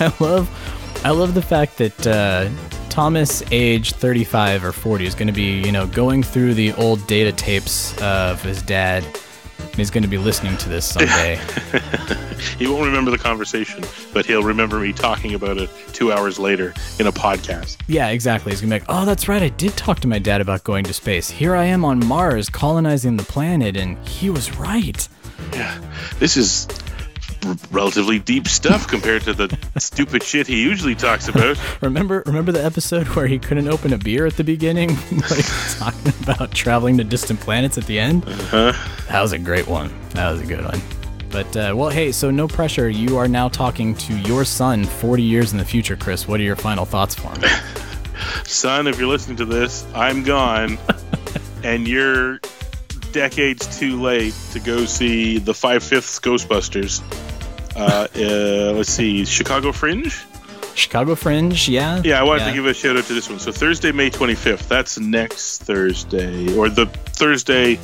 I 0.00 0.12
love, 0.20 1.00
I 1.04 1.10
love 1.10 1.34
the 1.34 1.42
fact 1.42 1.78
that 1.78 2.06
uh, 2.06 2.48
Thomas, 2.88 3.42
age 3.50 3.92
35 3.92 4.64
or 4.64 4.72
40, 4.72 5.06
is 5.06 5.14
going 5.14 5.26
to 5.26 5.32
be, 5.32 5.60
you 5.60 5.72
know, 5.72 5.86
going 5.86 6.22
through 6.22 6.54
the 6.54 6.72
old 6.74 7.06
data 7.06 7.32
tapes 7.32 8.00
of 8.00 8.42
his 8.42 8.62
dad. 8.62 9.04
And 9.58 9.74
he's 9.74 9.90
going 9.90 10.02
to 10.02 10.08
be 10.08 10.18
listening 10.18 10.56
to 10.58 10.68
this 10.68 10.84
someday. 10.92 11.40
He 12.58 12.66
won't 12.66 12.84
remember 12.86 13.10
the 13.10 13.18
conversation, 13.18 13.82
but 14.12 14.24
he'll 14.26 14.42
remember 14.42 14.78
me 14.78 14.92
talking 14.92 15.34
about 15.34 15.58
it 15.58 15.70
two 15.92 16.12
hours 16.12 16.38
later 16.38 16.74
in 16.98 17.06
a 17.08 17.12
podcast. 17.12 17.78
yeah, 17.88 18.08
exactly. 18.08 18.52
He's 18.52 18.60
going 18.60 18.70
to 18.70 18.76
be 18.76 18.80
like, 18.80 18.88
oh, 18.88 19.04
that's 19.04 19.28
right. 19.28 19.42
I 19.42 19.48
did 19.48 19.76
talk 19.76 20.00
to 20.00 20.08
my 20.08 20.18
dad 20.18 20.40
about 20.40 20.64
going 20.64 20.84
to 20.84 20.92
space. 20.92 21.30
Here 21.30 21.54
I 21.56 21.64
am 21.64 21.84
on 21.84 22.04
Mars 22.04 22.48
colonizing 22.48 23.16
the 23.16 23.24
planet, 23.24 23.76
and 23.76 23.98
he 24.06 24.30
was 24.30 24.56
right. 24.56 25.08
Yeah, 25.52 25.80
this 26.18 26.36
is 26.36 26.66
relatively 27.70 28.18
deep 28.18 28.48
stuff 28.48 28.86
compared 28.86 29.22
to 29.22 29.32
the 29.32 29.58
stupid 29.78 30.22
shit 30.22 30.46
he 30.46 30.62
usually 30.62 30.94
talks 30.94 31.28
about. 31.28 31.58
Remember, 31.82 32.22
remember 32.26 32.52
the 32.52 32.64
episode 32.64 33.06
where 33.08 33.26
he 33.26 33.38
couldn't 33.38 33.68
open 33.68 33.92
a 33.92 33.98
beer 33.98 34.26
at 34.26 34.36
the 34.36 34.44
beginning, 34.44 34.90
like 35.30 35.44
talking 35.76 36.12
about 36.22 36.52
traveling 36.52 36.98
to 36.98 37.04
distant 37.04 37.40
planets 37.40 37.78
at 37.78 37.84
the 37.84 37.98
end. 37.98 38.24
Uh-huh. 38.26 38.72
That 39.08 39.22
was 39.22 39.32
a 39.32 39.38
great 39.38 39.66
one. 39.66 39.92
That 40.10 40.30
was 40.32 40.40
a 40.40 40.46
good 40.46 40.64
one. 40.64 40.80
But 41.30 41.56
uh, 41.56 41.74
well, 41.76 41.90
hey, 41.90 42.12
so 42.12 42.30
no 42.30 42.48
pressure. 42.48 42.88
You 42.88 43.18
are 43.18 43.28
now 43.28 43.48
talking 43.48 43.94
to 43.96 44.14
your 44.20 44.44
son 44.44 44.84
40 44.84 45.22
years 45.22 45.52
in 45.52 45.58
the 45.58 45.64
future, 45.64 45.96
Chris. 45.96 46.26
What 46.26 46.40
are 46.40 46.44
your 46.44 46.56
final 46.56 46.84
thoughts 46.84 47.14
for 47.14 47.28
him? 47.28 47.42
Son, 48.44 48.86
if 48.86 48.98
you're 48.98 49.08
listening 49.08 49.36
to 49.36 49.44
this, 49.44 49.86
I'm 49.94 50.22
gone, 50.24 50.78
and 51.62 51.86
you're 51.86 52.40
decades 53.12 53.78
too 53.78 54.00
late 54.00 54.34
to 54.52 54.60
go 54.60 54.84
see 54.84 55.38
the 55.38 55.54
Five 55.54 55.82
Fifths 55.82 56.18
Ghostbusters. 56.18 57.02
Uh, 57.78 58.06
uh, 58.16 58.72
let's 58.76 58.90
see, 58.90 59.24
Chicago 59.24 59.72
Fringe. 59.72 60.12
Chicago 60.74 61.14
Fringe, 61.14 61.68
yeah. 61.68 62.00
Yeah, 62.04 62.20
I 62.20 62.22
wanted 62.22 62.42
Yeah. 62.42 62.48
to 62.50 62.54
give 62.54 62.66
a 62.66 62.74
shout 62.74 62.96
out 62.96 63.04
to 63.04 63.12
this 63.14 63.28
one. 63.28 63.38
So 63.38 63.50
Thursday, 63.52 63.90
May 63.92 64.10
25th. 64.10 64.68
That's 64.68 64.98
next 64.98 65.62
Thursday, 65.62 66.54
or 66.56 66.68
the 66.68 66.86
Thursday. 67.14 67.76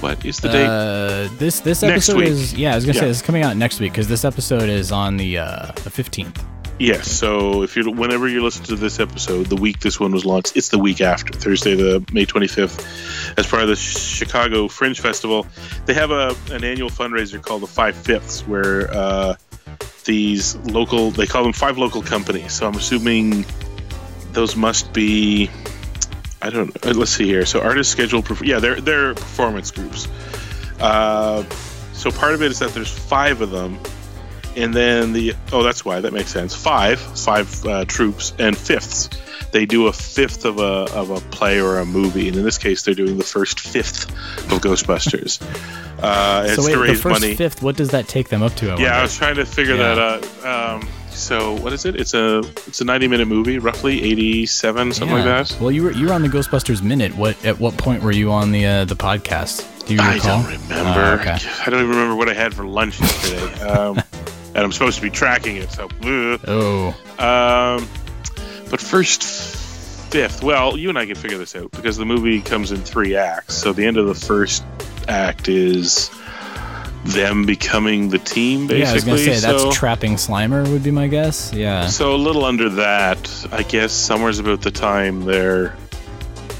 What 0.00 0.24
is 0.24 0.38
the 0.38 0.48
date? 0.48 0.66
Uh, 0.66 1.28
this 1.38 1.60
this 1.60 1.82
episode 1.82 2.22
is 2.22 2.54
yeah. 2.54 2.72
I 2.72 2.76
was 2.76 2.84
gonna 2.84 2.94
Yeah. 2.96 3.00
say 3.04 3.08
is 3.10 3.22
coming 3.22 3.42
out 3.42 3.56
next 3.56 3.80
week 3.80 3.92
because 3.92 4.06
this 4.06 4.24
episode 4.24 4.68
is 4.68 4.92
on 4.92 5.16
the 5.16 5.38
uh, 5.38 5.66
the 5.82 5.90
15th. 5.90 6.36
Yes. 6.78 7.10
So 7.10 7.62
if 7.62 7.76
you 7.76 7.90
whenever 7.90 8.28
you 8.28 8.42
listen 8.42 8.64
to 8.66 8.76
this 8.76 9.00
episode, 9.00 9.46
the 9.46 9.56
week 9.56 9.80
this 9.80 9.98
one 9.98 10.12
was 10.12 10.24
launched, 10.24 10.56
it's 10.56 10.68
the 10.68 10.78
week 10.78 11.00
after 11.00 11.36
Thursday, 11.36 11.74
the 11.74 12.04
May 12.12 12.24
25th, 12.24 13.36
as 13.36 13.46
part 13.46 13.62
of 13.62 13.68
the 13.68 13.76
Chicago 13.76 14.68
Fringe 14.68 15.00
Festival. 15.00 15.46
They 15.86 15.94
have 15.94 16.12
a 16.12 16.36
an 16.52 16.62
annual 16.62 16.88
fundraiser 16.88 17.42
called 17.42 17.62
the 17.62 17.66
Five 17.66 17.96
Fifths, 17.96 18.46
where 18.46 18.88
uh, 18.94 19.34
these 20.04 20.54
local 20.56 21.10
they 21.10 21.26
call 21.26 21.42
them 21.42 21.52
five 21.52 21.78
local 21.78 22.00
companies. 22.00 22.52
So 22.52 22.68
I'm 22.68 22.76
assuming 22.76 23.44
those 24.32 24.54
must 24.54 24.92
be. 24.92 25.50
I 26.40 26.50
don't 26.50 26.84
know. 26.84 26.92
Let's 26.92 27.10
see 27.10 27.26
here. 27.26 27.44
So 27.44 27.60
artists 27.60 27.92
scheduled. 27.92 28.24
Perf- 28.24 28.46
yeah, 28.46 28.60
they're 28.60 28.80
they're 28.80 29.14
performance 29.14 29.72
groups. 29.72 30.06
Uh, 30.78 31.42
so 31.92 32.12
part 32.12 32.34
of 32.34 32.42
it 32.42 32.52
is 32.52 32.60
that 32.60 32.70
there's 32.70 32.96
five 32.96 33.40
of 33.40 33.50
them 33.50 33.80
and 34.58 34.74
then 34.74 35.12
the 35.12 35.34
oh 35.52 35.62
that's 35.62 35.84
why 35.84 36.00
that 36.00 36.12
makes 36.12 36.30
sense 36.30 36.54
five 36.54 36.98
five 37.00 37.64
uh, 37.66 37.84
troops 37.86 38.32
and 38.38 38.56
fifths 38.56 39.08
they 39.52 39.64
do 39.64 39.86
a 39.86 39.92
fifth 39.92 40.44
of 40.44 40.58
a 40.58 40.86
of 40.94 41.10
a 41.10 41.20
play 41.30 41.60
or 41.60 41.78
a 41.78 41.84
movie 41.86 42.28
and 42.28 42.36
in 42.36 42.44
this 42.44 42.58
case 42.58 42.82
they're 42.82 42.94
doing 42.94 43.16
the 43.16 43.24
first 43.24 43.60
fifth 43.60 44.10
of 44.52 44.60
ghostbusters 44.60 45.40
uh, 46.02 46.46
so 46.54 46.62
wait, 46.64 46.86
the 46.88 46.94
first 46.94 47.04
money 47.22 47.34
fifth. 47.34 47.62
What 47.62 47.76
does 47.76 47.88
that 47.90 48.06
take 48.06 48.28
them 48.28 48.42
up 48.42 48.54
to? 48.56 48.72
I 48.72 48.76
yeah 48.78 48.98
i 48.98 49.02
was 49.02 49.16
trying 49.16 49.36
to 49.36 49.46
figure 49.46 49.76
Yeah. 49.76 49.94
that 49.94 50.44
out 50.44 50.74
um, 50.82 50.88
so 51.10 51.54
what 51.56 51.72
is 51.72 51.84
it 51.84 51.96
it's 51.96 52.14
a 52.14 52.38
it's 52.68 52.80
a 52.80 52.84
90 52.84 53.08
minute 53.08 53.26
movie 53.26 53.58
roughly 53.58 54.02
87 54.02 54.92
something 54.92 55.16
like 55.16 55.24
that 55.24 55.56
Well, 55.60 55.70
you 55.72 55.82
were 55.84 55.92
you 55.92 56.06
were 56.08 56.12
on 56.12 56.22
the 56.22 56.28
Ghostbusters 56.28 56.82
minute. 56.82 57.16
What 57.16 57.42
at 57.44 57.58
what 57.58 57.76
point 57.76 58.02
were 58.02 58.12
you 58.12 58.30
on 58.30 58.52
the 58.52 58.64
uh, 58.66 58.84
the 58.84 58.94
podcast? 58.94 59.64
Do 59.86 59.94
you 59.94 60.00
I 60.00 60.18
don't 60.18 60.44
remember. 60.44 61.00
Oh, 61.00 61.18
okay. 61.20 61.38
I 61.64 61.70
don't 61.70 61.80
even 61.82 61.88
remember 61.90 62.14
what 62.14 62.28
I 62.28 62.34
had 62.34 62.54
for 62.54 62.64
lunch 62.64 63.00
yesterday. 63.00 63.68
Um, 63.68 64.00
and 64.58 64.64
I'm 64.64 64.72
supposed 64.72 64.96
to 64.96 65.02
be 65.02 65.10
tracking 65.10 65.56
it, 65.56 65.70
so. 65.70 65.84
ugh. 66.02 66.40
Oh. 66.48 66.88
Um, 67.18 67.88
but 68.68 68.80
first, 68.80 69.22
fifth. 69.22 70.42
Well, 70.42 70.76
you 70.76 70.88
and 70.88 70.98
I 70.98 71.06
can 71.06 71.14
figure 71.14 71.38
this 71.38 71.54
out 71.54 71.70
because 71.70 71.96
the 71.96 72.04
movie 72.04 72.40
comes 72.40 72.72
in 72.72 72.78
three 72.78 73.14
acts. 73.14 73.54
So 73.54 73.72
the 73.72 73.86
end 73.86 73.98
of 73.98 74.08
the 74.08 74.16
first 74.16 74.64
act 75.06 75.48
is 75.48 76.10
them 77.04 77.46
becoming 77.46 78.08
the 78.08 78.18
team, 78.18 78.66
basically. 78.66 78.80
Yeah, 78.80 78.90
I 78.90 78.94
was 78.94 79.04
gonna 79.04 79.18
say 79.18 79.38
that's 79.38 79.76
trapping 79.76 80.14
Slimer 80.14 80.68
would 80.72 80.82
be 80.82 80.90
my 80.90 81.06
guess. 81.06 81.52
Yeah. 81.54 81.86
so 81.86 82.16
a 82.16 82.16
little 82.16 82.44
under 82.44 82.68
that, 82.68 83.46
I 83.52 83.62
guess. 83.62 83.92
Somewhere's 83.92 84.40
about 84.40 84.62
the 84.62 84.72
time 84.72 85.24
they're 85.24 85.76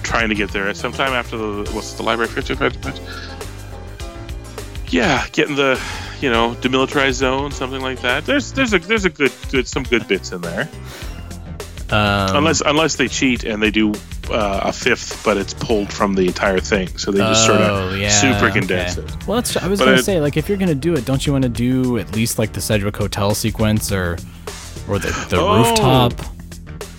trying 0.05 0.28
to 0.28 0.36
get 0.36 0.53
there. 0.53 0.72
Sometime 0.72 1.14
after 1.14 1.36
the 1.36 1.70
what's 1.72 1.94
the 1.94 2.05
library 2.05 2.30
fifty 2.30 2.55
Yeah, 4.88 5.26
getting 5.32 5.57
the 5.57 5.82
you 6.21 6.31
know 6.31 6.55
demilitarized 6.61 7.12
zone, 7.14 7.51
something 7.53 7.81
like 7.81 8.01
that. 8.03 8.27
There's 8.27 8.53
there's 8.53 8.73
a 8.75 8.79
there's 8.79 9.05
a 9.05 9.11
good 9.11 9.33
good 9.51 9.66
some 9.69 9.83
good 9.85 10.07
bits 10.09 10.33
in 10.33 10.41
there. 10.41 10.69
Um, 11.91 12.37
unless 12.37 12.61
unless 12.61 12.97
they 12.97 13.09
cheat 13.09 13.45
and 13.45 13.62
they 13.62 13.71
do 13.71 13.95
uh, 14.31 14.61
a 14.64 14.73
fifth, 14.75 15.23
but 15.25 15.39
it's 15.39 15.55
pulled 15.55 15.91
from 15.91 16.14
the 16.14 16.27
entire 16.27 16.61
thing, 16.61 16.87
so 16.99 17.11
they 17.11 17.19
just 17.21 17.47
sort 17.47 17.61
Oh, 17.62 17.89
of 17.89 17.97
yeah, 17.99 18.11
super 18.11 18.51
condense 18.51 18.99
okay. 18.99 19.07
it. 19.11 19.27
Well, 19.27 19.37
that's, 19.37 19.57
I 19.57 19.66
was 19.69 19.79
But 19.79 19.87
gonna 19.87 19.97
it- 19.99 20.05
say, 20.05 20.21
like, 20.21 20.37
if 20.37 20.51
you're 20.51 20.59
gonna 20.59 20.75
do 20.75 20.95
it, 20.95 21.07
don't 21.07 21.26
you 21.26 21.33
want 21.33 21.45
to 21.45 21.49
do 21.49 21.97
at 21.97 22.14
least 22.14 22.38
like 22.38 22.53
the 22.53 22.61
Sedgwick 22.61 22.95
Hotel 22.95 23.34
sequence 23.34 23.91
or 23.91 24.18
or 24.87 24.99
the, 24.99 25.09
the 25.30 25.38
Oh. 25.41 25.57
rooftop? 25.67 26.13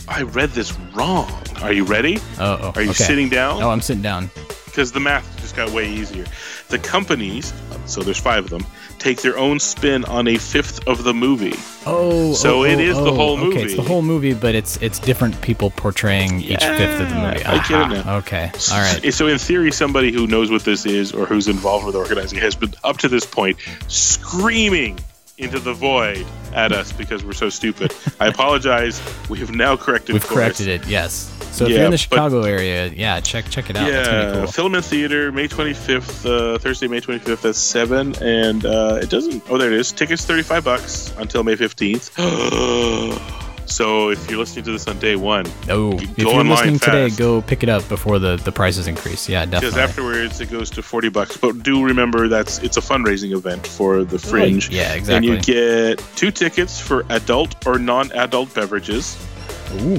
I 0.07 0.23
read 0.23 0.49
this 0.51 0.75
wrong. 0.95 1.31
Are 1.61 1.71
you 1.71 1.83
ready? 1.83 2.17
Oh, 2.39 2.57
oh, 2.59 2.71
Are 2.75 2.81
you 2.81 2.89
okay. 2.89 3.03
sitting 3.03 3.29
down? 3.29 3.61
Oh, 3.61 3.69
I'm 3.69 3.81
sitting 3.81 4.01
down. 4.01 4.31
Because 4.65 4.91
the 4.91 4.99
math 4.99 5.23
just 5.35 5.38
out 5.59 5.71
way 5.71 5.89
easier. 5.89 6.25
The 6.69 6.79
companies, 6.79 7.53
so 7.85 8.01
there's 8.01 8.19
five 8.19 8.45
of 8.45 8.49
them, 8.49 8.65
take 8.97 9.21
their 9.21 9.37
own 9.37 9.59
spin 9.59 10.05
on 10.05 10.27
a 10.27 10.37
fifth 10.37 10.87
of 10.87 11.03
the 11.03 11.13
movie. 11.13 11.55
Oh, 11.85 12.33
So 12.33 12.59
oh, 12.59 12.63
it 12.63 12.79
oh, 12.89 13.03
the 13.03 13.13
whole 13.13 13.39
Okay, 13.39 13.63
it's 13.63 13.75
the 13.75 13.81
whole 13.81 14.01
movie, 14.01 14.33
but 14.33 14.55
it's 14.55 14.77
it's 14.77 14.99
different 14.99 15.41
people 15.41 15.71
portraying 15.71 16.41
each 16.41 16.63
fifth 16.63 17.01
of 17.01 17.09
the 17.09 17.15
movie. 17.15 17.45
I 17.45 17.67
get 17.67 17.91
it 17.91 18.05
now. 18.05 18.17
Okay, 18.17 18.51
all 18.71 18.79
right. 18.79 19.13
So 19.13 19.27
in 19.27 19.37
theory, 19.37 19.71
somebody 19.71 20.11
who 20.11 20.27
knows 20.27 20.51
what 20.51 20.63
this 20.63 20.85
is 20.85 21.13
or 21.13 21.25
who's 21.25 21.47
involved 21.47 21.85
with 21.85 21.95
organizing 21.95 22.39
has 22.39 22.55
been 22.55 22.73
up 22.83 22.97
to 22.97 23.07
this 23.07 23.25
point 23.25 23.57
screaming 23.87 24.99
into 25.39 25.59
the 25.59 25.73
void 25.73 26.25
at 26.53 26.71
us 26.71 26.91
because 26.91 27.23
we're 27.23 27.33
so 27.33 27.49
stupid. 27.49 27.93
I 28.19 28.27
apologize. 28.27 29.01
We 29.29 29.39
have 29.39 29.51
now 29.51 29.75
corrected. 29.77 30.13
We've 30.13 30.21
course. 30.23 30.33
corrected 30.33 30.67
it. 30.67 30.87
Yes. 30.87 31.33
So 31.51 31.65
if 31.65 31.71
Yeah, 31.71 31.77
you're 31.77 31.85
in 31.85 31.91
the 31.91 31.95
but- 31.95 31.99
Chicago 31.99 32.41
area, 32.43 32.87
yeah, 32.95 33.19
check 33.21 33.49
check 33.49 33.69
it 33.69 33.75
out. 33.75 33.89
That's 33.89 34.07
gonna 34.07 34.19
be 34.21 34.27
Yeah, 34.37 34.43
cool. 34.43 34.51
Filament 34.51 34.85
Theater, 34.85 35.31
May 35.31 35.47
25th, 35.47 36.25
uh, 36.25 36.57
Thursday, 36.59 36.87
May 36.87 37.01
25th 37.01 37.45
at 37.45 37.55
7. 37.55 38.15
And 38.21 38.65
uh, 38.65 38.99
it 39.01 39.09
doesn't. 39.09 39.43
Oh, 39.49 39.57
there 39.57 39.71
it 39.71 39.79
is. 39.79 39.91
Tickets 39.91 40.25
35 40.25 40.63
bucks 40.63 41.13
until 41.17 41.43
May 41.43 41.55
15th. 41.55 42.11
so 43.69 44.09
if 44.09 44.29
you're 44.29 44.39
listening 44.39 44.65
to 44.65 44.71
this 44.71 44.87
on 44.87 44.99
day 44.99 45.15
one, 45.15 45.45
Oh, 45.69 45.91
go 45.91 45.97
if 45.97 46.17
you're 46.17 46.43
listening 46.43 46.79
today, 46.79 47.09
go 47.09 47.41
pick 47.41 47.63
it 47.63 47.69
up 47.69 47.87
before 47.89 48.19
the 48.19 48.35
the 48.37 48.51
prices 48.51 48.87
increase. 48.87 49.29
Yeah, 49.29 49.45
definitely. 49.45 49.69
Because 49.69 49.77
afterwards 49.89 50.41
it 50.41 50.49
goes 50.51 50.69
to 50.71 50.81
40 50.81 51.09
bucks. 51.09 51.37
But 51.37 51.63
do 51.63 51.83
remember 51.83 52.27
that's 52.27 52.59
it's 52.59 52.77
a 52.77 52.81
fundraising 52.81 53.31
event 53.35 53.65
for 53.65 54.03
the 54.03 54.19
Fringe. 54.19 54.69
Yeah, 54.69 54.93
exactly. 54.93 55.29
And 55.31 55.47
you 55.47 55.53
get 55.53 56.03
two 56.15 56.31
tickets 56.31 56.79
for 56.79 57.05
adult 57.09 57.65
or 57.67 57.77
non-adult 57.79 58.53
beverages. 58.53 59.17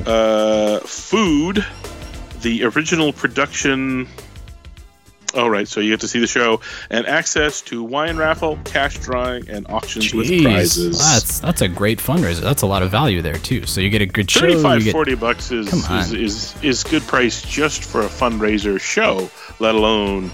Uh, 0.07 0.81
food, 0.81 1.65
the 2.43 2.65
original 2.65 3.13
production. 3.13 4.09
All 5.35 5.49
right, 5.49 5.69
so 5.69 5.81
you 5.81 5.91
get 5.91 6.01
to 6.01 6.09
see 6.09 6.19
the 6.19 6.27
show 6.27 6.61
and 6.91 7.07
access 7.07 7.61
to 7.63 7.83
wine 7.85 8.17
raffle, 8.17 8.59
cash 8.65 8.99
drawing, 8.99 9.49
and 9.49 9.67
auctions 9.69 10.13
with 10.13 10.27
Jeez, 10.27 10.43
prizes. 10.43 10.99
that's 10.99 11.41
that's 11.41 11.63
a 11.63 11.69
great 11.69 11.99
fundraiser. 12.01 12.41
That's 12.41 12.63
a 12.63 12.67
lot 12.67 12.83
of 12.83 12.91
value 12.91 13.23
there 13.23 13.39
too. 13.39 13.67
So 13.67 13.81
you 13.81 13.91
get 13.91 14.03
a 14.03 14.07
good 14.07 14.31
show. 14.31 14.41
35 14.41 14.85
get, 14.85 14.93
40 14.93 15.15
bucks 15.15 15.53
is, 15.53 15.73
is, 15.91 16.13
is 16.13 16.65
is 16.65 16.85
good 16.85 17.03
price 17.03 17.43
just 17.43 17.85
for 17.85 18.01
a 18.01 18.09
fundraiser 18.09 18.81
show 18.81 19.31
let 19.61 19.75
alone 19.75 20.31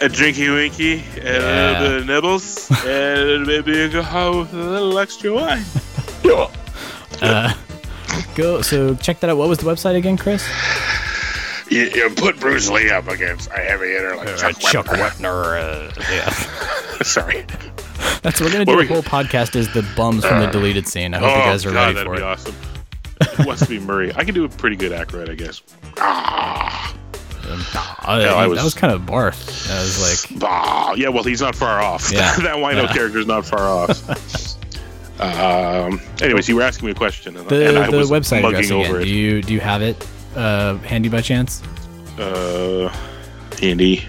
a 0.00 0.08
drinky 0.08 0.52
winky 0.54 1.04
and 1.20 1.26
a 1.26 1.76
little 1.76 1.88
bit 1.88 2.00
of 2.00 2.06
nibbles 2.06 2.70
and 2.86 3.46
maybe 3.46 3.82
a 3.82 3.88
go 3.88 4.40
with 4.40 4.54
a 4.54 4.56
little 4.56 4.98
extra 4.98 5.32
wine 5.32 5.64
Uh, 7.22 7.52
go. 8.34 8.62
So 8.62 8.94
check 8.94 9.20
that 9.20 9.28
out. 9.28 9.36
What 9.36 9.48
was 9.48 9.58
the 9.58 9.66
website 9.66 9.94
again, 9.94 10.16
Chris? 10.16 10.42
You, 11.70 11.82
you 11.84 12.10
put 12.10 12.38
Bruce 12.40 12.68
Lee 12.68 12.90
up 12.90 13.08
against 13.08 13.48
a 13.50 13.58
heavy 13.60 13.88
hitter 13.90 14.16
like 14.16 14.36
Chuck, 14.36 14.58
Chuck 14.58 14.86
Wepner. 14.86 15.56
Wepner. 15.56 15.98
uh, 15.98 16.02
yeah. 16.12 16.30
sorry 17.02 17.44
That's 18.22 18.40
what 18.40 18.42
we're 18.42 18.52
gonna 18.52 18.64
do 18.66 18.76
What 18.76 18.84
a 18.84 18.88
whole 18.88 19.02
podcast 19.02 19.56
is 19.56 19.72
the 19.72 19.82
bums 19.96 20.24
from 20.24 20.40
the 20.40 20.46
deleted 20.48 20.86
scene. 20.86 21.14
I 21.14 21.18
hope 21.18 21.28
oh 21.30 21.36
you 21.38 21.44
guys 21.44 21.64
are 21.66 21.72
God, 21.72 21.80
ready 21.80 21.94
that'd 21.94 22.06
for 22.08 22.16
be 22.16 22.20
it. 22.20 22.24
awesome 22.24 22.54
Who 23.36 23.46
wants 23.46 23.62
to 23.62 23.68
be 23.68 23.78
Murray 23.78 24.12
I 24.14 24.24
can 24.24 24.34
do 24.34 24.44
a 24.44 24.48
pretty 24.48 24.76
good 24.76 24.92
Aykroyd 24.92 25.30
I 25.30 25.34
guess 25.34 25.62
ah 25.98 26.94
Uh, 27.48 27.56
Yeah, 28.22 28.34
I 28.34 28.42
that 28.42 28.48
was- 28.50 28.62
was 28.62 28.74
kind 28.74 28.92
of 28.92 29.02
barf. 29.02 29.70
I 29.70 29.80
was 29.80 30.30
like, 30.32 30.42
Ah, 30.44 30.92
yeah, 30.94 31.08
well, 31.08 31.24
he's 31.24 31.40
not 31.40 31.54
far 31.56 31.80
off. 31.80 32.10
Yeah. 32.12 32.34
that 32.40 32.56
wino 32.56 32.82
Yeah. 32.84 32.92
character's 32.92 33.26
not 33.26 33.44
far 33.46 33.60
off. 33.68 34.56
um. 35.20 36.00
Anyways, 36.22 36.48
you 36.48 36.56
were 36.56 36.62
asking 36.62 36.86
me 36.86 36.92
a 36.92 36.94
question, 36.94 37.36
and, 37.36 37.48
the 37.48 37.68
and 37.68 37.78
I 37.78 37.90
the 37.90 37.96
was 37.98 38.10
website 38.10 38.42
mugging 38.42 38.58
address 38.60 38.70
again. 38.70 38.86
over 38.90 39.02
Do 39.02 39.08
you 39.08 39.42
do 39.42 39.52
you 39.52 39.60
have 39.60 39.82
it 39.82 40.06
uh, 40.36 40.76
handy 40.78 41.08
by 41.08 41.20
chance? 41.20 41.62
Uh, 42.18 42.88
handy. 43.60 44.04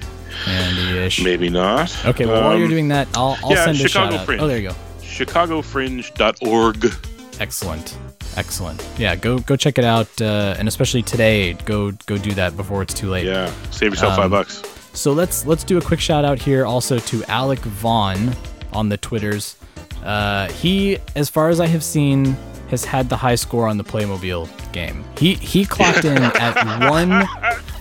Handy-ish. 0.46 1.24
Maybe 1.24 1.50
not. 1.50 1.94
Okay. 2.06 2.26
Well, 2.26 2.42
while 2.42 2.56
you're 2.56 2.66
Um, 2.66 2.72
doing 2.72 2.88
that, 2.90 3.08
I'll 3.16 3.38
I'll 3.44 3.52
yeah, 3.52 3.66
send 3.66 3.78
a 3.78 3.88
Chicago 3.88 4.12
shout 4.12 4.20
out. 4.22 4.26
Fringe. 4.26 4.42
Oh, 4.42 4.48
there 4.48 4.58
you 4.58 4.70
go. 4.70 4.76
ChicagoFringe.org. 5.02 6.94
Excellent. 7.40 7.98
Excellent. 8.38 8.88
Yeah, 8.98 9.16
go 9.16 9.40
go 9.40 9.56
check 9.56 9.78
it 9.78 9.84
out, 9.84 10.08
uh, 10.22 10.56
and 10.58 10.68
especially 10.68 11.02
today, 11.04 11.54
go 11.66 11.92
go 12.06 12.18
do 12.18 12.32
that 12.34 12.56
before 12.56 12.82
it's 12.82 12.94
too 12.94 13.10
late. 13.10 13.26
Yeah, 13.26 13.52
save 13.72 13.92
yourself 13.92 14.14
Um, 14.14 14.22
five 14.22 14.32
bucks. 14.32 14.64
So 14.94 15.12
let's 15.12 15.46
let's 15.46 15.64
do 15.64 15.78
a 15.78 15.82
quick 15.82 16.00
shout 16.00 16.24
out 16.26 16.40
here 16.40 16.66
also 16.66 16.98
to 17.00 17.24
Alec 17.26 17.60
Vaughn 17.60 18.34
on 18.74 18.90
the 18.90 18.98
Twitters. 18.98 19.58
Uh, 20.04 20.48
he, 20.50 20.98
as 21.16 21.30
far 21.30 21.50
as 21.50 21.60
I 21.60 21.68
have 21.68 21.84
seen, 21.84 22.36
has 22.72 22.84
had 22.84 23.10
the 23.10 23.18
high 23.18 23.36
score 23.36 23.68
on 23.68 23.78
the 23.78 23.84
Playmobil 23.84 24.50
game. 24.72 25.04
He 25.18 25.36
he 25.36 25.66
clocked 25.66 26.06
in 26.06 26.18
at 26.24 26.90
one 26.90 27.28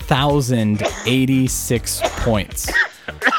thousand 0.05 0.83
eighty 1.07 1.47
six 1.47 2.01
points. 2.03 2.71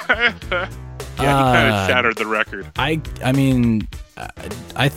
Yeah, 1.18 1.52
he 1.52 1.56
kind 1.56 1.72
uh, 1.72 1.76
of 1.76 1.88
shattered 1.88 2.16
the 2.16 2.26
record. 2.26 2.66
I 2.76 3.00
I 3.22 3.32
mean, 3.32 3.86
I, 4.16 4.28
I 4.74 4.90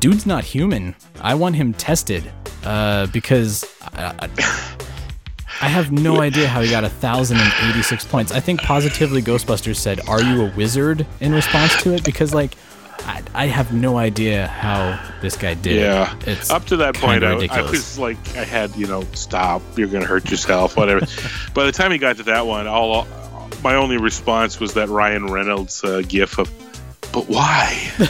dude's 0.00 0.26
not 0.26 0.44
human. 0.44 0.94
I 1.20 1.34
want 1.34 1.56
him 1.56 1.72
tested 1.72 2.30
uh, 2.64 3.06
because 3.06 3.64
I, 3.80 4.14
I, 4.18 4.28
I 5.62 5.68
have 5.68 5.92
no 5.92 6.20
idea 6.28 6.46
how 6.46 6.60
he 6.60 6.70
got 6.70 6.84
a 6.84 6.88
thousand 6.88 7.38
and 7.38 7.52
eighty 7.64 7.82
six 7.82 8.04
points. 8.04 8.32
I 8.32 8.40
think 8.40 8.60
positively 8.60 9.22
Ghostbusters 9.22 9.76
said, 9.76 10.06
"Are 10.08 10.22
you 10.22 10.46
a 10.46 10.52
wizard?" 10.54 11.06
in 11.20 11.32
response 11.32 11.82
to 11.82 11.94
it 11.94 12.04
because 12.04 12.34
like. 12.34 12.54
I, 13.06 13.22
I 13.34 13.46
have 13.46 13.72
no 13.72 13.96
idea 13.96 14.48
how 14.48 14.98
this 15.20 15.36
guy 15.36 15.54
did 15.54 15.76
Yeah. 15.76 16.16
it. 16.18 16.28
It's 16.28 16.50
Up 16.50 16.64
to 16.66 16.76
that 16.78 16.96
point, 16.96 17.22
I, 17.22 17.46
I 17.46 17.62
was 17.62 17.98
like, 17.98 18.18
I 18.36 18.42
had, 18.44 18.74
you 18.74 18.88
know, 18.88 19.02
stop. 19.12 19.62
You're 19.76 19.86
gonna 19.88 20.06
hurt 20.06 20.28
yourself. 20.30 20.76
Whatever. 20.76 21.06
By 21.54 21.66
the 21.66 21.72
time 21.72 21.92
he 21.92 21.98
got 21.98 22.16
to 22.16 22.24
that 22.24 22.46
one, 22.46 22.66
all 22.66 23.06
my 23.62 23.76
only 23.76 23.96
response 23.96 24.58
was 24.58 24.74
that 24.74 24.88
Ryan 24.88 25.28
Reynolds 25.28 25.84
uh, 25.84 26.02
gif 26.06 26.38
of, 26.38 26.50
"But 27.12 27.28
why?" 27.28 27.90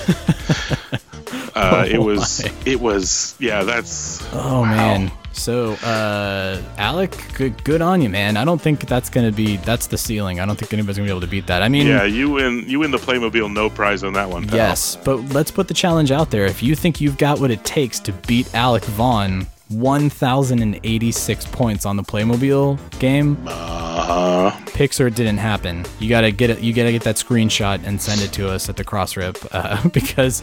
uh, 1.54 1.86
it 1.88 1.98
was. 1.98 2.42
Why? 2.42 2.52
It 2.64 2.80
was. 2.80 3.34
Yeah. 3.38 3.64
That's. 3.64 4.26
Oh 4.32 4.64
man. 4.64 5.12
So, 5.36 5.74
uh, 5.74 6.60
Alec, 6.78 7.16
good, 7.34 7.62
good 7.62 7.82
on 7.82 8.00
you, 8.00 8.08
man. 8.08 8.36
I 8.36 8.44
don't 8.44 8.60
think 8.60 8.86
that's 8.86 9.10
gonna 9.10 9.30
be 9.30 9.58
that's 9.58 9.86
the 9.86 9.98
ceiling. 9.98 10.40
I 10.40 10.46
don't 10.46 10.56
think 10.56 10.72
anybody's 10.72 10.96
gonna 10.96 11.06
be 11.06 11.10
able 11.10 11.20
to 11.20 11.26
beat 11.26 11.46
that. 11.46 11.62
I 11.62 11.68
mean, 11.68 11.86
yeah, 11.86 12.04
you 12.04 12.30
win. 12.30 12.64
You 12.66 12.80
win 12.80 12.90
the 12.90 12.98
Playmobil 12.98 13.52
no 13.52 13.68
prize 13.70 14.02
on 14.02 14.14
that 14.14 14.28
one. 14.28 14.46
pal. 14.46 14.56
Yes, 14.56 14.96
but 15.04 15.16
let's 15.34 15.50
put 15.50 15.68
the 15.68 15.74
challenge 15.74 16.10
out 16.10 16.30
there. 16.30 16.46
If 16.46 16.62
you 16.62 16.74
think 16.74 17.00
you've 17.00 17.18
got 17.18 17.38
what 17.38 17.50
it 17.50 17.64
takes 17.64 18.00
to 18.00 18.12
beat 18.26 18.52
Alec 18.54 18.84
Vaughn, 18.84 19.46
1,086 19.68 21.46
points 21.46 21.84
on 21.86 21.96
the 21.96 22.02
Playmobil 22.02 22.78
game, 22.98 23.36
uh, 23.46 24.50
pics 24.66 25.00
or 25.00 25.08
it 25.08 25.14
didn't 25.14 25.38
happen. 25.38 25.84
You 25.98 26.08
gotta 26.08 26.30
get 26.30 26.50
it. 26.50 26.60
You 26.60 26.72
gotta 26.72 26.92
get 26.92 27.02
that 27.02 27.16
screenshot 27.16 27.84
and 27.84 28.00
send 28.00 28.20
it 28.20 28.32
to 28.34 28.48
us 28.48 28.68
at 28.68 28.76
the 28.76 28.84
Crossrip 28.84 29.46
uh, 29.52 29.88
because 29.92 30.42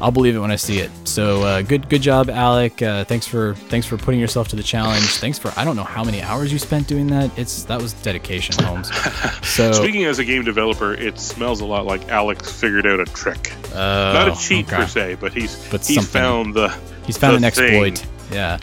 I'll 0.00 0.10
believe 0.10 0.34
it 0.36 0.40
when 0.40 0.50
I 0.50 0.56
see 0.56 0.78
it. 0.80 0.90
So 1.04 1.42
uh, 1.42 1.62
good, 1.62 1.88
good 1.88 2.02
job, 2.02 2.28
Alec. 2.30 2.82
Uh, 2.82 3.04
thanks 3.04 3.26
for 3.26 3.54
thanks 3.54 3.86
for 3.86 3.96
putting 3.96 4.18
yourself 4.20 4.48
to 4.48 4.56
the 4.56 4.62
challenge. 4.62 5.04
Thanks 5.18 5.38
for 5.38 5.52
I 5.56 5.64
don't 5.64 5.76
know 5.76 5.84
how 5.84 6.02
many 6.02 6.20
hours 6.22 6.52
you 6.52 6.58
spent 6.58 6.88
doing 6.88 7.06
that. 7.08 7.30
It's 7.38 7.64
that 7.64 7.80
was 7.80 7.92
dedication, 7.94 8.62
Holmes. 8.64 8.90
So 9.44 9.70
Speaking 9.70 10.04
as 10.04 10.18
a 10.18 10.24
game 10.24 10.42
developer, 10.42 10.94
it 10.94 11.20
smells 11.20 11.60
a 11.60 11.64
lot 11.64 11.86
like 11.86 12.08
Alex 12.08 12.50
figured 12.50 12.86
out 12.88 12.98
a 12.98 13.04
trick. 13.04 13.52
Oh, 13.72 14.12
Not 14.12 14.26
a 14.28 14.34
cheat 14.36 14.66
okay. 14.66 14.76
per 14.76 14.86
se, 14.88 15.14
but 15.20 15.32
he's 15.32 15.54
But 15.70 15.86
he's 15.86 15.94
something. 15.96 16.12
found 16.12 16.54
the 16.54 16.76
He's 17.06 17.16
found 17.16 17.40
the 17.40 17.46
an 17.46 17.52
thing. 17.52 17.94
Yeah. 18.30 18.58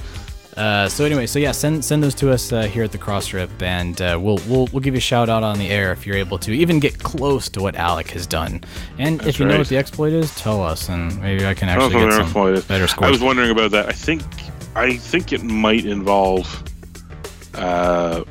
Uh, 0.57 0.89
so 0.89 1.05
anyway, 1.05 1.25
so 1.25 1.39
yeah, 1.39 1.53
send 1.53 1.83
send 1.83 2.03
those 2.03 2.13
to 2.15 2.29
us 2.29 2.51
uh, 2.51 2.63
here 2.63 2.83
at 2.83 2.91
the 2.91 2.97
Crossrip, 2.97 3.49
and 3.61 4.01
uh, 4.01 4.19
we'll 4.21 4.37
we'll 4.49 4.67
we'll 4.73 4.81
give 4.81 4.93
you 4.93 4.97
a 4.97 5.01
shout 5.01 5.29
out 5.29 5.43
on 5.43 5.57
the 5.57 5.69
air 5.69 5.93
if 5.93 6.05
you're 6.05 6.17
able 6.17 6.37
to 6.39 6.51
even 6.51 6.79
get 6.81 6.99
close 6.99 7.47
to 7.49 7.61
what 7.61 7.75
Alec 7.77 8.09
has 8.09 8.27
done. 8.27 8.61
And 8.97 9.19
if 9.21 9.25
That's 9.27 9.39
you 9.39 9.45
know 9.45 9.57
what 9.57 9.67
the 9.69 9.77
exploit 9.77 10.11
is, 10.11 10.35
tell 10.35 10.61
us, 10.61 10.89
and 10.89 11.19
maybe 11.21 11.45
I 11.45 11.53
can 11.53 11.69
I 11.69 11.73
actually 11.73 11.95
know 11.95 12.05
get 12.07 12.13
some 12.13 12.21
exploit 12.23 12.67
better 12.67 12.87
I 13.01 13.09
was 13.09 13.21
wondering 13.21 13.49
about 13.49 13.71
that. 13.71 13.87
I 13.87 13.93
think 13.93 14.23
I 14.75 14.97
think 14.97 15.31
it 15.31 15.41
might 15.41 15.85
involve. 15.85 16.63
Uh, 17.53 18.23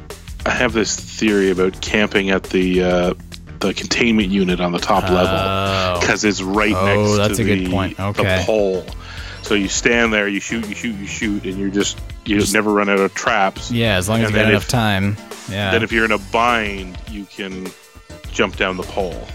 I 0.45 0.51
have 0.51 0.73
this 0.75 0.97
theory 0.97 1.51
about 1.51 1.81
camping 1.81 2.29
at 2.31 2.45
the 2.45 2.83
uh, 2.83 3.15
the 3.61 3.73
containment 3.75 4.29
unit 4.29 4.61
on 4.61 4.73
the 4.73 4.79
top 4.79 5.05
Oh. 5.09 5.15
level 5.15 6.01
because 6.01 6.25
it's 6.25 6.43
right 6.43 6.75
Oh, 6.75 6.87
next 7.17 7.17
that's 7.17 7.37
to 7.39 7.43
a 7.43 7.47
good 7.47 7.67
the, 7.67 8.13
the 8.13 8.43
pole. 8.45 8.85
So 9.51 9.57
you 9.57 9.67
stand 9.67 10.13
there, 10.13 10.29
you 10.29 10.39
shoot, 10.39 10.69
you 10.69 10.77
shoot, 10.77 10.95
you 10.95 11.09
shoot, 11.09 11.45
and 11.45 11.59
you're 11.59 11.71
just 11.71 11.99
you 12.25 12.41
never 12.53 12.73
run 12.73 12.89
out 12.89 13.01
of 13.01 13.13
traps. 13.15 13.73
yeah, 13.73 13.97
as 13.97 14.09
long 14.09 14.21
as 14.21 14.27
And 14.29 14.37
you 14.37 14.43
got 14.45 14.49
enough 14.51 14.63
if- 14.63 14.69
time. 14.69 15.17
Yeah. 15.51 15.73
Then 15.73 15.83
if 15.83 15.91
you're 15.91 16.05
in 16.05 16.13
a 16.13 16.19
bind, 16.19 16.97
you 17.11 17.25
can 17.25 17.67
jump 18.31 18.55
down 18.55 18.77
the 18.77 18.85
pole. 18.85 19.27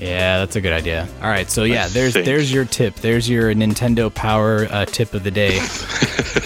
Yeah, 0.00 0.38
that's 0.38 0.56
a 0.56 0.60
good 0.60 0.72
idea. 0.72 1.06
All 1.22 1.28
right, 1.28 1.50
so 1.50 1.64
yeah, 1.64 1.84
I 1.84 1.88
there's 1.88 2.14
think. 2.14 2.26
there's 2.26 2.52
your 2.52 2.64
tip. 2.64 2.94
There's 2.96 3.28
your 3.28 3.52
Nintendo 3.54 4.12
Power 4.12 4.66
uh, 4.70 4.86
tip 4.86 5.14
of 5.14 5.22
the 5.22 5.30
day. 5.30 5.60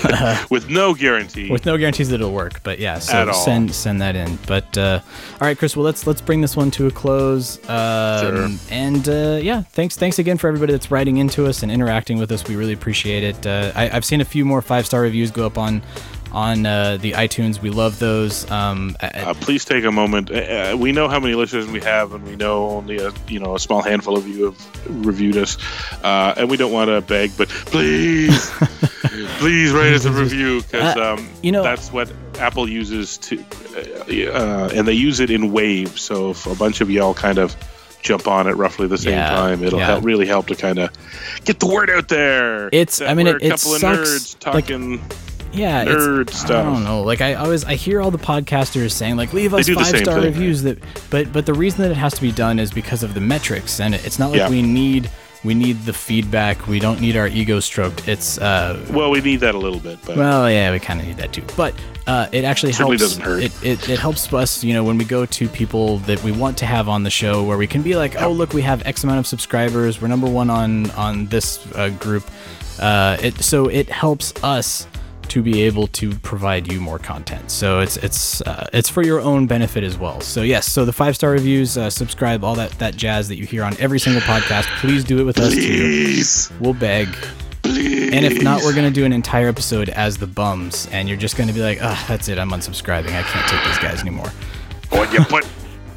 with 0.51 0.69
no 0.69 0.95
guarantee. 0.95 1.51
With 1.51 1.67
no 1.67 1.77
guarantees 1.77 2.09
that 2.11 2.17
it'll 2.17 2.33
work, 2.33 2.63
but 2.63 2.79
yeah, 2.79 2.99
so 2.99 3.33
send 3.33 3.75
send 3.75 4.01
that 4.03 4.17
in. 4.17 4.39
But 4.47 4.77
uh, 4.77 5.01
all 5.41 5.47
right, 5.47 5.57
Chris. 5.57 5.77
Well, 5.77 5.85
let's 5.85 6.07
let's 6.07 6.21
bring 6.21 6.41
this 6.41 6.57
one 6.57 6.71
to 6.73 6.87
a 6.87 6.91
close. 6.91 7.59
Um, 7.69 8.25
Sure. 8.25 8.49
And 8.71 9.09
uh, 9.09 9.39
yeah, 9.43 9.63
thanks 9.63 9.97
thanks 9.97 10.19
again 10.19 10.39
for 10.39 10.49
everybody 10.49 10.73
that's 10.73 10.91
writing 10.91 11.19
into 11.19 11.47
us 11.47 11.63
and 11.63 11.71
interacting 11.71 12.19
with 12.19 12.31
us. 12.33 12.47
We 12.47 12.57
really 12.57 12.73
appreciate 12.73 13.23
it. 13.23 13.47
Uh, 13.47 13.73
I, 13.75 13.91
I've 13.91 14.05
seen 14.05 14.21
a 14.21 14.25
few 14.25 14.45
more 14.45 14.63
five 14.63 14.87
star 14.87 15.03
reviews 15.03 15.31
go 15.31 15.47
up 15.47 15.59
on 15.59 15.83
on 16.35 16.66
uh, 16.66 16.98
the 17.01 17.12
iTunes. 17.12 17.62
We 17.62 17.70
love 17.70 17.98
those. 17.98 18.51
Um, 18.51 18.97
Uh, 19.01 19.32
please 19.40 19.65
take 19.65 19.85
a 19.85 19.90
moment. 19.93 20.31
Uh, 20.31 20.35
uh, 20.35 20.77
we 20.78 20.93
know 20.93 21.09
how 21.09 21.20
many 21.20 21.35
listeners 21.35 21.66
we 21.69 21.81
have, 21.81 22.12
and 22.12 22.24
we 22.27 22.36
know 22.36 22.69
only 22.70 22.98
a 22.98 23.12
you 23.28 23.39
know 23.40 23.55
a 23.55 23.59
small 23.59 23.81
handful 23.82 24.16
of 24.16 24.27
you 24.28 24.47
have 24.47 25.06
reviewed 25.06 25.36
us, 25.36 25.56
uh, 26.02 26.35
and 26.36 26.51
we 26.51 26.56
don't 26.56 26.73
want 26.73 26.89
to 26.89 27.01
beg, 27.01 27.31
but 27.39 27.48
please, 27.48 28.51
please 29.39 29.73
write 29.73 29.93
us 29.94 30.05
a 30.05 30.11
review 30.12 30.61
because 30.62 30.97
Uh, 30.97 31.15
um, 31.15 31.28
you 31.43 31.52
know- 31.52 31.62
that's 31.62 31.93
what 31.93 32.12
Apple 32.39 32.69
uses 32.69 33.16
to, 33.19 33.36
and 34.09 34.86
they 34.89 34.93
use 34.93 35.20
it 35.20 35.31
in 35.31 35.52
waves. 35.52 36.01
So 36.02 36.31
if 36.31 36.47
a 36.47 36.55
bunch 36.55 36.81
of 36.81 36.90
y'all 36.90 37.15
kind 37.15 37.39
of 37.39 37.55
jump 38.02 38.27
on 38.28 38.47
at 38.48 38.56
roughly 38.56 38.86
the 38.86 38.98
same 38.98 39.15
Yeah, 39.15 39.31
time, 39.31 39.62
it'll 39.65 39.78
yeah. 39.78 39.86
help, 39.86 40.05
really 40.05 40.27
help 40.27 40.47
to 40.48 40.55
kind 40.55 40.78
of 40.78 40.90
get 41.47 41.59
the 41.61 41.66
word 41.66 41.89
out 41.89 42.09
there. 42.09 42.69
It's- 42.69 43.01
I 43.01 43.15
mean, 43.15 43.27
it- 43.28 43.36
a 43.43 43.47
it 43.47 43.51
couple 43.51 43.70
sucks, 43.78 43.81
of 43.81 43.86
nerds 44.05 44.35
like- 44.35 44.66
talking. 44.66 45.01
Yeah, 45.55 45.85
nerd 45.85 46.23
it's, 46.29 46.39
stuff. 46.41 46.67
I 46.67 46.71
don't 46.73 46.85
know. 46.85 47.03
Like 47.03 47.21
I 47.21 47.35
always, 47.35 47.65
I 47.65 47.75
hear 47.75 48.01
all 48.01 48.11
the 48.11 48.19
podcasters 48.19 48.93
saying 48.93 49.17
like, 49.17 49.33
leave 49.33 49.55
us 49.55 49.69
five 49.69 49.87
star 49.87 50.17
thing. 50.21 50.25
reviews. 50.25 50.63
That, 50.63 50.79
but 51.11 51.33
but 51.33 51.47
the 51.47 51.55
reason 51.55 51.83
that 51.83 51.91
it 51.91 51.97
has 51.97 52.15
to 52.15 52.21
be 52.23 52.33
done 52.33 52.59
is 52.59 52.71
because 52.73 53.03
of 53.03 53.15
the 53.15 53.21
metrics, 53.21 53.81
and 53.81 53.95
it's 53.95 54.19
not 54.19 54.31
like 54.31 54.39
Yeah. 54.39 54.51
we 54.51 54.63
need 54.63 55.11
we 55.45 55.53
need 55.55 55.85
the 55.85 55.93
feedback. 55.93 56.67
We 56.67 56.79
don't 56.79 57.01
need 57.03 57.17
our 57.19 57.29
ego 57.29 57.61
stroked. 57.61 58.09
It's 58.09 58.39
uh, 58.39 58.83
Well, 58.91 59.11
we 59.11 59.21
need 59.21 59.41
that 59.41 59.55
a 59.55 59.59
little 59.59 59.79
bit, 59.79 59.99
but 60.07 60.17
Well, 60.17 60.51
yeah, 60.51 60.73
we 60.73 60.79
kind 60.81 61.01
of 61.01 61.07
need 61.07 61.19
that 61.19 61.35
too. 61.35 61.43
But 61.55 61.75
uh, 62.07 62.29
it 62.33 62.45
actually 62.45 62.73
Certainly 62.73 62.97
helps. 62.97 63.17
doesn't 63.17 63.23
hurt. 63.23 63.43
It, 63.43 63.63
it, 63.63 63.89
it 63.91 63.99
helps 63.99 64.33
us, 64.33 64.65
you 64.65 64.73
know, 64.73 64.85
when 64.85 64.97
we 64.97 65.05
go 65.05 65.27
to 65.27 65.49
people 65.49 65.99
that 65.99 66.23
we 66.25 66.33
want 66.33 66.57
to 66.59 66.67
have 66.67 66.89
on 66.89 67.03
the 67.03 67.11
show, 67.11 67.45
where 67.45 67.59
we 67.59 67.67
can 67.67 67.83
be 67.83 67.95
like, 67.95 68.21
oh, 68.23 68.31
look, 68.33 68.55
we 68.55 68.63
have 68.63 68.87
X 68.87 69.05
amount 69.05 69.19
of 69.19 69.27
subscribers. 69.27 70.01
We're 70.01 70.09
number 70.09 70.29
one 70.31 70.49
on 70.49 70.91
on 70.93 71.27
this 71.27 71.61
uh, 71.75 71.91
group. 71.91 72.25
Uh, 72.79 73.19
it 73.23 73.35
so 73.37 73.69
it 73.69 73.89
helps 73.91 74.33
us 74.43 74.87
to 75.29 75.43
be 75.43 75.63
able 75.63 75.87
to 75.89 76.15
provide 76.19 76.71
you 76.71 76.81
more 76.81 76.99
content. 76.99 77.51
So 77.51 77.81
it's 77.81 77.97
it's 77.99 78.41
uh, 78.43 78.69
it's 78.73 78.89
for 78.89 79.03
your 79.03 79.21
own 79.21 79.47
benefit 79.47 79.85
as 79.85 79.99
well. 79.99 80.21
So 80.21 80.43
yes, 80.43 80.71
so 80.71 80.85
the 80.85 80.93
five 80.93 81.15
star 81.15 81.31
reviews, 81.31 81.77
uh, 81.77 81.91
subscribe, 81.91 82.45
all 82.45 82.55
that 82.57 82.71
that 82.79 82.97
jazz 82.97 83.29
that 83.29 83.37
you 83.37 83.47
hear 83.47 83.65
on 83.65 83.77
every 83.79 83.99
single 83.99 84.23
podcast. 84.23 84.65
Please 84.81 85.05
do 85.05 85.21
it 85.21 85.25
with 85.25 85.39
us 85.39 85.55
Please. 85.55 86.49
too. 86.49 86.55
We'll 86.61 86.75
beg. 86.75 87.09
Please. 87.63 88.13
And 88.13 88.25
if 88.25 88.43
not, 88.43 88.63
we're 88.63 88.75
gonna 88.75 88.91
do 88.91 89.05
an 89.05 89.13
entire 89.13 89.49
episode 89.49 89.89
as 89.89 90.19
the 90.19 90.27
bums, 90.27 90.87
and 90.93 91.09
you're 91.09 91.19
just 91.19 91.37
gonna 91.37 91.53
be 91.53 91.61
like, 91.63 91.79
"Ah, 91.83 92.05
that's 92.09 92.29
it. 92.29 92.39
I'm 92.39 92.51
unsubscribing. 92.51 93.17
I 93.17 93.23
can't 93.23 93.49
take 93.49 93.65
these 93.65 93.79
guys 93.79 94.01
anymore." 94.01 94.31
When 94.91 95.11
you 95.13 95.25
put 95.25 95.47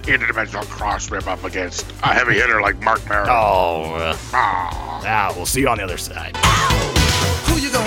interdimensional 0.08 0.64
Crossrip 0.66 1.28
up 1.28 1.44
against 1.44 1.86
a 2.04 2.14
heavy 2.14 2.36
hitter 2.36 2.62
like 2.62 2.80
Mark 2.82 3.08
Merrill. 3.10 3.30
Oh, 3.30 3.94
uh, 3.95 4.18
ah, 4.34 5.34
we'll 5.36 5.45
see 5.45 5.62
you 5.62 5.68
on 5.68 5.78
the 5.78 5.84
other 5.84 5.98
side. 5.98 6.36
Who 6.38 7.60
you 7.60 7.72
gonna 7.72 7.86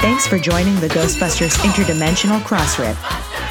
Thanks 0.00 0.26
for 0.26 0.38
joining 0.38 0.74
the 0.76 0.88
Ghostbusters 0.88 1.56
Interdimensional 1.64 2.38
Crossrip. 2.40 2.96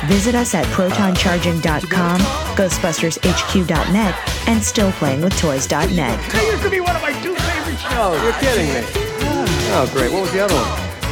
Visit 0.08 0.36
us 0.36 0.54
at 0.54 0.66
protoncharging.com, 0.68 2.20
ghostbustershq.net, 2.56 4.16
and 4.48 4.62
stillplayingwithtoys.net. 4.62 6.32
That 6.32 6.52
used 6.52 6.64
to 6.64 6.70
be 6.70 6.80
one 6.80 6.96
of 6.96 7.02
my 7.02 7.12
two 7.22 7.36
favorite 7.36 7.80
shows. 7.80 8.22
You're 8.22 8.34
kidding 8.34 8.68
me. 8.70 8.84
Oh, 9.74 9.90
great. 9.92 10.12
What 10.14 10.22
was 10.22 10.32
the 10.32 10.42
other 10.46 10.54
one? 10.54 10.66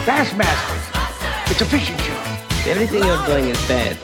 Bassmasters. 0.06 1.52
It's 1.52 1.62
a 1.62 1.66
fishing 1.66 1.98
show. 1.98 2.70
Everything 2.70 3.04
you're 3.04 3.26
doing 3.26 3.50
is 3.50 3.58
bad. 3.68 3.98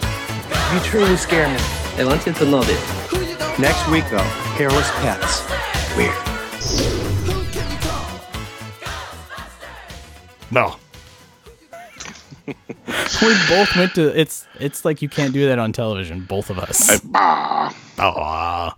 You 0.73 0.79
truly 0.81 1.15
scare 1.15 1.47
me. 1.47 1.59
I 1.97 2.05
want 2.05 2.25
you 2.25 2.33
to 2.33 2.45
know 2.45 2.63
this. 2.63 2.81
Next 3.59 3.87
week, 3.89 4.05
though, 4.09 4.17
hairless 4.57 4.89
pets. 4.99 5.45
Weird. 5.95 6.15
No. 10.51 10.75
we 13.21 13.35
both 13.47 13.75
went 13.75 13.95
to. 13.95 14.19
It's 14.19 14.47
it's 14.59 14.85
like 14.85 15.01
you 15.01 15.09
can't 15.09 15.33
do 15.33 15.47
that 15.47 15.59
on 15.59 15.71
television. 15.71 16.21
Both 16.21 16.49
of 16.49 16.59
us. 16.59 17.01
Ah. 17.13 18.75